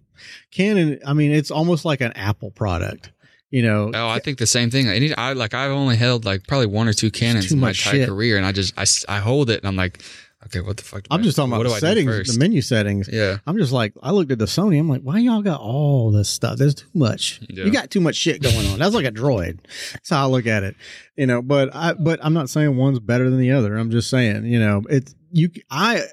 Canon. 0.52 1.00
I 1.06 1.14
mean, 1.14 1.32
it's 1.32 1.52
almost 1.52 1.86
like 1.86 2.02
an 2.02 2.12
Apple 2.14 2.52
product. 2.52 3.12
You 3.50 3.62
know, 3.64 3.92
Oh, 3.94 4.10
I 4.10 4.20
think 4.20 4.40
the 4.40 4.48
same 4.48 4.70
thing. 4.70 4.90
I 4.90 5.00
need, 5.00 5.14
I 5.18 5.32
like, 5.32 5.54
I've 5.54 5.72
only 5.72 5.96
held 5.96 6.26
like 6.26 6.46
probably 6.48 6.66
one 6.68 6.88
or 6.90 6.94
two 6.94 7.10
Canons 7.10 7.50
in 7.52 7.60
my 7.60 7.70
entire 7.70 8.06
career, 8.06 8.36
and 8.36 8.46
I 8.46 8.52
just, 8.52 8.74
I, 8.78 8.86
I 9.16 9.20
hold 9.20 9.50
it, 9.50 9.60
and 9.62 9.68
I'm 9.70 9.78
like, 9.78 10.02
okay, 10.46 10.62
what 10.62 10.78
the 10.78 10.84
fuck? 10.84 11.06
I'm 11.10 11.20
I- 11.22 11.24
just 11.24 11.36
talking 11.36 11.54
about 11.54 11.70
settings, 11.80 12.34
the 12.34 12.40
menu 12.40 12.62
settings. 12.62 13.10
Yeah, 13.12 13.38
I'm 13.46 13.58
just 13.58 13.72
like, 13.72 13.94
I 14.02 14.12
looked 14.12 14.32
at 14.32 14.40
the 14.40 14.46
Sony. 14.46 14.80
I'm 14.80 14.90
like, 14.90 15.02
why 15.02 15.20
y'all 15.20 15.42
got 15.42 15.60
all 15.60 16.12
this 16.12 16.30
stuff? 16.30 16.58
There's 16.58 16.76
too 16.76 16.88
much. 16.94 17.40
Yeah. 17.50 17.66
You 17.66 17.72
got 17.72 17.90
too 17.92 18.02
much 18.02 18.16
shit 18.16 18.42
going 18.42 18.68
on. 18.68 18.80
That's 18.80 18.96
like 18.96 19.06
a 19.06 19.12
droid. 19.12 19.60
That's 19.94 20.10
how 20.10 20.24
I 20.24 20.30
look 20.30 20.48
at 20.48 20.64
it. 20.64 20.76
You 21.16 21.28
know, 21.28 21.42
but 21.42 21.76
I, 21.76 21.94
but 21.94 22.20
I'm 22.24 22.34
not 22.34 22.50
saying 22.50 22.76
one's 22.76 23.00
better 23.00 23.30
than 23.30 23.40
the 23.40 23.52
other. 23.52 23.76
I'm 23.76 23.92
just 23.92 24.10
saying, 24.10 24.46
you 24.46 24.60
know, 24.60 24.84
it's 24.90 25.16
you. 25.32 25.50
I, 25.70 26.04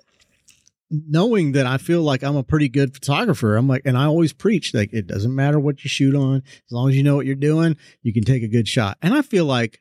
knowing 0.90 1.52
that 1.52 1.66
I 1.66 1.78
feel 1.78 2.02
like 2.02 2.22
I'm 2.22 2.36
a 2.36 2.42
pretty 2.42 2.68
good 2.68 2.94
photographer, 2.94 3.56
I'm 3.56 3.68
like, 3.68 3.82
and 3.84 3.96
I 3.96 4.04
always 4.04 4.32
preach 4.32 4.74
like 4.74 4.92
it 4.92 5.06
doesn't 5.06 5.34
matter 5.34 5.58
what 5.58 5.82
you 5.82 5.88
shoot 5.88 6.14
on, 6.14 6.36
as 6.36 6.72
long 6.72 6.88
as 6.88 6.96
you 6.96 7.02
know 7.02 7.16
what 7.16 7.26
you're 7.26 7.34
doing, 7.34 7.76
you 8.02 8.12
can 8.12 8.24
take 8.24 8.42
a 8.42 8.48
good 8.48 8.68
shot. 8.68 8.98
And 9.02 9.14
I 9.14 9.22
feel 9.22 9.44
like 9.44 9.80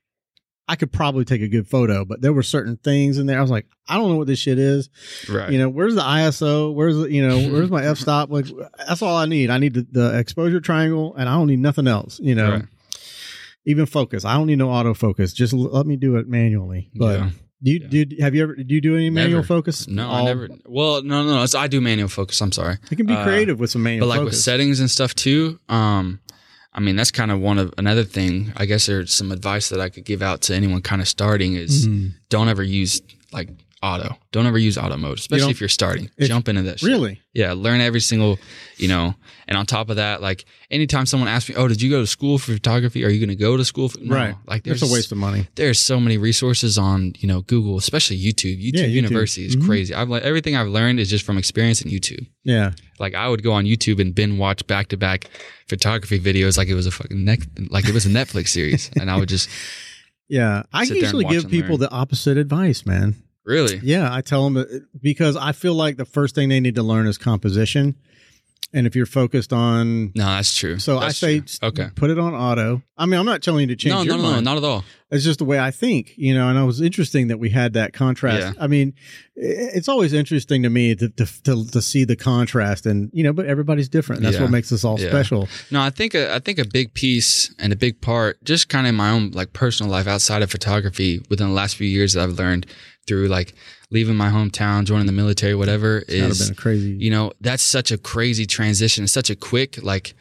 I 0.68 0.76
could 0.78 0.92
probably 0.94 1.26
take 1.26 1.42
a 1.42 1.48
good 1.50 1.68
photo, 1.68 2.06
but 2.06 2.22
there 2.22 2.32
were 2.32 2.42
certain 2.44 2.78
things 2.78 3.18
in 3.18 3.26
there. 3.26 3.38
I 3.38 3.42
was 3.42 3.52
like, 3.52 3.66
I 3.88 3.98
don't 3.98 4.10
know 4.10 4.16
what 4.16 4.28
this 4.28 4.40
shit 4.40 4.58
is. 4.58 4.90
Right. 5.30 5.52
You 5.52 5.58
know, 5.60 5.68
where's 5.70 5.94
the 5.96 6.02
ISO? 6.02 6.74
Where's 6.74 6.96
the, 6.96 7.12
you 7.12 7.28
know, 7.28 7.38
where's 7.52 7.70
my 7.70 7.84
f 7.86 7.98
stop? 7.98 8.30
Like, 8.32 8.46
that's 8.88 9.02
all 9.02 9.18
I 9.18 9.26
need. 9.26 9.50
I 9.50 9.58
need 9.58 9.74
the, 9.74 9.86
the 9.92 10.18
exposure 10.18 10.62
triangle, 10.62 11.16
and 11.18 11.28
I 11.28 11.34
don't 11.34 11.48
need 11.48 11.60
nothing 11.60 11.88
else. 11.88 12.18
You 12.20 12.36
know, 12.36 12.50
Right. 12.52 12.64
even 13.66 13.86
focus. 13.86 14.26
I 14.26 14.36
don't 14.36 14.48
need 14.48 14.58
no 14.58 14.68
autofocus. 14.70 15.34
Just 15.34 15.54
l- 15.54 15.60
let 15.72 15.86
me 15.86 15.96
do 15.98 16.16
it 16.16 16.28
manually. 16.28 16.90
But 16.96 17.20
Yeah. 17.20 17.30
do 17.62 17.72
you 17.72 17.80
Yeah. 17.82 18.04
do? 18.06 18.16
Have 18.22 18.36
you 18.36 18.44
ever? 18.44 18.56
Do 18.56 18.74
you 18.74 18.82
do 18.82 18.96
any 18.96 19.10
manual 19.10 19.40
Never. 19.42 19.48
focus? 19.48 19.88
No, 19.88 20.10
I 20.10 20.24
never. 20.24 20.48
Well, 20.66 21.04
no, 21.04 21.24
no, 21.26 21.44
no. 21.44 21.60
I 21.60 21.68
do 21.68 21.82
manual 21.82 22.08
focus. 22.10 22.40
I'm 22.42 22.52
sorry. 22.54 22.78
It 22.92 22.96
can 22.96 23.06
be 23.06 23.14
Uh, 23.14 23.24
creative 23.24 23.60
with 23.60 23.70
some 23.72 23.84
manual 23.84 24.08
but 24.08 24.18
like 24.18 24.26
with 24.26 24.36
settings 24.36 24.80
and 24.80 24.90
stuff 24.90 25.14
too 25.16 25.60
um 25.70 26.20
i 26.76 26.80
mean 26.80 26.96
that's 26.96 27.12
kind 27.12 27.32
of 27.32 27.40
one 27.40 27.58
of 27.60 27.74
another 27.78 28.04
thing 28.04 28.52
i 28.58 28.66
guess 28.66 28.86
there's 28.86 29.14
some 29.14 29.32
advice 29.32 29.70
that 29.70 29.80
i 29.80 29.90
could 29.90 30.06
give 30.06 30.22
out 30.22 30.42
to 30.42 30.56
anyone 30.56 30.82
kind 30.82 31.02
of 31.02 31.08
starting 31.08 31.56
is 31.56 31.88
Mhm. 31.88 32.14
don't 32.30 32.50
ever 32.50 32.64
use 32.64 33.02
like 33.32 33.50
auto 33.84 34.16
don't 34.32 34.46
ever 34.48 34.58
use 34.58 34.78
auto 34.78 34.96
mode 34.96 35.20
especially 35.20 35.42
don't- 35.42 35.52
if 35.52 35.60
you're 35.60 35.68
starting 35.68 36.10
if- 36.18 36.28
jump 36.28 36.48
into 36.48 36.64
shit. 36.78 36.82
Really? 36.88 37.20
yeah 37.34 37.52
learn 37.52 37.82
every 37.82 38.00
single 38.00 38.40
you 38.78 38.88
know 38.88 39.14
and 39.48 39.58
on 39.58 39.66
top 39.66 39.90
of 39.90 39.98
that 39.98 40.22
like 40.22 40.46
anytime 40.72 41.06
someone 41.06 41.28
asks 41.28 41.50
me 41.50 41.56
oh 41.56 41.68
did 41.68 41.82
you 41.82 41.90
go 41.90 42.00
to 42.00 42.08
school 42.08 42.38
for 42.38 42.54
photography 42.54 43.04
are 43.04 43.10
you 43.10 43.20
going 43.20 43.30
to 43.30 43.36
go 43.36 43.58
to 43.58 43.66
school 43.66 43.90
for 43.90 44.00
no. 44.00 44.16
right. 44.16 44.36
like 44.48 44.66
It's 44.66 44.80
there's 44.80 44.90
a 44.90 44.94
waste 44.94 45.12
of 45.12 45.18
money. 45.18 45.48
there's 45.56 45.80
so 45.82 46.00
many 46.00 46.18
resources 46.18 46.78
on 46.78 47.14
you 47.20 47.28
know 47.28 47.42
google 47.42 47.78
especially 47.78 48.18
youtube 48.18 48.58
youtube, 48.64 48.72
Yeah, 48.76 48.86
YouTube. 48.86 48.92
university 49.04 49.46
is 49.48 49.56
Mhm. 49.58 49.66
crazy 49.66 49.94
i've 49.94 50.10
le- 50.10 50.22
everything 50.22 50.56
i've 50.56 50.70
learned 50.70 51.00
is 51.02 51.10
just 51.10 51.26
from 51.26 51.38
experience 51.38 51.82
in 51.82 51.92
youtube 51.92 52.26
Yeah. 52.46 52.72
like 53.00 53.14
I 53.16 53.28
would 53.28 53.44
go 53.44 53.52
on 53.52 53.66
YouTube 53.66 54.00
and 54.00 54.16
binge 54.16 54.38
watch 54.40 54.66
back 54.68 54.88
to 54.90 54.98
back 54.98 55.30
photography 55.68 56.20
videos 56.20 56.58
like 56.58 56.70
it 56.70 56.76
was 56.76 56.86
a 56.88 56.92
fucking 56.92 57.24
neck 57.26 57.40
like 57.70 57.86
it 57.90 57.94
was 57.94 58.06
a 58.06 58.10
Netflix 58.10 58.48
series, 58.50 58.90
and 59.00 59.10
I 59.12 59.18
would 59.18 59.28
just 59.30 59.50
Yeah. 60.30 60.64
I 60.74 60.86
Sit 60.86 60.94
there 60.96 60.96
and 60.96 61.04
usually 61.04 61.26
give 61.26 61.50
people 61.50 61.72
learn. 61.72 61.80
the 61.82 61.92
opposite 61.92 62.38
advice, 62.38 62.86
man. 62.86 63.16
Really 63.46 63.80
Yeah, 63.84 64.14
I 64.14 64.22
tell 64.22 64.44
them 64.50 64.58
uh, 64.58 64.64
because 65.02 65.36
I 65.36 65.52
feel 65.52 65.74
like 65.74 65.98
the 65.98 66.06
first 66.06 66.36
thing 66.36 66.50
they 66.50 66.60
need 66.60 66.76
to 66.76 66.84
learn 66.84 67.08
is 67.08 67.18
composition. 67.18 67.96
And 68.76 68.88
if 68.88 68.96
you're 68.96 69.06
focused 69.06 69.54
on, 69.54 70.06
no, 70.16 70.26
that's 70.26 70.58
true. 70.58 70.80
so 70.80 71.00
That's 71.00 71.22
I 71.24 71.28
say, 71.28 71.40
true. 71.42 71.68
okay, 71.70 71.90
put 71.96 72.10
it 72.10 72.18
on 72.18 72.34
auto. 72.34 72.82
I 72.98 73.06
mean, 73.06 73.20
I'm 73.20 73.26
not 73.26 73.44
telling 73.44 73.62
you 73.62 73.68
to 73.68 73.76
change 73.76 73.94
no, 73.94 74.02
your 74.02 74.18
no, 74.18 74.24
no, 74.24 74.32
no, 74.36 74.40
not 74.40 74.58
at 74.58 74.64
all. 74.64 74.84
It's 75.12 75.24
just 75.24 75.38
the 75.38 75.46
way 75.46 75.60
I 75.60 75.70
think, 75.70 76.14
you 76.18 76.34
know. 76.34 76.50
And 76.50 76.58
it 76.58 76.64
was 76.64 76.82
interesting 76.82 77.28
that 77.28 77.38
we 77.38 77.52
had 77.52 77.74
that 77.74 77.94
contrast. 77.94 78.56
Yeah. 78.56 78.64
I 78.64 78.66
mean, 78.66 78.96
it's 79.36 79.88
always 79.88 80.12
interesting 80.12 80.64
to 80.64 80.72
me 80.72 80.96
to, 80.96 81.08
to 81.08 81.26
to 81.44 81.68
to 81.70 81.82
see 81.84 82.04
the 82.04 82.16
contrast, 82.16 82.88
and 82.88 83.12
you 83.14 83.24
know, 83.24 83.32
but 83.32 83.46
everybody's 83.46 83.90
different. 83.90 84.24
That's 84.24 84.38
Yeah. 84.38 84.42
what 84.44 84.50
makes 84.52 84.72
us 84.72 84.84
all 84.84 85.00
Yeah. 85.00 85.10
special. 85.10 85.48
No, 85.70 85.80
I 85.80 85.92
think 85.92 86.16
a, 86.16 86.34
I 86.34 86.40
think 86.40 86.58
a 86.58 86.66
big 86.66 86.96
piece 86.96 87.54
and 87.60 87.72
a 87.74 87.76
big 87.76 88.02
part, 88.02 88.44
just 88.44 88.70
kind 88.70 88.88
of 88.88 88.90
in 88.90 88.96
my 88.96 89.12
own 89.12 89.32
like 89.32 89.54
personal 89.54 89.92
life 89.92 90.08
outside 90.08 90.42
of 90.42 90.50
photography, 90.50 91.22
within 91.30 91.48
the 91.48 91.54
last 91.54 91.76
few 91.76 91.88
years 91.88 92.14
that 92.14 92.24
I've 92.24 92.40
learned 92.40 92.66
through 93.08 93.28
like 93.28 93.54
leaving 93.92 94.16
my 94.16 94.30
hometown, 94.30 94.86
joining 94.86 95.06
the 95.08 95.12
military, 95.12 95.56
whatever, 95.56 96.04
It's 96.08 96.40
is 96.40 96.52
crazy. 96.52 96.92
you 97.00 97.12
know 97.12 97.32
that's 97.42 97.64
such 97.64 97.92
a 97.92 97.98
crazy 97.98 98.46
transition. 98.46 99.04
It's 99.04 99.14
such 99.14 99.30
a 99.30 99.36
quick 99.36 99.82
like 99.84 100.14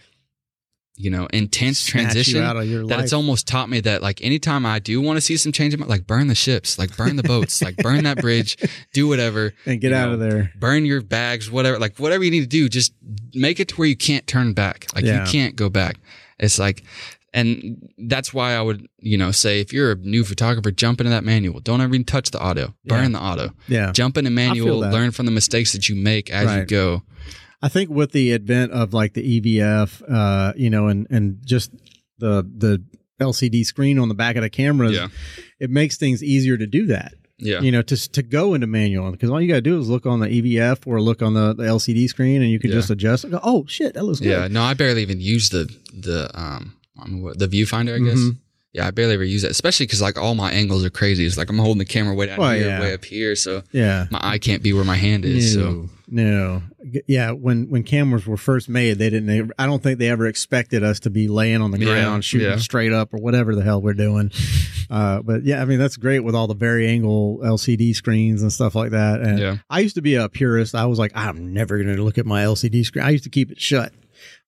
you 0.96 1.10
know 1.10 1.26
intense 1.32 1.78
snatch 1.78 1.90
transition 2.12 2.42
out 2.42 2.56
of 2.56 2.66
your 2.66 2.86
that 2.86 2.96
life. 2.96 3.04
it's 3.04 3.12
almost 3.14 3.46
taught 3.48 3.70
me 3.70 3.80
that 3.80 4.02
like 4.02 4.22
anytime 4.22 4.66
I 4.66 4.78
do 4.78 5.00
want 5.00 5.16
to 5.16 5.20
see 5.22 5.38
some 5.38 5.50
change 5.50 5.72
in 5.72 5.80
my 5.80 5.86
like 5.86 6.06
burn 6.06 6.26
the 6.26 6.34
ships, 6.34 6.78
like 6.78 6.94
burn 6.96 7.16
the 7.16 7.22
boats, 7.22 7.62
like 7.62 7.76
burn 7.78 8.04
that 8.04 8.18
bridge, 8.18 8.56
do 8.92 9.08
whatever, 9.08 9.54
and 9.64 9.80
get 9.80 9.92
out 9.94 10.08
know, 10.08 10.14
of 10.14 10.20
there. 10.20 10.52
burn 10.58 10.84
your 10.84 11.00
bags, 11.00 11.50
whatever, 11.50 11.78
like 11.78 11.98
whatever 11.98 12.22
you 12.24 12.30
need 12.30 12.42
to 12.42 12.46
do, 12.46 12.68
just 12.68 12.92
make 13.34 13.58
it 13.58 13.68
to 13.68 13.76
where 13.76 13.88
you 13.88 13.96
can't 13.96 14.26
turn 14.26 14.52
back. 14.52 14.86
Like 14.94 15.04
Yeah. 15.04 15.24
you 15.24 15.30
can't 15.32 15.56
go 15.56 15.70
back. 15.70 15.96
It's 16.38 16.58
like 16.58 16.84
and 17.34 17.90
that's 17.98 18.34
why 18.34 18.52
I 18.54 18.60
would, 18.62 18.86
you 18.98 19.16
know, 19.16 19.30
say 19.30 19.60
if 19.60 19.72
you're 19.72 19.92
a 19.92 19.96
new 19.96 20.24
photographer, 20.24 20.70
jump 20.70 21.00
into 21.00 21.10
that 21.10 21.24
manual. 21.24 21.60
Don't 21.60 21.80
ever 21.80 21.94
even 21.94 22.04
touch 22.04 22.30
the 22.30 22.42
auto. 22.42 22.74
Burn 22.84 23.12
the 23.12 23.20
auto. 23.20 23.52
Yeah, 23.68 23.92
Jump 23.92 24.16
into 24.18 24.30
manual, 24.30 24.78
learn 24.80 25.10
from 25.12 25.26
the 25.26 25.32
mistakes 25.32 25.72
that 25.72 25.88
you 25.88 25.96
make 25.96 26.30
as 26.30 26.54
you 26.56 26.64
go. 26.66 27.02
I 27.62 27.68
think 27.68 27.90
with 27.90 28.12
the 28.12 28.32
advent 28.34 28.72
of 28.72 28.92
like 28.92 29.14
the 29.14 29.40
EVF, 29.40 30.02
uh, 30.08 30.52
you 30.56 30.68
know, 30.70 30.88
and 30.88 31.06
and 31.10 31.38
just 31.44 31.70
the 32.18 32.42
the 32.42 32.82
LCD 33.20 33.64
screen 33.64 33.98
on 34.00 34.08
the 34.08 34.14
back 34.14 34.34
of 34.36 34.42
the 34.42 34.50
cameras, 34.50 34.92
Yeah. 34.96 35.08
it 35.60 35.70
makes 35.70 35.96
things 35.96 36.22
easier 36.24 36.56
to 36.56 36.66
do 36.66 36.86
that. 36.86 37.14
Yeah. 37.38 37.60
You 37.60 37.70
know, 37.72 37.82
to 37.82 37.96
to 38.12 38.22
go 38.22 38.54
into 38.54 38.66
manual 38.66 39.10
because 39.12 39.30
all 39.30 39.40
you 39.40 39.48
got 39.48 39.54
to 39.54 39.60
do 39.62 39.78
is 39.78 39.88
look 39.88 40.06
on 40.06 40.20
the 40.20 40.26
EVF 40.28 40.86
or 40.86 41.00
look 41.00 41.22
on 41.22 41.34
the, 41.34 41.54
the 41.54 41.62
LCD 41.64 42.08
screen, 42.08 42.42
and 42.42 42.50
you 42.50 42.58
can 42.58 42.70
Yeah. 42.70 42.76
just 42.76 42.90
adjust. 42.90 43.24
And 43.24 43.32
go, 43.32 43.40
oh 43.42 43.64
shit, 43.68 43.94
that 43.94 44.04
looks 44.04 44.20
good. 44.20 44.28
Yeah, 44.28 44.48
no, 44.48 44.62
I 44.62 44.74
barely 44.74 45.02
even 45.02 45.20
use 45.20 45.48
the 45.50 45.72
the 45.92 46.30
um 46.38 46.74
I 47.00 47.06
mean, 47.08 47.22
what, 47.22 47.38
the 47.38 47.48
viewfinder, 47.48 47.94
I 47.94 47.98
guess. 48.04 48.18
Mhm. 48.18 48.36
Yeah, 48.74 48.86
I 48.86 48.90
barely 48.90 49.12
ever 49.12 49.24
use 49.24 49.44
it, 49.44 49.50
especially 49.50 49.84
because 49.84 50.00
like 50.00 50.18
all 50.18 50.34
my 50.34 50.50
angles 50.50 50.82
are 50.82 50.88
crazy. 50.88 51.26
It's 51.26 51.36
like 51.36 51.50
I'm 51.50 51.58
holding 51.58 51.78
the 51.78 51.84
camera 51.84 52.14
way 52.14 52.24
down 52.26 52.38
Well, 52.38 52.54
here, 52.54 52.68
yeah. 52.68 52.80
way 52.80 52.94
up 52.94 53.04
here, 53.04 53.36
so 53.36 53.62
yeah. 53.70 54.06
my 54.10 54.18
eye 54.22 54.38
can't 54.38 54.62
be 54.62 54.72
where 54.72 54.82
my 54.84 54.96
hand 54.96 55.26
is. 55.26 55.52
So 55.52 55.90
No, 56.08 56.24
no, 56.24 56.62
yeah. 57.06 57.32
When 57.32 57.68
when 57.68 57.82
cameras 57.82 58.26
were 58.26 58.38
first 58.38 58.70
made, 58.70 58.96
they 58.98 59.10
didn't. 59.10 59.26
They, 59.26 59.42
I 59.58 59.66
don't 59.66 59.82
think 59.82 59.98
they 59.98 60.08
ever 60.08 60.26
expected 60.26 60.82
us 60.82 61.00
to 61.00 61.10
be 61.10 61.28
laying 61.28 61.60
on 61.60 61.70
the 61.70 61.80
Yeah, 61.80 61.84
ground, 61.86 62.24
shooting 62.24 62.48
yeah. 62.48 62.56
straight 62.56 62.94
up 62.94 63.12
or 63.12 63.18
whatever 63.18 63.54
the 63.54 63.62
hell 63.62 63.82
we're 63.82 63.92
doing. 63.92 64.30
uh, 64.90 65.20
but 65.20 65.44
yeah, 65.44 65.60
I 65.60 65.66
mean 65.66 65.78
that's 65.78 65.98
great 65.98 66.20
with 66.20 66.34
all 66.34 66.46
the 66.46 66.54
very 66.54 66.88
angle 66.88 67.40
LCD 67.44 67.94
screens 67.94 68.40
and 68.40 68.50
stuff 68.50 68.74
like 68.74 68.92
that. 68.92 69.20
And. 69.20 69.60
I 69.68 69.80
used 69.80 69.96
to 69.96 70.02
be 70.02 70.14
a 70.14 70.30
purist. 70.30 70.74
I 70.74 70.86
was 70.86 70.98
like, 70.98 71.12
I'm 71.14 71.52
never 71.52 71.76
going 71.82 71.94
to 71.94 72.02
look 72.02 72.16
at 72.16 72.24
my 72.24 72.44
LCD 72.44 72.86
screen. 72.86 73.04
I 73.04 73.10
used 73.10 73.24
to 73.24 73.30
keep 73.30 73.50
it 73.52 73.60
shut 73.60 73.92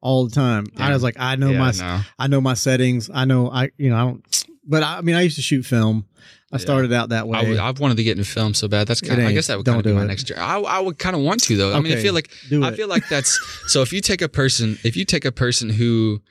all 0.01 0.27
the 0.27 0.35
time. 0.35 0.67
I 0.77 0.93
was 0.93 1.03
like, 1.03 1.17
I 1.19 1.37
know 1.37 1.51
yeah, 1.51 1.59
my 1.59 1.73
no. 1.73 2.01
I 2.19 2.27
know 2.27 2.41
my 2.41 2.55
settings. 2.55 3.11
I 3.13 3.25
know 3.25 3.51
I 3.51 3.71
you 3.79 3.91
know 3.91 3.97
I 3.97 4.01
don't. 4.05 4.47
But 4.67 4.83
I, 4.83 4.99
I 4.99 5.01
mean, 5.03 5.15
I 5.15 5.23
used 5.23 5.37
to 5.37 5.43
shoot 5.43 5.65
film. 5.65 6.07
I 6.53 6.57
Yeah. 6.57 6.61
started 6.61 6.93
out 6.93 7.09
that 7.11 7.27
way. 7.29 7.39
I 7.39 7.49
would, 7.49 7.59
I've 7.59 7.81
wanted 7.81 7.97
to 7.99 8.05
get 8.05 8.17
into 8.17 8.29
film 8.31 8.55
so 8.55 8.69
bad. 8.69 8.87
That's 8.87 9.01
kind 9.01 9.21
of, 9.21 9.27
I 9.27 9.33
guess 9.33 9.49
that 9.49 9.57
would 9.57 9.67
kind 9.67 9.79
of 9.79 9.85
be 9.85 9.93
my 9.93 10.05
it. 10.05 10.07
next 10.07 10.31
year. 10.31 10.39
I, 10.39 10.59
I 10.59 10.79
would 10.81 10.99
kind 10.99 11.17
of 11.17 11.23
want 11.23 11.43
to 11.45 11.57
though. 11.57 11.75
I 11.75 11.81
mean, 11.81 11.93
I 11.93 12.01
feel 12.01 12.15
like 12.15 12.31
I 12.51 12.73
feel 12.75 12.89
like 12.89 13.09
that's 13.09 13.39
so. 13.67 13.83
If 13.83 13.93
you 13.93 14.01
take 14.01 14.23
a 14.23 14.29
person, 14.29 14.79
if 14.85 14.97
you 14.97 15.05
take 15.05 15.25
a 15.25 15.33
person 15.33 15.69
who, 15.69 16.23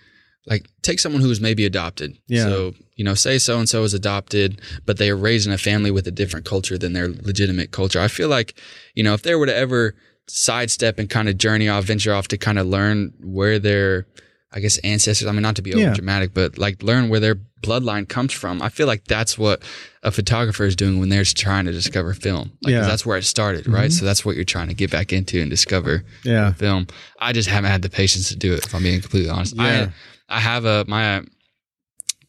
like, 0.45 0.67
take 0.81 0.99
someone 0.99 1.21
who 1.21 1.29
is 1.29 1.41
maybe 1.41 1.65
adopted. 1.65 2.17
Yeah. 2.27 2.43
So 2.43 2.73
you 2.95 3.03
know, 3.03 3.15
say 3.15 3.37
so 3.37 3.57
and 3.59 3.67
so 3.67 3.83
is 3.83 3.93
adopted, 3.93 4.61
but 4.85 4.97
they 4.97 5.09
are 5.09 5.17
raised 5.17 5.47
in 5.47 5.53
a 5.53 5.57
family 5.57 5.91
with 5.91 6.07
a 6.07 6.11
different 6.11 6.45
culture 6.45 6.77
than 6.77 6.93
their 6.93 7.09
legitimate 7.09 7.71
culture. 7.71 7.99
I 7.99 8.07
feel 8.07 8.29
like, 8.29 8.53
you 8.93 9.03
know, 9.03 9.13
if 9.13 9.23
they 9.23 9.35
were 9.35 9.47
to 9.47 9.55
ever 9.55 9.95
sidestep 10.27 10.99
and 10.99 11.09
kind 11.09 11.27
of 11.29 11.37
journey 11.37 11.67
off, 11.69 11.83
venture 11.85 12.13
off 12.13 12.27
to 12.29 12.37
kind 12.37 12.57
of 12.59 12.65
learn 12.67 13.13
where 13.21 13.59
their, 13.59 14.07
I 14.51 14.59
guess, 14.59 14.77
ancestors. 14.79 15.27
I 15.27 15.31
mean, 15.31 15.41
not 15.41 15.55
to 15.57 15.61
be 15.61 15.71
Yeah. 15.71 15.87
over 15.87 15.95
dramatic, 15.95 16.33
but 16.33 16.57
like 16.57 16.81
learn 16.83 17.09
where 17.09 17.19
their 17.19 17.35
bloodline 17.61 18.07
comes 18.09 18.33
from. 18.33 18.61
I 18.61 18.69
feel 18.69 18.87
like 18.87 19.05
that's 19.05 19.37
what 19.37 19.63
a 20.03 20.11
photographer 20.11 20.65
is 20.65 20.75
doing 20.75 20.99
when 20.99 21.09
they're 21.09 21.23
trying 21.23 21.65
to 21.65 21.71
discover 21.71 22.13
film. 22.13 22.51
Like, 22.61 22.73
Yeah. 22.73 22.81
that's 22.81 23.05
where 23.05 23.17
it 23.17 23.23
started, 23.23 23.67
right? 23.67 23.91
So 23.91 24.03
that's 24.05 24.25
what 24.25 24.35
you're 24.35 24.43
trying 24.45 24.67
to 24.67 24.73
get 24.73 24.91
back 24.91 25.13
into 25.13 25.39
and 25.41 25.49
discover 25.49 26.03
yeah. 26.23 26.51
film. 26.53 26.87
I 27.19 27.31
just 27.31 27.47
haven't 27.49 27.71
had 27.71 27.81
the 27.81 27.89
patience 27.89 28.29
to 28.29 28.35
do 28.35 28.53
it. 28.53 28.65
If 28.65 28.75
I'm 28.75 28.83
being 28.83 28.99
completely 29.01 29.29
honest, 29.29 29.55
Yeah. 29.55 29.89
I 30.29 30.37
I 30.37 30.39
have 30.39 30.65
a 30.65 30.83
my 30.87 31.21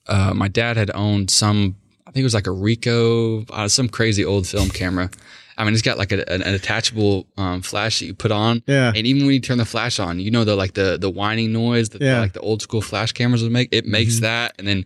uh 0.07 0.33
my 0.35 0.49
dad 0.49 0.77
had 0.77 0.91
owned 0.95 1.31
some. 1.31 1.77
I 2.07 2.11
think 2.11 2.23
it 2.23 2.25
was 2.25 2.35
like 2.35 2.47
a 2.47 2.51
Ricoh, 2.51 3.49
uh, 3.51 3.67
some 3.69 3.89
crazy 3.89 4.25
old 4.25 4.47
film 4.47 4.69
camera. 4.69 5.11
I 5.57 5.65
mean, 5.65 5.73
it's 5.73 5.83
got 5.83 5.99
like 5.99 6.13
a, 6.13 6.29
an, 6.33 6.43
an 6.43 6.55
attachable 6.55 7.27
um, 7.37 7.63
flash 7.63 8.01
that 8.01 8.07
you 8.07 8.15
put 8.15 8.33
on, 8.33 8.63
Yeah. 8.67 8.93
and 8.95 9.07
even 9.07 9.25
when 9.27 9.35
you 9.35 9.41
turn 9.41 9.59
the 9.59 9.65
flash 9.65 9.99
on, 10.01 10.19
you 10.21 10.31
know 10.31 10.45
the 10.45 10.57
like 10.57 10.75
the 10.75 10.99
the 11.01 11.11
whining 11.11 11.53
noise 11.53 11.91
that 11.91 12.03
Yeah. 12.03 12.21
like 12.21 12.33
the 12.33 12.41
old 12.41 12.63
school 12.63 12.81
flash 12.83 13.13
cameras 13.13 13.43
would 13.43 13.53
make. 13.53 13.69
It 13.73 13.87
makes 13.87 14.21
that, 14.21 14.55
and 14.59 14.67
then 14.67 14.85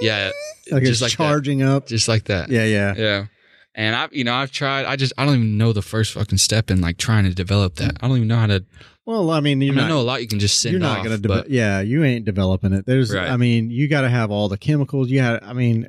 yeah, 0.00 0.30
Like 0.70 0.82
just 0.82 0.92
it's 0.94 1.02
like 1.02 1.10
that. 1.12 1.16
charging 1.16 1.62
up. 1.62 1.86
just 1.86 2.08
like 2.08 2.24
that. 2.24 2.48
Yeah, 2.50 2.64
yeah. 2.64 2.94
Yeah. 2.96 3.26
And 3.74 3.96
I've, 3.96 4.12
you 4.12 4.24
know, 4.24 4.34
I've 4.34 4.50
tried, 4.52 4.84
I 4.84 4.96
just, 4.96 5.14
I 5.16 5.24
don't 5.24 5.34
even 5.36 5.56
know 5.56 5.72
the 5.72 5.80
first 5.80 6.12
fucking 6.12 6.36
step 6.38 6.70
in 6.70 6.82
like 6.82 6.98
trying 6.98 7.24
to 7.24 7.30
develop 7.32 7.76
that. 7.76 7.96
I 8.02 8.08
don't 8.08 8.16
even 8.18 8.28
know 8.28 8.36
how 8.36 8.48
to, 8.48 8.64
Well, 9.06 9.30
I 9.30 9.40
mean, 9.40 9.62
I, 9.62 9.64
you're 9.64 9.74
mean, 9.74 9.84
I 9.84 9.88
know 9.88 10.00
a 10.00 10.02
lot 10.02 10.20
you 10.20 10.28
can 10.28 10.40
just 10.40 10.60
send 10.60 10.72
you're 10.72 10.80
not 10.80 11.06
off, 11.06 11.22
to, 11.22 11.26
but 11.26 11.48
yeah, 11.48 11.80
you 11.80 12.04
ain't 12.04 12.26
developing 12.26 12.74
it. 12.74 12.84
There's, 12.84 13.14
Right. 13.14 13.30
I 13.30 13.38
mean, 13.38 13.70
you 13.70 13.88
got 13.88 14.02
to 14.02 14.10
have 14.10 14.30
all 14.30 14.48
the 14.50 14.58
chemicals. 14.58 15.08
You 15.08 15.20
got, 15.20 15.42
I 15.42 15.54
mean, 15.54 15.86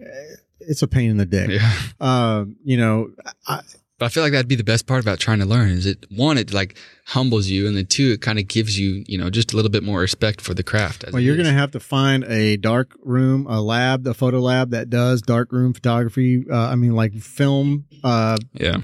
it's 0.62 0.82
a 0.82 0.88
pain 0.88 1.10
in 1.10 1.18
the 1.18 1.26
dick. 1.26 1.50
yeah. 1.50 1.74
Um, 2.00 2.56
you 2.64 2.78
know, 2.78 3.10
I, 3.48 3.60
But 4.04 4.08
I 4.08 4.10
feel 4.10 4.24
like 4.24 4.34
that'd 4.34 4.50
be 4.50 4.56
the 4.56 4.66
best 4.66 4.86
part 4.86 5.02
about 5.02 5.20
trying 5.20 5.40
to 5.40 5.46
learn 5.46 5.70
is 5.70 5.86
it 5.86 6.06
one, 6.12 6.38
it 6.38 6.52
like 6.52 6.78
humbles 7.06 7.48
you, 7.48 7.68
and 7.68 7.78
then 7.78 7.86
two, 7.86 8.12
it 8.12 8.20
kind 8.20 8.38
of 8.38 8.50
gives 8.50 8.78
you, 8.78 9.06
you 9.08 9.18
know, 9.18 9.30
just 9.30 9.54
a 9.54 9.56
little 9.56 9.72
bit 9.72 9.82
more 9.82 10.02
respect 10.02 10.42
for 10.42 10.54
the 10.54 10.62
craft. 10.62 11.06
as 11.06 11.14
well, 11.14 11.22
you're 11.22 11.38
going 11.38 11.48
to 11.48 11.54
have 11.54 11.72
to 11.72 11.80
find 11.80 12.26
a 12.26 12.58
dark 12.58 12.98
room, 13.02 13.48
a 13.48 13.62
lab, 13.62 14.04
the 14.04 14.14
photo 14.14 14.42
lab 14.42 14.72
that 14.72 14.90
does 14.90 15.22
dark 15.22 15.54
room 15.54 15.74
photography. 15.74 16.44
Uh, 16.52 16.68
I 16.68 16.76
mean, 16.76 16.92
like 16.98 17.14
film, 17.14 17.86
uh, 18.04 18.36
yeah, 18.52 18.82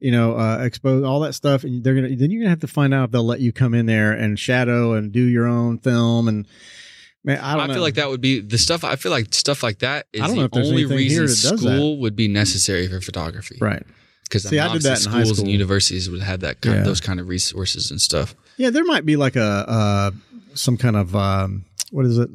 you 0.00 0.10
know, 0.10 0.34
uh, 0.38 0.60
expose 0.62 1.04
all 1.04 1.20
that 1.20 1.34
stuff, 1.34 1.64
and 1.64 1.84
they're 1.84 1.94
gonna. 1.94 2.16
Then 2.16 2.30
you're 2.30 2.40
gonna 2.40 2.48
have 2.48 2.60
to 2.60 2.66
find 2.66 2.94
out 2.94 3.04
if 3.04 3.10
they'll 3.10 3.22
let 3.22 3.40
you 3.40 3.52
come 3.52 3.74
in 3.74 3.84
there 3.84 4.12
and 4.12 4.38
shadow 4.38 4.94
and 4.94 5.12
do 5.12 5.20
your 5.20 5.46
own 5.46 5.78
film. 5.78 6.26
And 6.26 6.46
man, 7.22 7.38
I 7.38 7.52
I, 7.52 7.56
don't 7.58 7.68
know. 7.68 7.74
feel 7.74 7.82
like 7.82 7.96
that 7.96 8.08
would 8.08 8.22
be 8.22 8.40
the 8.40 8.56
stuff. 8.56 8.82
I 8.82 8.96
feel 8.96 9.12
like 9.12 9.34
stuff 9.34 9.62
like 9.62 9.80
that 9.80 10.06
is 10.14 10.22
I 10.22 10.26
don't 10.28 10.36
know 10.36 10.48
the 10.48 10.66
only 10.66 10.86
reason 10.86 11.26
that 11.26 11.58
school 11.58 12.00
would 12.00 12.16
be 12.16 12.28
necessary 12.28 12.88
for 12.88 13.02
photography. 13.02 13.58
right. 13.60 13.82
Because 14.34 14.48
See, 14.50 14.58
I 14.58 14.72
did 14.72 14.82
that 14.82 15.04
in 15.06 15.12
high 15.12 15.22
schools 15.22 15.36
school. 15.38 15.44
and 15.44 15.52
universities 15.52 16.10
would 16.10 16.22
have 16.22 16.40
that 16.40 16.60
kind 16.60 16.78
Yeah. 16.78 16.82
those 16.84 17.00
kind 17.00 17.20
of 17.20 17.28
resources 17.28 17.90
and 17.90 18.00
stuff. 18.00 18.34
Yeah, 18.56 18.70
there 18.70 18.84
might 18.84 19.06
be 19.06 19.16
like 19.16 19.36
a 19.36 19.42
uh, 19.42 20.10
some 20.54 20.76
kind 20.76 20.96
of 20.96 21.14
um, 21.14 21.64
what 21.90 22.04
is 22.06 22.18
it? 22.18 22.28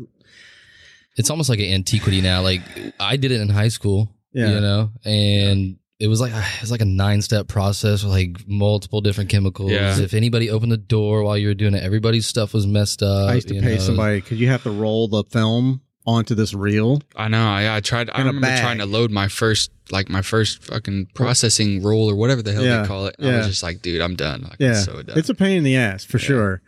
It's 1.18 1.30
almost 1.30 1.50
like 1.50 1.60
an 1.60 1.66
antiquity 1.66 2.22
now. 2.22 2.42
Like 2.42 2.62
I 3.00 3.18
did 3.18 3.32
it 3.32 3.42
in 3.42 3.50
high 3.50 3.68
school, 3.68 4.10
Yeah. 4.34 4.54
you 4.54 4.62
know, 4.62 4.92
and 5.04 5.78
it 6.00 6.08
was 6.08 6.22
like 6.22 6.32
it 6.36 6.62
was 6.62 6.72
like 6.72 6.82
a 6.82 6.86
nine 6.86 7.22
step 7.22 7.48
process 7.48 8.04
with 8.04 8.12
like 8.14 8.48
multiple 8.48 9.02
different 9.02 9.30
chemicals. 9.30 9.72
Yeah. 9.72 10.00
If 10.00 10.14
anybody 10.14 10.50
opened 10.50 10.72
the 10.72 10.78
door 10.78 11.24
while 11.24 11.38
you 11.38 11.50
were 11.50 11.54
doing 11.54 11.74
it, 11.74 11.84
everybody's 11.84 12.26
stuff 12.28 12.54
was 12.54 12.66
messed 12.66 13.04
up. 13.04 13.30
I 13.30 13.36
used 13.36 13.50
to 13.50 13.56
you 13.56 13.62
pay 13.62 13.76
know. 13.76 13.82
somebody 13.82 14.22
because 14.22 14.40
you 14.40 14.48
have 14.48 14.64
to 14.64 14.72
roll 14.72 15.08
the 15.10 15.24
film 15.26 15.82
onto 16.10 16.36
this 16.36 16.54
reel. 16.54 17.02
I 17.16 17.28
know. 17.28 17.48
I, 17.48 17.78
I 17.78 17.80
tried. 17.82 18.10
I 18.12 18.20
remember 18.20 18.42
bag. 18.42 18.62
trying 18.62 18.78
to 18.80 18.86
load 18.86 19.12
my 19.12 19.28
first, 19.28 19.72
like 19.92 20.10
my 20.10 20.22
first 20.22 20.64
fucking 20.64 21.08
processing 21.14 21.82
roll 21.84 22.10
or 22.10 22.16
whatever 22.16 22.42
the 22.42 22.52
hell 22.54 22.64
Yeah, 22.64 22.82
they 22.82 22.88
call 22.88 23.06
it. 23.08 23.16
I 23.20 23.26
yeah. 23.26 23.38
was 23.38 23.48
just 23.48 23.64
like, 23.64 23.82
dude, 23.82 24.02
I'm 24.02 24.16
done. 24.16 24.42
Like, 24.44 24.58
Yeah, 24.60 24.74
so 24.74 25.02
done. 25.02 25.18
It's 25.18 25.30
a 25.30 25.36
pain 25.36 25.58
in 25.58 25.64
the 25.64 25.76
ass 25.78 26.04
for 26.04 26.18
Yeah. 26.18 26.24
sure. 26.26 26.62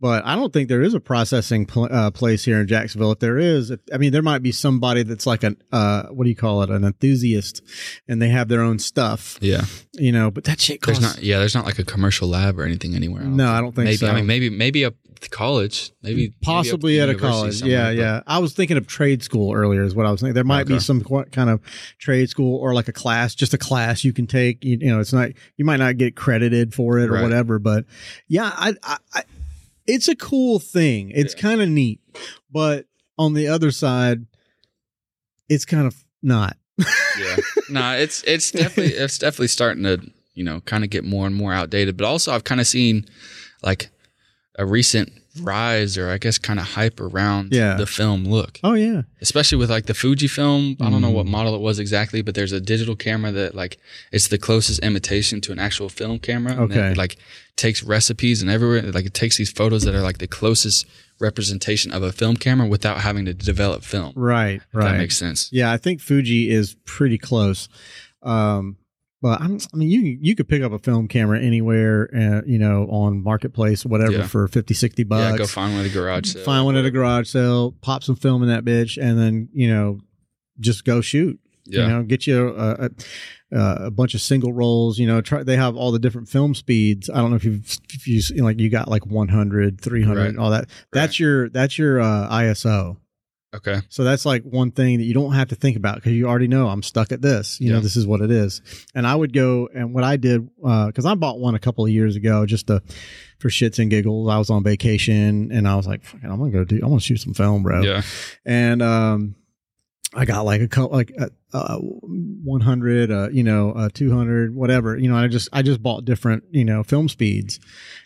But 0.00 0.24
I 0.24 0.36
don't 0.36 0.52
think 0.52 0.68
there 0.68 0.82
is 0.82 0.94
a 0.94 1.00
processing 1.00 1.66
pl- 1.66 1.88
uh, 1.90 2.10
place 2.12 2.44
here 2.44 2.60
in 2.60 2.68
Jacksonville. 2.68 3.10
If 3.12 3.18
there 3.18 3.36
is, 3.36 3.70
if, 3.70 3.80
I 3.92 3.96
mean, 3.98 4.12
there 4.12 4.22
might 4.22 4.42
be 4.42 4.52
somebody 4.52 5.02
that's 5.02 5.26
like 5.26 5.42
an 5.42 5.60
uh, 5.72 6.04
what 6.04 6.24
do 6.24 6.30
you 6.30 6.36
call 6.36 6.62
it, 6.62 6.70
an 6.70 6.84
enthusiast, 6.84 7.62
and 8.06 8.22
they 8.22 8.28
have 8.28 8.46
their 8.48 8.60
own 8.62 8.78
stuff, 8.78 9.38
yeah. 9.40 9.62
you 9.94 10.12
know. 10.12 10.30
But 10.30 10.44
that 10.44 10.60
shit 10.60 10.80
There's 10.82 10.98
costs. 11.00 11.16
not. 11.16 11.24
Yeah. 11.24 11.38
There's 11.40 11.54
not 11.54 11.64
like 11.66 11.78
a 11.80 11.84
commercial 11.84 12.28
lab 12.28 12.58
or 12.60 12.64
anything 12.64 12.94
anywhere. 12.94 13.22
no, 13.24 13.50
I 13.50 13.60
don't 13.60 13.74
think 13.74 13.86
maybe. 13.86 13.96
so. 13.96 14.08
I 14.08 14.14
mean, 14.14 14.26
maybe 14.26 14.50
maybe 14.50 14.84
a 14.84 14.92
college. 15.30 15.90
Maybe 16.00 16.32
Possibly 16.42 16.98
maybe 16.98 17.10
at 17.10 17.16
a 17.16 17.18
college. 17.18 17.60
Yeah, 17.62 17.90
yeah. 17.90 18.20
I 18.26 18.38
was 18.38 18.54
thinking 18.54 18.76
of 18.76 18.86
trade 18.86 19.24
school 19.24 19.52
earlier, 19.52 19.82
is 19.82 19.94
what 19.96 20.06
I 20.06 20.12
was 20.12 20.20
thinking. 20.20 20.34
There 20.34 20.44
might 20.44 20.68
be 20.68 20.78
some 20.78 21.02
qu- 21.02 21.24
kind 21.24 21.50
of 21.50 21.60
trade 21.98 22.30
school 22.30 22.56
or 22.60 22.72
like 22.72 22.86
a 22.86 22.92
class, 22.92 23.34
just 23.34 23.52
a 23.52 23.58
class 23.58 24.04
you 24.04 24.12
can 24.12 24.28
take. 24.28 24.62
You, 24.64 24.78
you 24.80 24.90
know, 24.92 25.00
it's 25.00 25.12
not, 25.12 25.30
you 25.56 25.64
might 25.64 25.78
not 25.78 25.96
get 25.96 26.14
credited 26.14 26.72
for 26.72 27.00
it 27.00 27.08
or 27.10 27.14
Right. 27.14 27.22
whatever, 27.24 27.58
but 27.58 27.84
yeah, 28.28 28.52
I, 28.54 28.74
I, 28.84 28.98
I 29.12 29.22
it's 29.88 30.06
a 30.06 30.14
cool 30.14 30.60
thing. 30.60 31.10
It's 31.12 31.34
Yeah. 31.34 31.40
kind 31.40 31.60
of 31.60 31.68
neat. 31.68 32.00
But 32.52 32.86
on 33.18 33.34
the 33.34 33.48
other 33.48 33.72
side, 33.72 34.26
it's 35.48 35.64
kind 35.64 35.86
of 35.86 35.96
not. 36.22 36.56
yeah. 37.18 37.36
No, 37.68 37.96
it's 37.96 38.22
it's 38.24 38.50
definitely 38.52 38.92
it's 38.94 39.18
definitely 39.18 39.48
starting 39.48 39.82
to 39.84 39.98
you 40.34 40.44
know 40.44 40.60
kind 40.60 40.84
of 40.84 40.90
get 40.90 41.04
more 41.04 41.26
and 41.26 41.34
more 41.34 41.52
outdated. 41.52 41.96
But 41.96 42.06
also, 42.06 42.32
I've 42.32 42.44
kind 42.44 42.60
of 42.60 42.66
seen 42.68 43.06
like 43.64 43.90
a 44.56 44.64
recent 44.66 45.10
rise 45.40 45.96
or 45.98 46.10
I 46.10 46.18
guess 46.18 46.38
kind 46.38 46.58
of 46.58 46.66
hype 46.66 47.00
around 47.00 47.52
Yeah. 47.52 47.74
the 47.76 47.86
film 47.86 48.24
look, 48.24 48.58
Oh, 48.62 48.74
yeah. 48.74 49.02
especially 49.20 49.58
with 49.58 49.70
like 49.70 49.86
the 49.86 49.94
fuji 49.94 50.26
Fujifilm. 50.28 50.76
I 50.80 50.90
don't 50.90 51.00
know 51.02 51.10
what 51.10 51.26
Mm. 51.26 51.30
model 51.30 51.54
it 51.54 51.60
was 51.60 51.78
exactly, 51.78 52.22
but 52.22 52.34
there's 52.34 52.52
a 52.52 52.60
digital 52.60 52.96
camera 52.96 53.30
that 53.32 53.54
like 53.54 53.78
it's 54.12 54.28
the 54.28 54.38
closest 54.38 54.80
imitation 54.80 55.40
to 55.42 55.52
an 55.52 55.58
actual 55.58 55.88
film 55.88 56.18
camera. 56.18 56.52
and 56.52 56.60
Okay. 56.72 56.88
it, 56.92 56.96
like 56.96 57.16
takes 57.56 57.82
recipes 57.82 58.40
and 58.42 58.50
everywhere. 58.50 58.82
Like 58.92 59.06
it 59.06 59.14
takes 59.14 59.36
these 59.36 59.50
photos 59.50 59.82
that 59.84 59.94
are 59.94 60.00
like 60.00 60.18
the 60.18 60.26
closest 60.26 60.86
representation 61.20 61.92
of 61.92 62.02
a 62.02 62.12
film 62.12 62.36
camera 62.36 62.66
without 62.68 63.00
having 63.00 63.24
to 63.24 63.34
develop 63.34 63.82
film. 63.82 64.12
Right, 64.14 64.56
If 64.56 64.62
right. 64.72 64.92
That 64.92 64.98
makes 64.98 65.16
sense. 65.16 65.48
Yeah, 65.52 65.72
I 65.72 65.76
think 65.76 66.00
Fuji 66.00 66.50
is 66.50 66.76
pretty 66.84 67.18
close. 67.18 67.68
Um, 68.22 68.76
but 69.20 69.40
I'm, 69.40 69.58
I 69.72 69.76
mean, 69.76 69.88
you 69.90 70.18
you 70.20 70.34
could 70.36 70.48
pick 70.48 70.62
up 70.62 70.72
a 70.72 70.78
film 70.78 71.08
camera 71.08 71.40
anywhere, 71.40 72.08
uh, 72.14 72.42
you 72.46 72.58
know, 72.58 72.86
on 72.90 73.22
marketplace, 73.22 73.84
whatever, 73.84 74.12
Yeah. 74.18 74.26
for 74.26 74.46
50, 74.48 74.74
60 74.74 75.04
bucks. 75.04 75.32
Yeah, 75.32 75.36
go 75.38 75.46
find 75.46 75.72
one 75.74 75.80
at 75.84 75.90
a 75.90 75.92
garage 75.92 76.32
sale. 76.32 76.44
Find 76.44 76.64
one 76.64 76.76
at 76.76 76.84
a 76.84 76.90
garage 76.90 77.28
sale, 77.28 77.72
pop 77.80 78.02
some 78.04 78.16
film 78.16 78.42
in 78.42 78.48
that 78.48 78.64
bitch, 78.64 78.96
and 79.00 79.18
then 79.18 79.48
you 79.52 79.68
know, 79.68 79.98
just 80.60 80.84
go 80.84 81.00
shoot. 81.00 81.38
Yeah. 81.70 81.82
You 81.82 81.88
know, 81.88 82.02
get 82.02 82.26
you 82.26 82.48
a, 82.56 82.88
a, 83.52 83.58
a 83.86 83.90
bunch 83.90 84.14
of 84.14 84.22
single 84.22 84.54
rolls. 84.54 84.98
You 84.98 85.06
know, 85.06 85.20
try. 85.20 85.42
They 85.42 85.56
have 85.56 85.76
all 85.76 85.92
the 85.92 85.98
different 85.98 86.28
film 86.30 86.54
speeds. 86.54 87.10
I 87.10 87.18
don't 87.18 87.28
know 87.28 87.36
if 87.36 87.44
you've 87.44 87.78
if 87.92 88.06
you 88.08 88.22
you 88.30 88.36
know, 88.36 88.44
like 88.44 88.58
you 88.58 88.70
got 88.70 88.88
like 88.88 89.04
100, 89.04 89.78
300, 89.80 90.18
Right. 90.18 90.36
all 90.38 90.50
that. 90.50 90.70
That's 90.92 91.20
your 91.20 91.50
that's 91.50 91.76
your 91.76 92.00
uh, 92.00 92.26
ISO. 92.30 92.96
Okay. 93.54 93.80
So 93.88 94.04
that's 94.04 94.26
like 94.26 94.42
one 94.42 94.70
thing 94.72 94.98
that 94.98 95.04
you 95.04 95.14
don't 95.14 95.32
have 95.32 95.48
to 95.48 95.54
think 95.54 95.76
about 95.76 95.96
because 95.96 96.12
you 96.12 96.28
already 96.28 96.48
know 96.48 96.68
I'm 96.68 96.82
stuck 96.82 97.12
at 97.12 97.22
this. 97.22 97.58
You 97.60 97.72
know, 97.72 97.80
this 97.80 97.96
is 97.96 98.06
what 98.06 98.20
it 98.20 98.30
is. 98.30 98.60
And 98.94 99.06
I 99.06 99.14
would 99.14 99.32
go 99.32 99.68
and 99.74 99.94
what 99.94 100.04
I 100.04 100.16
did 100.16 100.48
because 100.56 101.06
I 101.06 101.14
bought 101.14 101.38
one 101.38 101.54
a 101.54 101.58
couple 101.58 101.84
of 101.84 101.90
years 101.90 102.14
ago 102.14 102.44
just 102.44 102.66
to 102.66 102.82
for 103.38 103.48
shits 103.48 103.78
and 103.78 103.90
giggles. 103.90 104.28
I 104.28 104.36
was 104.38 104.50
on 104.50 104.64
vacation 104.64 105.50
and 105.50 105.66
I 105.66 105.76
was 105.76 105.86
like, 105.86 106.04
"Fuck 106.04 106.20
I'm 106.24 106.38
gonna 106.38 106.50
go 106.50 106.64
do. 106.64 106.76
I'm 106.76 106.88
gonna 106.88 107.00
shoot 107.00 107.20
some 107.20 107.32
film, 107.32 107.62
bro. 107.62 107.82
Yeah. 107.82 108.02
And 108.44 108.82
um, 108.82 109.34
I 110.14 110.24
got 110.24 110.42
like 110.42 110.60
a 110.60 110.68
couple 110.68 110.96
like 110.96 111.12
uh, 111.18 111.28
uh, 111.52 111.78
100, 111.78 113.10
uh, 113.10 113.28
you 113.30 113.42
know, 113.42 113.72
uh, 113.72 113.88
200, 113.92 114.54
whatever. 114.54 114.96
You 114.96 115.08
know, 115.08 115.16
I 115.16 115.28
just 115.28 115.48
I 115.52 115.62
just 115.62 115.82
bought 115.82 116.04
different 116.04 116.44
you 116.50 116.64
know 116.64 116.82
film 116.82 117.08
speeds, 117.08 117.60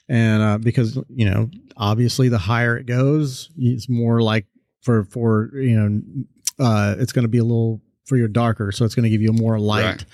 and 0.08 0.42
uh, 0.42 0.58
because 0.58 0.98
you 1.08 1.28
know 1.28 1.50
obviously 1.76 2.28
the 2.28 2.38
higher 2.38 2.76
it 2.76 2.86
goes, 2.86 3.50
it's 3.56 3.88
more 3.88 4.22
like 4.22 4.46
for 4.82 5.04
for 5.04 5.50
you 5.54 5.80
know 5.80 6.02
uh, 6.64 6.96
it's 6.98 7.12
going 7.12 7.22
to 7.24 7.28
be 7.28 7.38
a 7.38 7.44
little 7.44 7.80
for 8.04 8.16
your 8.16 8.28
darker, 8.28 8.72
so 8.72 8.84
it's 8.84 8.94
going 8.94 9.04
to 9.04 9.10
give 9.10 9.22
you 9.22 9.32
more 9.32 9.58
light. 9.58 10.04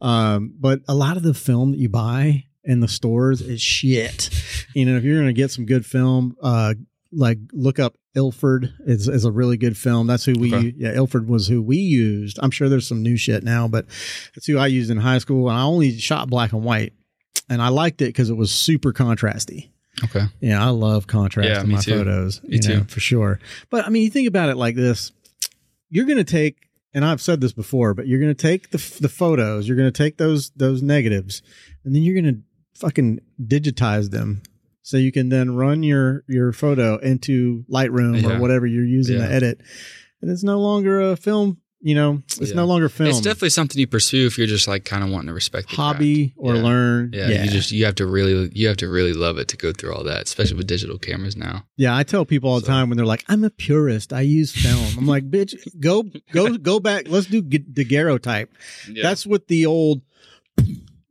Um, 0.00 0.52
but 0.58 0.80
a 0.88 0.94
lot 0.94 1.16
of 1.16 1.22
the 1.22 1.32
film 1.34 1.72
that 1.72 1.78
you 1.78 1.88
buy 1.88 2.44
in 2.64 2.80
the 2.80 2.88
stores 2.88 3.40
is 3.40 3.60
shit. 3.62 4.28
You 4.74 4.84
know, 4.84 4.96
if 4.96 5.04
you're 5.04 5.14
going 5.16 5.28
to 5.28 5.32
get 5.32 5.50
some 5.52 5.64
good 5.64 5.86
film, 5.86 6.36
uh, 6.42 6.74
like 7.12 7.38
look 7.52 7.78
up 7.78 7.96
Ilford 8.16 8.74
is, 8.80 9.08
is 9.08 9.24
a 9.24 9.30
really 9.30 9.56
good 9.56 9.76
film. 9.76 10.06
That's 10.08 10.24
who 10.24 10.34
we 10.38 10.52
Okay. 10.54 10.74
yeah 10.76 10.92
Ilford 10.94 11.28
was 11.28 11.46
who 11.46 11.62
we 11.62 11.76
used. 11.76 12.38
I'm 12.42 12.50
sure 12.50 12.68
there's 12.68 12.86
some 12.88 13.02
new 13.02 13.16
shit 13.16 13.44
now, 13.44 13.68
but 13.68 13.86
that's 14.34 14.46
who 14.46 14.58
I 14.58 14.66
used 14.66 14.90
in 14.90 14.98
high 14.98 15.18
school, 15.18 15.48
and 15.48 15.56
I 15.56 15.62
only 15.62 15.96
shot 15.98 16.28
black 16.28 16.52
and 16.52 16.64
white, 16.64 16.92
and 17.48 17.62
I 17.62 17.68
liked 17.68 18.02
it 18.02 18.06
because 18.06 18.28
it 18.28 18.36
was 18.36 18.50
super 18.52 18.92
contrasty. 18.92 19.70
Okay. 20.04 20.24
Yeah, 20.40 20.64
I 20.64 20.70
love 20.70 21.06
contrast 21.06 21.48
Yeah, 21.48 21.62
in 21.62 21.70
my 21.70 21.80
too. 21.80 21.96
photos. 21.98 22.42
Me 22.42 22.58
you 22.62 22.68
know, 22.68 22.78
too. 22.80 22.84
for 22.84 23.00
sure. 23.00 23.40
But 23.70 23.86
I 23.86 23.88
mean, 23.90 24.02
you 24.02 24.10
think 24.10 24.28
about 24.28 24.48
it 24.50 24.56
like 24.56 24.74
this: 24.76 25.12
you're 25.90 26.04
going 26.04 26.18
to 26.18 26.24
take, 26.24 26.68
and 26.92 27.04
I've 27.04 27.20
said 27.22 27.40
this 27.40 27.52
before, 27.52 27.94
but 27.94 28.06
you're 28.06 28.20
going 28.20 28.34
to 28.34 28.42
take 28.42 28.70
the 28.70 28.98
the 29.00 29.08
photos, 29.08 29.66
you're 29.66 29.76
going 29.76 29.90
to 29.92 29.96
take 30.02 30.18
those 30.18 30.50
those 30.50 30.82
negatives, 30.82 31.42
and 31.84 31.94
then 31.94 32.02
you're 32.02 32.20
going 32.20 32.34
to 32.34 32.40
fucking 32.80 33.20
digitize 33.42 34.10
them. 34.10 34.42
So 34.82 34.98
you 34.98 35.10
can 35.12 35.30
then 35.30 35.56
run 35.56 35.82
your 35.82 36.24
your 36.28 36.52
photo 36.52 36.98
into 36.98 37.64
Lightroom 37.70 38.22
Yeah. 38.22 38.36
or 38.36 38.40
whatever 38.40 38.66
you're 38.66 38.84
using 38.84 39.18
Yeah. 39.18 39.26
to 39.28 39.32
edit, 39.34 39.60
and 40.20 40.30
it's 40.30 40.44
no 40.44 40.60
longer 40.60 41.00
a 41.00 41.16
film. 41.16 41.58
You 41.86 41.94
know, 41.94 42.20
it's 42.40 42.50
Yeah. 42.50 42.56
no 42.56 42.64
longer 42.66 42.88
film. 42.88 43.10
It's 43.10 43.20
definitely 43.20 43.50
something 43.50 43.78
you 43.78 43.86
pursue 43.86 44.26
if 44.26 44.36
you're 44.38 44.48
just 44.48 44.66
like 44.66 44.84
kind 44.84 45.04
of 45.04 45.10
wanting 45.10 45.28
to 45.28 45.32
respect 45.34 45.68
the 45.70 45.76
craft. 45.76 45.94
hobby 45.98 46.32
or 46.36 46.56
Yeah. 46.56 46.62
learn. 46.64 47.10
Yeah, 47.14 47.44
you 47.44 47.48
just 47.50 47.70
you 47.70 47.84
have 47.84 47.94
to 47.96 48.06
really 48.06 48.50
you 48.54 48.66
have 48.66 48.76
to 48.78 48.88
really 48.88 49.12
love 49.12 49.38
it 49.38 49.46
to 49.48 49.56
go 49.56 49.70
through 49.70 49.94
all 49.94 50.02
that, 50.02 50.22
especially 50.24 50.56
with 50.56 50.66
digital 50.66 50.98
cameras 50.98 51.36
now. 51.36 51.64
Yeah, 51.76 51.96
I 51.96 52.02
tell 52.02 52.24
people 52.24 52.50
all 52.50 52.58
the 52.60 52.66
time 52.66 52.88
when 52.88 52.96
they're 52.96 53.06
like, 53.06 53.22
"I'm 53.28 53.44
a 53.44 53.50
purist. 53.50 54.12
I 54.12 54.22
use 54.22 54.50
film." 54.50 54.84
I'm 54.98 55.06
like, 55.06 55.30
"Bitch, 55.30 55.54
go 55.78 56.02
go 56.32 56.56
go 56.58 56.80
back. 56.80 57.06
Let's 57.08 57.26
do 57.28 57.40
daguerreotype. 57.40 58.48
Yeah. 58.92 59.04
That's 59.04 59.24
what 59.24 59.46
the 59.46 59.66
old, 59.66 60.02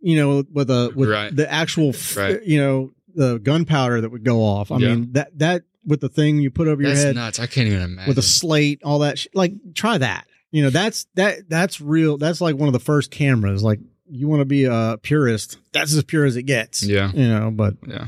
you 0.02 0.18
know, 0.18 0.44
with 0.52 0.70
a 0.70 0.92
with 0.96 1.10
Right. 1.10 1.34
the 1.34 1.50
actual, 1.50 1.94
Right. 2.18 2.44
you 2.46 2.58
know, 2.60 2.92
the 3.16 3.40
gunpowder 3.40 4.02
that 4.02 4.12
would 4.12 4.26
go 4.26 4.42
off. 4.44 4.72
I 4.72 4.80
Yeah. 4.80 4.90
mean 4.96 5.10
that 5.14 5.38
that 5.40 5.64
with 5.86 6.02
the 6.02 6.10
thing 6.10 6.40
you 6.40 6.50
put 6.52 6.68
over 6.68 6.82
your 6.82 6.92
That's 6.92 7.04
head 7.04 7.16
nuts. 7.16 7.40
I 7.40 7.46
can't 7.48 7.68
even 7.68 7.82
imagine. 7.82 8.10
with 8.10 8.18
a 8.18 8.22
slate, 8.24 8.82
all 8.84 9.00
that. 9.00 9.20
Sh- 9.20 9.28
like, 9.34 9.54
try 9.74 9.98
that. 10.00 10.26
You 10.56 10.64
know, 10.64 10.70
that's 10.70 11.06
that 11.16 11.50
that's 11.50 11.82
real. 11.82 12.18
That's 12.18 12.40
like 12.40 12.56
one 12.56 12.68
of 12.70 12.74
the 12.74 12.80
first 12.80 13.12
cameras. 13.12 13.62
Like, 13.62 13.80
you 14.10 14.30
want 14.30 14.40
to 14.40 14.46
be 14.46 14.64
a 14.64 14.98
purist. 15.02 15.58
That's 15.74 15.94
as 15.94 16.02
pure 16.06 16.24
as 16.24 16.38
it 16.38 16.44
gets. 16.44 16.82
yeah, 16.82 17.12
You 17.12 17.28
know, 17.28 17.52
but 17.52 17.74
yeah. 17.86 18.08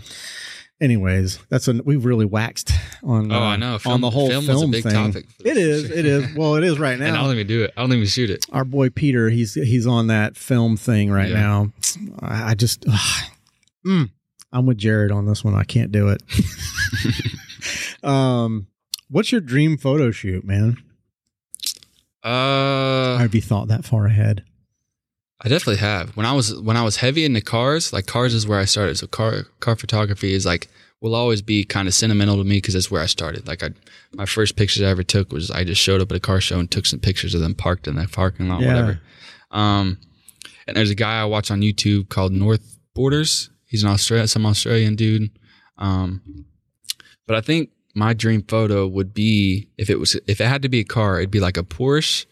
anyways, 0.79 1.39
that's 1.49 1.67
a 1.67 1.73
we've 1.83 2.05
really 2.05 2.25
waxed 2.25 2.71
on. 3.03 3.31
Oh, 3.33 3.35
uh, 3.35 3.39
I 3.39 3.55
know. 3.57 3.77
Film, 3.79 3.95
on 3.95 4.01
the 4.01 4.09
whole 4.09 4.29
film, 4.29 4.45
film, 4.45 4.55
was 4.61 4.63
a 4.63 4.67
big 4.71 4.83
thing. 4.83 4.93
topic. 4.93 5.25
It 5.43 5.57
is. 5.57 5.89
It 5.91 6.05
is. 6.05 6.33
Well, 6.37 6.55
it 6.55 6.63
is 6.63 6.79
right 6.79 6.97
now 6.97 7.07
and 7.07 7.17
I 7.17 7.21
don't 7.23 7.33
even 7.33 7.47
do 7.47 7.63
it. 7.63 7.73
I 7.75 7.81
don't 7.81 7.91
even 7.91 8.05
shoot 8.05 8.29
it. 8.29 8.45
Our 8.53 8.63
boy 8.63 8.91
Peter, 8.91 9.29
he's 9.29 9.55
he's 9.55 9.85
on 9.85 10.07
that 10.07 10.37
film 10.37 10.77
thing 10.77 11.11
right 11.11 11.29
Yeah. 11.29 11.41
now. 11.41 11.71
I, 12.21 12.51
I 12.51 12.53
just, 12.55 12.85
mm, 13.85 14.09
I'm 14.53 14.65
with 14.65 14.77
Jared 14.77 15.11
on 15.11 15.25
this 15.25 15.43
one. 15.43 15.53
I 15.53 15.65
can't 15.65 15.91
do 15.91 16.07
it. 16.09 16.23
um, 18.03 18.67
what's 19.09 19.31
your 19.33 19.41
dream 19.41 19.77
photo 19.77 20.11
shoot, 20.11 20.45
man? 20.45 20.77
Uh, 22.23 23.17
I'd 23.19 23.31
be 23.31 23.39
thought 23.41 23.67
that 23.69 23.85
far 23.85 24.05
ahead. 24.05 24.43
I 25.39 25.49
definitely 25.49 25.77
have. 25.81 26.17
When 26.17 26.25
I 26.25 26.33
was 26.33 26.55
when 26.59 26.75
I 26.77 26.83
was 26.83 26.97
heavy 26.97 27.23
into 27.23 27.41
cars, 27.41 27.93
like 27.93 28.07
cars 28.07 28.33
is 28.33 28.47
where 28.47 28.59
I 28.59 28.65
started. 28.65 28.97
So 28.97 29.07
car 29.07 29.43
car 29.59 29.75
photography 29.75 30.33
is 30.33 30.45
like 30.45 30.67
will 30.99 31.13
always 31.13 31.43
be 31.43 31.63
kind 31.63 31.87
of 31.87 31.93
sentimental 31.93 32.37
to 32.37 32.43
me 32.43 32.57
because 32.57 32.73
that's 32.73 32.89
where 32.89 33.03
I 33.03 33.05
started. 33.05 33.47
Like 33.47 33.61
I, 33.61 33.69
my 34.13 34.25
first 34.25 34.55
pictures 34.55 34.81
I 34.81 34.87
ever 34.89 35.03
took 35.03 35.31
was 35.31 35.51
I 35.51 35.63
just 35.63 35.79
showed 35.79 36.01
up 36.01 36.09
at 36.11 36.17
a 36.17 36.19
car 36.19 36.41
show 36.41 36.59
and 36.59 36.69
took 36.69 36.87
some 36.87 36.99
pictures 36.99 37.35
of 37.35 37.41
them 37.41 37.53
parked 37.53 37.87
in 37.87 37.95
the 37.95 38.07
parking 38.07 38.49
lot, 38.49 38.61
Yeah. 38.61 38.73
whatever. 38.73 39.01
Um, 39.51 39.99
and 40.67 40.75
there's 40.75 40.89
a 40.89 40.95
guy 40.95 41.21
I 41.21 41.25
watch 41.25 41.51
on 41.51 41.61
YouTube 41.61 42.09
called 42.09 42.31
North 42.33 42.79
Borders. 42.95 43.51
He's 43.67 43.83
an 43.83 43.89
Australian, 43.89 44.27
some 44.27 44.45
Australian 44.47 44.95
dude. 44.95 45.29
Um, 45.77 46.45
but 47.27 47.35
I 47.37 47.41
think 47.41 47.69
my 47.97 48.13
dream 48.13 48.43
photo 48.43 48.87
would 48.87 49.13
be 49.13 49.69
if 49.77 49.89
it 49.89 49.99
was 49.99 50.15
if 50.27 50.39
it 50.39 50.47
had 50.47 50.61
to 50.61 50.69
be 50.69 50.79
a 50.79 50.85
car, 50.85 51.17
it'd 51.17 51.31
be 51.31 51.39
like 51.39 51.57
a 51.57 51.63
Porsche 51.63 52.25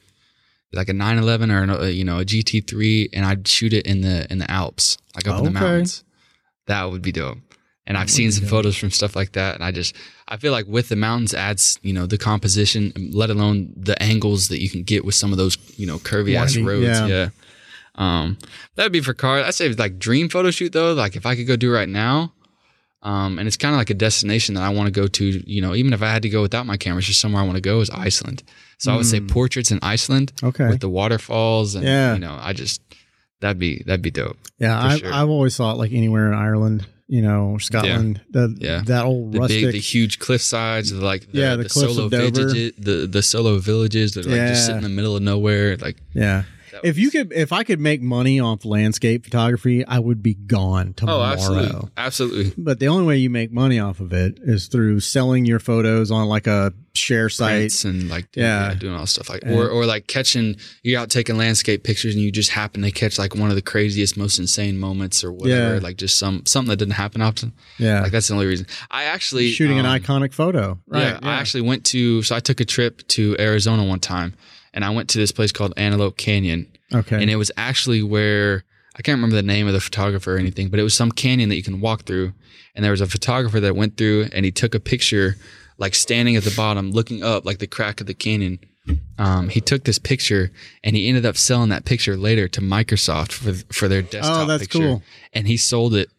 like 0.76 0.90
a 0.90 0.94
911 0.94 1.52
or 1.52 1.86
a, 1.86 1.90
you 1.90 2.04
know 2.04 2.20
a 2.20 2.26
GT3, 2.26 3.10
and 3.14 3.26
I'd 3.26 3.48
shoot 3.48 3.74
it 3.74 3.86
in 3.88 4.02
the 4.02 4.32
in 4.32 4.40
the 4.40 4.50
Alps, 4.52 4.98
like 5.16 5.28
up 5.28 5.40
in 5.40 5.46
the 5.46 5.52
mountains. 5.52 6.04
That 6.68 6.84
would 6.92 7.02
be 7.02 7.12
dope. 7.12 7.38
And 7.88 7.98
I've 7.98 8.10
seen 8.10 8.32
some 8.32 8.48
photos 8.48 8.76
from 8.76 8.90
stuff 8.90 9.16
like 9.16 9.34
that, 9.34 9.56
and 9.56 9.64
I 9.64 9.72
just 9.72 9.96
I 10.28 10.38
feel 10.38 10.52
like 10.52 10.66
with 10.68 10.90
the 10.90 10.96
mountains 10.96 11.34
adds 11.34 11.80
you 11.82 11.94
know 11.94 12.06
the 12.06 12.18
composition, 12.18 12.92
let 13.14 13.30
alone 13.30 13.74
the 13.76 14.02
angles 14.02 14.50
that 14.50 14.60
you 14.60 14.70
can 14.70 14.84
get 14.84 15.06
with 15.06 15.16
some 15.16 15.32
of 15.32 15.38
those 15.38 15.58
you 15.78 15.88
know 15.88 15.98
curvy 15.98 16.36
ass 16.36 16.58
roads. 16.58 16.84
yeah. 16.84 17.08
Yeah. 17.08 17.30
Um, 17.98 18.38
that'd 18.76 18.92
be 18.92 19.00
for 19.00 19.14
cars. 19.14 19.46
I'd 19.46 19.54
say 19.54 19.70
like 19.70 20.00
dream 20.00 20.30
photo 20.30 20.52
shoot 20.52 20.74
though. 20.74 20.94
Like 20.94 21.16
if 21.16 21.26
I 21.26 21.36
could 21.36 21.48
go 21.48 21.56
do 21.56 21.72
right 21.72 21.88
now, 21.88 22.34
um, 23.06 23.40
and 23.40 23.48
it's 23.48 23.56
kind 23.58 23.74
of 23.74 23.78
like 23.78 23.90
a 23.92 23.94
destination 23.94 24.56
that 24.56 24.64
I 24.64 24.70
want 24.70 24.88
to 24.88 24.92
go 25.02 25.08
to. 25.08 25.26
You 25.50 25.62
know, 25.62 25.74
even 25.76 25.94
if 25.94 26.02
I 26.02 26.10
had 26.12 26.24
to 26.24 26.30
go 26.30 26.42
without 26.42 26.66
my 26.66 26.76
camera, 26.78 26.98
it's 26.98 27.08
just 27.08 27.22
somewhere 27.22 27.42
I 27.42 27.46
want 27.46 27.56
to 27.56 27.62
go 27.62 27.80
is 27.80 27.90
Iceland. 27.90 28.44
So 28.80 28.92
I 28.92 28.98
would 28.98 29.06
say 29.06 29.22
portraits 29.22 29.72
in 29.72 29.80
Iceland 29.82 30.34
Okay. 30.44 30.68
with 30.68 30.82
the 30.82 30.90
waterfalls, 30.90 31.76
and 31.76 31.86
Yeah. 31.86 32.14
you 32.16 32.20
know, 32.20 32.38
I 32.42 32.52
just 32.54 32.82
that'd 33.42 33.60
be 33.60 33.84
that'd 33.86 34.02
be 34.02 34.12
dope. 34.12 34.38
Yeah, 34.60 34.82
for 34.82 34.88
I, 34.88 34.98
sure. 34.98 35.14
I've 35.14 35.30
always 35.30 35.56
thought 35.56 35.78
like 35.78 35.92
anywhere 35.94 36.28
in 36.28 36.34
Ireland, 36.34 36.86
you 37.08 37.22
know, 37.22 37.52
or 37.52 37.60
Scotland, 37.60 38.22
the, 38.32 38.56
Yeah. 38.60 38.82
that 38.86 39.06
old 39.06 39.34
The 39.34 39.40
rustic. 39.40 39.62
big, 39.66 39.72
the 39.74 39.80
huge 39.80 40.18
cliff 40.20 40.42
sides, 40.42 40.90
the, 40.92 41.04
like 41.06 41.32
the, 41.32 41.40
Yeah, 41.40 41.56
the 41.56 41.70
cliffs 41.70 41.94
solo 41.96 42.08
villages, 42.10 42.74
the 42.78 43.08
the 43.08 43.22
solo 43.22 43.58
villages 43.60 44.14
that 44.16 44.26
like 44.26 44.48
just 44.50 44.66
sit 44.66 44.76
in 44.76 44.84
the 44.84 44.90
middle 44.90 45.16
of 45.16 45.22
nowhere. 45.22 45.78
Like 45.78 45.98
yeah. 46.14 46.44
If 46.84 46.98
you 46.98 47.10
could, 47.12 47.32
if 47.34 47.52
I 47.54 47.64
could 47.64 47.80
make 47.80 48.02
money 48.02 48.40
off 48.40 48.66
landscape 48.66 49.24
photography, 49.24 49.86
I 49.86 50.00
would 50.00 50.22
be 50.24 50.34
gone 50.34 50.94
tomorrow. 50.94 51.18
oh, 51.18 51.36
tomorrow. 51.36 51.62
absolutely, 51.64 51.90
absolutely. 51.98 52.54
But 52.58 52.80
the 52.80 52.88
only 52.88 53.06
way 53.06 53.18
you 53.18 53.30
make 53.30 53.52
money 53.52 53.80
off 53.80 54.00
of 54.00 54.14
it 54.14 54.40
is 54.42 54.68
through 54.68 55.00
selling 55.00 55.46
your 55.46 55.60
photos 55.60 56.12
on 56.12 56.28
like 56.28 56.48
a 56.48 56.74
share 56.94 57.28
site. 57.28 57.58
Prints 57.60 57.84
and 57.84 58.10
like 58.10 58.26
Yeah. 58.36 58.70
yeah. 58.70 58.74
doing 58.76 58.96
all 58.96 59.06
stuff 59.06 59.30
like 59.30 59.44
And- 59.44 59.54
or 59.54 59.68
or 59.68 59.86
like 59.86 60.08
catching 60.08 60.56
you're 60.82 60.98
out 61.02 61.10
taking 61.10 61.36
landscape 61.38 61.84
pictures 61.84 62.16
and 62.16 62.24
you 62.24 62.32
just 62.32 62.52
happen 62.52 62.84
to 62.84 62.92
catch 62.92 63.20
like 63.20 63.36
one 63.36 63.50
of 63.50 63.56
the 63.58 63.62
craziest 63.62 64.16
most 64.16 64.40
insane 64.40 64.78
moments 64.78 65.22
or 65.22 65.34
whatever 65.34 65.74
Yeah. 65.76 65.80
like 65.82 65.98
just 65.98 66.18
some 66.18 66.44
something 66.46 66.70
that 66.70 66.78
didn't 66.78 66.94
happen 66.94 67.22
often 67.22 67.52
Yeah. 67.78 68.02
like 68.02 68.14
that's 68.14 68.30
the 68.30 68.34
only 68.36 68.46
reason 68.46 68.66
I 68.90 69.04
actually 69.06 69.52
Shooting 69.52 69.78
um, 69.78 69.86
an 69.86 70.00
iconic 70.02 70.34
photo. 70.34 70.80
Right. 70.88 71.02
yeah, 71.04 71.20
I 71.22 71.34
actually 71.34 71.62
went 71.64 71.84
to 71.88 72.22
so 72.24 72.34
I 72.34 72.40
took 72.40 72.62
a 72.62 72.66
trip 72.66 73.06
to 73.10 73.36
Arizona 73.40 73.84
one 73.84 74.00
time 74.00 74.34
and 74.76 74.86
I 74.86 74.92
went 74.92 75.10
to 75.10 75.18
this 75.18 75.32
place 75.32 75.52
called 75.52 75.74
Antelope 75.78 76.18
Canyon 76.18 76.68
okay. 76.94 77.20
and 77.20 77.32
it 77.32 77.38
was 77.38 77.52
actually 77.58 78.04
where 78.04 78.64
I 78.98 79.02
can't 79.02 79.18
remember 79.18 79.36
the 79.36 79.42
name 79.44 79.66
of 79.68 79.74
the 79.74 79.82
photographer 79.82 80.36
or 80.36 80.38
anything, 80.38 80.70
but 80.70 80.80
it 80.80 80.84
was 80.84 80.94
some 80.94 81.12
canyon 81.12 81.50
that 81.50 81.56
you 81.56 81.64
can 81.64 81.82
walk 81.82 82.04
through. 82.06 82.32
And 82.76 82.84
there 82.84 82.92
was 82.92 83.02
a 83.02 83.08
photographer 83.08 83.60
that 83.60 83.76
went 83.76 83.98
through 83.98 84.28
and 84.32 84.46
he 84.46 84.52
took 84.52 84.74
a 84.74 84.80
picture, 84.80 85.36
like 85.78 85.96
standing 85.96 86.36
at 86.38 86.44
the 86.44 86.54
bottom, 86.56 86.92
looking 86.92 87.22
up 87.24 87.44
like 87.46 87.58
the 87.60 87.68
crack 87.68 88.00
of 88.00 88.08
the 88.08 88.14
canyon. 88.14 88.60
Um, 89.18 89.50
he 89.50 89.60
took 89.62 89.84
this 89.84 89.98
picture 90.00 90.52
and 90.84 90.96
he 90.96 91.10
ended 91.10 91.26
up 91.26 91.36
selling 91.38 91.70
that 91.70 91.84
picture 91.86 92.16
later 92.16 92.48
to 92.50 92.62
Microsoft 92.62 93.32
for 93.32 93.54
for 93.74 93.88
their 93.88 94.02
desktop 94.02 94.44
Oh, 94.44 94.46
that's 94.46 94.64
picture. 94.64 94.80
cool. 94.80 95.04
And 95.34 95.48
he 95.48 95.58
sold 95.58 95.96
it. 95.96 96.10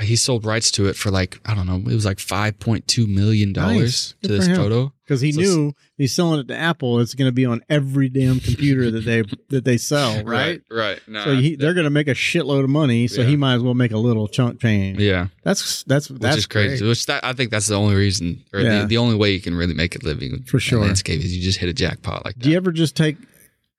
He 0.00 0.14
sold 0.16 0.44
rights 0.44 0.70
to 0.72 0.86
it 0.86 0.94
for 0.96 1.10
like 1.10 1.40
I 1.44 1.54
don't 1.54 1.66
know. 1.66 1.76
It 1.90 1.94
was 1.94 2.04
like 2.04 2.18
five 2.20 2.58
point 2.60 2.86
two 2.86 3.06
million 3.06 3.52
dollars 3.52 4.14
Good 4.22 4.28
to 4.28 4.34
this 4.36 4.46
photo. 4.56 4.92
because 5.04 5.20
he 5.20 5.32
So- 5.32 5.40
knew 5.40 5.72
he's 5.96 6.14
selling 6.14 6.38
it 6.40 6.48
to 6.48 6.56
Apple. 6.56 7.00
It's 7.00 7.14
going 7.14 7.26
to 7.28 7.32
be 7.32 7.44
on 7.44 7.62
every 7.68 8.08
damn 8.08 8.38
computer 8.38 8.90
that 8.92 9.04
they 9.04 9.22
that 9.48 9.64
they 9.64 9.76
sell, 9.76 10.22
right? 10.24 10.62
right. 10.70 11.00
No, 11.08 11.24
So 11.24 11.34
he, 11.36 11.56
they're 11.56 11.74
going 11.74 11.84
to 11.84 11.90
make 11.90 12.06
a 12.06 12.12
shitload 12.14 12.62
of 12.64 12.70
money. 12.70 13.08
So 13.08 13.24
he 13.24 13.36
might 13.36 13.54
as 13.54 13.62
well 13.62 13.74
make 13.74 13.90
a 13.92 13.98
little 13.98 14.28
chunk 14.28 14.60
change. 14.60 14.98
yeah. 15.00 15.28
That's 15.42 15.82
that's 15.84 16.08
which 16.10 16.20
that's 16.20 16.36
is 16.38 16.46
crazy. 16.46 16.78
great. 16.78 16.88
Which 16.88 17.06
that, 17.06 17.24
I 17.24 17.32
think 17.32 17.50
that's 17.50 17.66
the 17.66 17.74
only 17.76 17.96
reason, 17.96 18.44
or 18.52 18.60
Yeah. 18.60 18.82
the, 18.82 18.86
the 18.86 18.98
only 18.98 19.16
way 19.16 19.32
you 19.32 19.40
can 19.40 19.54
really 19.56 19.74
make 19.74 19.96
a 19.96 20.04
living 20.04 20.44
For 20.44 20.60
sure. 20.60 20.80
landscape 20.80 21.20
is 21.20 21.36
you 21.36 21.42
just 21.42 21.58
hit 21.58 21.68
a 21.68 21.74
jackpot 21.74 22.24
like 22.24 22.34
that. 22.36 22.40
Do 22.44 22.50
you 22.50 22.56
ever 22.56 22.70
just 22.70 22.94
take 22.96 23.16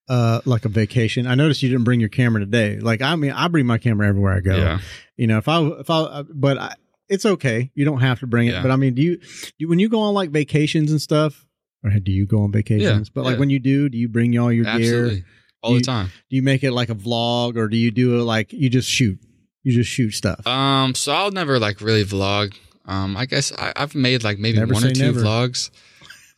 uh 0.10 0.42
like 0.46 0.66
a 0.66 0.70
vacation? 0.70 1.28
I 1.28 1.36
noticed 1.36 1.62
you 1.64 1.70
didn't 1.70 1.84
bring 1.86 2.00
your 2.00 2.10
camera 2.10 2.42
today. 2.42 2.80
Like 2.80 3.02
I 3.02 3.16
mean, 3.16 3.32
I 3.32 3.48
bring 3.48 3.66
my 3.66 3.78
camera 3.78 4.08
everywhere 4.08 4.34
I 4.34 4.40
go. 4.42 4.56
Yeah, 4.58 4.80
You 5.16 5.28
know, 5.28 5.38
if 5.38 5.48
I 5.48 5.62
if 5.68 5.90
I 5.90 6.24
but 6.34 6.58
I, 6.58 6.76
it's 7.08 7.26
okay. 7.26 7.72
You 7.76 7.86
don't 7.86 8.02
have 8.02 8.20
to 8.20 8.28
bring 8.28 8.48
it. 8.48 8.52
Yeah. 8.52 8.62
But 8.62 8.72
I 8.72 8.76
mean, 8.76 8.94
do 8.96 9.02
you, 9.02 9.18
do 9.18 9.24
you 9.60 9.70
when 9.70 9.80
you 9.80 9.90
go 9.90 10.00
on 10.02 10.14
like 10.14 10.32
vacations 10.32 10.92
and 10.92 11.02
stuff? 11.02 11.46
Or 11.84 11.92
do 11.92 12.12
you 12.12 12.26
go 12.28 12.42
on 12.44 12.52
vacations? 12.52 13.08
Yeah, 13.08 13.12
but 13.14 13.24
like 13.24 13.36
yeah. 13.36 13.40
when 13.40 13.50
you 13.50 13.60
do, 13.60 13.88
do 13.88 13.98
you 13.98 14.10
bring 14.10 14.38
all 14.38 14.52
your 14.52 14.66
gear? 14.66 15.24
all 15.62 15.74
You- 15.74 15.80
the 15.80 15.86
time. 15.86 16.12
Do 16.30 16.36
you 16.36 16.42
make 16.42 16.64
it 16.64 16.72
like 16.72 16.90
a 16.90 16.96
vlog, 16.96 17.56
or 17.58 17.68
do 17.68 17.78
you 17.78 17.90
do 17.92 18.20
it 18.20 18.24
like 18.24 18.52
you 18.54 18.70
just 18.70 18.90
shoot? 18.90 19.18
You 19.64 19.74
just 19.74 19.90
shoot 19.90 20.12
stuff. 20.12 20.46
Um, 20.48 20.94
so 20.96 21.14
I'll 21.14 21.32
never 21.32 21.58
like 21.60 21.82
really 21.82 22.04
vlog. 22.06 22.54
Um, 22.86 23.16
I 23.16 23.26
guess 23.26 23.52
I, 23.52 23.74
I've 23.76 23.94
made 23.96 24.24
like 24.24 24.40
maybe 24.40 24.58
Never 24.60 24.74
one 24.74 24.84
or 24.84 24.92
two 24.92 25.04
never. 25.12 25.22
vlogs. 25.22 25.70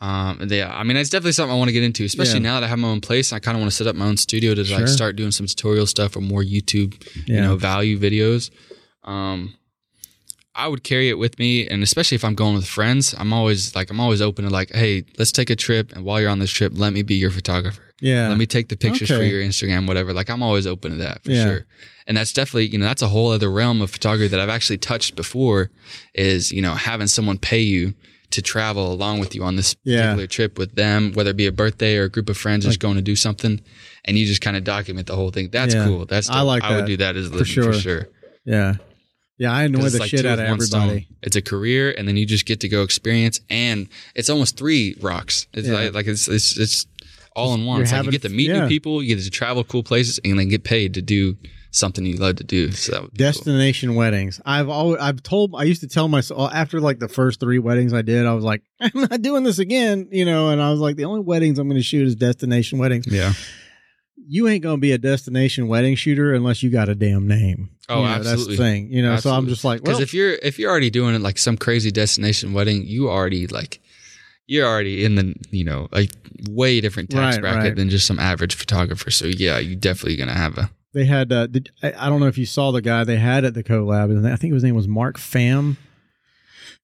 Um, 0.02 0.48
yeah, 0.50 0.76
I 0.76 0.82
mean, 0.84 0.98
it's 0.98 1.12
definitely 1.12 1.34
something 1.34 1.54
I 1.54 1.58
want 1.58 1.68
to 1.70 1.74
get 1.74 1.84
into, 1.84 2.04
especially 2.04 2.40
Yeah. 2.40 2.50
now 2.54 2.60
that 2.60 2.66
I 2.66 2.70
have 2.70 2.80
my 2.80 2.88
own 2.88 3.02
place. 3.02 3.32
I 3.32 3.40
kind 3.40 3.56
of 3.56 3.60
want 3.62 3.72
to 3.72 3.78
set 3.78 3.86
up 3.86 3.96
my 3.96 4.06
own 4.06 4.18
studio 4.18 4.56
to 4.56 4.66
Sure. 4.66 4.80
like 4.80 4.88
start 4.88 5.16
doing 5.16 5.30
some 5.32 5.46
tutorial 5.46 5.86
stuff 5.86 6.16
or 6.16 6.22
more 6.22 6.42
YouTube, 6.44 6.96
yeah. 7.28 7.36
you 7.36 7.42
know, 7.42 7.56
value 7.56 8.00
videos. 8.00 8.50
Um, 9.04 9.54
I 10.54 10.68
would 10.68 10.84
carry 10.84 11.08
it 11.10 11.18
with 11.18 11.40
me, 11.40 11.68
and 11.68 11.82
especially 11.82 12.16
if 12.16 12.26
I'm 12.26 12.36
going 12.36 12.56
with 12.56 12.66
friends, 12.68 13.16
I'm 13.18 13.32
always 13.32 13.74
like, 13.76 13.90
I'm 13.90 14.00
always 14.00 14.22
open 14.22 14.44
to 14.46 14.50
like, 14.52 14.72
hey, 14.74 15.04
let's 15.18 15.32
take 15.32 15.50
a 15.50 15.56
trip, 15.56 15.94
and 15.96 16.04
while 16.04 16.20
you're 16.20 16.30
on 16.30 16.40
this 16.40 16.52
trip, 16.52 16.74
let 16.76 16.92
me 16.94 17.04
be 17.04 17.16
your 17.16 17.32
photographer. 17.32 17.82
yeah. 18.02 18.28
Let 18.28 18.40
me 18.40 18.48
take 18.48 18.68
the 18.70 18.76
pictures 18.76 19.10
for 19.10 19.22
your 19.24 19.42
Instagram, 19.44 19.88
whatever. 19.88 20.12
Like 20.14 20.30
I'm 20.32 20.42
always 20.42 20.66
open 20.66 20.92
to 20.94 20.98
that 20.98 21.24
for 21.24 21.30
Yeah. 21.32 21.44
sure. 21.44 21.66
And 22.08 22.18
that's 22.18 22.34
definitely, 22.34 22.66
you 22.68 22.80
know, 22.80 22.86
that's 22.86 23.04
a 23.04 23.08
whole 23.08 23.30
other 23.32 23.52
realm 23.52 23.80
of 23.84 23.92
photography 23.92 24.28
that 24.30 24.40
I've 24.40 24.50
actually 24.50 24.80
touched 24.80 25.16
before 25.16 25.70
is, 26.16 26.52
you 26.52 26.64
know, 26.64 26.74
having 26.74 27.06
someone 27.06 27.38
pay 27.38 27.62
you 27.62 27.94
to 28.32 28.42
travel 28.42 28.92
along 28.92 29.20
with 29.20 29.36
you 29.36 29.44
on 29.44 29.56
this 29.56 29.76
Yeah. 29.84 30.02
particular 30.02 30.28
trip 30.28 30.58
with 30.58 30.76
them, 30.76 31.14
whether 31.14 31.32
it 31.32 31.38
be 31.38 31.48
a 31.48 31.52
birthday 31.52 31.96
or 31.98 32.04
a 32.04 32.10
group 32.10 32.30
of 32.30 32.38
friends 32.38 32.66
just 32.66 32.80
going 32.80 32.96
to 32.96 33.02
do 33.02 33.16
something 33.16 33.62
and 34.06 34.18
you 34.18 34.26
just 34.26 34.42
kind 34.42 34.58
of 34.58 34.64
document 34.64 35.08
the 35.08 35.16
whole 35.16 35.32
thing. 35.32 35.50
That's 35.52 35.74
Yeah. 35.74 35.86
cool. 35.86 36.06
That's 36.06 36.30
I 36.30 36.42
like 36.42 36.64
I 36.64 36.76
would 36.76 36.86
do 36.86 36.98
that 36.98 37.16
as 37.16 37.28
a 37.28 37.38
For 37.38 37.46
sure. 37.46 37.74
for 37.74 37.80
sure. 37.80 38.10
yeah. 38.46 38.76
Yeah. 39.38 39.52
I 39.52 39.64
annoy 39.64 39.90
the 39.90 40.00
like 40.00 40.10
shit 40.10 40.26
out 40.26 40.40
of 40.40 40.48
one 40.50 40.62
stone. 40.62 40.82
everybody. 40.82 41.08
It's 41.24 41.36
a 41.36 41.42
career, 41.42 41.94
and 41.98 42.08
then 42.08 42.16
you 42.18 42.26
just 42.26 42.46
get 42.46 42.60
to 42.62 42.68
go 42.70 42.84
experience, 42.84 43.40
and 43.50 43.88
it's 44.16 44.30
almost 44.30 44.56
three 44.58 44.96
rocks. 45.02 45.48
It's 45.54 45.68
Yeah. 45.68 45.74
like, 45.74 45.94
like 45.94 46.08
it's 46.08 46.28
it's 46.28 46.58
it's 46.60 46.86
all 47.36 47.54
in 47.56 47.66
one. 47.66 47.82
It's 47.82 47.92
like 47.92 48.06
you 48.06 48.12
get 48.12 48.22
to 48.24 48.30
meet 48.30 48.52
new 48.52 48.68
people, 48.68 49.02
you 49.02 49.16
get 49.16 49.24
to 49.24 49.30
travel 49.32 49.64
cool 49.64 49.84
places, 49.84 50.20
and 50.24 50.38
then 50.38 50.48
get 50.50 50.64
paid 50.64 50.94
to 50.96 51.02
do 51.02 51.38
something 51.72 52.06
you 52.06 52.18
love 52.18 52.36
to 52.36 52.44
do. 52.44 52.72
So 52.72 52.92
that 52.92 53.00
be 53.02 53.08
cool. 53.08 53.10
Destination 53.16 53.96
weddings. 53.96 54.40
I've 54.46 54.70
always 54.70 55.00
I've 55.00 55.24
told 55.24 55.54
I 55.58 55.64
used 55.64 55.82
to 55.82 55.88
tell 55.88 56.08
myself 56.08 56.52
after 56.54 56.80
like 56.80 57.00
the 57.00 57.08
first 57.08 57.40
three 57.40 57.60
weddings 57.60 57.94
I 57.94 58.02
did, 58.02 58.26
I 58.26 58.34
was 58.34 58.44
like, 58.44 58.62
I'm 58.80 58.92
not 58.94 59.22
doing 59.22 59.44
this 59.44 59.58
again, 59.60 60.10
you 60.12 60.26
know. 60.26 60.50
And 60.50 60.62
I 60.62 60.70
was 60.72 60.80
like, 60.80 60.96
the 60.98 61.06
only 61.06 61.22
weddings 61.22 61.58
I'm 61.60 61.68
going 61.68 61.80
to 61.80 61.84
shoot 61.84 62.06
is 62.08 62.16
destination 62.16 62.78
weddings. 62.78 63.08
Yeah. 63.08 63.34
You 64.28 64.48
ain't 64.48 64.62
going 64.64 64.78
to 64.78 64.82
be 64.82 64.92
a 64.92 64.98
destination 64.98 65.68
wedding 65.68 65.96
shooter 65.96 66.34
unless 66.34 66.62
you 66.62 66.70
got 66.70 66.90
a 66.90 66.96
damn 66.96 67.28
name. 67.28 67.70
Oh, 67.90 68.02
You 68.02 68.08
know, 68.08 68.14
That's 68.16 68.28
absolutely. 68.28 68.56
the 68.58 68.64
thing, 68.64 68.92
you 68.92 69.02
know. 69.02 69.16
So 69.18 69.32
I'm 69.32 69.48
just 69.48 69.64
like, 69.66 69.82
Because 69.82 69.96
well, 69.96 70.04
if 70.04 70.14
you're 70.14 70.34
if 70.34 70.60
you're 70.60 70.70
already 70.70 70.90
doing 70.92 71.16
it 71.16 71.22
like 71.22 71.38
some 71.38 71.58
crazy 71.58 71.92
destination 71.92 72.54
wedding, 72.54 72.84
you 72.86 73.10
already 73.10 73.48
like 73.48 73.82
you're 74.48 74.68
already 74.68 75.04
in 75.06 75.16
the 75.16 75.36
you 75.50 75.64
know 75.64 75.88
a 75.94 76.08
way 76.50 76.80
different 76.82 77.10
tax 77.10 77.38
Right, 77.38 77.42
bracket 77.42 77.64
right. 77.64 77.76
than 77.76 77.90
just 77.90 78.06
some 78.06 78.20
average 78.20 78.56
photographer. 78.56 79.10
So 79.10 79.26
yeah, 79.26 79.58
you're 79.60 79.76
definitely 79.76 80.18
gonna 80.18 80.34
have 80.38 80.58
a 80.58 80.70
they 80.94 81.06
had 81.06 81.32
uh, 81.32 81.48
did, 81.48 81.72
I, 81.82 81.94
I 81.98 82.10
don't 82.10 82.20
know 82.20 82.28
if 82.28 82.38
you 82.38 82.46
saw 82.46 82.72
the 82.72 82.82
guy 82.82 83.04
they 83.04 83.18
had 83.18 83.46
at 83.46 83.54
the 83.54 83.64
collab 83.64 84.06
and 84.12 84.28
I 84.28 84.36
think 84.36 84.54
his 84.54 84.64
name 84.64 84.76
was 84.76 84.88
Mark 84.88 85.18
Pham. 85.18 85.78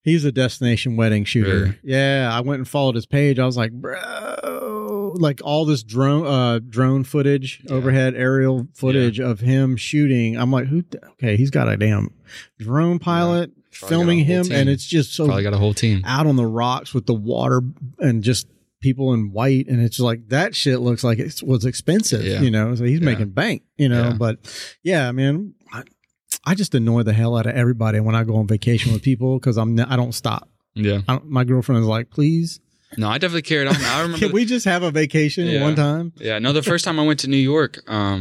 He's 0.04 0.24
a 0.24 0.32
destination 0.32 0.96
wedding 0.96 1.26
shooter. 1.26 1.60
Really? 1.60 1.78
Yeah, 1.84 2.30
I 2.32 2.40
went 2.40 2.60
and 2.60 2.68
followed 2.68 2.96
his 2.96 3.06
page. 3.06 3.40
I 3.40 3.46
was 3.46 3.58
like, 3.58 3.74
bro, 3.74 5.14
like 5.20 5.42
all 5.44 5.66
this 5.66 5.84
drone 5.84 6.26
uh 6.26 6.60
drone 6.68 7.04
footage, 7.04 7.62
Yeah. 7.66 7.74
overhead 7.76 8.14
aerial 8.16 8.68
footage 8.74 9.20
of 9.20 9.42
him 9.42 9.76
shooting. 9.76 10.38
I'm 10.38 10.52
like, 10.52 10.68
who 10.68 10.84
okay, 11.14 11.36
he's 11.36 11.50
got 11.52 11.68
a 11.68 11.76
damn 11.78 12.14
drone 12.60 13.00
pilot 13.00 13.52
Probably 13.74 13.90
filming 13.96 14.18
got 14.20 14.24
a 14.24 14.26
whole 14.28 14.36
him 14.38 14.44
team. 14.46 14.54
and 14.54 14.70
it's 14.70 14.86
just 14.86 15.14
so 15.14 15.26
probably 15.26 15.44
got 15.44 15.54
a 15.54 15.58
whole 15.58 15.74
team. 15.74 16.02
out 16.06 16.26
on 16.26 16.36
the 16.36 16.46
rocks 16.46 16.94
with 16.94 17.06
the 17.06 17.14
water 17.14 17.62
and 18.00 18.24
just 18.24 18.48
people 18.88 19.14
in 19.14 19.32
white 19.32 19.66
and 19.68 19.80
it's 19.88 20.00
like 20.00 20.22
that 20.30 20.56
shit 20.56 20.80
looks 20.88 21.04
like 21.04 21.20
it 21.20 21.42
was 21.44 21.66
expensive 21.66 22.24
Yeah. 22.24 22.42
you 22.42 22.52
know 22.52 22.76
so 22.76 22.84
he's 22.84 23.00
Yeah. 23.00 23.06
making 23.12 23.30
bank 23.42 23.64
you 23.78 23.90
know 23.90 24.04
Yeah. 24.10 24.14
but 24.24 24.34
yeah 24.84 25.12
man 25.12 25.54
I, 25.78 25.84
I 26.46 26.56
just 26.56 26.74
annoy 26.76 27.04
the 27.04 27.14
hell 27.14 27.38
out 27.38 27.46
of 27.46 27.56
everybody 27.64 28.00
when 28.00 28.16
i 28.16 28.24
go 28.24 28.36
on 28.42 28.48
vacation 28.48 28.94
with 28.94 29.02
people 29.02 29.38
because 29.40 29.58
i'm 29.58 29.72
i 29.94 29.96
don't 30.02 30.14
stop 30.24 30.44
Yeah. 30.76 31.00
I 31.08 31.14
don't, 31.16 31.26
my 31.40 31.44
girlfriend 31.44 31.82
is 31.82 31.88
like 31.88 32.10
please 32.18 32.60
No, 32.98 33.08
I 33.10 33.18
definitely 33.18 33.42
carried 33.52 33.68
on. 33.68 33.76
I 33.76 34.02
remember 34.06 34.20
can 34.28 34.32
we 34.32 34.46
just 34.46 34.66
have 34.74 34.82
a 34.84 34.92
vacation 34.92 35.44
one 35.62 35.76
time 35.76 36.06
Yeah, 36.28 36.40
no. 36.40 36.54
The 36.54 36.64
first 36.72 36.86
time 36.86 36.98
I 37.02 37.06
went 37.10 37.20
to 37.24 37.28
New 37.36 37.44
York, 37.54 37.74
um, 37.98 38.20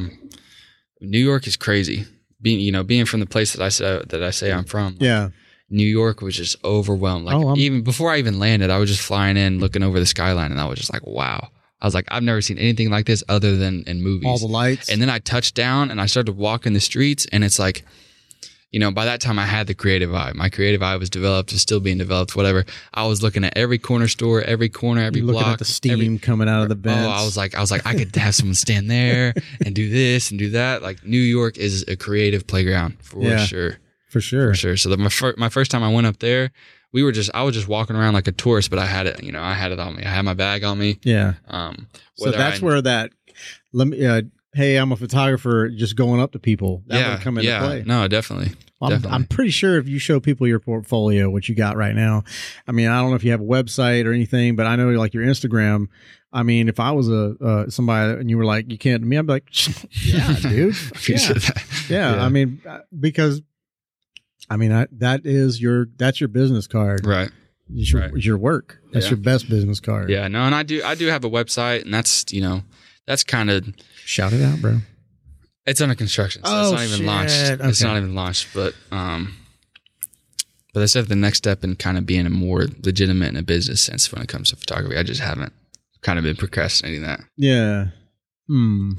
New 1.01 1.25
York 1.31 1.47
is 1.47 1.57
crazy. 1.57 1.99
Being 2.43 2.61
you 2.67 2.73
know 2.73 2.83
being 2.83 3.07
from 3.07 3.21
the 3.21 3.27
place 3.35 3.51
that 3.55 3.63
I 3.63 3.71
say 3.71 4.03
that 4.11 4.23
I 4.23 4.33
say 4.41 4.49
I'm 4.57 4.65
from, 4.75 4.91
yeah 5.01 5.29
New 5.69 5.87
York 5.87 6.21
was 6.23 6.37
just 6.37 6.57
overwhelmed. 6.65 7.25
Like 7.25 7.37
Oh, 7.37 7.57
even 7.57 7.83
before 7.83 8.13
I 8.13 8.19
even 8.19 8.39
landed, 8.39 8.71
I 8.71 8.79
was 8.79 8.89
just 8.91 9.03
flying 9.03 9.37
in, 9.37 9.59
looking 9.59 9.83
over 9.83 9.99
the 9.99 10.07
skyline, 10.07 10.53
and 10.53 10.61
I 10.61 10.67
was 10.67 10.79
just 10.79 10.93
like, 10.93 11.07
wow. 11.07 11.49
I 11.81 11.87
was 11.87 11.95
like, 11.95 12.07
I've 12.09 12.23
never 12.23 12.41
seen 12.41 12.57
anything 12.59 12.89
like 12.91 13.07
this 13.07 13.23
other 13.29 13.57
than 13.57 13.85
in 13.87 14.03
movies. 14.03 14.27
all 14.27 14.39
the 14.39 14.47
lights 14.47 14.89
and 14.89 15.01
then 15.03 15.11
I 15.11 15.19
touched 15.19 15.55
down 15.55 15.91
and 15.91 16.01
I 16.01 16.07
started 16.07 16.37
walking 16.37 16.73
the 16.73 16.81
streets, 16.81 17.27
and 17.33 17.45
it's 17.45 17.59
like, 17.59 17.85
you 18.73 18.81
know, 18.81 18.91
by 18.91 19.05
that 19.07 19.21
time 19.21 19.39
I 19.39 19.47
had 19.47 19.67
the 19.69 19.75
creative 19.75 20.13
eye. 20.15 20.33
My 20.35 20.49
creative 20.51 20.83
eye 20.83 20.97
was 20.97 21.09
developed, 21.09 21.53
was 21.53 21.63
still 21.63 21.81
being 21.81 21.99
developed, 21.99 22.35
whatever. 22.37 22.65
I 22.93 23.07
was 23.07 23.23
looking 23.23 23.45
at 23.45 23.57
every 23.57 23.79
corner 23.79 24.09
store, 24.09 24.43
every 24.43 24.69
corner, 24.69 25.03
every 25.03 25.21
You're 25.21 25.27
looking 25.29 25.43
block. 25.43 25.53
at 25.55 25.59
the 25.61 25.65
steam 25.65 25.93
every- 25.93 26.19
coming 26.19 26.49
out 26.49 26.63
of 26.71 26.83
the 26.83 26.91
Oh. 26.91 26.93
I 27.11 27.25
was 27.25 27.37
like, 27.37 27.55
I 27.55 27.61
was 27.61 27.71
like, 27.71 27.87
I 27.87 27.95
could 27.95 28.15
have 28.17 28.35
someone 28.35 28.55
stand 28.55 28.91
there 28.91 29.35
and 29.65 29.75
do 29.75 29.89
this 29.89 30.31
and 30.31 30.39
do 30.39 30.51
that. 30.51 30.83
Like 30.83 31.05
New 31.05 31.21
York 31.21 31.57
is 31.59 31.85
a 31.89 31.97
creative 31.97 32.47
playground 32.47 32.97
for 33.03 33.23
Yeah. 33.23 33.45
sure, 33.45 33.79
for 34.09 34.21
sure. 34.21 34.51
for 34.51 34.55
sure. 34.55 34.77
So 34.77 34.89
the, 34.89 34.97
my 34.97 35.09
fir- 35.09 35.35
my 35.37 35.49
first 35.49 35.71
time 35.71 35.83
I 35.83 35.93
went 35.93 36.07
up 36.07 36.19
there, 36.19 36.51
we 36.93 37.03
were 37.03 37.13
just, 37.13 37.31
I 37.35 37.43
was 37.43 37.55
just 37.55 37.69
walking 37.69 37.97
around 37.97 38.15
like 38.15 38.29
a 38.29 38.33
tourist, 38.33 38.71
but 38.71 38.79
I 38.79 38.87
had 38.87 39.07
it, 39.07 39.23
you 39.23 39.33
know, 39.33 39.43
I 39.43 39.55
had 39.55 39.73
it 39.73 39.79
on 39.81 39.97
me. 39.97 40.05
I 40.05 40.09
had 40.09 40.23
my 40.23 40.35
bag 40.35 40.65
on 40.65 40.79
me. 40.79 40.99
Yeah. 41.03 41.35
Um, 41.49 41.89
So 42.17 42.31
that's 42.31 42.63
I- 42.63 42.65
where 42.65 42.81
that 42.83 43.11
let 43.73 43.89
me. 43.89 44.05
Uh, 44.05 44.23
hey, 44.55 44.77
I'm 44.77 44.91
a 44.93 44.97
photographer. 44.97 45.69
Just 45.69 45.97
going 45.97 46.21
up 46.21 46.33
to 46.33 46.39
people 46.39 46.83
that 46.87 46.99
yeah, 46.99 47.13
would 47.13 47.21
come 47.21 47.37
into 47.37 47.49
yeah, 47.51 47.61
play. 47.61 47.85
no, 47.87 48.09
definitely. 48.09 48.53
I'm. 48.81 49.05
I'm 49.07 49.25
pretty 49.25 49.51
sure 49.51 49.79
if 49.79 49.89
you 49.89 49.99
show 49.99 50.21
people 50.21 50.47
your 50.47 50.61
portfolio, 50.61 51.29
what 51.31 51.49
you 51.49 51.55
got 51.55 51.77
right 51.77 51.95
now, 51.95 52.25
I 52.67 52.73
mean, 52.73 52.89
I 52.89 53.01
don't 53.01 53.11
know 53.11 53.17
if 53.17 53.25
you 53.25 53.31
have 53.33 53.41
a 53.41 53.45
website 53.45 54.07
or 54.07 54.13
anything, 54.13 54.57
but 54.57 54.67
I 54.67 54.77
know 54.77 54.89
like 54.91 55.15
your 55.15 55.25
Instagram. 55.25 55.89
I 56.33 56.43
mean, 56.43 56.69
if 56.69 56.81
I 56.81 56.91
was 56.93 57.09
a 57.09 57.35
uh, 57.43 57.71
somebody 57.71 58.21
and 58.21 58.29
you 58.29 58.37
were 58.37 58.45
like, 58.45 58.71
you 58.71 58.77
can't 58.79 59.03
me, 59.03 59.17
I'd 59.17 59.27
be 59.27 59.33
like, 59.35 59.49
yeah, 60.05 60.35
dude, 60.41 60.77
yeah. 61.09 61.19
yeah. 61.35 61.39
Yeah. 61.89 62.25
I 62.25 62.29
mean, 62.29 62.61
uh, 62.69 62.81
because 62.99 63.41
I 64.49 64.57
mean, 64.57 64.73
I, 64.73 64.87
that 64.93 65.27
is 65.27 65.61
your 65.61 65.87
that's 65.97 66.21
your 66.21 66.29
business 66.29 66.67
card. 66.67 67.05
Right. 67.07 67.31
It's 67.75 67.93
your, 67.93 68.03
Right. 68.03 68.13
it's 68.15 68.25
your 68.25 68.39
work. 68.39 68.79
That's 68.93 69.07
Yeah. 69.07 69.11
your 69.11 69.19
best 69.19 69.49
business 69.51 69.81
card. 69.81 70.09
Yeah, 70.09 70.29
no, 70.29 70.43
and 70.43 70.55
I 70.55 70.63
do 70.63 70.83
I 70.85 70.95
do 70.95 71.07
have 71.09 71.25
a 71.25 71.31
website 71.31 71.83
and 71.85 71.93
that's, 71.93 72.25
you 72.33 72.41
know, 72.41 72.63
that's 73.07 73.25
kind 73.25 73.51
of 73.51 73.67
Shout 74.05 74.33
it 74.33 74.43
out, 74.43 74.61
bro. 74.61 74.79
it's 75.67 75.81
under 75.81 75.95
construction. 75.97 76.45
So 76.45 76.51
Oh, 76.53 76.63
it's 76.63 76.73
not 76.73 76.85
even 76.85 76.97
shit. 76.99 77.07
launched. 77.07 77.65
It's 77.65 77.83
not 77.83 77.97
even 77.97 78.15
launched, 78.15 78.49
but 78.55 78.75
um 78.93 79.35
but 80.73 80.81
that's 80.81 80.93
the 80.93 81.17
next 81.17 81.39
step 81.39 81.65
in 81.65 81.75
kind 81.75 81.97
of 81.99 82.05
being 82.07 82.27
a 82.27 82.31
more 82.31 82.67
legitimate 82.85 83.31
in 83.31 83.37
a 83.37 83.43
business 83.43 83.83
sense 83.83 84.13
when 84.13 84.21
it 84.23 84.29
comes 84.29 84.51
to 84.51 84.57
photography. 84.57 84.97
I 84.97 85.03
just 85.03 85.21
haven't 85.23 85.53
kind 86.03 86.19
of 86.19 86.23
been 86.23 86.37
procrastinating 86.37 87.03
that. 87.03 87.21
Yeah. 87.37 87.89
Hmm. 88.47 88.93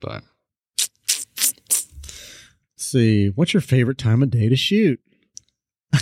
But 0.00 0.22
see. 2.86 3.28
What's 3.34 3.52
your 3.54 3.60
favorite 3.60 3.98
time 3.98 4.22
of 4.22 4.30
day 4.30 4.48
to 4.48 4.56
shoot? 4.56 5.00
uh 5.94 5.98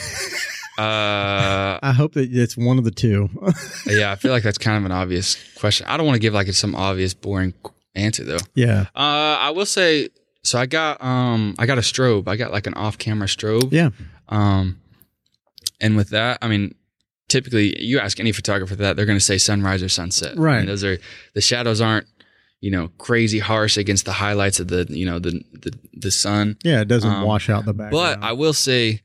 I 0.78 1.92
hope 1.96 2.14
that 2.14 2.28
it's 2.32 2.56
one 2.56 2.78
of 2.78 2.84
the 2.84 2.90
two. 2.90 3.28
yeah, 3.86 4.10
I 4.12 4.16
feel 4.16 4.32
like 4.32 4.42
that's 4.42 4.58
kind 4.58 4.76
of 4.78 4.84
an 4.84 4.92
obvious 4.92 5.36
question. 5.58 5.86
I 5.88 5.96
don't 5.96 6.06
want 6.06 6.16
to 6.16 6.20
give 6.20 6.34
like 6.34 6.48
some 6.52 6.74
obvious 6.74 7.14
boring 7.14 7.54
answer 7.94 8.24
though. 8.24 8.38
yeah. 8.54 8.86
Uh 8.94 9.38
I 9.40 9.50
will 9.50 9.66
say 9.66 10.08
so 10.42 10.58
I 10.58 10.66
got 10.66 11.02
um 11.02 11.54
I 11.58 11.66
got 11.66 11.78
a 11.78 11.82
strobe. 11.82 12.28
I 12.28 12.36
got 12.36 12.52
like 12.52 12.66
an 12.66 12.74
off-camera 12.74 13.28
strobe. 13.28 13.72
Yeah. 13.72 13.90
Um, 14.28 14.80
and 15.80 15.96
with 15.96 16.10
that, 16.10 16.38
I 16.40 16.48
mean, 16.48 16.74
typically 17.28 17.80
you 17.82 17.98
ask 17.98 18.18
any 18.18 18.32
photographer 18.32 18.74
that, 18.76 18.96
they're 18.96 19.04
going 19.06 19.18
to 19.18 19.24
say 19.24 19.36
sunrise 19.38 19.82
or 19.82 19.88
sunset. 19.88 20.36
I 20.36 20.40
Right. 20.40 20.56
mean, 20.58 20.66
those 20.66 20.82
are 20.82 20.98
the 21.34 21.40
shadows 21.42 21.80
aren't, 21.82 22.06
you 22.64 22.70
know, 22.70 22.86
crazy 23.06 23.40
harsh 23.50 23.76
against 23.76 24.04
the 24.06 24.12
highlights 24.24 24.58
of 24.62 24.66
the, 24.68 24.86
you 24.88 25.06
know, 25.10 25.18
the 25.26 25.32
the, 25.62 25.70
the 26.04 26.10
sun. 26.10 26.56
Yeah. 26.64 26.80
It 26.84 26.88
doesn't 26.88 27.10
Um, 27.18 27.24
wash 27.32 27.46
out 27.50 27.64
the 27.66 27.74
background. 27.74 28.20
But 28.20 28.26
I 28.30 28.32
will 28.32 28.54
say, 28.54 29.00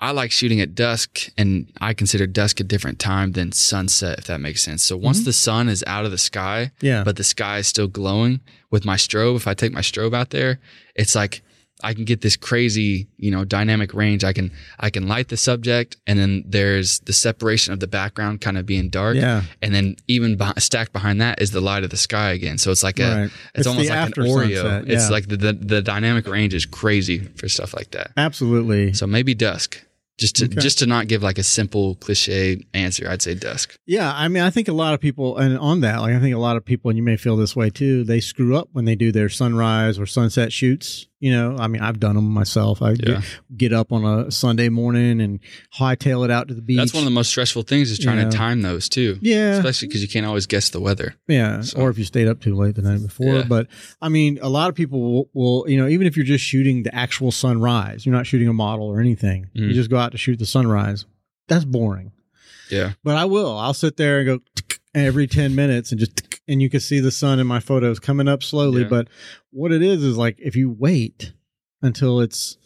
I 0.00 0.10
like 0.20 0.30
shooting 0.32 0.60
at 0.60 0.74
dusk, 0.74 1.10
and 1.40 1.50
I 1.80 1.90
consider 1.94 2.26
dusk 2.26 2.60
a 2.60 2.64
different 2.64 2.98
time 2.98 3.32
than 3.32 3.50
sunset, 3.52 4.18
if 4.20 4.24
that 4.26 4.40
makes 4.40 4.62
sense. 4.62 4.82
So 4.88 4.96
once 4.96 5.20
Mhm. 5.20 5.24
the 5.26 5.32
sun 5.32 5.68
is 5.68 5.82
out 5.86 6.04
of 6.06 6.10
the 6.12 6.18
sky, 6.30 6.70
yeah. 6.80 7.02
but 7.04 7.16
the 7.16 7.24
sky 7.24 7.58
is 7.58 7.66
still 7.68 7.88
glowing 8.00 8.40
with 8.70 8.84
my 8.84 8.96
strobe. 8.96 9.36
If 9.36 9.46
I 9.48 9.54
take 9.54 9.72
my 9.72 9.80
strobe 9.90 10.14
out 10.20 10.30
there, 10.30 10.58
it's 10.94 11.14
like 11.14 11.42
I 11.82 11.94
can 11.94 12.04
get 12.04 12.20
this 12.22 12.36
crazy, 12.36 13.06
you 13.18 13.30
know, 13.30 13.44
dynamic 13.44 13.94
range. 13.94 14.24
I 14.24 14.32
can 14.32 14.50
I 14.80 14.90
can 14.90 15.06
light 15.06 15.28
the 15.28 15.36
subject, 15.36 15.96
and 16.06 16.18
then 16.18 16.42
there's 16.46 16.98
the 17.00 17.12
separation 17.12 17.72
of 17.72 17.80
the 17.80 17.86
background 17.86 18.40
kind 18.40 18.58
of 18.58 18.66
being 18.66 18.88
dark, 18.88 19.16
yeah. 19.16 19.42
and 19.62 19.74
then 19.74 19.96
even 20.08 20.36
beh 20.36 20.60
stacked 20.60 20.92
behind 20.92 21.20
that 21.20 21.40
is 21.40 21.50
the 21.52 21.60
light 21.60 21.84
of 21.84 21.90
the 21.90 21.96
sky 21.96 22.32
again. 22.32 22.58
So 22.58 22.70
it's 22.70 22.82
like 22.82 22.98
a 22.98 23.08
Right. 23.08 23.24
it's, 23.24 23.34
It's 23.54 23.66
almost 23.66 23.90
like 23.90 24.06
an 24.16 24.24
Oreo. 24.24 24.62
sunset, 24.62 24.84
It's 24.88 25.10
like 25.10 25.28
the, 25.28 25.36
the 25.36 25.52
the 25.52 25.82
dynamic 25.82 26.26
range 26.26 26.54
is 26.54 26.66
crazy 26.66 27.18
for 27.36 27.48
stuff 27.48 27.74
like 27.74 27.90
that. 27.92 28.10
Absolutely. 28.16 28.92
So 28.92 29.06
maybe 29.06 29.34
dusk. 29.34 29.82
Just 30.18 30.36
to 30.36 30.46
Okay. 30.46 30.60
just 30.60 30.78
to 30.80 30.86
not 30.86 31.06
give 31.06 31.22
like 31.22 31.38
a 31.38 31.42
simple 31.44 31.94
cliche 31.96 32.64
answer, 32.74 33.08
I'd 33.08 33.22
say 33.22 33.34
dusk. 33.34 33.76
Yeah, 33.86 34.12
I 34.12 34.26
mean, 34.28 34.42
I 34.42 34.50
think 34.50 34.66
a 34.68 34.72
lot 34.72 34.92
of 34.92 35.00
people, 35.00 35.36
and 35.36 35.56
on 35.58 35.80
that, 35.82 36.00
like, 36.00 36.12
I 36.14 36.18
think 36.20 36.34
a 36.34 36.38
lot 36.40 36.56
of 36.56 36.64
people, 36.64 36.90
and 36.90 36.96
you 36.98 37.04
may 37.04 37.16
feel 37.16 37.36
this 37.36 37.54
way 37.54 37.70
too, 37.70 38.02
they 38.04 38.18
screw 38.20 38.56
up 38.56 38.68
when 38.72 38.84
they 38.84 38.96
do 38.96 39.12
their 39.12 39.28
sunrise 39.28 39.96
or 39.98 40.06
sunset 40.06 40.52
shoots. 40.52 41.06
You 41.20 41.32
know, 41.32 41.56
I 41.58 41.66
mean, 41.66 41.82
I've 41.82 41.98
done 41.98 42.14
them 42.14 42.30
myself. 42.30 42.80
I 42.80 42.90
Yeah. 42.90 42.94
get, 42.96 43.24
get 43.56 43.72
up 43.72 43.90
on 43.92 44.04
a 44.04 44.30
Sunday 44.30 44.68
morning 44.68 45.20
and 45.20 45.40
hightail 45.76 46.24
it 46.24 46.30
out 46.30 46.46
to 46.46 46.54
the 46.54 46.62
beach. 46.62 46.76
That's 46.76 46.94
one 46.94 47.00
of 47.02 47.06
the 47.06 47.10
most 47.10 47.30
stressful 47.30 47.62
things 47.62 47.90
is 47.90 47.98
trying 47.98 48.18
Yeah. 48.18 48.30
to 48.30 48.36
time 48.36 48.62
those 48.62 48.88
too. 48.88 49.18
yeah, 49.20 49.56
Especially 49.56 49.88
because 49.88 50.00
you 50.00 50.06
can't 50.06 50.24
always 50.26 50.46
guess 50.46 50.68
the 50.70 50.80
weather. 50.80 51.16
yeah. 51.26 51.60
So- 51.62 51.78
Or 51.80 51.90
if 51.90 51.98
you 51.98 52.04
stayed 52.04 52.28
up 52.28 52.40
too 52.40 52.54
late 52.54 52.76
the 52.76 52.82
night 52.82 53.02
before. 53.02 53.34
Yeah. 53.38 53.44
But 53.48 53.66
I 54.00 54.08
mean, 54.08 54.38
a 54.42 54.48
lot 54.48 54.68
of 54.68 54.76
people 54.76 55.00
will, 55.00 55.30
will, 55.34 55.68
you 55.68 55.76
know, 55.76 55.88
even 55.88 56.06
if 56.06 56.16
you're 56.16 56.24
just 56.26 56.44
shooting 56.44 56.84
the 56.84 56.94
actual 56.94 57.32
sunrise, 57.32 58.06
you're 58.06 58.14
not 58.14 58.26
shooting 58.28 58.46
a 58.46 58.52
model 58.52 58.86
or 58.86 59.00
anything. 59.00 59.46
You 59.54 59.70
Mm. 59.70 59.74
just 59.74 59.90
go 59.90 59.96
out 59.96 60.07
to 60.12 60.18
shoot 60.18 60.38
the 60.38 60.46
sunrise. 60.46 61.06
That's 61.48 61.64
boring. 61.64 62.12
Yeah. 62.70 62.92
But 63.02 63.16
I 63.16 63.24
will. 63.24 63.56
I'll 63.56 63.74
sit 63.74 63.96
there 63.96 64.18
and 64.18 64.26
go 64.26 64.40
every 64.94 65.26
10 65.26 65.54
minutes 65.54 65.90
and 65.90 65.98
just, 66.00 66.40
and 66.46 66.60
you 66.60 66.68
can 66.70 66.80
see 66.80 67.00
the 67.00 67.10
sun 67.10 67.38
in 67.38 67.46
my 67.46 67.60
photos 67.60 67.98
coming 67.98 68.28
up 68.28 68.42
slowly. 68.42 68.82
Yeah. 68.82 68.88
But 68.88 69.08
what 69.50 69.72
it 69.72 69.82
is 69.82 70.02
is 70.02 70.16
like 70.16 70.38
if 70.40 70.56
you 70.56 70.70
wait 70.70 71.32
until 71.82 72.20
it's 72.20 72.58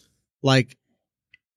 like, 0.43 0.77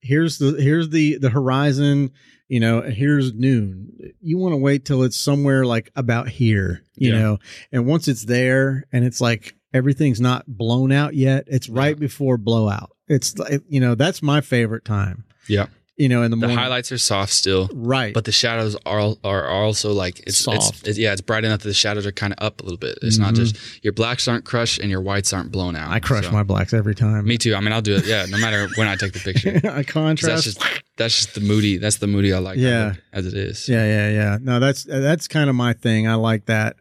here's 0.00 0.38
the, 0.38 0.52
here's 0.60 0.90
the, 0.90 1.18
the 1.18 1.30
horizon, 1.30 2.12
you 2.48 2.60
know, 2.60 2.80
and 2.80 2.94
here's 2.94 3.34
noon. 3.34 4.12
You 4.20 4.38
want 4.38 4.52
to 4.52 4.58
wait 4.58 4.84
till 4.84 5.02
it's 5.02 5.16
somewhere 5.16 5.64
like 5.64 5.90
about 5.96 6.28
here, 6.28 6.82
you 6.94 7.12
Yeah. 7.12 7.18
know, 7.18 7.38
and 7.72 7.86
once 7.86 8.06
it's 8.06 8.24
there 8.24 8.84
and 8.92 9.04
it's 9.04 9.20
like 9.20 9.56
everything's 9.74 10.20
not 10.20 10.44
blown 10.46 10.92
out 10.92 11.14
yet, 11.14 11.44
it's 11.48 11.68
right 11.68 11.98
before 11.98 12.36
blowout. 12.38 12.92
It's 13.08 13.36
like, 13.38 13.62
you 13.68 13.80
know, 13.80 13.94
that's 13.96 14.22
my 14.22 14.40
favorite 14.40 14.84
time. 14.84 15.24
Yeah. 15.48 15.66
You 15.98 16.10
know, 16.10 16.20
in 16.22 16.30
the 16.30 16.36
The 16.36 16.40
morning. 16.48 16.58
highlights 16.58 16.92
are 16.92 16.98
soft 16.98 17.32
still, 17.32 17.70
right. 17.72 18.12
but 18.12 18.26
the 18.26 18.32
shadows 18.32 18.76
are 18.84 19.14
are 19.24 19.48
also 19.48 19.94
like 19.94 20.20
it's 20.26 20.36
Soft. 20.36 20.80
It's, 20.80 20.88
it's 20.88 20.98
yeah, 20.98 21.12
it's 21.12 21.22
bright 21.22 21.42
enough 21.46 21.60
that 21.62 21.68
the 21.68 21.72
shadows 21.72 22.04
are 22.04 22.12
kind 22.12 22.34
of 22.34 22.44
up 22.44 22.60
a 22.60 22.64
little 22.64 22.76
bit. 22.76 22.98
It's 23.00 23.16
not 23.16 23.32
Mhm. 23.32 23.36
just 23.36 23.56
your 23.82 23.94
blacks 23.94 24.28
aren't 24.28 24.44
crushed 24.44 24.78
and 24.78 24.90
your 24.90 25.00
whites 25.00 25.32
aren't 25.32 25.50
blown 25.50 25.74
out. 25.74 25.90
I 25.90 25.98
crush 26.00 26.26
So- 26.26 26.32
my 26.32 26.42
blacks 26.42 26.74
every 26.74 26.94
time. 26.94 27.24
Me 27.26 27.38
too. 27.38 27.54
I 27.54 27.60
mean, 27.60 27.72
I'll 27.72 27.80
do 27.80 27.96
it. 27.96 28.04
Yeah, 28.04 28.26
no 28.28 28.36
matter 28.36 28.68
when 28.76 28.88
I 28.88 28.96
take 28.96 29.14
the 29.14 29.20
picture. 29.20 29.52
I 29.64 29.70
That's 29.84 29.90
contrast. 29.90 30.44
just 30.44 30.62
that's 30.98 31.16
just 31.16 31.34
the 31.34 31.40
moody. 31.40 31.78
That's 31.78 31.96
the 31.96 32.08
moody 32.08 32.30
I 32.34 32.40
like. 32.40 32.58
Yeah. 32.58 32.96
as 33.14 33.24
it 33.26 33.32
is. 33.32 33.66
yeah, 33.66 33.86
yeah, 33.86 34.10
yeah. 34.10 34.38
No, 34.42 34.60
that's 34.60 34.84
that's 34.84 35.28
kind 35.28 35.48
of 35.48 35.56
my 35.56 35.72
thing. 35.72 36.06
I 36.06 36.16
like 36.16 36.44
that. 36.44 36.76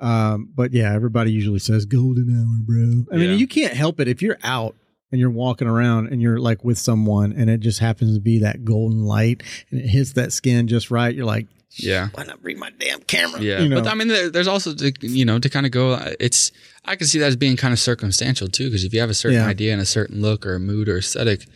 Um, 0.00 0.48
but 0.54 0.72
yeah, 0.72 0.94
everybody 0.94 1.32
usually 1.32 1.58
says 1.58 1.84
golden 1.84 2.30
hour, 2.34 2.62
bro. 2.64 3.04
I 3.14 3.20
mean, 3.20 3.30
Yeah. 3.32 3.36
you 3.36 3.46
can't 3.46 3.74
help 3.74 4.00
it 4.00 4.08
if 4.08 4.22
you're 4.22 4.38
out 4.42 4.74
and 5.14 5.20
you're 5.20 5.30
walking 5.30 5.68
around 5.68 6.08
and 6.08 6.20
you're 6.20 6.40
like 6.40 6.64
with 6.64 6.76
someone 6.76 7.32
and 7.32 7.48
it 7.48 7.60
just 7.60 7.78
happens 7.78 8.16
to 8.16 8.20
be 8.20 8.40
that 8.40 8.64
golden 8.64 9.04
light 9.04 9.44
and 9.70 9.78
it 9.80 9.86
hits 9.86 10.14
that 10.14 10.32
skin 10.32 10.66
just 10.66 10.90
right. 10.90 11.14
You're 11.14 11.24
like, 11.24 11.46
Yeah. 11.76 12.08
why 12.14 12.24
not 12.24 12.42
bring 12.42 12.58
my 12.58 12.70
damn 12.80 13.00
camera? 13.02 13.40
Yeah, 13.40 13.60
you 13.60 13.68
know? 13.68 13.80
but 13.80 13.88
I 13.88 13.94
mean, 13.94 14.08
there, 14.08 14.28
there's 14.28 14.48
also 14.48 14.72
the, 14.72 14.92
you 15.02 15.24
know 15.24 15.38
to 15.38 15.48
kind 15.48 15.66
of 15.66 15.70
go. 15.70 15.94
It's 16.18 16.50
I 16.84 16.96
can 16.96 17.06
see 17.06 17.20
that 17.20 17.26
as 17.26 17.36
being 17.36 17.56
kind 17.56 17.72
of 17.72 17.78
circumstantial 17.78 18.48
too, 18.48 18.64
because 18.66 18.82
if 18.84 18.92
you 18.92 18.98
have 19.00 19.10
a 19.10 19.14
certain 19.14 19.38
Yeah. 19.38 19.46
idea 19.46 19.72
and 19.72 19.80
a 19.80 19.86
certain 19.86 20.20
look 20.20 20.44
or 20.44 20.56
a 20.56 20.60
mood 20.60 20.88
or 20.88 20.98
aesthetic, 20.98 21.46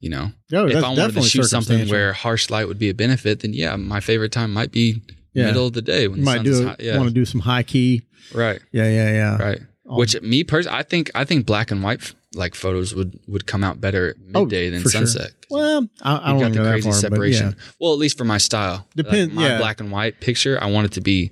you 0.00 0.10
know, 0.10 0.32
Oh, 0.52 0.66
if 0.66 0.82
I 0.82 0.88
wanted 0.88 1.14
to 1.14 1.22
shoot 1.22 1.44
something 1.44 1.88
where 1.88 2.12
harsh 2.12 2.50
light 2.50 2.66
would 2.68 2.78
be 2.78 2.88
a 2.90 2.94
benefit, 2.94 3.40
then 3.40 3.52
yeah, 3.54 3.76
my 3.76 4.00
favorite 4.00 4.32
time 4.32 4.52
might 4.52 4.72
be 4.72 5.00
Yeah. 5.32 5.46
middle 5.46 5.66
of 5.68 5.72
the 5.74 5.82
day 5.82 6.08
when 6.08 6.18
you 6.18 6.24
the 6.24 6.30
might 6.30 6.42
do 6.44 6.66
high. 6.66 6.76
Yeah, 6.80 6.96
want 6.98 7.08
to 7.08 7.14
do 7.14 7.24
some 7.24 7.40
high 7.40 7.62
key. 7.62 8.02
right, 8.34 8.60
Yeah, 8.72 8.88
yeah, 8.90 9.10
yeah. 9.12 9.36
right. 9.42 9.60
Oh. 9.88 9.96
Which 9.98 10.20
me 10.20 10.42
personally, 10.44 10.78
I 10.78 10.82
think 10.82 11.10
I 11.14 11.24
think 11.24 11.46
black 11.46 11.70
and 11.70 11.82
white 11.82 12.12
like 12.34 12.54
photos 12.54 12.94
would 12.94 13.18
would 13.28 13.46
come 13.46 13.62
out 13.62 13.80
better 13.80 14.10
at 14.10 14.16
Oh, 14.34 14.40
midday 14.44 14.68
than 14.70 14.82
for 14.82 14.90
sure. 14.90 15.06
sunset. 15.06 15.30
Well, 15.48 15.88
I, 16.02 16.16
I 16.16 16.28
don't 16.32 16.40
got 16.40 16.52
the 16.52 16.58
go 16.58 16.70
crazy 16.70 16.90
far, 16.90 16.98
separation. 16.98 17.46
Yeah. 17.56 17.64
Well, 17.80 17.92
at 17.92 17.98
least 17.98 18.18
for 18.18 18.24
my 18.24 18.38
style, 18.38 18.86
Depend- 18.96 19.28
Like, 19.28 19.34
my 19.36 19.48
yeah. 19.48 19.58
black 19.58 19.80
and 19.80 19.92
white 19.92 20.20
picture, 20.20 20.58
I 20.60 20.66
want 20.66 20.86
it 20.86 20.92
to 20.92 21.00
be, 21.00 21.30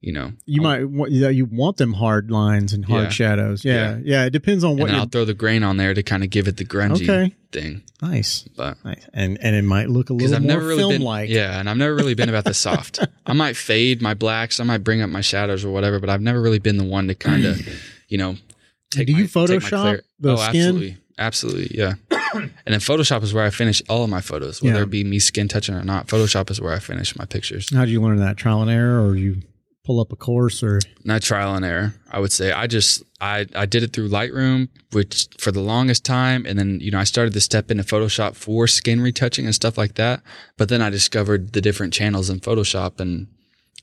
you 0.00 0.12
know, 0.12 0.32
You 0.46 0.64
I- 0.64 0.84
might 0.84 1.10
you 1.10 1.44
want 1.44 1.76
them 1.76 1.92
hard 1.94 2.30
lines 2.30 2.72
and 2.72 2.84
hard 2.84 3.04
Yeah. 3.04 3.08
shadows. 3.10 3.64
Yeah, 3.64 3.96
yeah. 3.96 3.98
Yeah. 4.04 4.24
It 4.26 4.30
depends 4.30 4.62
on 4.64 4.76
what 4.76 4.90
you're. 4.90 4.98
I'll 5.00 5.06
throw 5.06 5.24
the 5.24 5.34
grain 5.34 5.62
on 5.64 5.76
there 5.76 5.92
to 5.94 6.02
kind 6.02 6.22
of 6.22 6.30
give 6.30 6.46
it 6.48 6.56
the 6.56 6.64
grungy 6.64 7.02
Okay. 7.08 7.34
thing. 7.50 7.82
Nice, 8.00 8.44
But 8.56 8.76
nice, 8.84 9.04
and 9.12 9.38
and 9.42 9.56
it 9.56 9.64
might 9.64 9.88
look 9.90 10.10
a 10.10 10.12
little 10.12 10.36
I've 10.36 10.42
more 10.44 10.58
really 10.60 10.78
film 10.78 11.02
like. 11.02 11.28
yeah, 11.30 11.58
and 11.58 11.68
I've 11.68 11.76
never 11.76 11.94
really 11.96 12.14
been 12.14 12.28
about 12.28 12.44
the 12.44 12.54
soft. 12.54 13.00
I 13.26 13.32
might 13.32 13.56
fade 13.56 14.00
my 14.00 14.14
blacks, 14.14 14.60
I 14.60 14.64
might 14.64 14.84
bring 14.84 15.02
up 15.02 15.10
my 15.10 15.20
shadows 15.20 15.64
or 15.64 15.70
whatever, 15.72 15.98
but 15.98 16.08
I've 16.10 16.22
never 16.22 16.40
really 16.40 16.60
been 16.60 16.76
the 16.76 16.84
one 16.84 17.08
to 17.08 17.16
kind 17.16 17.44
of, 17.44 17.60
you 18.08 18.18
know, 18.18 18.36
take 18.92 19.08
Do 19.08 19.12
you 19.14 19.16
my- 19.18 19.22
my 19.22 19.26
Photoshop 19.28 20.00
the 20.20 20.30
oh, 20.32 20.36
skin? 20.36 20.60
absolutely, 20.66 20.96
absolutely, 21.18 21.76
yeah. 21.76 21.94
and 22.34 22.50
then 22.66 22.78
Photoshop 22.78 23.24
is 23.24 23.34
where 23.34 23.44
I 23.44 23.50
finish 23.50 23.82
all 23.88 24.04
of 24.04 24.10
my 24.10 24.20
photos, 24.20 24.62
whether 24.62 24.76
Yeah. 24.76 24.82
it 24.84 24.90
be 24.90 25.02
me 25.02 25.18
skin 25.18 25.48
touching 25.48 25.74
or 25.74 25.82
not. 25.82 26.06
Photoshop 26.06 26.50
is 26.52 26.60
where 26.60 26.72
I 26.72 26.78
finish 26.78 27.16
my 27.18 27.24
pictures. 27.24 27.68
How 27.74 27.84
did 27.84 27.90
you 27.90 28.00
learn 28.00 28.18
that? 28.18 28.36
Trial 28.36 28.62
and 28.62 28.70
error, 28.70 29.04
or 29.04 29.16
you 29.16 29.38
pull 29.88 30.00
up 30.00 30.12
a 30.12 30.16
course 30.16 30.62
or 30.62 30.78
not 31.04 31.22
trial 31.22 31.54
and 31.54 31.64
error 31.64 31.94
i 32.12 32.18
would 32.20 32.30
say 32.30 32.52
i 32.52 32.66
just 32.66 33.02
i 33.22 33.46
i 33.56 33.64
did 33.64 33.82
it 33.82 33.90
through 33.94 34.06
lightroom 34.06 34.68
which 34.92 35.26
for 35.38 35.50
the 35.50 35.60
longest 35.62 36.04
time 36.04 36.44
and 36.44 36.58
then 36.58 36.78
you 36.82 36.90
know 36.90 36.98
i 36.98 37.04
started 37.04 37.32
to 37.32 37.40
step 37.40 37.70
into 37.70 37.82
photoshop 37.82 38.36
for 38.36 38.66
skin 38.66 39.00
retouching 39.00 39.46
and 39.46 39.54
stuff 39.54 39.78
like 39.78 39.94
that 39.94 40.20
but 40.58 40.68
then 40.68 40.82
i 40.82 40.90
discovered 40.90 41.54
the 41.54 41.62
different 41.62 41.90
channels 41.94 42.28
in 42.28 42.38
photoshop 42.38 43.00
and 43.00 43.28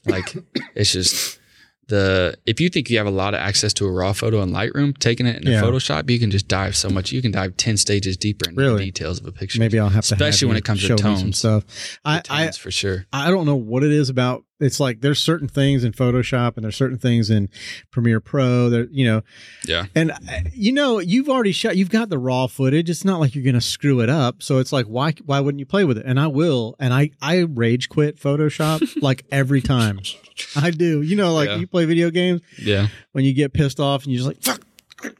like 0.06 0.36
it's 0.76 0.92
just 0.94 1.40
the 1.88 2.36
if 2.48 2.60
you 2.60 2.68
think 2.70 2.90
you 2.90 2.98
have 2.98 3.06
a 3.08 3.12
lot 3.12 3.34
of 3.36 3.40
access 3.40 3.72
to 3.74 3.86
a 3.86 3.92
raw 3.92 4.12
photo 4.12 4.42
in 4.42 4.50
lightroom 4.52 4.96
taking 4.98 5.26
it 5.28 5.44
in 5.44 5.52
Yeah. 5.52 5.62
photoshop 5.62 6.10
you 6.10 6.18
can 6.20 6.32
just 6.32 6.48
dive 6.48 6.76
so 6.76 6.90
much 6.90 7.12
you 7.12 7.22
can 7.22 7.32
dive 7.32 7.58
10 7.58 7.78
stages 7.78 8.18
deeper 8.18 8.50
into 8.50 8.60
Really? 8.62 8.78
the 8.80 8.86
details 8.86 9.20
of 9.20 9.26
a 9.28 9.32
picture 9.32 9.60
maybe 9.60 9.80
I'll 9.80 9.90
have 9.90 10.06
to 10.06 10.14
especially 10.16 10.48
when 10.50 10.58
it 10.58 10.66
comes 10.66 10.82
to 10.82 10.88
show 10.88 10.94
me 10.96 11.02
some 11.02 11.16
tones 11.16 11.38
stuff. 11.38 11.64
I, 12.06 12.22
The 12.22 12.34
I 12.34 12.44
tones 12.46 12.58
for 12.58 12.72
sure 12.72 13.06
I 13.14 13.30
don't 13.30 13.46
know 13.46 13.56
what 13.56 13.84
it 13.84 13.92
is 13.92 14.10
about. 14.10 14.44
It's 14.60 14.80
like 14.80 15.02
there's 15.02 15.20
certain 15.20 15.48
things 15.50 15.84
in 15.84 15.92
Photoshop 15.92 16.56
and 16.56 16.64
there's 16.64 16.76
certain 16.78 16.98
things 16.98 17.30
in 17.30 17.50
Premiere 17.92 18.22
Pro 18.22 18.70
that 18.70 18.90
you 18.92 19.06
know, 19.06 19.22
yeah 19.66 19.86
and 19.94 20.12
uh, 20.12 20.16
you 20.54 20.72
know 20.72 21.00
you've 21.00 21.28
already 21.28 21.52
shot. 21.52 21.76
You've 21.76 21.90
got 21.90 22.10
the 22.10 22.18
raw 22.18 22.48
footage. 22.48 22.90
It's 22.90 23.04
not 23.04 23.20
like 23.20 23.36
you're 23.36 23.44
gonna 23.44 23.60
screw 23.60 24.00
it 24.00 24.10
up. 24.10 24.42
So 24.42 24.60
it's 24.60 24.72
like 24.72 24.86
why 24.86 25.14
why 25.26 25.40
wouldn't 25.42 25.60
you 25.60 25.66
play 25.66 25.84
with 25.84 25.98
it? 25.98 26.06
And 26.06 26.20
I 26.20 26.28
will. 26.28 26.76
And 26.80 26.94
I 26.94 27.12
I 27.22 27.40
rage 27.40 27.90
quit 27.90 28.18
Photoshop 28.18 28.82
like 29.02 29.26
every 29.32 29.62
time. 29.62 30.00
I 30.56 30.72
do. 30.72 31.02
You 31.02 31.16
know, 31.18 31.34
like 31.34 31.50
Yeah. 31.50 31.58
you 31.58 31.68
play 31.68 31.86
video 31.86 32.10
games 32.10 32.42
yeah 32.58 32.88
when 33.12 33.26
you 33.26 33.34
get 33.34 33.52
pissed 33.54 33.80
off 33.80 34.04
and 34.06 34.14
you're 34.14 34.24
just 34.24 34.28
like 34.28 34.42
fuck. 34.42 34.66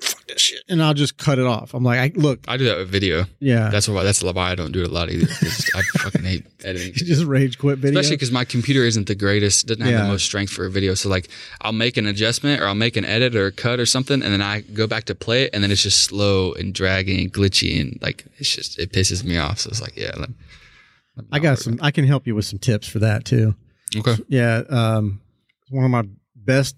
Fuck 0.02 0.28
this 0.28 0.42
shit, 0.42 0.64
and 0.70 0.82
I'll 0.84 0.94
just 0.94 1.18
cut 1.18 1.40
it 1.40 1.46
off. 1.46 1.74
I'm 1.74 1.84
like, 1.84 2.00
I 2.00 2.12
look, 2.20 2.40
i 2.48 2.58
do 2.58 2.66
that 2.66 2.78
with 2.78 2.90
video 2.90 3.26
yeah, 3.40 3.70
that's 3.70 3.88
why 3.88 4.04
that's 4.04 4.24
why 4.24 4.32
i 4.52 4.56
don't 4.56 4.72
do 4.72 4.82
it 4.84 4.90
a 4.90 4.92
lot 4.92 5.10
either. 5.10 5.28
i 5.76 5.82
fucking 6.00 6.24
hate 6.24 6.46
editing 6.66 6.94
just 6.94 7.24
rage 7.26 7.58
quit 7.58 7.78
video. 7.80 8.00
especially 8.00 8.16
because 8.18 8.32
my 8.32 8.46
computer 8.46 8.84
isn't 8.84 9.08
the 9.08 9.16
greatest 9.16 9.68
doesn't 9.68 9.82
have 9.84 9.92
Yeah. 9.92 10.04
the 10.04 10.08
most 10.10 10.26
strength 10.26 10.52
for 10.52 10.66
a 10.66 10.70
video 10.72 10.94
so 10.96 11.10
like 11.10 11.30
i'll 11.62 11.72
make 11.72 11.98
an 11.98 12.06
adjustment 12.06 12.62
or 12.62 12.68
i'll 12.68 12.76
make 12.76 12.98
an 12.98 13.06
edit 13.06 13.36
or 13.36 13.46
a 13.48 13.52
cut 13.52 13.80
or 13.80 13.86
something 13.86 14.22
and 14.22 14.32
then 14.34 14.42
i 14.42 14.62
go 14.62 14.88
back 14.88 15.06
to 15.06 15.16
play 15.16 15.44
it 15.44 15.52
and 15.54 15.64
then 15.64 15.72
it's 15.72 15.84
just 15.84 16.04
slow 16.04 16.54
and 16.54 16.74
dragging 16.74 17.20
and 17.20 17.34
glitchy 17.34 17.80
and 17.80 17.98
like 18.02 18.26
it's 18.38 18.54
just 18.56 18.78
it 18.80 18.92
pisses 18.92 19.24
me 19.24 19.38
off 19.38 19.60
so 19.60 19.70
it's 19.70 19.82
like 19.82 19.96
yeah 19.96 20.12
let, 20.18 20.30
let 21.16 21.26
I 21.32 21.40
got 21.40 21.60
some. 21.60 21.80
I 21.82 21.92
can 21.92 22.06
help 22.06 22.28
you 22.28 22.36
with 22.36 22.46
some 22.46 22.60
tips 22.60 22.88
for 22.88 23.00
that 23.00 23.24
too. 23.26 23.56
okay 23.98 24.18
Yeah, 24.28 24.64
um, 24.70 25.22
one 25.70 25.86
of 25.86 25.92
my 25.92 26.04
best 26.36 26.76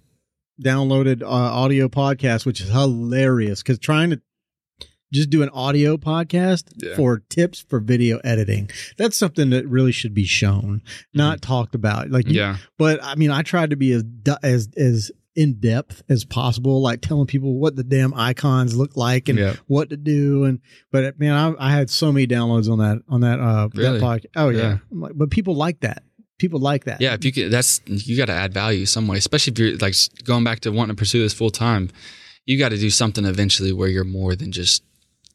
downloaded 0.61 1.21
uh, 1.21 1.27
audio 1.27 1.87
podcast, 1.87 2.45
which 2.45 2.61
is 2.61 2.69
hilarious 2.69 3.61
because 3.61 3.79
trying 3.79 4.09
to 4.11 4.21
just 5.13 5.29
do 5.29 5.41
an 5.41 5.49
audio 5.49 5.95
podcast 5.97 6.63
Yeah. 6.77 6.95
for 6.95 7.19
tips 7.29 7.61
for 7.61 7.79
video 7.79 8.17
editing 8.25 8.69
that's 8.97 9.15
something 9.15 9.51
that 9.51 9.65
really 9.65 9.93
should 9.93 10.13
be 10.13 10.25
shown 10.25 10.81
not 11.13 11.41
talked 11.41 11.75
about 11.75 12.09
like 12.11 12.25
yeah 12.27 12.57
but 12.77 13.01
i 13.01 13.15
mean 13.15 13.31
i 13.31 13.41
tried 13.41 13.69
to 13.69 13.77
be 13.77 13.93
as 13.93 14.03
as 14.43 14.67
as 14.75 15.09
in 15.33 15.61
depth 15.61 16.03
as 16.09 16.25
possible 16.25 16.81
like 16.81 16.99
telling 16.99 17.25
people 17.25 17.57
what 17.57 17.77
the 17.77 17.85
damn 17.85 18.13
icons 18.15 18.75
look 18.75 18.97
like 18.97 19.29
and 19.29 19.39
yeah 19.39 19.55
what 19.67 19.89
to 19.91 19.95
do 19.95 20.43
and 20.43 20.59
but 20.91 21.17
man 21.17 21.55
I, 21.57 21.67
I 21.67 21.71
had 21.71 21.89
so 21.89 22.11
many 22.11 22.27
downloads 22.27 22.69
on 22.69 22.79
that 22.79 23.01
on 23.07 23.21
that 23.21 23.39
uh 23.39 23.69
Really? 23.75 23.99
that 23.99 24.05
podcast 24.05 24.25
oh 24.35 24.49
yeah, 24.49 24.59
Yeah. 24.59 24.77
Like, 24.91 25.13
but 25.15 25.31
people 25.31 25.55
like 25.55 25.79
that 25.81 26.03
people 26.37 26.59
like 26.59 26.85
that. 26.85 27.01
Yeah 27.01 27.13
if 27.13 27.25
you 27.25 27.31
could 27.31 27.51
that's 27.51 27.81
you 27.87 28.17
got 28.17 28.25
to 28.25 28.33
add 28.33 28.53
value 28.53 28.85
some 28.85 29.07
way 29.07 29.17
especially 29.17 29.53
if 29.53 29.59
you're 29.59 29.77
like 29.77 29.95
going 30.23 30.43
back 30.43 30.59
to 30.61 30.71
wanting 30.71 30.95
to 30.95 30.99
pursue 30.99 31.21
this 31.21 31.33
full 31.33 31.49
time 31.49 31.89
you 32.45 32.57
got 32.57 32.69
to 32.69 32.77
do 32.77 32.89
something 32.89 33.25
eventually 33.25 33.73
where 33.73 33.89
you're 33.89 34.03
more 34.03 34.35
than 34.35 34.51
just 34.51 34.83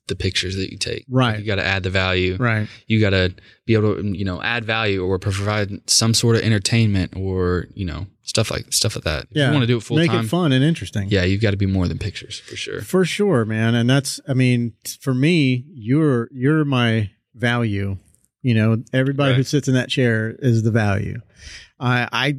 the 0.08 0.16
pictures 0.16 0.56
that 0.56 0.70
you 0.72 0.78
take. 0.78 1.04
Right. 1.08 1.38
you 1.38 1.46
got 1.46 1.56
to 1.56 1.64
add 1.64 1.84
the 1.84 1.90
value. 1.90 2.36
Right. 2.36 2.68
You 2.86 3.00
got 3.00 3.10
to 3.10 3.34
be 3.66 3.74
able 3.74 3.96
to 3.96 4.16
you 4.16 4.24
know 4.24 4.42
add 4.42 4.64
value 4.64 5.04
or 5.04 5.18
provide 5.18 5.88
some 5.88 6.14
sort 6.14 6.36
of 6.36 6.42
entertainment 6.42 7.14
or 7.16 7.66
you 7.74 7.84
know 7.84 8.06
stuff 8.22 8.50
like 8.50 8.72
stuff 8.72 8.96
like 8.96 9.04
that. 9.04 9.24
If 9.24 9.36
yeah 9.36 9.46
you 9.46 9.52
want 9.52 9.62
to 9.62 9.66
do 9.66 9.76
it 9.76 9.82
full 9.82 9.96
make 9.98 10.10
time 10.10 10.24
it 10.24 10.28
fun 10.28 10.52
and 10.52 10.64
interesting. 10.64 11.08
yeah 11.08 11.22
you've 11.22 11.40
got 11.40 11.52
to 11.52 11.56
be 11.56 11.66
more 11.66 11.86
than 11.86 11.98
pictures 11.98 12.40
for 12.40 12.56
sure. 12.56 12.82
For 12.82 13.04
sure 13.04 13.44
man 13.44 13.74
and 13.74 13.88
that's 13.88 14.20
i 14.28 14.34
mean 14.34 14.74
for 15.00 15.14
me 15.14 15.64
you're 15.72 16.28
you're 16.32 16.64
my 16.64 17.10
value 17.34 17.98
you 18.42 18.54
know 18.54 18.82
everybody 18.92 19.34
who 19.34 19.42
sits 19.42 19.68
in 19.68 19.74
that 19.74 19.88
chair 19.88 20.34
is 20.38 20.62
the 20.62 20.70
value. 20.70 21.20
I 21.80 22.08
i 22.12 22.36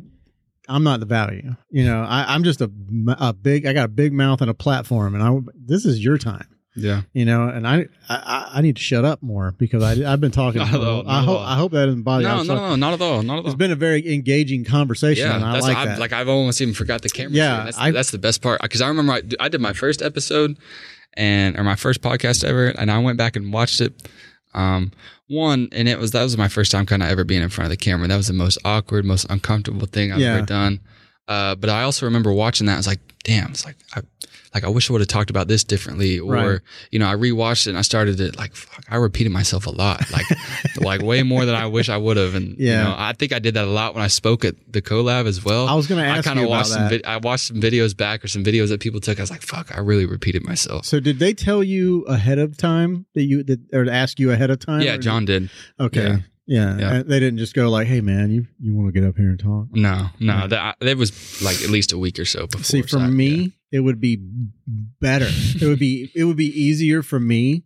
i'm 0.69 0.83
not 0.83 0.99
the 0.99 1.05
value. 1.05 1.55
You 1.69 1.85
know 1.85 2.01
I, 2.03 2.33
i'm 2.35 2.43
just 2.43 2.61
a, 2.61 2.69
a 3.19 3.33
big 3.33 3.65
i 3.65 3.73
got 3.73 3.85
a 3.85 3.89
big 3.89 4.13
mouth 4.13 4.41
and 4.41 4.49
a 4.49 4.53
platform 4.53 5.15
and 5.15 5.23
i 5.23 5.51
this 5.55 5.85
is 5.85 6.03
your 6.03 6.17
time. 6.17 6.47
Yeah. 6.75 7.01
You 7.13 7.25
know 7.25 7.49
and 7.49 7.67
i 7.67 7.85
i, 8.09 8.51
I 8.55 8.61
need 8.61 8.77
to 8.77 8.81
shut 8.81 9.05
up 9.05 9.21
more 9.21 9.53
because 9.59 9.83
i 9.83 10.11
i've 10.11 10.19
been 10.21 10.31
talking 10.31 10.59
Not 10.71 10.73
all, 10.75 11.03
not 11.03 11.07
i 11.07 11.21
hope 11.23 11.39
i 11.41 11.55
hope 11.55 11.71
that 11.73 11.85
doesn't 11.85 12.01
bother 12.03 12.23
you. 12.23 12.27
No 12.29 12.39
I'm 12.39 12.47
no 12.47 12.55
no 12.55 12.75
not 12.75 12.93
at 12.93 13.01
all 13.01 13.21
not 13.21 13.33
at 13.33 13.39
all. 13.41 13.45
it's 13.45 13.55
been 13.55 13.71
a 13.71 13.75
very 13.75 14.11
engaging 14.13 14.63
conversation 14.65 15.27
yeah 15.27 15.35
and 15.35 15.45
i 15.45 15.59
like 15.59 15.77
I've, 15.77 15.87
that. 15.89 15.99
like 15.99 16.13
I've 16.13 16.29
almost 16.29 16.59
even 16.61 16.73
forgot 16.73 17.01
the 17.03 17.09
camera 17.09 17.33
Yeah, 17.33 17.63
that's, 17.65 17.77
I- 17.77 17.91
that's 17.91 18.11
the 18.11 18.17
best 18.17 18.41
part 18.41 18.61
because 18.61 18.81
I 18.81 18.87
remember 18.87 19.13
I, 19.13 19.21
I 19.39 19.49
did 19.49 19.61
my 19.61 19.73
first 19.73 20.01
episode 20.01 20.57
and 21.15 21.59
or 21.59 21.63
my 21.63 21.75
first 21.75 22.01
podcast 22.01 22.43
ever 22.43 22.69
and 22.69 22.89
I 22.89 22.97
went 22.99 23.17
back 23.19 23.35
and 23.35 23.53
watched 23.53 23.79
it 23.81 23.93
um 24.55 24.91
one 25.27 25.67
and 25.71 25.87
it 25.87 25.97
was 25.99 26.11
that 26.11 26.23
was 26.23 26.37
my 26.37 26.47
first 26.47 26.71
time 26.71 26.85
kind 26.85 27.01
of 27.03 27.09
ever 27.09 27.23
being 27.23 27.41
in 27.41 27.49
front 27.49 27.65
of 27.65 27.69
the 27.71 27.77
camera 27.77 28.07
that 28.07 28.17
was 28.17 28.27
the 28.27 28.33
most 28.33 28.57
awkward 28.65 29.05
most 29.05 29.25
uncomfortable 29.29 29.87
thing 29.87 30.11
I've 30.11 30.19
Yeah. 30.19 30.35
ever 30.37 30.45
done 30.45 30.79
uh 31.27 31.55
but 31.55 31.69
I 31.69 31.83
also 31.83 32.05
remember 32.05 32.31
watching 32.31 32.67
that 32.67 32.73
I 32.73 32.77
was 32.77 32.87
like 32.87 32.99
damn 33.23 33.51
it's 33.51 33.65
like 33.65 33.77
I 33.95 34.01
like 34.53 34.63
I 34.63 34.69
wish 34.69 34.89
I 34.89 34.93
would 34.93 35.01
have 35.01 35.07
talked 35.07 35.29
about 35.29 35.47
this 35.47 35.63
differently 35.63 36.19
or 36.19 36.33
Right. 36.33 36.59
you 36.91 36.99
know 36.99 37.07
I 37.07 37.15
rewatched 37.15 37.67
it 37.67 37.71
and 37.71 37.77
I 37.77 37.81
started 37.81 38.17
to 38.17 38.31
like 38.37 38.55
fuck, 38.55 38.83
I 38.89 38.95
repeated 38.97 39.31
myself 39.31 39.65
a 39.65 39.71
lot 39.71 40.01
like 40.11 40.25
like 40.77 41.01
way 41.01 41.23
more 41.23 41.45
than 41.45 41.55
I 41.55 41.65
wish 41.67 41.89
I 41.89 41.97
would 41.97 42.17
have 42.17 42.35
and 42.35 42.55
Yeah. 42.57 42.77
you 42.77 42.83
know 42.89 42.95
I 42.97 43.13
think 43.13 43.33
I 43.33 43.39
did 43.39 43.53
that 43.55 43.65
a 43.65 43.71
lot 43.71 43.93
when 43.95 44.03
I 44.03 44.07
spoke 44.07 44.45
at 44.45 44.55
the 44.71 44.81
collab 44.81 45.25
as 45.27 45.43
well 45.43 45.67
i 45.67 45.73
was 45.73 45.87
going 45.87 46.01
to 46.03 46.07
ask 46.07 46.19
I 46.19 46.21
kind 46.23 46.39
you 46.39 46.45
of 46.45 46.49
about 46.49 46.57
watched 46.57 46.69
some. 46.69 46.81
that 46.83 46.89
Vid- 46.89 47.05
I 47.05 47.17
watched 47.17 47.45
some 47.45 47.57
videos 47.61 47.95
back 47.95 48.23
or 48.23 48.27
some 48.27 48.43
videos 48.43 48.69
that 48.69 48.79
people 48.79 48.99
took. 48.99 49.19
I 49.19 49.23
was 49.23 49.31
like, 49.31 49.41
"Fuck!" 49.41 49.75
I 49.75 49.79
really 49.79 50.05
repeated 50.05 50.43
myself. 50.43 50.85
so 50.85 50.99
did 50.99 51.19
they 51.19 51.33
tell 51.33 51.63
you 51.63 52.03
ahead 52.03 52.39
of 52.39 52.57
time 52.57 53.05
that 53.15 53.23
you 53.23 53.43
that 53.43 53.59
or 53.73 53.89
ask 53.89 54.19
you 54.19 54.31
ahead 54.31 54.49
of 54.49 54.59
time 54.59 54.81
Yeah, 54.81 54.97
John 54.97 55.25
did. 55.25 55.49
Okay. 55.79 56.01
Yeah. 56.03 56.17
Yeah. 56.45 56.77
Yeah. 56.77 56.91
Uh, 56.99 57.03
they 57.03 57.19
didn't 57.21 57.37
just 57.39 57.53
go 57.55 57.69
like, 57.69 57.87
"Hey, 57.87 58.01
man, 58.01 58.29
you 58.29 58.47
you 58.59 58.75
want 58.75 58.93
to 58.93 58.99
get 58.99 59.07
up 59.07 59.15
here 59.15 59.29
and 59.29 59.39
talk?" 59.39 59.67
No, 59.71 60.09
no, 60.19 60.33
Yeah. 60.33 60.47
that 60.47 60.75
that 60.81 60.97
was 60.97 61.41
like 61.41 61.61
at 61.63 61.69
least 61.69 61.93
a 61.93 61.97
week 61.97 62.19
or 62.19 62.25
so 62.25 62.47
before. 62.47 62.63
See, 62.63 62.81
for 62.81 62.87
so 62.89 62.99
I- 62.99 63.07
me. 63.07 63.53
It 63.73 63.79
would 63.81 63.99
be 63.99 64.17
better. 65.01 65.27
it 65.27 65.65
would 65.67 65.79
be 65.79 66.09
it 66.15 66.23
would 66.23 66.37
be 66.37 66.45
easier 66.47 67.01
for 67.01 67.19
me 67.19 67.63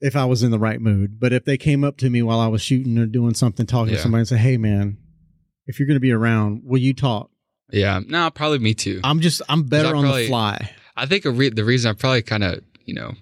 if 0.00 0.14
I 0.14 0.24
was 0.24 0.42
in 0.44 0.52
the 0.52 0.58
right 0.58 0.80
mood. 0.80 1.18
But 1.18 1.32
if 1.32 1.44
they 1.44 1.56
came 1.58 1.82
up 1.84 1.96
to 1.98 2.08
me 2.08 2.22
while 2.22 2.38
I 2.40 2.46
was 2.46 2.62
shooting 2.62 2.96
or 2.96 3.06
doing 3.06 3.34
something, 3.34 3.66
talking 3.66 3.92
to 3.94 4.00
somebody, 4.00 4.20
and 4.20 4.28
say, 4.28 4.36
"Hey, 4.38 4.56
man, 4.56 4.96
if 5.66 5.78
you're 5.78 5.88
going 5.88 5.96
to 5.96 6.00
be 6.00 6.12
around, 6.12 6.62
will 6.64 6.78
you 6.78 6.94
talk?" 6.94 7.30
yeah, 7.72 8.00
no, 8.06 8.30
probably 8.30 8.60
me 8.60 8.72
too. 8.72 9.00
I'm 9.04 9.20
just 9.20 9.42
I'm 9.48 9.64
better 9.64 9.94
on 9.94 10.04
probably- 10.04 10.22
the 10.22 10.28
fly. 10.28 10.70
I 10.96 11.06
think 11.06 11.24
a 11.26 11.30
re- 11.30 11.50
the 11.50 11.64
reason 11.64 11.90
I 11.90 11.94
probably 11.94 12.22
kind 12.22 12.44
of 12.44 12.62
you 12.84 12.94
know 12.94 13.12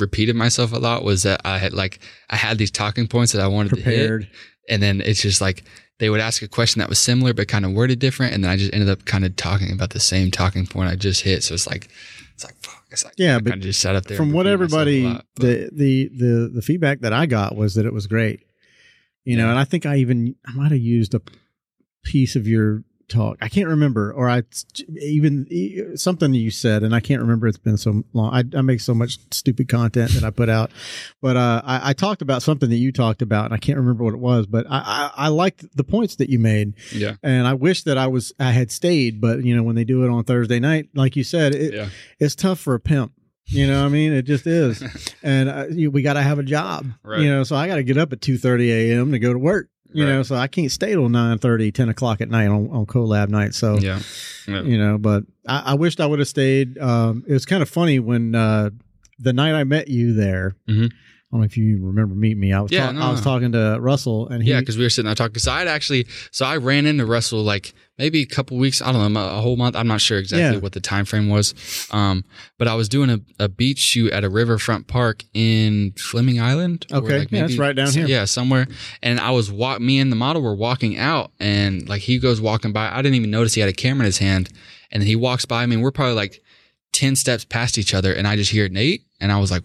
repeated 0.00 0.36
myself 0.36 0.72
a 0.72 0.78
lot 0.78 1.04
was 1.04 1.22
that 1.24 1.42
I 1.44 1.58
had 1.58 1.72
like 1.74 2.00
I 2.30 2.36
had 2.36 2.56
these 2.58 2.70
talking 2.70 3.06
points 3.06 3.32
that 3.32 3.42
I 3.42 3.46
wanted 3.46 3.70
to 3.70 3.76
hit, 3.76 3.84
Prepared. 3.84 4.28
and 4.68 4.82
then 4.82 5.00
it's 5.00 5.20
just 5.22 5.40
like 5.40 5.64
they 5.98 6.10
would 6.10 6.20
ask 6.20 6.42
a 6.42 6.48
question 6.48 6.80
that 6.80 6.88
was 6.88 6.98
similar 6.98 7.34
but 7.34 7.48
kind 7.48 7.64
of 7.64 7.72
worded 7.72 7.98
different, 7.98 8.34
and 8.34 8.44
then 8.44 8.50
I 8.50 8.56
just 8.56 8.72
ended 8.72 8.88
up 8.88 9.04
kind 9.04 9.24
of 9.24 9.36
talking 9.36 9.72
about 9.72 9.90
the 9.90 10.00
same 10.00 10.30
talking 10.30 10.66
point 10.66 10.90
I 10.90 10.96
just 10.96 11.22
hit. 11.22 11.42
So 11.42 11.54
it's 11.54 11.66
like 11.66 11.88
it's 12.34 12.44
like 12.44 12.54
fuck. 12.62 12.84
It's 12.90 13.04
like 13.04 13.14
Yeah, 13.16 13.36
I 13.36 13.40
but 13.40 13.50
kind 13.50 13.62
of 13.62 13.66
just 13.66 13.80
sat 13.80 13.96
up 13.96 14.04
there. 14.04 14.16
From 14.16 14.32
what 14.32 14.46
repeated 14.46 14.60
myself 14.70 14.86
a 14.86 14.90
everybody 14.90 15.02
lot, 15.02 15.26
the, 15.36 15.70
the 15.72 16.08
the 16.16 16.50
the 16.54 16.62
feedback 16.62 17.00
that 17.00 17.12
I 17.12 17.26
got 17.26 17.56
was 17.56 17.74
that 17.74 17.86
it 17.86 17.92
was 17.92 18.06
great. 18.06 18.44
You 19.24 19.36
know, 19.36 19.50
and 19.50 19.58
I 19.58 19.64
think 19.64 19.84
I 19.84 19.96
even 19.96 20.36
I 20.46 20.52
might 20.52 20.70
have 20.70 20.80
used 20.80 21.14
a 21.14 21.20
piece 22.04 22.36
of 22.36 22.46
your 22.46 22.84
talk. 23.08 23.38
I 23.40 23.48
can't 23.48 23.68
remember, 23.68 24.12
or 24.12 24.28
I 24.28 24.42
even 25.00 25.96
something 25.96 26.34
you 26.34 26.50
said, 26.50 26.82
and 26.82 26.94
I 26.94 27.00
can't 27.00 27.20
remember. 27.20 27.46
It's 27.46 27.58
been 27.58 27.76
so 27.76 28.02
long. 28.12 28.34
I, 28.34 28.58
I 28.58 28.62
make 28.62 28.80
so 28.80 28.94
much 28.94 29.18
stupid 29.30 29.68
content 29.68 30.12
that 30.12 30.24
I 30.24 30.30
put 30.30 30.48
out, 30.48 30.70
but 31.20 31.36
uh, 31.36 31.62
I, 31.64 31.90
I 31.90 31.92
talked 31.92 32.22
about 32.22 32.42
something 32.42 32.70
that 32.70 32.76
you 32.76 32.92
talked 32.92 33.22
about, 33.22 33.46
and 33.46 33.54
I 33.54 33.58
can't 33.58 33.78
remember 33.78 34.04
what 34.04 34.14
it 34.14 34.20
was. 34.20 34.46
But 34.46 34.66
I, 34.68 35.10
I, 35.16 35.24
I 35.24 35.28
liked 35.28 35.76
the 35.76 35.84
points 35.84 36.16
that 36.16 36.30
you 36.30 36.38
made, 36.38 36.74
yeah, 36.92 37.14
and 37.22 37.46
I 37.46 37.54
wish 37.54 37.84
that 37.84 37.98
I 37.98 38.06
was 38.06 38.32
I 38.38 38.52
had 38.52 38.70
stayed. 38.70 39.20
But 39.20 39.44
you 39.44 39.56
know, 39.56 39.62
when 39.62 39.76
they 39.76 39.84
do 39.84 40.04
it 40.04 40.10
on 40.10 40.24
Thursday 40.24 40.60
night, 40.60 40.88
like 40.94 41.16
you 41.16 41.24
said, 41.24 41.54
it, 41.54 41.74
yeah. 41.74 41.88
it's 42.18 42.34
tough 42.34 42.60
for 42.60 42.74
a 42.74 42.80
pimp. 42.80 43.12
You 43.50 43.66
know 43.66 43.80
what 43.80 43.86
I 43.86 43.88
mean? 43.88 44.12
It 44.12 44.22
just 44.22 44.46
is. 44.46 44.82
and 45.22 45.48
uh, 45.48 45.66
you, 45.70 45.90
we 45.90 46.02
got 46.02 46.14
to 46.14 46.22
have 46.22 46.38
a 46.38 46.42
job. 46.42 46.86
Right. 47.02 47.20
You 47.20 47.30
know, 47.30 47.44
so 47.44 47.56
I 47.56 47.66
got 47.66 47.76
to 47.76 47.82
get 47.82 47.96
up 47.96 48.12
at 48.12 48.20
2:30 48.20 48.68
a.m. 48.68 49.12
to 49.12 49.18
go 49.18 49.32
to 49.32 49.38
work. 49.38 49.68
You 49.92 50.04
Right. 50.04 50.12
know, 50.12 50.22
so 50.22 50.34
I 50.36 50.48
can't 50.48 50.70
stay 50.70 50.90
till 50.92 51.08
9:30, 51.08 51.72
10 51.72 51.88
o'clock 51.88 52.20
at 52.20 52.28
night 52.28 52.48
on, 52.48 52.68
on 52.70 52.84
collab 52.86 53.28
night. 53.30 53.54
So 53.54 53.78
yeah. 53.78 54.00
yeah. 54.46 54.62
you 54.62 54.76
know, 54.78 54.98
but 54.98 55.24
I, 55.46 55.62
I 55.72 55.74
wished 55.74 55.98
I 56.00 56.06
would 56.06 56.18
have 56.18 56.28
stayed. 56.28 56.76
Um, 56.78 57.24
it 57.26 57.32
was 57.32 57.46
kind 57.46 57.62
of 57.62 57.68
funny 57.70 57.98
when 57.98 58.34
uh, 58.34 58.70
the 59.18 59.32
night 59.32 59.54
I 59.54 59.64
met 59.64 59.88
you 59.88 60.12
there. 60.14 60.54
Mhm. 61.28 61.32
don't 61.32 61.40
know 61.40 61.44
if 61.44 61.56
you 61.56 61.78
remember 61.84 62.14
meeting 62.14 62.40
me. 62.40 62.52
I 62.52 62.60
was 62.60 62.72
Yeah, 62.72 62.86
talk- 62.86 62.94
no, 62.94 63.00
I 63.02 63.10
was 63.10 63.20
no. 63.20 63.24
talking 63.24 63.52
to 63.52 63.76
Russell, 63.80 64.28
and 64.28 64.42
he, 64.42 64.50
Yeah, 64.50 64.60
because 64.60 64.78
we 64.78 64.84
were 64.84 64.90
sitting 64.90 65.06
there 65.06 65.14
talking. 65.14 65.32
Because 65.32 65.46
I 65.48 65.58
had 65.58 65.68
actually, 65.68 66.06
so 66.30 66.46
I 66.46 66.56
ran 66.56 66.86
into 66.86 67.04
Russell 67.04 67.42
like 67.42 67.74
maybe 67.98 68.22
a 68.22 68.26
couple 68.26 68.56
weeks. 68.56 68.80
I 68.80 68.92
don't 68.92 69.12
know, 69.12 69.20
a 69.26 69.40
whole 69.42 69.56
month. 69.56 69.76
I'm 69.76 69.86
not 69.88 70.00
sure 70.00 70.18
exactly 70.18 70.56
Yeah. 70.56 70.62
what 70.62 70.72
the 70.72 70.80
time 70.80 71.04
frame 71.04 71.28
was. 71.28 71.54
Um, 71.90 72.24
but 72.58 72.66
I 72.66 72.74
was 72.74 72.88
doing 72.88 73.10
a, 73.10 73.20
a 73.38 73.48
beach 73.48 73.78
shoot 73.78 74.10
at 74.12 74.24
a 74.24 74.30
riverfront 74.30 74.86
park 74.86 75.24
in 75.34 75.92
Fleming 75.98 76.40
Island. 76.40 76.86
Okay, 76.90 77.26
yeah, 77.30 77.40
that's 77.42 77.58
right 77.58 77.76
down 77.76 77.92
here. 77.92 78.06
Yeah, 78.06 78.24
somewhere. 78.24 78.66
And 79.02 79.20
I 79.20 79.30
was 79.30 79.50
walk. 79.50 79.80
Me 79.80 79.98
and 79.98 80.10
the 80.10 80.16
model 80.16 80.40
were 80.42 80.54
walking 80.56 80.96
out, 80.96 81.32
and 81.38 81.86
like 81.88 82.02
he 82.02 82.18
goes 82.18 82.40
walking 82.40 82.72
by. 82.72 82.88
I 82.90 83.02
didn't 83.02 83.16
even 83.16 83.30
notice 83.30 83.52
he 83.54 83.60
had 83.60 83.68
a 83.68 83.74
camera 83.74 84.00
in 84.04 84.06
his 84.06 84.18
hand, 84.18 84.48
and 84.90 85.02
then 85.02 85.06
he 85.06 85.16
walks 85.16 85.44
by 85.44 85.66
me. 85.66 85.74
and 85.74 85.82
We're 85.84 85.90
probably 85.90 86.14
like 86.14 86.40
ten 86.92 87.16
steps 87.16 87.44
past 87.44 87.76
each 87.76 87.92
other, 87.92 88.12
and 88.14 88.26
I 88.26 88.34
just 88.36 88.50
hear 88.50 88.66
Nate, 88.70 89.02
and 89.20 89.30
I 89.30 89.38
was 89.38 89.50
like. 89.50 89.62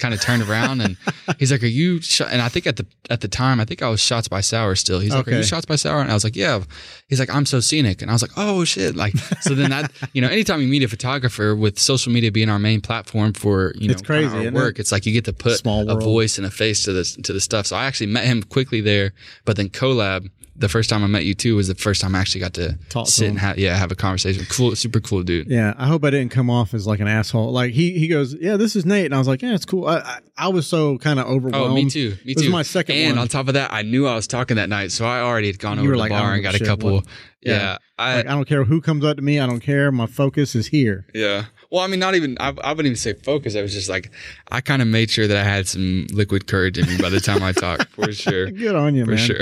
Kind 0.00 0.12
of 0.12 0.20
turned 0.20 0.42
around 0.42 0.80
and 0.80 0.96
he's 1.38 1.52
like, 1.52 1.62
"Are 1.62 1.66
you?" 1.66 2.00
Sh-? 2.02 2.22
And 2.22 2.42
I 2.42 2.48
think 2.48 2.66
at 2.66 2.76
the 2.76 2.86
at 3.10 3.20
the 3.20 3.28
time, 3.28 3.60
I 3.60 3.64
think 3.64 3.80
I 3.80 3.88
was 3.88 4.00
shots 4.00 4.26
by 4.26 4.40
Sauer 4.40 4.74
still. 4.74 4.98
He's 4.98 5.14
like, 5.14 5.28
"Are 5.28 5.30
you 5.30 5.42
shots 5.44 5.66
by 5.66 5.76
Sauer?" 5.76 6.00
And 6.00 6.10
I 6.10 6.14
was 6.14 6.24
like, 6.24 6.34
"Yeah." 6.34 6.64
He's 7.08 7.20
like, 7.20 7.32
"I'm 7.32 7.46
so 7.46 7.60
scenic," 7.60 8.02
and 8.02 8.10
I 8.10 8.14
was 8.14 8.20
like, 8.20 8.32
"Oh 8.36 8.64
shit!" 8.64 8.96
Like, 8.96 9.16
so 9.40 9.54
then 9.54 9.70
that 9.70 9.92
you 10.12 10.20
know, 10.20 10.26
anytime 10.28 10.60
you 10.60 10.66
meet 10.66 10.82
a 10.82 10.88
photographer 10.88 11.54
with 11.54 11.78
social 11.78 12.12
media 12.12 12.32
being 12.32 12.48
our 12.50 12.58
main 12.58 12.80
platform 12.80 13.34
for 13.34 13.72
you 13.76 13.86
know 13.86 13.92
It's 13.92 14.02
crazy, 14.02 14.26
our 14.26 14.40
isn't 14.40 14.46
it? 14.48 14.52
work, 14.54 14.80
it's 14.80 14.90
like 14.90 15.06
you 15.06 15.12
get 15.12 15.26
to 15.26 15.32
put 15.32 15.58
Small 15.58 15.88
a 15.88 15.94
voice 16.00 16.38
and 16.38 16.46
a 16.46 16.50
face 16.50 16.82
to 16.84 16.92
this 16.92 17.14
to 17.14 17.32
the 17.32 17.40
stuff. 17.40 17.66
So 17.66 17.76
I 17.76 17.84
actually 17.84 18.08
met 18.08 18.24
him 18.24 18.42
quickly 18.42 18.80
there, 18.80 19.12
but 19.44 19.54
then 19.56 19.68
collab. 19.68 20.28
The 20.56 20.68
first 20.68 20.88
time 20.88 21.02
I 21.02 21.08
met 21.08 21.24
you 21.24 21.34
too 21.34 21.56
was 21.56 21.66
the 21.66 21.74
first 21.74 22.00
time 22.00 22.14
I 22.14 22.20
actually 22.20 22.40
got 22.42 22.54
to 22.54 22.78
Talk 22.88 23.08
sit 23.08 23.24
him. 23.24 23.30
and 23.30 23.38
have 23.40 23.58
yeah 23.58 23.76
have 23.76 23.90
a 23.90 23.96
conversation. 23.96 24.46
Cool, 24.48 24.76
super 24.76 25.00
cool 25.00 25.22
dude. 25.24 25.48
Yeah, 25.48 25.74
I 25.76 25.86
hope 25.88 26.04
I 26.04 26.10
didn't 26.10 26.30
come 26.30 26.48
off 26.48 26.74
as 26.74 26.86
like 26.86 27.00
an 27.00 27.08
asshole. 27.08 27.50
Like 27.50 27.72
he 27.72 27.98
he 27.98 28.06
goes, 28.06 28.34
yeah, 28.34 28.56
this 28.56 28.76
is 28.76 28.86
Nate, 28.86 29.06
and 29.06 29.14
I 29.14 29.18
was 29.18 29.26
like, 29.26 29.42
yeah, 29.42 29.54
it's 29.54 29.64
cool. 29.64 29.86
I 29.86 29.96
I, 29.98 30.18
I 30.36 30.48
was 30.48 30.66
so 30.68 30.96
kind 30.98 31.18
of 31.18 31.26
overwhelmed. 31.26 31.72
Oh, 31.72 31.74
me 31.74 31.90
too. 31.90 32.10
Me 32.24 32.34
This 32.34 32.42
too. 32.42 32.46
is 32.48 32.52
my 32.52 32.62
second 32.62 32.94
and 32.96 33.12
one. 33.16 33.18
on 33.22 33.28
top 33.28 33.48
of 33.48 33.54
that, 33.54 33.72
I 33.72 33.82
knew 33.82 34.06
I 34.06 34.14
was 34.14 34.28
talking 34.28 34.56
that 34.56 34.68
night, 34.68 34.92
so 34.92 35.04
I 35.06 35.20
already 35.20 35.48
had 35.48 35.58
gone 35.58 35.78
You 35.78 35.84
over 35.84 35.92
to 35.94 35.98
like, 35.98 36.10
the 36.10 36.18
bar 36.18 36.34
and 36.34 36.42
got 36.42 36.54
a 36.54 36.62
a 36.62 36.66
couple. 36.66 36.92
what- 36.92 37.06
yeah, 37.42 37.52
yeah. 37.52 37.78
I, 37.98 38.16
Like 38.16 38.26
I 38.26 38.30
don't 38.30 38.48
care 38.48 38.64
who 38.64 38.80
comes 38.80 39.04
up 39.04 39.16
to 39.16 39.22
me. 39.22 39.38
I 39.38 39.46
don't 39.46 39.60
care. 39.60 39.92
My 39.92 40.06
focus 40.06 40.54
is 40.54 40.68
here. 40.68 41.06
Yeah. 41.14 41.44
Well, 41.74 41.82
I 41.82 41.88
mean, 41.88 41.98
not 41.98 42.14
even, 42.14 42.36
I, 42.38 42.50
I 42.62 42.70
wouldn't 42.70 42.86
even 42.86 42.94
say 42.96 43.14
focus. 43.14 43.56
I 43.56 43.62
was 43.62 43.72
just 43.74 43.88
like, 43.88 44.12
I 44.48 44.60
kind 44.60 44.80
of 44.80 44.86
made 44.86 45.10
sure 45.10 45.26
that 45.26 45.36
I 45.36 45.42
had 45.42 45.66
some 45.66 46.06
liquid 46.12 46.46
courage 46.46 46.78
in 46.78 46.86
me 46.86 46.98
by 46.98 47.08
the 47.08 47.18
time 47.18 47.42
I 47.42 47.50
talked, 47.50 47.88
for 47.90 48.12
sure. 48.12 48.48
Good 48.48 48.76
on 48.76 48.94
you, 48.94 49.04
For 49.04 49.10
man. 49.10 49.18
sure. 49.18 49.40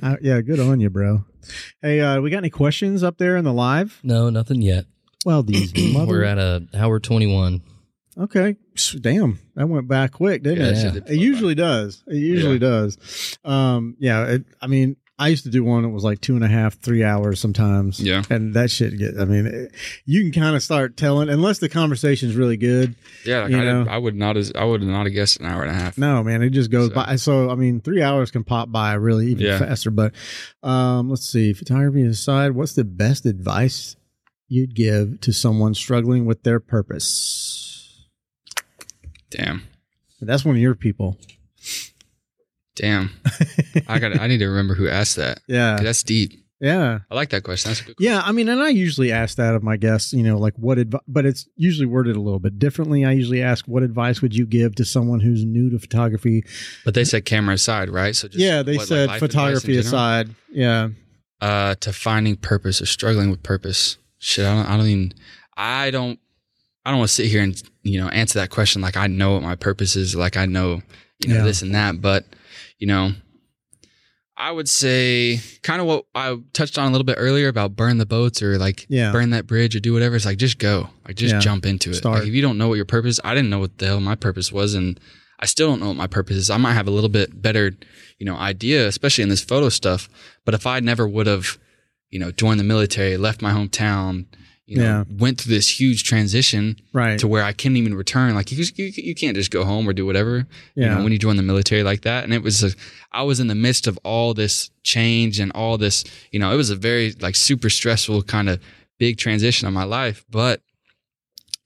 Uh, 0.00 0.14
yeah, 0.22 0.40
good 0.40 0.60
on 0.60 0.78
you, 0.78 0.88
bro. 0.88 1.24
Hey, 1.82 2.00
uh, 2.00 2.20
we 2.20 2.30
got 2.30 2.38
any 2.38 2.50
questions 2.50 3.02
up 3.02 3.18
there 3.18 3.36
in 3.36 3.44
the 3.44 3.52
live? 3.52 3.98
No, 4.04 4.30
nothing 4.30 4.62
yet. 4.62 4.84
Well, 5.26 5.42
these 5.42 5.74
mother- 5.92 6.06
We're 6.06 6.22
at 6.22 6.38
a 6.38 6.64
hour 6.74 7.00
21. 7.00 7.60
Okay. 8.18 8.54
Damn, 9.00 9.40
that 9.56 9.68
went 9.68 9.88
by 9.88 10.06
quick, 10.06 10.44
didn't 10.44 10.76
Yeah, 10.76 10.88
it? 10.90 10.94
that 11.06 11.10
It 11.10 11.16
usually 11.18 11.56
does. 11.56 12.04
It 12.06 12.18
usually 12.18 12.60
does. 12.60 13.36
Um, 13.44 13.96
yeah. 13.98 14.26
It, 14.26 14.44
I 14.62 14.68
mean, 14.68 14.94
I 15.16 15.28
used 15.28 15.44
to 15.44 15.50
do 15.50 15.62
one 15.62 15.84
that 15.84 15.90
was 15.90 16.02
like 16.02 16.20
two 16.20 16.34
and 16.34 16.42
a 16.44 16.48
half, 16.48 16.74
three 16.80 17.04
hours 17.04 17.38
sometimes. 17.38 18.00
Yeah. 18.00 18.24
And 18.30 18.54
that 18.54 18.68
shit 18.68 18.98
get. 18.98 19.14
I 19.16 19.24
mean, 19.24 19.46
it, 19.46 19.72
you 20.04 20.22
can 20.22 20.32
kind 20.42 20.56
of 20.56 20.62
start 20.62 20.96
telling 20.96 21.28
unless 21.28 21.60
the 21.60 21.68
conversation's 21.68 22.34
really 22.34 22.56
good. 22.56 22.96
yeah. 23.24 23.42
Like 23.42 23.50
You 23.52 23.58
I, 23.58 23.64
know? 23.64 23.86
I 23.88 23.96
would 23.96 24.16
not, 24.16 24.36
as, 24.36 24.50
I 24.56 24.64
would 24.64 24.82
not 24.82 25.06
have 25.06 25.14
guessed 25.14 25.38
an 25.38 25.46
hour 25.46 25.62
and 25.62 25.70
a 25.70 25.74
half. 25.74 25.96
No, 25.96 26.24
man, 26.24 26.42
it 26.42 26.50
just 26.50 26.70
goes 26.72 26.88
So- 26.88 26.94
by. 26.96 27.14
So 27.16 27.48
I 27.48 27.54
mean, 27.54 27.80
three 27.80 28.02
hours 28.02 28.32
can 28.32 28.42
pop 28.42 28.72
by 28.72 28.94
really 28.94 29.28
even 29.28 29.46
Yeah. 29.46 29.58
faster. 29.60 29.92
But 29.92 30.14
um, 30.64 31.10
let's 31.10 31.30
see. 31.30 31.52
Photography 31.52 32.04
aside, 32.06 32.50
what's 32.52 32.74
the 32.74 32.82
best 32.84 33.24
advice 33.24 33.94
you'd 34.48 34.74
give 34.74 35.20
to 35.20 35.32
someone 35.32 35.74
struggling 35.74 36.24
with 36.26 36.42
their 36.42 36.58
purpose? 36.58 38.04
Damn. 39.30 39.62
That's 40.20 40.44
one 40.44 40.56
of 40.56 40.60
your 40.60 40.74
people. 40.74 41.18
Damn. 42.76 43.10
I 43.88 43.98
got, 43.98 44.18
I 44.18 44.26
need 44.26 44.38
to 44.38 44.46
remember 44.48 44.74
who 44.74 44.88
asked 44.88 45.16
that. 45.16 45.40
Yeah. 45.46 45.76
That's 45.80 46.02
deep. 46.02 46.32
Yeah. 46.60 47.00
I 47.10 47.14
like 47.14 47.30
that 47.30 47.42
question. 47.42 47.70
That's 47.70 47.80
a 47.82 47.84
good 47.84 47.96
Yeah, 47.98 48.22
I 48.24 48.32
mean, 48.32 48.48
and 48.48 48.62
I 48.62 48.70
usually 48.70 49.12
ask 49.12 49.36
that 49.36 49.54
of 49.54 49.62
my 49.62 49.76
guests, 49.76 50.12
you 50.12 50.22
know, 50.22 50.38
like 50.38 50.54
what 50.56 50.78
advice, 50.78 51.02
but 51.06 51.26
it's 51.26 51.46
usually 51.56 51.84
worded 51.86 52.16
a 52.16 52.20
little 52.20 52.38
bit 52.38 52.58
differently. 52.58 53.04
I 53.04 53.12
usually 53.12 53.42
ask, 53.42 53.66
what 53.66 53.82
advice 53.82 54.22
would 54.22 54.34
you 54.34 54.46
give 54.46 54.74
to 54.76 54.84
someone 54.84 55.20
who's 55.20 55.44
new 55.44 55.68
to 55.70 55.78
photography? 55.78 56.44
But 56.84 56.94
they 56.94 57.04
said 57.04 57.24
camera 57.26 57.54
aside, 57.56 57.90
right? 57.90 58.16
So 58.16 58.28
just 58.28 58.40
yeah, 58.40 58.62
they 58.62 58.76
what, 58.78 58.88
said 58.88 59.10
in 59.10 59.18
photography 59.18 59.76
aside. 59.76 60.30
Yeah. 60.50 60.88
uh 61.40 61.74
to 61.80 61.92
finding 61.92 62.36
purpose 62.36 62.80
or 62.80 62.86
struggling 62.86 63.28
with 63.30 63.42
purpose 63.42 63.98
shit 64.18 64.46
i 64.46 64.54
don't 64.54 64.66
i 64.70 64.76
don't 64.76 64.86
even 64.86 65.12
i 65.56 65.90
don't 65.90 66.18
i 66.86 66.90
don't 66.90 66.98
want 67.00 67.08
to 67.08 67.14
sit 67.14 67.26
here 67.26 67.42
and 67.42 67.60
you 67.82 68.00
know 68.00 68.08
answer 68.10 68.38
that 68.38 68.50
question 68.50 68.80
like 68.80 68.96
i 68.96 69.06
know 69.08 69.32
what 69.34 69.42
my 69.42 69.56
purpose 69.56 69.96
is 69.96 70.14
like 70.14 70.36
i 70.36 70.46
know 70.46 70.80
you 71.18 71.28
know 71.30 71.38
Yeah. 71.38 71.42
this 71.42 71.60
and 71.60 71.74
that 71.74 72.00
but 72.00 72.24
you 72.78 72.86
know 72.86 73.12
i 74.36 74.50
would 74.50 74.68
say 74.68 75.40
kind 75.62 75.80
of 75.80 75.86
what 75.86 76.04
i 76.14 76.36
touched 76.52 76.76
on 76.78 76.88
a 76.88 76.90
little 76.90 77.04
bit 77.04 77.16
earlier 77.18 77.48
about 77.48 77.76
burn 77.76 77.98
the 77.98 78.06
boats 78.06 78.42
or 78.42 78.58
like 78.58 78.86
Yeah. 78.88 79.12
burn 79.12 79.30
that 79.30 79.46
bridge 79.46 79.76
or 79.76 79.80
do 79.80 79.92
whatever 79.92 80.16
it's 80.16 80.24
like 80.26 80.38
just 80.38 80.58
go 80.58 80.88
like 81.06 81.16
just 81.16 81.34
Yeah. 81.34 81.40
jump 81.40 81.66
into 81.66 81.90
it 81.90 81.94
Start. 81.94 82.20
like 82.20 82.28
if 82.28 82.34
you 82.34 82.42
don't 82.42 82.58
know 82.58 82.68
what 82.68 82.74
your 82.74 82.84
purpose 82.84 83.20
i 83.24 83.34
didn't 83.34 83.50
know 83.50 83.60
what 83.60 83.78
the 83.78 83.86
hell 83.86 84.00
my 84.00 84.16
purpose 84.16 84.50
was 84.52 84.74
and 84.74 84.98
i 85.40 85.46
still 85.46 85.68
don't 85.68 85.80
know 85.80 85.88
what 85.88 85.96
my 85.96 86.06
purpose 86.08 86.36
is 86.36 86.50
i 86.50 86.56
might 86.56 86.72
have 86.74 86.88
a 86.88 86.90
little 86.90 87.08
bit 87.10 87.40
better 87.40 87.72
you 88.18 88.26
know 88.26 88.36
idea 88.36 88.86
especially 88.88 89.22
in 89.22 89.28
this 89.28 89.42
photo 89.44 89.68
stuff 89.68 90.08
but 90.44 90.54
if 90.54 90.66
i 90.66 90.80
never 90.80 91.06
would 91.06 91.26
have 91.28 91.58
you 92.10 92.18
know 92.18 92.30
joined 92.32 92.58
the 92.58 92.64
military 92.64 93.16
left 93.16 93.40
my 93.40 93.52
hometown 93.52 94.26
you 94.66 94.76
know 94.78 94.82
Yeah. 94.82 95.04
went 95.18 95.40
through 95.40 95.54
this 95.54 95.80
huge 95.80 96.04
transition 96.04 96.76
Right. 96.92 97.18
to 97.18 97.28
where 97.28 97.44
i 97.44 97.52
couldn't 97.52 97.76
even 97.76 97.94
return 97.94 98.34
like 98.34 98.50
you, 98.50 98.64
you, 98.76 98.92
you 98.96 99.14
can't 99.14 99.36
just 99.36 99.50
go 99.50 99.64
home 99.64 99.86
or 99.88 99.92
do 99.92 100.06
whatever 100.06 100.38
you 100.74 100.84
Yeah. 100.84 100.94
know 100.94 101.02
when 101.02 101.12
you 101.12 101.18
join 101.18 101.36
the 101.36 101.42
military 101.42 101.82
like 101.82 102.02
that 102.02 102.24
and 102.24 102.32
it 102.32 102.42
was 102.42 102.64
a, 102.64 102.70
i 103.12 103.22
was 103.22 103.40
in 103.40 103.46
the 103.48 103.54
midst 103.54 103.86
of 103.86 103.98
all 104.04 104.32
this 104.34 104.70
change 104.82 105.38
and 105.38 105.52
all 105.52 105.76
this 105.76 106.04
you 106.32 106.38
know 106.38 106.50
it 106.52 106.56
was 106.56 106.70
a 106.70 106.76
very 106.76 107.12
like 107.20 107.36
super 107.36 107.68
stressful 107.68 108.22
kind 108.22 108.48
of 108.48 108.58
big 108.98 109.18
transition 109.18 109.68
of 109.68 109.74
my 109.74 109.84
life 109.84 110.24
but 110.30 110.60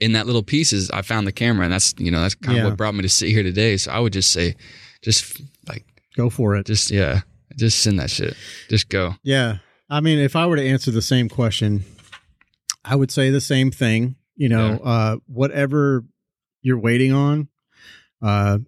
in 0.01 0.13
that 0.13 0.27
little 0.27 0.43
pieces 0.43 0.91
i 0.91 1.03
found 1.03 1.27
the 1.27 1.33
camera 1.33 1.65
and 1.65 1.73
that's 1.73 1.95
you 1.99 2.11
know 2.11 2.21
that's 2.21 2.35
kind 2.35 2.57
Yeah. 2.57 2.65
of 2.65 2.71
what 2.71 2.77
brought 2.79 2.95
me 2.95 3.03
to 3.03 3.09
sit 3.09 3.29
here 3.31 3.43
today 3.43 3.77
so 3.77 3.91
i 3.93 3.99
would 4.01 4.13
just 4.13 4.33
say 4.33 4.55
just 5.03 5.41
like 5.69 5.85
Go 6.17 6.31
for 6.31 6.57
it. 6.57 6.67
just 6.67 6.91
yeah 6.91 7.21
just 7.57 7.81
send 7.81 7.99
that 8.01 8.11
shit 8.11 8.35
just 8.69 8.89
go 8.89 9.15
Yeah. 9.23 9.59
I 9.91 10.01
mean, 10.01 10.19
if 10.19 10.37
I 10.37 10.45
were 10.47 10.57
to 10.57 10.63
answer 10.69 10.91
the 10.91 11.01
same 11.01 11.31
question, 11.31 11.83
I 12.85 12.97
would 12.97 13.11
say 13.11 13.31
the 13.31 13.41
same 13.41 13.71
thing. 13.71 14.17
You 14.37 14.49
know, 14.49 14.79
uh, 14.85 15.17
whatever 15.27 16.05
you're 16.63 16.79
waiting 16.79 17.13
on, 17.13 17.49
uh, 18.23 18.59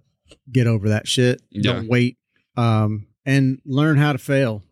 get 0.51 0.67
over 0.67 0.89
that 0.91 1.07
shit. 1.07 1.41
Yeah. 1.51 1.73
Don't 1.75 1.89
wait. 1.89 2.17
Um, 2.57 3.07
and 3.25 3.61
learn 3.65 3.97
how 3.97 4.13
to 4.13 4.19
fail. 4.19 4.63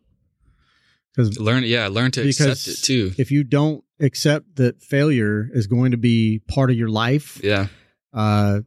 Because 1.15 1.39
learn 1.41 1.65
yeah 1.65 1.89
learn 1.89 2.11
to 2.13 2.23
accept 2.29 2.69
it 2.69 2.77
too 2.83 3.13
if 3.19 3.33
you 3.33 3.43
don't 3.43 3.83
accept 3.99 4.55
that 4.57 4.81
failure 4.81 5.49
is 5.53 5.67
going 5.67 5.91
to 5.91 5.97
be 5.97 6.41
part 6.47 6.71
of 6.71 6.77
your 6.77 6.89
life, 6.89 7.41
yeah 7.43 7.67
uh, 8.13 8.61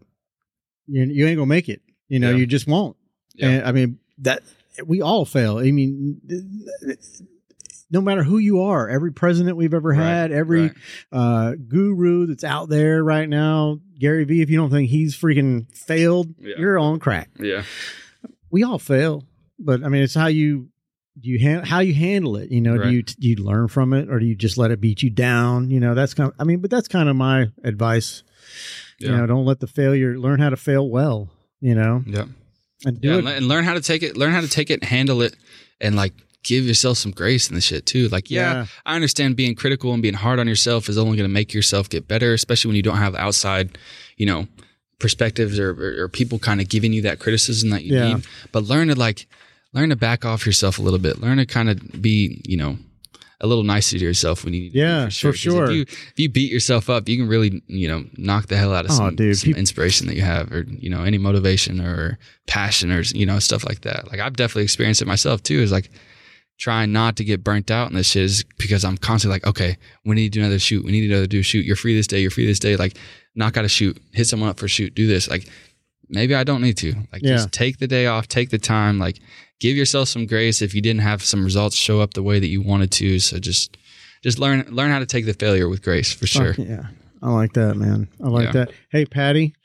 you, 0.88 1.03
you 1.06 1.27
ain't 1.27 1.38
gonna 1.38 1.45
make 1.45 1.69
it. 1.69 1.81
You 2.10 2.19
know, 2.19 2.31
Yeah. 2.31 2.38
you 2.38 2.45
just 2.45 2.68
won't. 2.68 2.98
yeah 3.35 3.48
And 3.49 3.65
I 3.68 3.72
mean 3.72 3.99
that 4.19 4.43
we 4.85 5.02
all 5.02 5.23
fail. 5.26 5.60
I 5.60 5.72
mean, 5.72 6.19
no 7.91 8.01
matter 8.01 8.23
who 8.23 8.38
you 8.38 8.61
are, 8.61 8.88
every 8.89 9.11
president 9.11 9.57
we've 9.57 9.73
ever 9.73 9.89
Right, 9.89 9.97
had, 9.97 10.31
every 10.31 10.61
right. 10.61 10.72
uh, 11.11 11.53
guru 11.68 12.26
that's 12.27 12.43
out 12.43 12.69
there 12.69 13.03
right 13.03 13.27
now, 13.27 13.80
Gary 13.99 14.23
Vee. 14.23 14.41
If 14.41 14.49
you 14.49 14.57
don't 14.57 14.69
think 14.72 14.89
he's 14.89 15.15
freaking 15.15 15.68
failed, 15.76 16.34
Yeah. 16.39 16.55
you're 16.57 16.80
on 16.80 16.99
crack. 16.99 17.30
yeah 17.39 17.63
We 18.49 18.63
all 18.63 18.80
fail, 18.80 19.23
but 19.59 19.84
I 19.84 19.89
mean, 19.89 20.03
it's 20.03 20.15
how 20.15 20.27
you 20.27 20.69
do 21.19 21.30
you 21.30 21.39
han- 21.39 21.65
how 21.65 21.80
you 21.80 21.93
handle 21.93 22.38
it. 22.38 22.49
You 22.51 22.61
know, 22.61 22.76
Right. 22.77 22.89
do 22.89 22.95
you 22.95 23.03
do 23.03 23.27
you 23.27 23.35
learn 23.35 23.68
from 23.68 23.91
it, 23.93 24.09
or 24.09 24.19
do 24.19 24.26
you 24.26 24.35
just 24.35 24.57
let 24.57 24.72
it 24.72 24.80
beat 24.80 25.03
you 25.03 25.09
down? 25.09 25.69
You 25.69 25.80
know, 25.81 25.93
that's 25.93 26.13
kind. 26.13 26.30
Of, 26.30 26.35
I 26.39 26.45
mean, 26.45 26.59
but 26.59 26.72
that's 26.72 26.88
kind 26.88 27.09
of 27.09 27.15
my 27.18 27.49
advice. 27.63 28.23
You 28.99 29.09
know, 29.09 29.26
don't 29.26 29.45
let 29.45 29.59
the 29.59 29.68
failure. 29.68 30.18
Learn 30.18 30.39
how 30.39 30.49
to 30.49 30.57
fail 30.57 30.88
well. 30.89 31.30
You 31.59 31.76
know, 31.76 32.03
yeah 32.07 32.26
and 32.85 32.99
do 33.01 33.09
Yeah, 33.09 33.18
it. 33.18 33.38
and 33.38 33.47
learn 33.47 33.63
how 33.65 33.73
to 33.76 33.81
take 33.81 34.03
it, 34.03 34.15
learn 34.18 34.31
how 34.31 34.41
to 34.41 34.47
take 34.47 34.69
it, 34.72 34.84
handle 34.85 35.22
it, 35.22 35.35
and 35.80 35.95
like 35.95 36.13
give 36.43 36.65
yourself 36.65 36.97
some 36.97 37.11
grace 37.11 37.49
in 37.49 37.55
the 37.55 37.61
shit 37.61 37.85
too. 37.85 38.07
Like, 38.09 38.31
yeah, 38.31 38.53
Yeah. 38.53 38.65
I 38.85 38.95
understand 38.95 39.35
being 39.35 39.55
critical 39.55 39.93
and 39.93 40.01
being 40.01 40.13
hard 40.15 40.39
on 40.39 40.47
yourself 40.47 40.89
is 40.89 40.97
only 40.97 41.18
going 41.18 41.30
to 41.30 41.34
make 41.34 41.53
yourself 41.53 41.89
get 41.89 42.07
better, 42.07 42.34
especially 42.34 42.69
when 42.69 42.76
you 42.76 42.81
don't 42.84 42.97
have 42.97 43.15
outside, 43.15 43.77
you 44.18 44.26
know, 44.26 44.47
perspectives 44.99 45.59
or, 45.59 45.72
or, 45.72 46.03
or 46.03 46.07
people 46.09 46.39
kind 46.39 46.61
of 46.61 46.69
giving 46.69 46.93
you 46.93 47.01
that 47.03 47.19
criticism 47.19 47.69
that 47.72 47.84
you 47.84 47.95
Yeah. 47.95 48.13
need. 48.15 48.26
But 48.51 48.63
learn 48.63 48.88
to 48.89 48.95
like, 48.95 49.27
learn 49.73 49.89
to 49.89 49.95
back 49.95 50.26
off 50.26 50.45
yourself 50.45 50.80
a 50.80 50.81
little 50.81 50.99
bit. 50.99 51.19
Learn 51.19 51.38
to 51.38 51.45
kind 51.45 51.69
of 51.69 52.01
be, 52.01 52.41
you 52.45 52.57
know, 52.57 52.77
a 53.43 53.47
little 53.47 53.63
nicer 53.63 53.97
to 53.97 54.03
yourself 54.05 54.45
when 54.45 54.53
you 54.53 54.61
need 54.61 54.69
to 54.69 54.73
be, 54.73 54.80
Yeah, 54.80 55.05
for 55.09 55.34
sure. 55.34 55.65
If 55.65 55.76
you, 55.76 55.81
if 55.81 56.13
you 56.18 56.30
beat 56.30 56.51
yourself 56.51 56.91
up, 56.91 57.09
you 57.09 57.18
can 57.18 57.27
really, 57.27 57.63
you 57.68 57.88
know, 57.88 58.05
knock 58.15 58.47
the 58.47 58.57
hell 58.57 58.72
out 58.73 58.85
of 58.85 58.91
Oh, 58.91 58.95
some, 58.95 59.15
dude, 59.15 59.35
some 59.38 59.53
inspiration 59.53 60.05
that 60.07 60.15
you 60.15 60.22
have 60.22 60.51
or, 60.51 60.65
you 60.69 60.91
know, 60.91 61.03
any 61.03 61.18
motivation 61.18 61.81
or 61.81 62.19
passion 62.45 62.91
or, 62.91 63.01
you 63.01 63.26
know, 63.26 63.39
stuff 63.39 63.65
like 63.65 63.81
that. 63.81 64.11
Like 64.11 64.19
I've 64.19 64.35
definitely 64.35 64.63
experienced 64.63 65.01
it 65.01 65.07
myself 65.07 65.41
too, 65.41 65.59
is 65.59 65.72
like 65.72 65.89
trying 66.62 66.92
not 66.92 67.16
to 67.18 67.24
get 67.24 67.44
burnt 67.44 67.72
out 67.72 67.90
in 67.90 67.96
this 67.98 68.08
shit 68.12 68.22
is 68.24 68.46
because 68.60 68.86
I'm 68.86 68.96
constantly 68.96 69.36
like, 69.36 69.48
okay, 69.48 69.78
we 70.06 70.16
need 70.16 70.32
to 70.32 70.40
do 70.40 70.42
another 70.42 70.60
shoot. 70.60 70.86
We 70.86 70.92
need 70.92 71.08
to 71.08 71.26
do 71.26 71.40
a 71.40 71.44
shoot. 71.44 71.66
You're 71.66 71.76
free 71.76 71.96
this 71.96 72.06
day. 72.06 72.20
You're 72.20 72.30
free 72.30 72.46
this 72.46 72.60
day. 72.60 72.76
Like 72.76 72.96
knock 73.36 73.58
out 73.58 73.66
a 73.66 73.68
shoot, 73.70 73.98
hit 74.14 74.28
someone 74.28 74.48
up 74.50 74.60
for 74.60 74.68
a 74.68 74.70
shoot, 74.70 74.94
do 74.94 75.08
this. 75.08 75.28
Like 75.28 75.48
maybe 76.08 76.36
I 76.36 76.44
don't 76.44 76.62
need 76.62 76.78
to. 76.78 76.94
Like 77.12 77.24
Yeah. 77.24 77.38
just 77.38 77.52
take 77.52 77.80
the 77.80 77.88
day 77.88 78.06
off, 78.06 78.28
take 78.28 78.52
the 78.52 78.60
time, 78.60 79.00
like 79.00 79.20
give 79.60 79.76
yourself 79.76 80.08
some 80.10 80.28
grace 80.28 80.62
if 80.62 80.76
you 80.76 80.82
didn't 80.84 81.02
have 81.02 81.24
some 81.24 81.44
results 81.44 81.76
show 81.76 82.00
up 82.00 82.14
the 82.14 82.22
way 82.24 82.40
that 82.40 82.48
you 82.48 82.62
wanted 82.62 82.92
to. 82.92 83.18
So 83.20 83.40
just 83.40 83.76
just 84.22 84.38
learn 84.38 84.64
learn 84.70 84.92
how 84.92 85.00
to 85.00 85.08
take 85.08 85.26
the 85.26 85.34
failure 85.34 85.68
with 85.68 85.82
grace 85.82 86.14
for 86.14 86.28
sure. 86.28 86.54
Fuck 86.54 86.68
yeah. 86.68 86.84
I 87.24 87.32
like 87.32 87.54
that, 87.54 87.76
man. 87.76 88.08
I 88.24 88.28
like 88.30 88.46
Yeah. 88.46 88.52
that. 88.52 88.72
Hey, 88.92 89.06
Patty, 89.06 89.56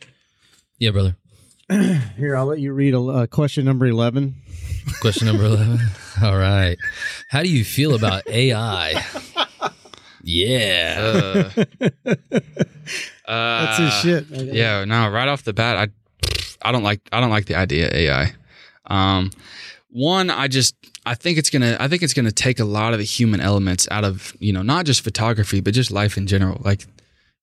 Yeah, 0.78 0.92
brother. 0.92 1.16
here, 2.16 2.36
I'll 2.36 2.46
let 2.46 2.60
you 2.60 2.72
read 2.72 2.94
a, 2.94 3.00
uh, 3.00 3.26
question 3.26 3.64
number 3.64 3.86
11. 3.86 4.34
Question 5.00 5.26
number 5.26 5.44
11. 5.44 5.80
All 6.22 6.36
right. 6.36 6.76
How 7.28 7.42
do 7.42 7.48
you 7.48 7.64
feel 7.64 7.94
about 7.94 8.26
AI? 8.28 9.04
Yeah. 10.22 11.50
Uh, 11.56 11.64
That's 13.64 13.78
uh, 13.80 13.84
his 13.84 13.94
shit. 13.94 14.26
Yeah, 14.54 14.84
no, 14.84 15.08
right 15.08 15.28
off 15.28 15.42
the 15.44 15.52
bat, 15.52 15.76
I 15.76 16.68
I 16.68 16.72
don't 16.72 16.82
like 16.82 17.00
I 17.12 17.20
don't 17.20 17.30
like 17.30 17.46
the 17.46 17.54
idea 17.56 17.88
of 17.88 17.92
AI. 17.94 18.34
Um, 18.86 19.30
one, 19.90 20.30
I 20.30 20.48
just 20.48 20.74
I 21.04 21.14
think 21.14 21.38
it's 21.38 21.50
gonna 21.50 21.76
I 21.78 21.88
think 21.88 22.02
it's 22.02 22.14
gonna 22.14 22.32
take 22.32 22.58
a 22.60 22.64
lot 22.64 22.92
of 22.92 22.98
the 22.98 23.04
human 23.04 23.40
elements 23.40 23.86
out 23.90 24.04
of 24.04 24.34
you 24.40 24.52
know 24.52 24.62
not 24.62 24.84
just 24.84 25.02
photography 25.02 25.60
but 25.60 25.74
just 25.74 25.90
life 25.90 26.16
in 26.16 26.26
general. 26.26 26.60
Like, 26.64 26.86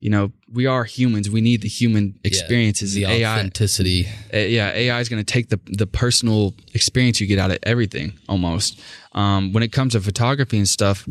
you 0.04 0.10
know, 0.10 0.34
we 0.52 0.66
are 0.66 0.84
humans. 0.84 1.30
We 1.30 1.40
need 1.40 1.62
the 1.62 1.70
human 1.70 2.20
experiences. 2.26 2.94
the 2.94 3.06
AI, 3.06 3.36
authenticity. 3.36 4.06
uh, 4.34 4.38
yeah, 4.38 4.70
AI 4.84 5.00
is 5.00 5.08
going 5.08 5.24
to 5.26 5.32
take 5.36 5.48
the 5.48 5.60
the 5.82 5.88
personal 5.88 6.54
experience 6.74 7.22
you 7.22 7.28
get 7.28 7.40
out 7.40 7.52
of 7.52 7.60
everything 7.64 8.08
almost. 8.28 8.80
Um, 9.14 9.54
when 9.54 9.64
it 9.64 9.72
comes 9.72 9.94
to 9.94 10.02
photography 10.02 10.58
and 10.58 10.68
stuff, 10.68 11.08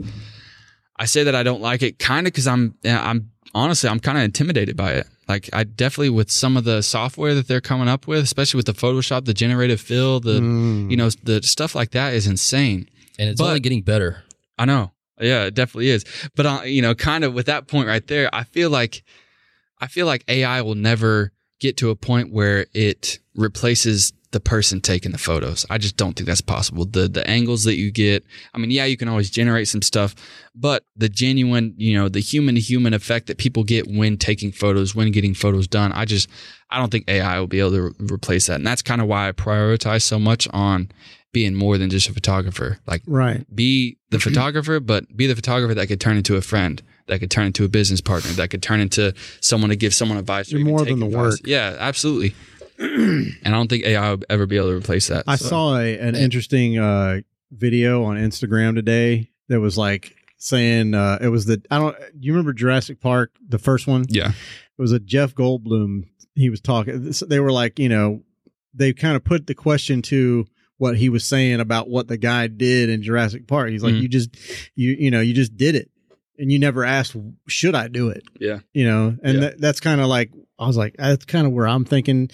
I 0.97 1.07
say 1.07 1.25
that 1.25 1.35
I 1.35 1.43
don't 1.43 1.63
like 1.63 1.83
it 1.83 1.99
kind 1.99 2.27
of 2.27 2.33
because 2.35 2.47
I'm 2.47 2.75
I'm 2.85 3.31
honestly 3.55 3.89
I'm 3.89 3.99
kind 4.01 4.19
of 4.19 4.25
intimidated 4.25 4.77
by 4.77 4.93
it. 4.93 5.07
Like 5.29 5.49
I 5.55 5.65
definitely 5.65 6.11
with 6.11 6.31
some 6.31 6.59
of 6.59 6.65
the 6.65 6.83
software 6.83 7.35
that 7.35 7.49
they're 7.49 7.61
coming 7.63 7.89
up 7.89 8.07
with, 8.07 8.23
especially 8.25 8.59
with 8.59 8.67
the 8.67 8.75
Photoshop, 8.75 9.25
the 9.25 9.33
generative 9.35 9.81
fill, 9.81 10.21
the 10.21 10.41
Mm. 10.41 10.91
you 10.91 10.97
know 10.99 11.09
the 11.23 11.43
stuff 11.43 11.75
like 11.75 11.93
that 11.93 12.13
is 12.15 12.27
insane. 12.27 12.89
And 13.19 13.31
it's 13.31 13.39
But- 13.41 13.49
only 13.49 13.61
getting 13.61 13.83
better. 13.83 14.23
I 14.59 14.65
know. 14.67 14.93
Yeah, 15.21 15.45
it 15.45 15.55
definitely 15.55 15.91
is. 15.91 16.05
But 16.35 16.47
uh, 16.47 16.63
you 16.65 16.83
know, 16.83 16.95
kind 16.95 17.25
of 17.25 17.35
with 17.35 17.47
that 17.47 17.69
point 17.69 17.89
right 17.89 18.07
there, 18.07 18.35
I 18.35 18.45
feel 18.45 18.71
like 18.71 19.03
I 19.81 19.87
feel 19.87 20.07
like 20.07 20.25
AI 20.29 20.63
will 20.63 20.75
never 20.75 21.33
get 21.61 21.77
to 21.79 21.91
a 21.91 21.97
point 21.97 22.33
where 22.33 22.67
it 22.75 23.19
replaces 23.35 24.13
the 24.33 24.41
person 24.41 24.81
taking 24.81 25.13
the 25.13 25.19
photos. 25.19 25.67
I 25.71 25.79
just 25.79 25.97
don't 25.97 26.15
think 26.15 26.27
that's 26.27 26.41
possible. 26.41 26.85
The 26.87 27.07
the 27.09 27.29
angles 27.29 27.65
that 27.65 27.77
you 27.77 27.93
get, 27.93 28.25
I 28.55 28.59
mean, 28.59 28.71
yeah, 28.71 28.87
you 28.87 28.97
can 28.97 29.09
always 29.09 29.31
generate 29.31 29.69
some 29.69 29.83
stuff, 29.83 30.15
but 30.55 30.85
the 30.97 31.09
genuine, 31.09 31.75
you 31.77 31.99
know, 31.99 32.09
the 32.09 32.21
human 32.21 32.55
to 32.55 32.61
human 32.61 32.95
effect 32.95 33.27
that 33.27 33.39
people 33.39 33.63
get 33.63 33.87
when 33.87 34.17
taking 34.17 34.51
photos, 34.51 34.95
when 34.95 35.13
getting 35.13 35.35
photos 35.35 35.69
done, 35.69 35.93
I 35.93 36.07
just 36.07 36.29
I 36.71 36.79
don't 36.79 36.91
think 36.91 37.05
AI 37.09 37.39
will 37.39 37.47
be 37.47 37.61
able 37.61 37.73
to 37.73 37.83
re- 37.83 37.93
replace 38.13 38.47
that. 38.47 38.55
And 38.57 38.67
that's 38.67 38.83
kind 38.83 39.01
of 39.03 39.07
why 39.07 39.29
I 39.29 39.33
prioritize 39.33 40.03
so 40.03 40.19
much 40.19 40.49
on 40.53 40.91
being 41.33 41.55
more 41.55 41.79
than 41.79 41.91
just 41.91 42.09
a 42.09 42.13
photographer. 42.13 42.79
Like 42.87 43.03
Right. 43.07 43.45
be 43.55 43.97
the 44.11 44.19
photographer, 44.21 44.81
but 44.81 45.17
be 45.17 45.27
the 45.27 45.35
photographer 45.37 45.75
that 45.75 45.87
could 45.89 46.01
turn 46.01 46.17
into 46.17 46.37
a 46.37 46.43
friend, 46.43 46.83
that 47.07 47.19
could 47.21 47.31
turn 47.31 47.47
into 47.47 47.65
a 47.65 47.69
business 47.69 48.01
partner, 48.01 48.31
that 48.33 48.51
could 48.51 48.63
turn 48.63 48.81
into 48.81 49.15
someone 49.41 49.71
to 49.71 49.77
give 49.77 49.95
someone 49.95 50.19
advice. 50.19 50.53
You're 50.53 50.61
more 50.65 50.85
than 50.85 51.01
the 51.01 51.07
advice. 51.07 51.19
work. 51.33 51.41
Yeah, 51.45 51.77
absolutely. 51.79 52.35
and 52.79 53.35
I 53.45 53.51
don't 53.51 53.69
think 53.69 53.85
AI 53.85 54.11
will 54.11 54.23
ever 54.29 54.47
be 54.47 54.57
able 54.57 54.69
to 54.69 54.77
replace 54.77 55.09
that. 55.09 55.25
I 55.27 55.37
So, 55.37 55.47
saw 55.47 55.77
a, 55.79 55.99
an 55.99 56.15
interesting 56.17 56.79
uh, 56.79 57.21
video 57.51 58.05
on 58.05 58.17
Instagram 58.17 58.75
today 58.75 59.31
that 59.49 59.61
was 59.61 59.77
like 59.79 60.17
saying 60.39 60.93
uh, 60.95 61.19
it 61.21 61.29
was 61.29 61.47
the 61.47 61.63
I 61.71 61.79
don't 61.79 61.97
you 62.19 62.33
remember 62.33 62.53
Jurassic 62.53 63.01
Park 63.01 63.31
the 63.47 63.59
first 63.59 63.87
one 63.87 64.05
Yeah. 64.09 64.31
it 64.31 64.35
was 64.83 64.91
a 64.93 64.99
Jeff 64.99 65.35
Goldblum 65.35 66.09
he 66.35 66.51
was 66.51 66.61
talking 66.61 67.13
they 67.29 67.39
were 67.39 67.53
like 67.53 67.79
you 67.79 67.89
know 67.89 68.23
they 68.75 68.93
kind 68.93 69.15
of 69.15 69.23
put 69.23 69.47
the 69.47 69.55
question 69.55 70.03
to 70.03 70.47
what 70.83 70.97
he 70.99 71.09
was 71.09 71.25
saying 71.25 71.61
about 71.61 71.89
what 71.89 72.09
the 72.09 72.17
guy 72.19 72.47
did 72.49 72.91
in 72.91 73.03
Jurassic 73.03 73.47
Park 73.47 73.71
he's 73.71 73.83
like 73.83 73.95
Mhm. 73.95 74.03
you 74.03 74.09
just 74.09 74.31
you 74.75 74.97
you 74.99 75.11
know 75.11 75.21
you 75.21 75.33
just 75.33 75.57
did 75.57 75.75
it 75.77 75.89
and 76.39 76.51
you 76.51 76.59
never 76.59 76.85
asked 76.85 77.15
should 77.47 77.75
I 77.75 77.89
do 77.89 78.09
it 78.09 78.25
Yeah. 78.41 78.59
you 78.73 78.85
know 78.85 79.17
and 79.23 79.35
Yeah. 79.35 79.41
that, 79.41 79.61
that's 79.61 79.81
kind 79.81 80.01
of 80.01 80.09
like 80.09 80.31
i 80.59 80.67
was 80.67 80.77
like 80.77 80.95
that's 80.99 81.25
kind 81.25 81.47
of 81.47 81.53
where 81.53 81.67
i'm 81.67 81.85
thinking 81.85 82.31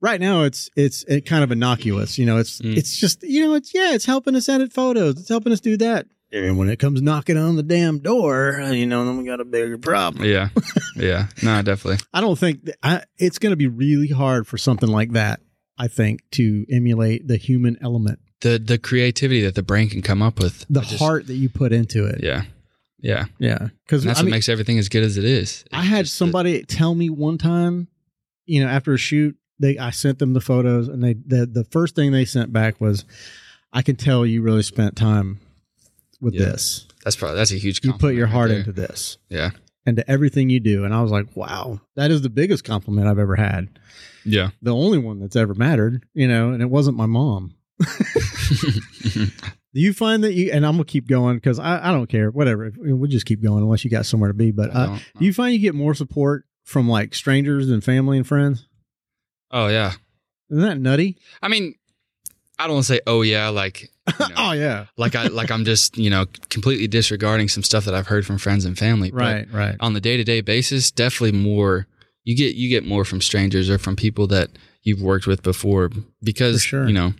right 0.00 0.20
now 0.20 0.42
it's 0.42 0.68
it's 0.76 1.04
it 1.04 1.24
kind 1.26 1.42
of 1.44 1.50
innocuous 1.52 2.18
you 2.18 2.26
know 2.26 2.38
it's 2.38 2.60
Mm. 2.60 2.76
it's 2.76 2.96
just 2.96 3.22
you 3.22 3.40
know 3.44 3.54
it's 3.54 3.72
yeah 3.74 3.94
it's 3.94 4.04
helping 4.04 4.34
us 4.36 4.48
edit 4.48 4.72
photos 4.72 5.18
it's 5.18 5.28
helping 5.28 5.52
us 5.52 5.60
do 5.60 5.76
that 5.78 6.06
and 6.32 6.56
when 6.58 6.68
it 6.70 6.78
comes 6.78 7.00
knocking 7.02 7.36
on 7.36 7.56
the 7.56 7.62
damn 7.62 7.98
door 7.98 8.60
you 8.72 8.86
know 8.86 9.04
then 9.06 9.16
we 9.18 9.24
got 9.24 9.40
a 9.40 9.44
bigger 9.44 9.78
problem 9.78 10.24
Yeah. 10.24 10.48
Yeah. 10.96 11.26
No, 11.42 11.62
definitely. 11.62 11.98
i 12.12 12.20
don't 12.20 12.38
think 12.38 12.68
I, 12.82 13.02
it's 13.18 13.38
going 13.38 13.52
to 13.52 13.56
be 13.56 13.68
really 13.68 14.08
hard 14.08 14.46
for 14.46 14.58
something 14.58 14.88
like 14.90 15.12
that 15.12 15.40
i 15.84 15.88
think 15.88 16.20
to 16.30 16.64
emulate 16.70 17.26
the 17.28 17.36
human 17.36 17.76
element 17.82 18.18
The 18.40 18.58
the 18.58 18.78
creativity 18.78 19.42
that 19.42 19.54
the 19.54 19.62
brain 19.62 19.88
can 19.90 20.02
come 20.02 20.22
up 20.22 20.38
with. 20.38 20.64
the 20.70 20.80
just- 20.80 20.98
heart 20.98 21.26
that 21.26 21.34
you 21.42 21.48
put 21.48 21.72
into 21.72 22.06
it 22.06 22.18
Yeah. 22.22 22.42
Yeah. 23.00 23.24
yeah 23.38 23.68
because 23.84 24.04
that's 24.04 24.18
I 24.18 24.22
what 24.22 24.26
mean, 24.26 24.32
makes 24.36 24.48
everything 24.48 24.78
as 24.78 24.88
good 24.88 25.02
as 25.02 25.16
it 25.18 25.24
is. 25.24 25.64
I 25.72 25.82
had 25.82 26.06
somebody 26.08 26.62
tell 26.64 26.94
me 26.94 27.10
one 27.10 27.36
time, 27.36 27.88
you 28.46 28.62
know, 28.62 28.68
after 28.68 28.92
a 28.94 28.98
shoot, 28.98 29.34
they 29.58 29.76
I 29.78 29.90
sent 29.90 30.18
them 30.20 30.32
the 30.34 30.40
photos, 30.40 30.86
and 30.88 31.02
they 31.02 31.14
the 31.14 31.46
the 31.46 31.64
first 31.64 31.94
thing 31.96 32.12
they 32.12 32.24
sent 32.24 32.52
back 32.52 32.80
was, 32.80 33.04
"I 33.72 33.82
can 33.82 33.96
tell 33.96 34.24
you 34.24 34.40
really 34.42 34.62
spent 34.62 34.94
time 34.96 35.40
with 36.20 36.34
Yeah. 36.34 36.46
this. 36.50 36.86
that's 37.04 37.16
probably 37.16 37.36
that's 37.38 37.50
a 37.52 37.56
huge 37.58 37.80
You 37.84 37.92
put 37.94 38.14
your 38.14 38.28
heart 38.28 38.50
right 38.50 38.58
into 38.58 38.72
this. 38.72 39.18
Yeah. 39.28 39.50
And 39.86 39.96
to 39.96 40.10
everything 40.10 40.50
you 40.50 40.60
do." 40.60 40.84
And 40.84 40.94
I 40.94 41.02
was 41.02 41.10
like, 41.10 41.36
"Wow, 41.36 41.80
that 41.96 42.10
is 42.10 42.22
the 42.22 42.30
biggest 42.30 42.64
compliment 42.64 43.08
I've 43.08 43.18
ever 43.18 43.36
had. 43.36 43.68
Yeah. 44.24 44.50
The 44.62 44.74
only 44.74 44.98
one 44.98 45.20
that's 45.20 45.36
ever 45.36 45.54
mattered, 45.54 46.04
you 46.14 46.28
know, 46.28 46.50
and 46.50 46.62
it 46.62 46.70
wasn't 46.70 46.96
my 46.96 47.06
mom." 47.06 47.54
Do 49.74 49.80
you 49.80 49.94
find 49.94 50.22
that 50.22 50.34
you 50.34 50.52
and 50.52 50.66
I'm 50.66 50.74
gonna 50.74 50.84
keep 50.84 51.08
going 51.08 51.36
because 51.36 51.58
I, 51.58 51.88
I 51.88 51.92
don't 51.92 52.06
care 52.06 52.30
whatever 52.30 52.70
we'll 52.76 53.10
just 53.10 53.24
keep 53.24 53.42
going 53.42 53.62
unless 53.62 53.84
you 53.84 53.90
got 53.90 54.04
somewhere 54.04 54.28
to 54.28 54.34
be. 54.34 54.50
But 54.50 54.74
uh, 54.74 54.98
do 55.18 55.24
you 55.24 55.32
find 55.32 55.54
you 55.54 55.60
get 55.60 55.74
more 55.74 55.94
support 55.94 56.44
from 56.64 56.88
like 56.88 57.14
strangers 57.14 57.68
than 57.68 57.80
family 57.80 58.18
and 58.18 58.26
friends? 58.26 58.66
oh 59.50 59.68
yeah. 59.68 59.92
Isn't 60.50 60.62
that 60.62 60.78
nutty? 60.78 61.16
I 61.40 61.48
mean, 61.48 61.74
I 62.58 62.66
don't 62.66 62.74
want 62.74 62.86
to 62.86 62.92
say 62.92 63.00
oh 63.06 63.22
yeah, 63.22 63.48
like 63.48 63.90
you 64.06 64.14
know, 64.28 64.34
oh 64.36 64.52
yeah, 64.52 64.86
like 64.96 65.14
I 65.14 65.28
like 65.28 65.50
I'm 65.50 65.64
just 65.64 65.96
you 65.96 66.10
know 66.10 66.26
completely 66.48 66.88
disregarding 66.88 67.48
some 67.48 67.62
stuff 67.62 67.84
that 67.84 67.94
I've 67.94 68.08
heard 68.08 68.26
from 68.26 68.38
friends 68.38 68.64
and 68.64 68.76
family. 68.78 69.10
But 69.10 69.20
right, 69.20 69.52
right. 69.52 69.76
on 69.80 69.94
the 69.94 70.00
day 70.00 70.16
to 70.16 70.24
day 70.24 70.40
basis, 70.40 70.90
definitely 70.90 71.38
more. 71.38 71.86
You 72.24 72.36
get 72.36 72.54
you 72.54 72.68
get 72.68 72.84
more 72.86 73.04
from 73.04 73.20
strangers 73.20 73.68
or 73.70 73.78
from 73.78 73.96
people 73.96 74.26
that 74.28 74.50
you've 74.82 75.02
worked 75.02 75.26
with 75.26 75.42
before 75.42 75.90
because 76.22 76.62
sure. 76.62 76.86
you 76.86 76.92
know. 76.92 77.14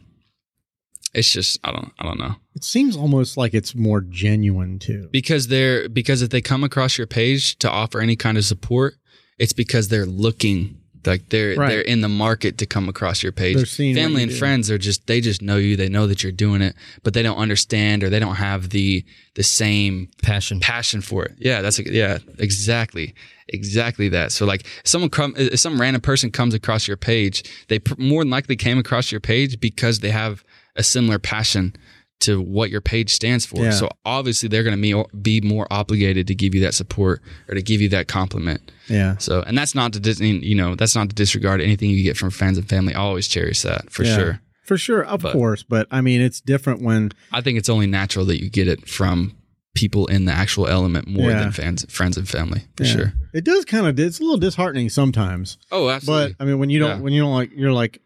It's 1.15 1.31
just 1.31 1.61
I 1.63 1.73
don't 1.73 1.93
I 1.99 2.05
don't 2.05 2.19
know 2.19 2.37
It 2.55 2.65
seems 2.65 2.97
almost 2.97 3.37
like 3.37 3.53
it's 3.53 3.75
more 3.75 4.01
genuine 4.01 4.79
too. 4.79 5.11
because 5.13 5.49
they're 5.49 5.87
because 5.89 6.23
if 6.23 6.31
they 6.31 6.41
come 6.41 6.65
across 6.65 6.97
your 6.97 7.07
page 7.07 7.59
to 7.59 7.71
offer 7.71 8.01
any 8.01 8.17
kind 8.17 8.39
of 8.39 8.47
support, 8.47 8.95
it's 9.39 9.53
because 9.53 9.89
they're 9.89 10.07
looking 10.07 10.79
like 11.07 11.29
they're 11.29 11.55
Right. 11.57 11.69
they're 11.69 11.81
in 11.81 12.01
the 12.01 12.09
market 12.09 12.59
to 12.59 12.67
come 12.67 12.89
across 12.89 13.23
your 13.23 13.33
page. 13.33 13.57
They're 13.57 13.67
seeing 13.67 13.95
what 13.97 14.03
Family 14.03 14.21
you 14.21 14.23
and 14.25 14.31
do. 14.33 14.37
friends 14.39 14.71
are 14.71 14.79
just 14.79 15.07
they 15.07 15.21
just 15.21 15.43
know 15.43 15.57
you. 15.57 15.77
They 15.77 15.89
know 15.89 16.07
that 16.07 16.23
you're 16.23 16.33
doing 16.33 16.63
it, 16.63 16.75
but 17.03 17.15
they 17.15 17.23
don't 17.23 17.37
understand 17.39 18.03
or 18.05 18.11
they 18.11 18.19
don't 18.21 18.37
have 18.37 18.71
the 18.71 19.05
the 19.35 19.43
same 19.43 20.09
Passion. 20.23 20.61
passion 20.61 21.01
for 21.01 21.25
it. 21.25 21.33
Yeah, 21.39 21.63
that's 21.63 21.79
yeah, 21.79 22.19
exactly, 22.39 23.15
exactly 23.49 24.09
that. 24.11 24.33
So 24.33 24.45
like, 24.47 24.65
someone 24.85 25.11
come, 25.11 25.35
if 25.37 25.59
some 25.59 25.81
random 25.81 26.03
person 26.03 26.31
comes 26.31 26.55
across 26.55 26.87
your 26.87 26.97
page, 26.97 27.43
they 27.69 27.79
pr- 27.79 27.95
more 27.99 28.23
than 28.23 28.31
likely 28.31 28.57
came 28.57 28.79
across 28.79 29.11
your 29.11 29.21
page 29.21 29.59
because 29.61 30.01
they 30.01 30.11
have 30.11 30.45
a 30.77 30.83
similar 30.83 31.19
passion 31.19 31.75
to 32.23 32.41
what 32.41 32.71
your 32.71 32.81
page 32.81 33.11
stands 33.11 33.45
for. 33.47 33.63
Yeah. 33.63 33.71
So 33.71 33.89
obviously, 34.05 34.49
they're 34.49 34.63
going 34.65 34.77
to 34.77 34.83
be 34.83 35.41
be 35.41 35.47
more 35.47 35.67
obligated 35.71 36.27
to 36.29 36.35
give 36.35 36.55
you 36.55 36.61
that 36.63 36.75
support 36.75 37.21
or 37.49 37.55
to 37.55 37.63
give 37.63 37.81
you 37.81 37.89
that 37.91 38.09
compliment. 38.09 38.73
Yeah, 38.89 39.17
So, 39.19 39.43
and 39.47 39.57
that's 39.57 39.75
not 39.75 39.93
to 39.93 40.01
dis- 40.01 40.21
you 40.21 40.55
know 40.57 40.75
that's 40.75 40.95
not 40.97 41.09
to 41.09 41.15
disregard 41.15 41.61
anything 41.61 41.91
you 41.91 42.03
get 42.03 42.17
from 42.17 42.31
friends 42.31 42.59
and 42.59 42.69
family. 42.69 42.95
I 42.95 42.99
always 43.01 43.29
cherish 43.29 43.63
that 43.63 43.91
for 43.93 44.05
Yeah. 44.05 44.17
sure. 44.17 44.41
for 44.65 44.79
sure, 44.79 45.05
of 45.05 45.23
But- 45.23 45.33
course. 45.33 45.63
But 45.63 45.87
I 45.91 46.01
mean, 46.01 46.21
it's 46.21 46.41
different 46.41 46.83
when 46.83 47.13
I 47.33 47.41
think 47.41 47.59
it's 47.59 47.69
only 47.69 47.87
natural 47.87 48.25
that 48.27 48.41
you 48.43 48.49
get 48.51 48.69
it 48.69 48.89
from 48.89 49.35
people 49.75 50.07
in 50.07 50.27
the 50.27 50.33
actual 50.33 50.67
element 50.69 51.09
more 51.09 51.31
Yeah. 51.31 51.41
than 51.41 51.51
fans, 51.53 51.85
friends 51.89 52.17
and 52.19 52.29
family 52.29 52.63
for 52.77 52.85
yeah. 52.85 52.93
sure. 52.93 53.13
It 53.35 53.45
does 53.45 53.65
kind 53.65 53.87
of. 53.87 53.99
It's 53.99 54.21
a 54.21 54.23
little 54.23 54.37
disheartening 54.39 54.89
sometimes. 54.91 55.57
Oh, 55.73 55.89
absolutely. 55.91 56.35
But. 56.39 56.43
I 56.43 56.47
mean, 56.47 56.59
when 56.59 56.69
you 56.71 56.79
don't, 56.79 57.03
when 57.03 57.13
you 57.15 57.23
don't 57.23 57.33
like, 57.35 57.51
you're 57.57 57.73
like, 57.73 57.99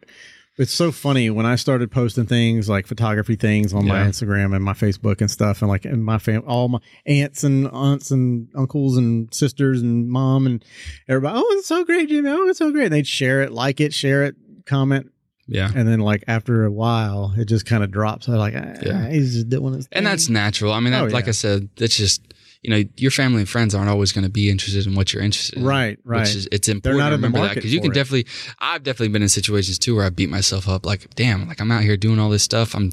it's 0.57 0.73
so 0.73 0.91
funny 0.91 1.29
when 1.29 1.45
I 1.45 1.55
started 1.55 1.91
posting 1.91 2.25
things 2.25 2.67
like 2.67 2.87
photography 2.87 3.35
things 3.35 3.73
on 3.73 3.85
my 3.87 3.99
Instagram 4.01 4.55
and 4.55 4.63
my 4.63 4.73
Facebook 4.73 5.21
and 5.21 5.29
stuff, 5.29 5.61
and 5.61 5.69
like, 5.69 5.85
and 5.85 6.03
my 6.03 6.17
fam, 6.17 6.43
all 6.47 6.67
my 6.69 6.79
aunts 7.05 7.43
and 7.43 7.67
aunts 7.69 8.09
and 8.11 8.47
uncles 8.55 8.97
and 8.97 9.31
sisters 9.33 9.81
and 9.81 10.09
mom 10.09 10.45
and 10.47 10.65
everybody. 11.07 11.39
Oh, 11.39 11.45
it's 11.57 11.67
so 11.67 11.83
great, 11.85 12.09
Jimmy. 12.09 12.29
Oh, 12.29 12.47
it's 12.47 12.59
so 12.59 12.71
great. 12.71 12.85
And 12.85 12.93
they'd 12.93 13.07
share 13.07 13.41
it, 13.41 13.51
like 13.51 13.79
it, 13.79 13.93
share 13.93 14.23
it, 14.23 14.35
comment, 14.65 15.11
yeah. 15.47 15.71
and 15.75 15.87
then 15.87 15.99
like 15.99 16.23
after 16.27 16.65
a 16.65 16.71
while, 16.71 17.33
it 17.37 17.45
just 17.45 17.65
kind 17.65 17.83
of 17.83 17.91
drops. 17.91 18.27
I 18.27 18.33
like, 18.35 18.55
ah, 18.57 18.73
Yeah. 18.81 19.09
he's 19.09 19.33
just 19.35 19.49
doing 19.49 19.73
his, 19.75 19.87
And 19.91 20.05
that's 20.05 20.27
natural. 20.27 20.73
I 20.73 20.79
mean, 20.79 20.91
that, 20.91 21.03
Oh, 21.03 21.07
like. 21.07 21.27
I 21.27 21.31
said, 21.31 21.69
it's 21.77 21.95
just 21.97 22.21
you 22.61 22.69
know, 22.69 22.83
your 22.97 23.11
family 23.11 23.39
and 23.39 23.49
friends 23.49 23.75
aren't 23.75 23.89
always 23.89 24.11
going 24.11 24.23
to 24.23 24.29
be 24.29 24.49
interested 24.49 24.87
in 24.87 24.95
what 24.95 25.13
you're 25.13 25.23
interested 25.23 25.59
in. 25.59 25.65
Right, 25.65 25.97
right. 26.03 26.21
Which 26.21 26.35
is 26.35 26.47
it's 26.51 26.67
important 26.67 26.99
not 26.99 27.09
to 27.09 27.15
remember 27.15 27.41
that 27.41 27.55
because 27.55 27.73
you 27.73 27.79
can 27.81 27.91
it. 27.91 27.95
definitely. 27.95 28.25
I've 28.59 28.83
definitely 28.83 29.09
been 29.09 29.21
in 29.21 29.29
situations 29.29 29.79
too 29.79 29.95
where 29.95 30.05
I 30.05 30.09
beat 30.09 30.29
myself 30.29 30.67
up. 30.67 30.85
Like, 30.85 31.13
damn, 31.15 31.47
like 31.47 31.61
I'm 31.61 31.71
out 31.71 31.83
here 31.83 31.97
doing 31.97 32.19
all 32.19 32.29
this 32.29 32.43
stuff. 32.43 32.75
I'm, 32.75 32.91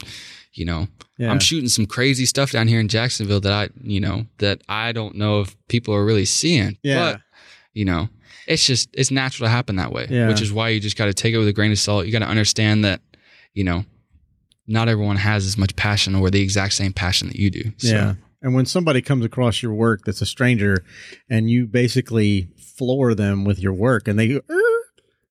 you 0.52 0.64
know, 0.64 0.86
yeah. 1.18 1.30
I'm 1.30 1.40
shooting 1.40 1.68
some 1.68 1.86
crazy 1.86 2.26
stuff 2.26 2.52
down 2.52 2.68
here 2.68 2.80
in 2.80 2.88
Jacksonville 2.88 3.40
that 3.40 3.52
I, 3.52 3.68
you 3.82 4.00
know, 4.00 4.26
that 4.38 4.62
I 4.68 4.92
don't 4.92 5.16
know 5.16 5.40
if 5.40 5.56
people 5.68 5.94
are 5.94 6.04
really 6.04 6.24
seeing. 6.24 6.78
Yeah. 6.82 7.12
But, 7.12 7.20
you 7.72 7.84
know, 7.84 8.08
it's 8.46 8.66
just 8.66 8.88
it's 8.92 9.10
natural 9.10 9.46
to 9.46 9.50
happen 9.50 9.76
that 9.76 9.92
way. 9.92 10.06
Yeah. 10.08 10.28
Which 10.28 10.40
is 10.40 10.52
why 10.52 10.68
you 10.68 10.80
just 10.80 10.96
got 10.96 11.06
to 11.06 11.14
take 11.14 11.34
it 11.34 11.38
with 11.38 11.48
a 11.48 11.52
grain 11.52 11.72
of 11.72 11.78
salt. 11.78 12.06
You 12.06 12.12
got 12.12 12.20
to 12.20 12.28
understand 12.28 12.84
that, 12.84 13.00
you 13.54 13.64
know, 13.64 13.84
not 14.66 14.88
everyone 14.88 15.16
has 15.16 15.46
as 15.46 15.58
much 15.58 15.74
passion 15.76 16.14
or 16.14 16.30
the 16.30 16.40
exact 16.40 16.74
same 16.74 16.92
passion 16.92 17.28
that 17.28 17.36
you 17.36 17.50
do. 17.50 17.72
So, 17.78 17.88
Yeah. 17.88 18.14
And 18.44 18.54
when 18.54 18.66
somebody 18.66 19.00
comes 19.02 19.24
across 19.24 19.62
your 19.62 19.72
work 19.74 20.02
that's 20.04 20.20
a 20.20 20.26
stranger 20.26 20.84
and 21.30 21.48
you 21.50 21.66
basically 21.66 22.48
floor 22.58 23.14
them 23.14 23.44
with 23.44 23.58
your 23.58 23.72
work 23.72 24.06
and 24.06 24.18
they 24.18 24.28
go, 24.28 24.40
"Er, 24.50 24.84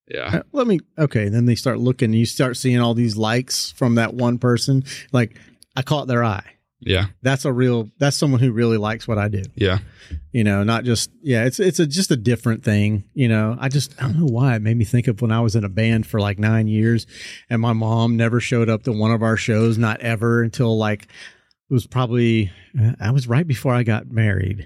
Yeah. 0.10 0.38
uh, 0.40 0.44
let 0.52 0.66
me, 0.68 0.80
okay. 0.98 1.30
Then 1.30 1.46
they 1.46 1.56
start 1.56 1.78
looking 1.80 2.08
and 2.10 2.16
you 2.20 2.26
start 2.26 2.58
seeing 2.58 2.80
all 2.80 2.94
these 2.96 3.16
likes 3.16 3.72
from 3.72 3.96
that 3.96 4.14
one 4.16 4.40
person. 4.40 4.84
Like, 5.12 5.38
I 5.76 5.84
caught 5.84 6.08
their 6.08 6.24
eye. 6.24 6.44
Yeah. 6.80 7.06
That's 7.22 7.46
a 7.46 7.54
real, 7.54 7.90
that's 8.00 8.18
someone 8.18 8.42
who 8.42 8.52
really 8.52 8.78
likes 8.78 9.08
what 9.08 9.18
I 9.18 9.28
do. 9.30 9.44
Yeah. 9.56 9.78
You 10.34 10.44
know, 10.44 10.64
not 10.64 10.84
just, 10.84 11.12
yeah, 11.22 11.46
it's, 11.46 11.60
it's 11.60 11.80
a, 11.80 11.86
just 11.88 12.12
a 12.12 12.18
different 12.18 12.64
thing. 12.64 13.06
You 13.14 13.28
know, 13.30 13.56
I 13.60 13.70
just, 13.70 13.94
I 14.02 14.08
don't 14.08 14.20
know 14.20 14.26
why 14.26 14.56
it 14.56 14.62
made 14.62 14.76
me 14.76 14.84
think 14.86 15.08
of 15.08 15.22
when 15.22 15.32
I 15.32 15.40
was 15.40 15.56
in 15.56 15.64
a 15.64 15.70
band 15.70 16.08
for 16.08 16.20
like 16.20 16.40
nine 16.40 16.68
years 16.68 17.08
and 17.50 17.62
my 17.62 17.72
mom 17.74 18.18
never 18.18 18.40
showed 18.42 18.70
up 18.70 18.84
to 18.84 18.92
one 18.92 19.12
of 19.12 19.22
our 19.24 19.38
shows, 19.38 19.78
not 19.78 20.02
ever 20.02 20.42
until 20.44 20.78
like, 20.78 21.08
it 21.70 21.74
was 21.74 21.88
probably, 21.88 22.52
uh, 22.80 22.92
I 23.00 23.12
was 23.12 23.28
right 23.28 23.48
before 23.48 23.74
I 23.74 23.84
got 23.84 24.10
married. 24.12 24.60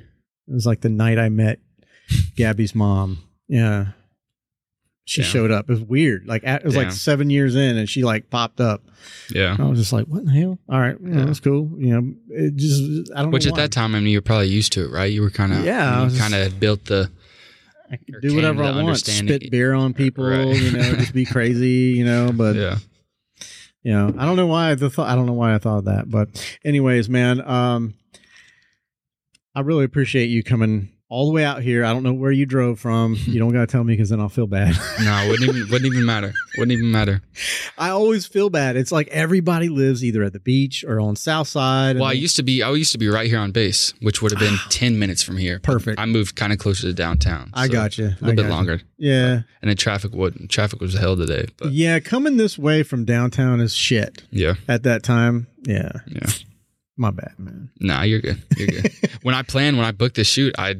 It 0.48 0.53
was 0.53 0.65
like 0.65 0.82
the 0.82 0.90
night 0.90 1.18
I 1.19 1.30
met 1.30 1.60
Gabby's 2.36 2.74
mom. 2.76 3.19
Yeah. 3.48 3.88
She 5.06 5.22
Damn. 5.22 5.32
showed 5.32 5.52
up. 5.52 5.69
It 5.69 5.72
was 5.72 5.82
weird. 5.82 6.28
Like 6.28 6.44
it 6.44 6.65
was 6.65 6.76
like 6.76 6.91
seven 6.91 7.30
years 7.30 7.56
in, 7.56 7.78
and 7.78 7.88
she 7.90 8.03
like 8.03 8.30
popped 8.30 8.60
up. 8.60 8.84
Yeah. 9.34 9.56
I 9.57 9.64
was 9.64 9.80
just 9.80 9.94
like, 9.94 10.06
"What 10.06 10.19
in 10.19 10.26
the 10.26 10.32
hell?" 10.34 10.60
All 10.68 10.82
right, 10.82 10.98
yeah, 11.02 11.19
Yeah. 11.19 11.26
that's 11.26 11.40
cool. 11.40 11.72
You 11.78 11.88
know, 12.02 12.14
it 12.30 12.57
just 12.57 12.84
I 13.15 13.22
don't 13.22 13.30
know. 13.32 13.34
Which 13.34 13.45
know 13.45 13.52
at 13.52 13.53
why. 13.53 13.61
that 13.61 13.72
time, 13.72 13.95
I 13.95 13.99
mean, 14.02 14.10
you 14.10 14.18
were 14.18 14.22
probably 14.22 14.49
used 14.49 14.74
to 14.74 14.84
it, 14.84 14.91
right? 14.91 15.06
You 15.10 15.22
were 15.22 15.30
kind 15.30 15.53
of, 15.53 15.64
Yeah, 15.64 15.98
I 16.02 16.03
was 16.03 16.11
you 16.14 16.19
just- 16.19 16.30
kind 16.30 16.44
of 16.44 16.60
built 16.60 16.84
the, 16.86 17.10
I 17.90 17.99
do 18.22 18.36
whatever 18.36 18.64
I 18.64 18.84
want, 18.84 18.98
spit 18.98 19.49
beer 19.49 19.74
on 19.74 19.94
people, 19.94 20.26
Right. 20.30 20.45
you 20.53 20.72
know, 20.72 20.95
just 20.95 21.14
be 21.14 21.24
crazy, 21.24 21.95
you 21.98 22.03
know. 22.03 22.34
But 22.34 22.56
yeah. 22.57 22.78
You 23.88 23.94
know, 23.94 24.14
I 24.18 24.26
don't 24.26 24.36
know 24.36 24.48
why 24.48 24.72
I 24.72 24.76
thought 24.76 25.08
I 25.08 25.16
don't 25.16 25.28
know 25.28 25.32
why 25.32 25.56
I 25.56 25.60
thought 25.60 25.78
of 25.78 25.86
that. 25.86 26.10
But 26.10 26.58
anyways, 26.66 27.08
man, 27.08 27.40
um, 27.50 27.94
I 29.56 29.62
really 29.62 29.86
appreciate 29.86 30.26
you 30.26 30.44
coming 30.44 30.92
all 31.10 31.28
the 31.28 31.32
way 31.32 31.46
out 31.46 31.62
here. 31.62 31.86
I 31.86 31.94
don't 31.94 32.04
know 32.04 32.14
where 32.14 32.32
you 32.32 32.46
drove 32.46 32.80
from. 32.80 33.16
You 33.28 33.40
don't 33.40 33.52
got 33.52 33.60
to 33.60 33.68
tell 33.68 33.84
me 33.84 33.94
because 33.94 34.10
then 34.10 34.20
I'll 34.20 34.30
feel 34.30 34.48
bad. 34.48 34.76
No, 35.04 35.28
wouldn't 35.30 35.48
even, 35.48 35.70
wouldn't 35.70 35.94
even 35.94 36.06
matter. 36.06 36.34
Wouldn't 36.58 36.72
even 36.72 36.92
matter. 36.92 37.22
I 37.78 37.90
always 37.90 38.26
feel 38.26 38.50
bad. 38.50 38.76
It's 38.76 38.92
like 38.92 39.08
everybody 39.10 39.70
lives 39.70 40.04
either 40.04 40.24
at 40.24 40.34
the 40.34 40.40
beach 40.40 40.84
or 40.88 41.00
on 41.00 41.16
South 41.16 41.48
Side. 41.48 41.98
Well, 41.98 42.06
I 42.06 42.14
used 42.14 42.36
to 42.38 42.44
be, 42.44 42.64
I 42.64 42.72
used 42.72 42.94
to 42.94 42.98
be 42.98 43.08
right 43.10 43.28
here 43.28 43.38
on 43.38 43.52
base, 43.52 43.94
which 44.02 44.22
would 44.22 44.32
have 44.32 44.40
been 44.40 44.58
10 44.70 44.98
minutes 44.98 45.22
from 45.22 45.38
here. 45.38 45.60
Perfect. 45.60 46.00
I 46.00 46.06
moved 46.06 46.36
kind 46.36 46.52
of 46.52 46.58
closer 46.58 46.84
to 46.88 46.94
downtown. 46.94 47.52
I 47.54 47.68
so 47.68 47.74
got 47.74 47.98
you. 47.98 48.06
A 48.06 48.18
little 48.22 48.44
bit 48.44 48.50
longer. 48.50 48.82
Yeah, 48.98 49.42
And 49.62 49.70
then 49.70 49.76
traffic 49.78 50.14
would, 50.14 50.50
traffic 50.50 50.82
was 50.82 50.96
hell 50.96 51.16
today. 51.16 51.46
But 51.58 51.74
yeah. 51.74 52.00
Coming 52.00 52.38
this 52.38 52.58
way 52.58 52.82
from 52.82 53.06
downtown 53.06 53.60
is 53.60 53.76
shit 53.76 54.24
yeah. 54.32 54.56
at 54.68 54.84
that 54.84 55.04
time. 55.04 55.48
Yeah, 55.64 55.92
Yeah. 56.08 56.28
My 56.98 57.11
bad, 57.11 57.34
man. 57.38 57.69
Nah, 57.80 58.02
you're 58.02 58.19
good. 58.22 58.41
You're 58.57 58.68
good. 58.68 58.91
when 59.22 59.36
I 59.36 59.44
planned, 59.44 59.78
when 59.78 59.86
I 59.86 59.91
booked 59.91 60.15
this 60.15 60.28
shoot, 60.28 60.53
I 60.57 60.76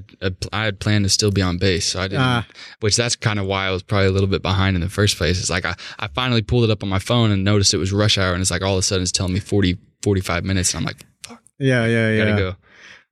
I 0.52 0.66
had 0.66 0.80
planned 0.80 1.06
to 1.06 1.10
still 1.10 1.32
be 1.32 1.42
on 1.42 1.58
base, 1.58 1.86
so 1.86 2.00
I 2.00 2.08
didn't. 2.08 2.22
Ah. 2.22 2.46
Which 2.80 2.96
that's 2.96 3.16
kind 3.16 3.40
of 3.40 3.46
why 3.46 3.68
I 3.68 3.72
was 3.72 3.84
probably 3.84 4.08
a 4.08 4.12
little 4.12 4.28
bit 4.28 4.42
behind 4.42 4.76
in 4.76 4.82
the 4.82 4.90
first 4.90 5.18
place. 5.18 5.40
It's 5.40 5.50
like 5.50 5.66
I, 5.66 5.76
I 6.00 6.08
finally 6.08 6.42
pulled 6.42 6.64
it 6.64 6.70
up 6.72 6.84
on 6.84 6.90
my 6.90 7.00
phone 7.00 7.32
and 7.32 7.44
noticed 7.44 7.74
it 7.74 7.78
was 7.78 7.94
rush 7.94 8.18
hour, 8.18 8.34
and 8.34 8.42
it's 8.42 8.52
like 8.52 8.62
all 8.64 8.74
of 8.74 8.80
a 8.80 8.84
sudden 8.84 9.04
it's 9.04 9.12
telling 9.12 9.34
me 9.34 9.40
40, 9.40 9.78
45 10.04 10.44
minutes, 10.44 10.74
and 10.74 10.80
I'm 10.82 10.86
like, 10.86 11.06
fuck, 11.24 11.42
Yeah, 11.60 11.86
yeah, 11.86 12.12
yeah. 12.12 12.26
gotta 12.26 12.38
go. 12.42 12.56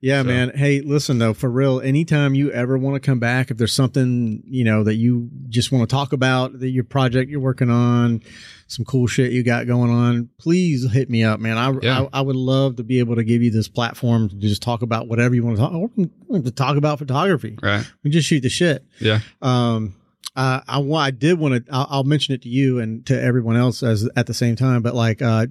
Yeah, 0.02 0.20
So- 0.22 0.28
man. 0.28 0.52
Hey, 0.54 0.80
listen 0.82 1.18
though, 1.18 1.32
for 1.32 1.50
real, 1.50 1.80
anytime 1.80 2.34
you 2.34 2.50
ever 2.52 2.76
want 2.76 2.94
to 2.94 3.00
come 3.00 3.18
back, 3.18 3.50
if 3.50 3.56
there's 3.56 3.72
something, 3.72 4.42
you 4.46 4.62
know, 4.62 4.84
that 4.84 4.96
you 4.96 5.30
just 5.48 5.72
want 5.72 5.88
to 5.88 5.92
talk 5.94 6.12
about, 6.12 6.58
that 6.60 6.68
your 6.68 6.84
project 6.84 7.30
you're 7.30 7.40
working 7.40 7.70
on, 7.70 8.20
some 8.66 8.84
cool 8.84 9.06
shit 9.06 9.32
you 9.32 9.42
got 9.42 9.66
going 9.66 9.90
on, 9.90 10.28
please 10.38 10.90
hit 10.92 11.08
me 11.08 11.24
up, 11.24 11.40
man. 11.40 11.56
I, 11.56 11.72
Yeah. 11.82 12.02
I, 12.12 12.18
I 12.18 12.20
would 12.20 12.36
love 12.36 12.76
to 12.76 12.84
be 12.84 12.98
able 12.98 13.16
to 13.16 13.24
give 13.24 13.42
you 13.42 13.50
this 13.50 13.68
platform 13.68 14.28
to 14.28 14.36
just 14.36 14.60
talk 14.62 14.82
about 14.82 15.08
whatever 15.08 15.34
you 15.34 15.44
want 15.44 15.56
to 15.56 15.62
talk. 15.62 15.72
Or 15.72 15.90
we 16.28 16.42
to 16.42 16.50
talk 16.50 16.76
about 16.76 16.98
photography. 16.98 17.58
Right? 17.62 17.86
We 18.04 18.10
just 18.10 18.28
shoot 18.28 18.42
the 18.42 18.50
shit. 18.50 18.84
Yeah. 19.00 19.20
Um, 19.40 19.94
uh, 20.36 20.60
I, 20.68 20.80
I 20.82 21.10
did 21.10 21.38
want 21.38 21.64
to. 21.66 21.72
I'll, 21.72 21.86
I'll 21.88 22.04
mention 22.04 22.34
it 22.34 22.42
to 22.42 22.50
you 22.50 22.78
and 22.80 23.06
to 23.06 23.18
everyone 23.18 23.56
else 23.56 23.82
as 23.82 24.06
at 24.16 24.26
the 24.26 24.34
same 24.34 24.54
time. 24.56 24.82
But 24.82 24.94
like 24.94 25.22
uh, 25.22 25.46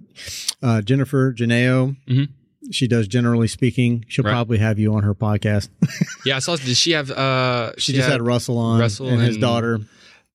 uh, 0.62 0.82
Jennifer 0.84 1.34
Janeo, 1.34 1.96
Mhm. 2.08 2.30
She 2.72 2.88
does 2.88 3.08
generally 3.08 3.48
speaking. 3.48 4.06
She'll 4.08 4.26
Right. 4.26 4.32
probably 4.32 4.58
have 4.58 4.80
you 4.80 4.94
on 4.96 5.04
her 5.04 5.14
podcast. 5.16 5.70
Yeah. 6.26 6.38
I 6.38 6.40
saw. 6.40 6.56
Did 6.56 6.76
she 6.76 6.92
have? 6.92 7.12
Uh, 7.12 7.74
She, 7.78 7.94
just 7.94 8.10
had 8.10 8.22
Russell 8.22 8.58
on 8.58 8.80
Russell 8.80 9.10
and 9.10 9.22
his 9.22 9.38
daughter. 9.38 9.80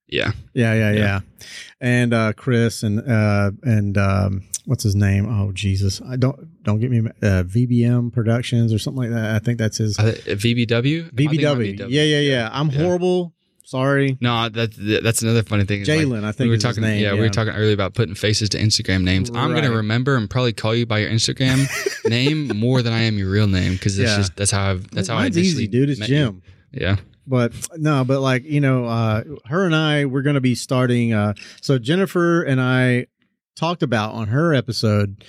Yeah. 0.06 0.32
Yeah, 0.54 0.74
yeah, 0.74 0.92
yeah, 0.92 0.98
Yeah. 0.98 1.20
and 1.80 2.12
uh, 2.14 2.32
Chris 2.32 2.82
and 2.82 3.00
uh, 3.00 3.50
and 3.62 3.96
um, 3.98 4.42
what's 4.66 4.82
his 4.84 4.94
name? 4.96 5.26
Oh 5.28 5.52
Jesus! 5.52 6.00
I 6.02 6.16
don't 6.16 6.62
don't 6.64 6.78
get 6.80 6.90
me 6.90 6.98
uh, 7.22 7.42
VBM 7.44 8.12
Productions 8.12 8.72
or 8.72 8.78
something 8.78 9.02
like 9.02 9.10
that. 9.10 9.34
I 9.36 9.38
think 9.40 9.58
that's 9.58 9.78
his 9.78 9.96
thi- 9.96 10.12
VBW. 10.34 11.06
I 11.06 11.10
think 11.16 11.34
it 11.34 11.42
might 11.44 11.58
be 11.58 11.74
VBW. 11.76 11.86
Yeah, 11.90 12.02
yeah, 12.02 12.20
yeah. 12.20 12.48
I'm 12.52 12.70
Yeah. 12.70 12.78
horrible. 12.82 13.34
Sorry, 13.70 14.18
No, 14.20 14.48
that's 14.48 14.76
that's 14.76 15.22
another 15.22 15.44
funny 15.44 15.64
thing. 15.64 15.82
is, 15.82 15.88
like, 15.88 15.98
Jalen. 16.00 16.24
I 16.24 16.32
think 16.32 16.46
we 16.46 16.50
were 16.50 16.56
talking. 16.56 16.82
name. 16.82 17.00
yeah, 17.00 17.14
we 17.14 17.20
were 17.20 17.28
talking 17.28 17.52
earlier 17.54 17.72
about 17.72 17.94
putting 17.94 18.16
faces 18.16 18.48
to 18.48 18.58
Instagram 18.58 19.04
names. 19.04 19.30
I'm 19.32 19.54
gonna 19.54 19.70
remember 19.70 20.16
and 20.16 20.28
probably 20.28 20.52
call 20.52 20.74
you 20.74 20.86
by 20.86 20.98
your 20.98 21.10
Instagram 21.10 21.68
name 22.10 22.48
more 22.58 22.82
than 22.82 22.92
I 22.92 23.02
am 23.02 23.16
your 23.16 23.30
real 23.30 23.46
name 23.46 23.74
because 23.74 23.96
that's 23.96 24.10
Yeah. 24.10 24.16
just 24.16 24.34
that's 24.34 24.50
how 24.50 24.70
I've, 24.72 24.90
that's 24.90 25.06
how 25.06 25.16
I 25.18 25.28
easy, 25.28 25.68
dude. 25.68 25.88
It's 25.88 26.00
met 26.00 26.08
you. 26.08 26.16
Jim. 26.16 26.42
Yeah, 26.72 26.96
but 27.28 27.52
no 27.76 28.04
but 28.04 28.20
like 28.20 28.44
you 28.44 28.60
know 28.60 28.86
uh 28.86 29.22
her 29.46 29.64
and 29.66 29.74
i 29.76 30.04
we're 30.04 30.22
going 30.22 30.34
to 30.34 30.40
be 30.40 30.54
starting 30.56 31.12
uh 31.12 31.34
so 31.60 31.78
jennifer 31.78 32.42
and 32.42 32.60
i 32.60 33.06
talked 33.56 33.82
about 33.84 34.14
on 34.14 34.28
her 34.28 34.52
episode 34.54 35.24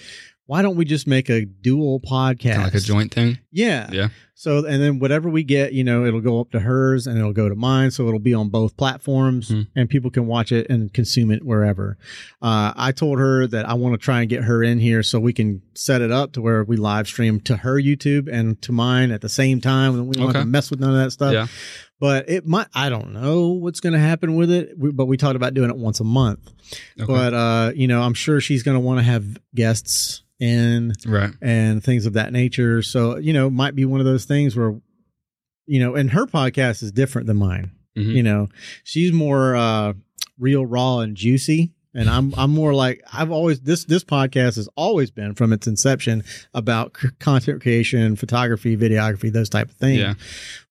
why 0.45 0.61
don't 0.61 0.75
we 0.75 0.85
just 0.85 1.07
make 1.07 1.29
a 1.29 1.45
dual 1.45 1.99
podcast 1.99 2.41
kind 2.43 2.57
of 2.57 2.63
like 2.65 2.73
a 2.75 2.79
joint 2.79 3.13
thing. 3.13 3.39
yeah 3.51 3.89
Yeah, 3.91 4.07
so 4.41 4.65
and 4.65 4.81
then 4.81 4.97
whatever 4.97 5.29
we 5.29 5.43
get 5.43 5.71
you 5.71 5.83
know 5.83 6.03
it'll 6.03 6.19
go 6.19 6.39
up 6.41 6.49
to 6.49 6.59
hers 6.59 7.05
and 7.05 7.15
it'll 7.15 7.31
go 7.31 7.47
to 7.47 7.53
mine. 7.53 7.91
So 7.91 8.07
it'll 8.07 8.19
be 8.19 8.33
on 8.33 8.49
both 8.49 8.75
platforms 8.75 9.49
Hmm. 9.49 9.61
and 9.75 9.87
people 9.87 10.09
can 10.09 10.25
watch 10.25 10.51
it 10.51 10.67
and 10.67 10.91
consume 10.91 11.29
it 11.29 11.45
wherever. 11.45 11.95
Uh, 12.41 12.73
i 12.75 12.91
told 12.91 13.19
her 13.19 13.45
that 13.45 13.69
i 13.69 13.75
want 13.75 13.93
to 13.93 13.99
try 13.99 14.21
and 14.21 14.29
get 14.29 14.43
her 14.45 14.63
in 14.63 14.79
here 14.79 15.03
so 15.03 15.19
we 15.19 15.31
can 15.31 15.61
set 15.75 16.01
it 16.01 16.11
up 16.11 16.31
to 16.33 16.41
where 16.41 16.63
we 16.63 16.75
live 16.75 17.07
stream 17.07 17.39
to 17.41 17.57
her 17.57 17.75
youtube 17.79 18.27
and 18.31 18.59
to 18.63 18.71
mine 18.71 19.11
at 19.11 19.21
the 19.21 19.29
same 19.29 19.61
time. 19.61 19.93
And 19.93 20.07
we 20.07 20.15
don't 20.15 20.33
have 20.33 20.43
to 20.43 20.49
mess 20.49 20.71
with 20.71 20.79
none 20.79 20.89
of 20.95 20.97
that 21.03 21.11
stuff. 21.11 21.33
Yeah, 21.33 21.45
but 21.99 22.27
it 22.27 22.47
might 22.47 22.67
i 22.73 22.89
don't 22.89 23.13
know 23.13 23.49
what's 23.49 23.79
going 23.79 23.93
to 23.93 23.99
happen 23.99 24.35
with 24.35 24.49
it. 24.49 24.75
We, 24.75 24.91
but 24.91 25.05
we 25.05 25.17
talked 25.17 25.35
about 25.35 25.53
doing 25.53 25.69
it 25.69 25.77
once 25.77 25.99
a 25.99 26.03
month. 26.03 26.39
Okay. 26.99 27.05
but 27.05 27.33
uh 27.35 27.71
you 27.75 27.87
know 27.87 28.01
i'm 28.01 28.15
sure 28.15 28.41
she's 28.41 28.63
going 28.63 28.75
to 28.75 28.81
want 28.81 28.97
to 29.01 29.03
have 29.03 29.37
guests 29.53 30.23
in 30.41 30.91
right. 31.05 31.29
and 31.39 31.83
things 31.83 32.07
of 32.07 32.13
that 32.13 32.33
nature. 32.33 32.81
So 32.81 33.17
you 33.17 33.31
know 33.31 33.49
might 33.49 33.75
be 33.75 33.85
one 33.85 33.99
of 33.99 34.07
those 34.07 34.25
things 34.31 34.55
where 34.55 34.73
you 35.65 35.79
know 35.79 35.95
and 35.95 36.11
her 36.11 36.25
podcast 36.25 36.81
is 36.83 36.91
different 36.91 37.27
than 37.27 37.37
mine 37.37 37.71
Mhm. 37.97 38.15
you 38.15 38.23
know 38.23 38.47
she's 38.83 39.11
more 39.11 39.55
uh 39.55 39.93
real 40.39 40.65
raw 40.65 40.99
and 40.99 41.15
juicy 41.17 41.71
and 41.93 42.09
i'm 42.09 42.33
i'm 42.37 42.49
more 42.51 42.73
like 42.73 43.01
i've 43.11 43.31
always 43.31 43.59
this 43.59 43.83
this 43.85 44.03
podcast 44.03 44.55
has 44.55 44.69
always 44.77 45.11
been 45.11 45.35
from 45.35 45.51
its 45.51 45.67
inception 45.67 46.23
about 46.53 46.95
c- 46.99 47.09
content 47.19 47.61
creation 47.61 48.15
photography 48.15 48.77
videography 48.77 49.31
those 49.31 49.49
type 49.49 49.69
of 49.69 49.75
things 49.75 49.99
Yeah, 49.99 50.13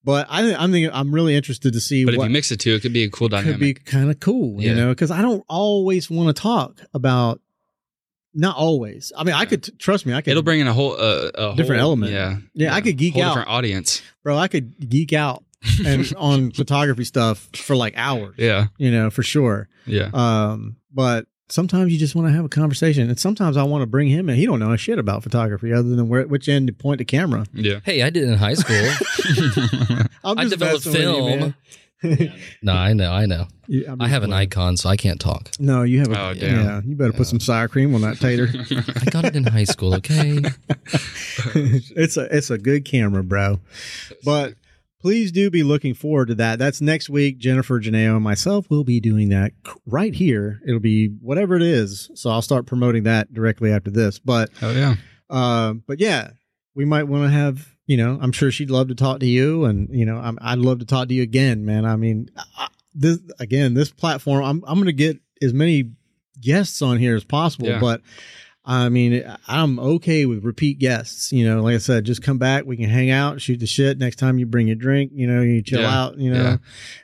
but 0.03 0.27
I, 0.31 0.55
I'm 0.55 0.73
thinking 0.73 0.91
I'm 0.95 1.15
really 1.15 1.37
interested 1.37 1.75
to 1.75 1.81
see 1.81 2.07
but 2.07 2.15
if 2.15 2.21
you 2.23 2.31
mix 2.31 2.49
the 2.49 2.57
two, 2.57 2.75
it 2.75 2.81
could 2.81 2.95
be 2.95 3.05
a 3.05 3.11
cool 3.11 3.29
dynamic. 3.29 3.49
It 3.49 3.53
could 3.53 3.61
be 3.61 3.75
kind 3.75 4.11
of 4.11 4.19
cool, 4.19 4.61
you 4.63 4.75
know, 4.75 4.89
because 4.89 5.11
I 5.11 5.21
don't 5.21 5.45
always 5.49 6.09
want 6.11 6.35
to 6.35 6.43
talk 6.43 6.81
about. 6.95 7.41
Not 8.35 8.57
always. 8.57 9.13
I 9.17 9.25
mean, 9.25 9.35
I 9.35 9.45
could 9.45 9.79
trust 9.79 10.07
me. 10.07 10.15
I 10.15 10.21
could. 10.21 10.31
It'll 10.31 10.43
bring 10.43 10.61
in 10.61 10.69
a 10.69 10.73
whole 10.73 10.93
uh, 10.93 11.31
a 11.35 11.55
Different 11.57 11.81
whole- 11.81 11.91
element. 11.91 12.13
Yeah, 12.13 12.37
Yeah, 12.55 12.75
I 12.75 12.81
could 12.81 12.97
geek 12.97 13.15
whole 13.15 13.23
out. 13.25 13.29
Different 13.31 13.49
audience. 13.49 14.03
bro. 14.23 14.37
I 14.39 14.47
could 14.49 14.89
geek 14.89 15.13
out 15.13 15.43
and 15.85 16.13
on 16.19 16.53
photography 16.53 17.05
stuff 17.05 17.49
for 17.57 17.75
like 17.77 17.95
hours. 17.97 18.37
Yeah, 18.39 18.67
You 18.79 18.91
know, 18.93 19.11
for 19.11 19.23
sure. 19.25 19.69
yeah, 19.87 20.11
Um, 20.13 20.77
but 20.93 21.27
sometimes 21.49 21.93
you 21.93 21.99
just 21.99 22.15
want 22.15 22.29
to 22.29 22.33
have 22.33 22.45
a 22.45 22.49
conversation, 22.49 23.09
and 23.09 23.19
sometimes 23.19 23.57
I 23.57 23.65
want 23.65 23.83
to 23.83 23.87
bring 23.87 24.07
him 24.09 24.31
in. 24.31 24.37
He 24.37 24.47
don't 24.47 24.61
know 24.61 24.71
a 24.73 24.79
shit 24.79 25.01
about 25.01 25.25
photography 25.25 25.73
other 25.73 25.89
than 25.97 26.09
where 26.09 26.23
which 26.29 26.49
end 26.49 26.69
to 26.69 26.73
point 26.73 26.99
the 26.99 27.05
camera. 27.05 27.45
yeah. 27.53 27.81
Hey, 27.85 28.03
I 28.03 28.11
did 28.11 28.23
it 28.23 28.29
in 28.29 28.39
high 28.39 28.55
school. 28.55 28.77
I'm 30.25 30.39
I 30.39 30.45
developed 30.45 30.85
film. 30.85 31.25
with 31.25 31.41
you, 31.49 31.55
film. 32.03 32.31
No, 32.63 32.73
I 32.75 32.93
know, 32.93 33.13
I 33.13 33.27
know. 33.27 33.47
Yeah, 33.69 33.93
I'm 33.93 34.01
I 34.03 34.09
have 34.09 34.23
a 34.23 34.27
Nikon, 34.27 34.77
so 34.77 34.89
I 34.89 34.97
can't 34.97 35.21
talk. 35.21 35.51
No, 35.59 35.83
you 35.83 36.01
have 36.01 36.09
a. 36.13 36.21
Oh, 36.21 36.35
damn. 36.35 36.65
Yeah, 36.65 36.81
you 36.85 36.97
better 36.97 37.13
put 37.13 37.27
some 37.27 37.41
sour 37.41 37.69
cream 37.69 37.95
on 37.95 38.01
that 38.03 38.19
tater. 38.19 38.49
I 39.07 39.11
got 39.11 39.25
it 39.25 39.37
in 39.37 39.45
high 39.45 39.65
school. 39.65 39.95
Okay. 39.95 40.41
it's 41.55 42.17
a 42.17 42.37
it's 42.37 42.51
a 42.51 42.59
good 42.59 42.85
camera, 42.85 43.23
bro. 43.23 43.61
But 44.25 44.55
please 45.01 45.33
do 45.33 45.51
be 45.51 45.63
looking 45.63 45.95
forward 45.95 46.27
to 46.29 46.35
that. 46.37 46.59
That's 46.59 46.81
next 46.81 47.09
week. 47.09 47.39
Jennifer, 47.39 47.81
Janeo, 47.81 48.17
and 48.17 48.25
myself 48.25 48.69
will 48.71 48.85
be 48.85 49.01
doing 49.01 49.29
that 49.31 49.53
right 49.87 50.15
here. 50.15 50.61
It'll 50.67 50.81
be 50.81 51.09
whatever 51.21 51.57
it 51.57 51.63
is. 51.63 52.11
So 52.15 52.31
I'll 52.31 52.43
start 52.43 52.67
promoting 52.67 53.05
that 53.05 53.33
directly 53.33 53.73
after 53.73 53.91
this. 53.91 54.19
But 54.19 54.51
Oh 54.63 54.73
yeah. 54.73 54.97
uh, 55.29 55.75
but 55.87 56.01
yeah, 56.01 56.31
we 56.75 56.85
might 56.85 57.05
want 57.05 57.25
to 57.25 57.31
have. 57.31 57.69
You 57.87 57.97
know, 57.97 58.19
I'm 58.23 58.31
sure 58.31 58.53
she'd 58.53 58.71
love 58.71 58.87
to 58.89 58.95
talk 58.95 59.19
to 59.21 59.27
you, 59.27 59.65
and 59.65 59.89
you 59.91 60.07
know, 60.07 60.17
I'm, 60.19 60.39
I'd 60.41 60.59
love 60.59 60.79
to 60.79 60.85
talk 60.87 61.09
to 61.09 61.15
you 61.15 61.23
again, 61.23 61.65
man. 61.65 61.85
I 61.85 61.97
mean, 61.97 62.31
I, 62.57 62.69
this 62.95 63.19
again, 63.41 63.75
this 63.75 63.91
platform, 63.91 64.45
I'm 64.45 64.63
I'm 64.67 64.75
going 64.77 64.87
to 64.87 64.93
get 64.93 65.19
as 65.43 65.53
many 65.53 65.91
guests 66.41 66.83
on 66.83 66.99
here 66.99 67.17
as 67.17 67.25
possible, 67.25 67.67
Yeah. 67.69 67.81
but 67.81 68.03
I 68.65 68.91
mean, 68.91 69.25
I'm 69.49 69.81
okay 69.81 70.27
with 70.27 70.45
repeat 70.45 70.79
guests. 70.79 71.33
You 71.33 71.49
know, 71.49 71.63
like 71.63 71.75
I 71.75 71.79
said, 71.79 72.05
just 72.05 72.23
come 72.23 72.39
back. 72.39 72.65
We 72.65 72.77
can 72.77 72.89
hang 72.91 73.11
out, 73.11 73.41
shoot 73.41 73.59
the 73.59 73.67
shit. 73.67 73.99
Next 73.99 74.17
time 74.17 74.39
you 74.39 74.47
bring 74.47 74.69
your 74.69 74.77
drink, 74.77 75.11
you 75.15 75.27
know, 75.27 75.41
you 75.43 75.61
chill 75.63 75.81
Yeah. 75.81 75.99
out, 76.03 76.19
you 76.19 76.31
know, 76.33 76.43
Yeah. 76.43 76.57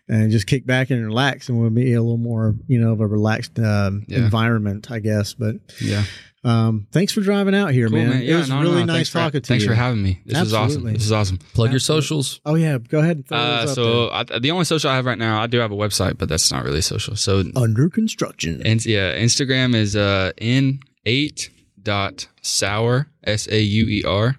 and 0.09 0.30
just 0.30 0.47
kick 0.47 0.66
back 0.66 0.90
and 0.90 1.05
relax. 1.05 1.48
And 1.48 1.59
we'll 1.59 1.70
be 1.70 1.94
a 1.94 2.01
little 2.02 2.18
more, 2.18 2.55
you 2.68 2.78
know, 2.78 2.93
of 2.93 3.01
a 3.01 3.06
relaxed 3.06 3.59
um, 3.59 4.05
environment, 4.09 4.90
I 4.93 5.01
guess. 5.01 5.34
But 5.34 5.56
Yeah. 5.80 6.05
Um, 6.47 6.86
thanks 6.93 7.12
for 7.12 7.20
driving 7.23 7.55
out 7.56 7.73
here, 7.73 7.89
Cool, 7.89 7.98
man. 7.98 8.10
man. 8.10 8.23
It 8.23 8.35
was 8.35 8.48
no, 8.48 8.60
really 8.62 8.85
no, 8.85 8.93
nice 8.94 9.09
for- 9.09 9.18
talking 9.18 9.40
to 9.43 9.47
Thanks 9.48 9.64
you. 9.64 9.68
Thanks 9.68 9.78
for 9.78 9.82
having 9.85 10.02
me. 10.02 10.20
This 10.24 10.40
is 10.40 10.55
awesome. 10.55 10.85
This 10.85 11.05
is 11.05 11.12
awesome. 11.12 11.39
Plug 11.55 11.70
your 11.73 11.81
socials. 11.81 12.40
Oh 12.47 12.55
yeah, 12.55 12.78
go 12.78 13.01
ahead. 13.01 13.16
And 13.18 13.27
throw 13.27 13.36
Uh, 13.39 13.66
so 13.66 14.10
I, 14.10 14.23
the 14.39 14.51
only 14.52 14.64
social 14.64 14.89
I 14.90 14.97
have 14.97 15.06
right 15.06 15.18
now, 15.18 15.43
I 15.43 15.48
do 15.48 15.59
have 15.59 15.73
a 15.73 15.77
website, 15.77 16.18
but 16.18 16.28
that's 16.28 16.52
not 16.52 16.64
really 16.64 16.81
social. 16.82 17.16
So 17.16 17.43
under 17.56 17.89
construction. 17.89 18.62
And 18.64 18.85
yeah, 18.86 19.16
Instagram 19.16 19.74
is 19.74 19.97
uh 19.97 20.32
in 20.39 20.81
eight 21.05 21.51
dot 21.82 22.28
Sauer 22.43 23.09
s 23.24 23.48
a 23.48 23.60
u 23.60 23.86
e 23.86 24.05
r. 24.06 24.36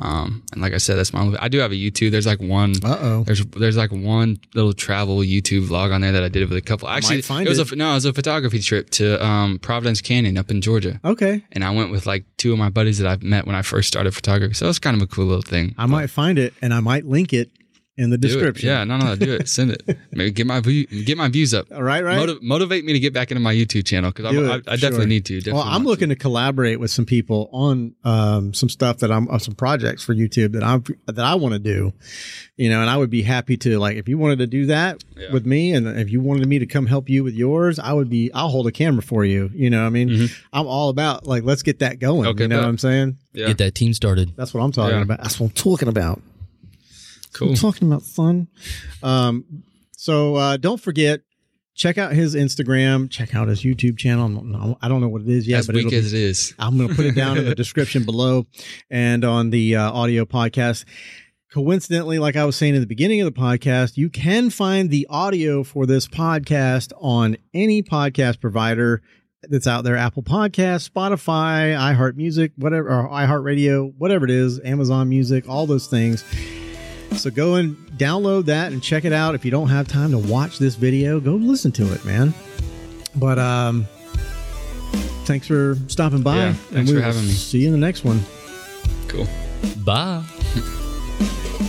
Um, 0.00 0.42
and 0.52 0.60
like 0.60 0.72
I 0.72 0.78
said, 0.78 0.96
that's 0.96 1.12
my 1.12 1.20
only. 1.20 1.38
I 1.38 1.46
do 1.48 1.58
have 1.58 1.70
a 1.70 1.76
YouTube. 1.76 2.10
There's 2.10 2.26
like 2.26 2.40
one. 2.40 2.74
Uh 2.82 2.96
oh. 3.00 3.22
There's 3.24 3.44
there's 3.46 3.76
like 3.76 3.92
one 3.92 4.38
little 4.54 4.72
travel 4.72 5.18
YouTube 5.18 5.68
vlog 5.68 5.92
on 5.94 6.00
there 6.00 6.10
that 6.12 6.24
I 6.24 6.28
did 6.28 6.48
with 6.48 6.58
a 6.58 6.62
couple. 6.62 6.88
Actually, 6.88 7.22
find 7.22 7.46
it 7.46 7.48
was 7.48 7.60
it. 7.60 7.70
a 7.72 7.76
no, 7.76 7.92
it 7.92 7.94
was 7.94 8.04
a 8.04 8.12
photography 8.12 8.58
trip 8.58 8.90
to 8.90 9.24
um 9.24 9.60
Providence 9.60 10.00
Canyon 10.00 10.36
up 10.36 10.50
in 10.50 10.60
Georgia, 10.60 11.00
Okay. 11.04 11.44
and 11.52 11.62
I 11.64 11.70
went 11.70 11.92
with 11.92 12.06
like 12.06 12.24
two 12.38 12.52
of 12.52 12.58
my 12.58 12.70
buddies 12.70 12.98
that 12.98 13.06
I've 13.06 13.22
met 13.22 13.46
when 13.46 13.54
I 13.54 13.62
first 13.62 13.86
started 13.86 14.12
photography. 14.14 14.54
So 14.54 14.68
it's 14.68 14.80
kind 14.80 14.96
of 14.96 15.02
a 15.02 15.06
cool 15.06 15.26
little 15.26 15.42
thing. 15.42 15.74
I 15.78 15.86
might 15.86 16.10
find 16.10 16.38
it 16.40 16.54
and 16.60 16.74
I 16.74 16.80
might 16.80 17.04
link 17.06 17.32
it 17.32 17.50
in 17.96 18.10
the 18.10 18.18
description. 18.18 18.68
Yeah, 18.68 18.82
no, 18.84 18.96
no, 18.96 19.14
do 19.14 19.34
it. 19.34 19.48
Send 19.48 19.70
it. 19.70 19.82
Maybe 20.12 20.30
get 20.32 20.46
my 20.46 20.58
view, 20.60 20.84
get 20.86 21.16
my 21.16 21.28
views 21.28 21.54
up. 21.54 21.66
All 21.72 21.82
right, 21.82 22.02
right. 22.02 22.16
Motiv- 22.16 22.42
motivate 22.42 22.84
me 22.84 22.92
to 22.92 22.98
get 22.98 23.12
back 23.12 23.30
into 23.30 23.40
my 23.40 23.54
YouTube 23.54 23.84
channel 23.86 24.10
because 24.10 24.32
Do 24.32 24.50
I, 24.50 24.54
I 24.54 24.58
definitely 24.76 24.96
sure. 24.98 25.06
need 25.06 25.24
to. 25.26 25.38
Definitely 25.38 25.52
well, 25.52 25.62
I'm 25.62 25.72
want 25.72 25.82
to. 25.84 25.88
looking 25.90 26.08
to 26.08 26.16
collaborate 26.16 26.80
with 26.80 26.90
some 26.90 27.04
people 27.06 27.48
on 27.52 27.94
um, 28.04 28.52
some 28.52 28.68
stuff 28.68 28.98
that 28.98 29.12
I'm 29.12 29.28
uh, 29.30 29.38
some 29.38 29.54
projects 29.54 30.02
for 30.02 30.14
YouTube 30.14 30.52
that 30.52 30.64
I'm 30.64 30.82
that 31.06 31.18
I 31.24 31.34
want 31.36 31.52
to 31.54 31.58
do. 31.60 31.92
You 32.56 32.70
know, 32.70 32.80
and 32.80 32.90
I 32.90 32.96
would 32.96 33.10
be 33.10 33.22
happy 33.22 33.56
to 33.58 33.78
like 33.78 33.96
if 33.96 34.08
you 34.08 34.18
wanted 34.18 34.38
to 34.40 34.46
do 34.46 34.66
that 34.66 35.02
Yeah. 35.16 35.32
with 35.32 35.46
me, 35.46 35.72
and 35.72 35.86
if 35.86 36.10
you 36.10 36.20
wanted 36.20 36.48
me 36.48 36.58
to 36.58 36.66
come 36.66 36.86
help 36.86 37.08
you 37.08 37.22
with 37.24 37.34
yours, 37.34 37.78
I 37.78 37.92
would 37.92 38.10
be. 38.10 38.30
I'll 38.32 38.48
hold 38.48 38.66
a 38.66 38.72
camera 38.72 39.02
for 39.02 39.24
you. 39.24 39.50
You 39.54 39.70
know, 39.70 39.80
what 39.82 39.86
I 39.86 39.90
mean, 39.90 40.08
Mhm. 40.08 40.38
I'm 40.52 40.66
all 40.66 40.88
about 40.88 41.26
like 41.26 41.44
let's 41.44 41.62
get 41.62 41.78
that 41.78 41.98
going. 42.00 42.26
Okay, 42.28 42.42
you 42.44 42.48
know 42.48 42.56
bet. 42.56 42.62
what 42.64 42.68
I'm 42.68 42.78
saying? 42.78 43.18
Yeah, 43.32 43.46
Get 43.48 43.58
that 43.58 43.74
team 43.74 43.92
started. 43.94 44.32
That's 44.36 44.52
what 44.54 44.62
I'm 44.62 44.72
talking 44.72 44.96
Yeah. 44.96 45.02
about. 45.02 45.22
That's 45.22 45.38
what 45.40 45.46
I'm 45.46 45.52
talking 45.54 45.88
about. 45.88 46.20
Cool. 47.34 47.50
I'm 47.50 47.54
talking 47.56 47.86
about 47.88 48.02
fun. 48.02 48.48
Um, 49.02 49.44
so 49.96 50.36
uh, 50.36 50.56
don't 50.56 50.80
forget, 50.80 51.20
check 51.74 51.98
out 51.98 52.12
his 52.12 52.34
Instagram. 52.34 53.10
Check 53.10 53.34
out 53.34 53.48
his 53.48 53.62
YouTube 53.62 53.98
channel. 53.98 54.24
I'm 54.26 54.50
not- 54.52 54.78
I 54.80 54.88
don't 54.88 55.00
know 55.00 55.08
what 55.08 55.22
it 55.22 55.28
is 55.28 55.46
yet, 55.46 55.60
as 55.60 55.66
but 55.66 55.76
weak 55.76 55.92
as 55.92 56.12
be, 56.12 56.18
it 56.18 56.22
is. 56.24 56.54
I'm 56.58 56.76
going 56.76 56.88
to 56.88 56.94
put 56.94 57.04
it 57.06 57.14
down 57.14 57.36
in 57.38 57.44
the 57.44 57.54
description 57.56 58.04
below 58.04 58.46
and 58.90 59.24
on 59.24 59.50
the 59.50 59.76
uh, 59.76 59.90
audio 59.92 60.24
podcast. 60.24 60.84
Coincidentally, 61.52 62.18
like 62.18 62.34
I 62.34 62.44
was 62.44 62.56
saying 62.56 62.74
in 62.74 62.80
the 62.80 62.86
beginning 62.86 63.20
of 63.20 63.32
the 63.32 63.40
podcast, 63.40 63.96
you 63.96 64.10
can 64.10 64.50
find 64.50 64.90
the 64.90 65.06
audio 65.08 65.62
for 65.62 65.86
this 65.86 66.08
podcast 66.08 66.92
on 67.00 67.36
any 67.52 67.80
podcast 67.82 68.40
provider 68.40 69.02
that's 69.48 69.66
out 69.68 69.84
there 69.84 69.96
Apple 69.96 70.22
Podcasts, 70.24 70.90
Spotify, 70.90 71.76
iHeart 71.76 72.16
Music, 72.16 72.50
whatever, 72.56 72.88
or 72.88 73.08
iHeartRadio, 73.08 73.92
whatever 73.98 74.24
it 74.24 74.32
is, 74.32 74.58
Amazon 74.64 75.08
Music, 75.08 75.48
all 75.48 75.66
those 75.66 75.86
things. 75.86 76.24
So 77.16 77.30
go 77.30 77.54
and 77.54 77.76
download 77.96 78.46
that 78.46 78.72
and 78.72 78.82
check 78.82 79.04
it 79.04 79.12
out. 79.12 79.34
If 79.34 79.44
you 79.44 79.50
don't 79.50 79.68
have 79.68 79.88
time 79.88 80.10
to 80.10 80.18
watch 80.18 80.58
this 80.58 80.74
video, 80.74 81.20
go 81.20 81.32
listen 81.32 81.72
to 81.72 81.92
it, 81.92 82.04
man. 82.04 82.34
But 83.16 83.38
um 83.38 83.86
thanks 85.24 85.46
for 85.46 85.76
stopping 85.88 86.22
by. 86.22 86.36
Yeah, 86.36 86.46
and 86.48 86.56
thanks 86.56 86.90
we 86.90 86.96
for 86.96 87.00
will 87.00 87.06
having 87.06 87.22
me. 87.22 87.32
See 87.32 87.60
you 87.60 87.66
in 87.66 87.72
the 87.72 87.78
next 87.78 88.04
one. 88.04 88.20
Cool. 89.08 89.26
Bye. 89.84 90.22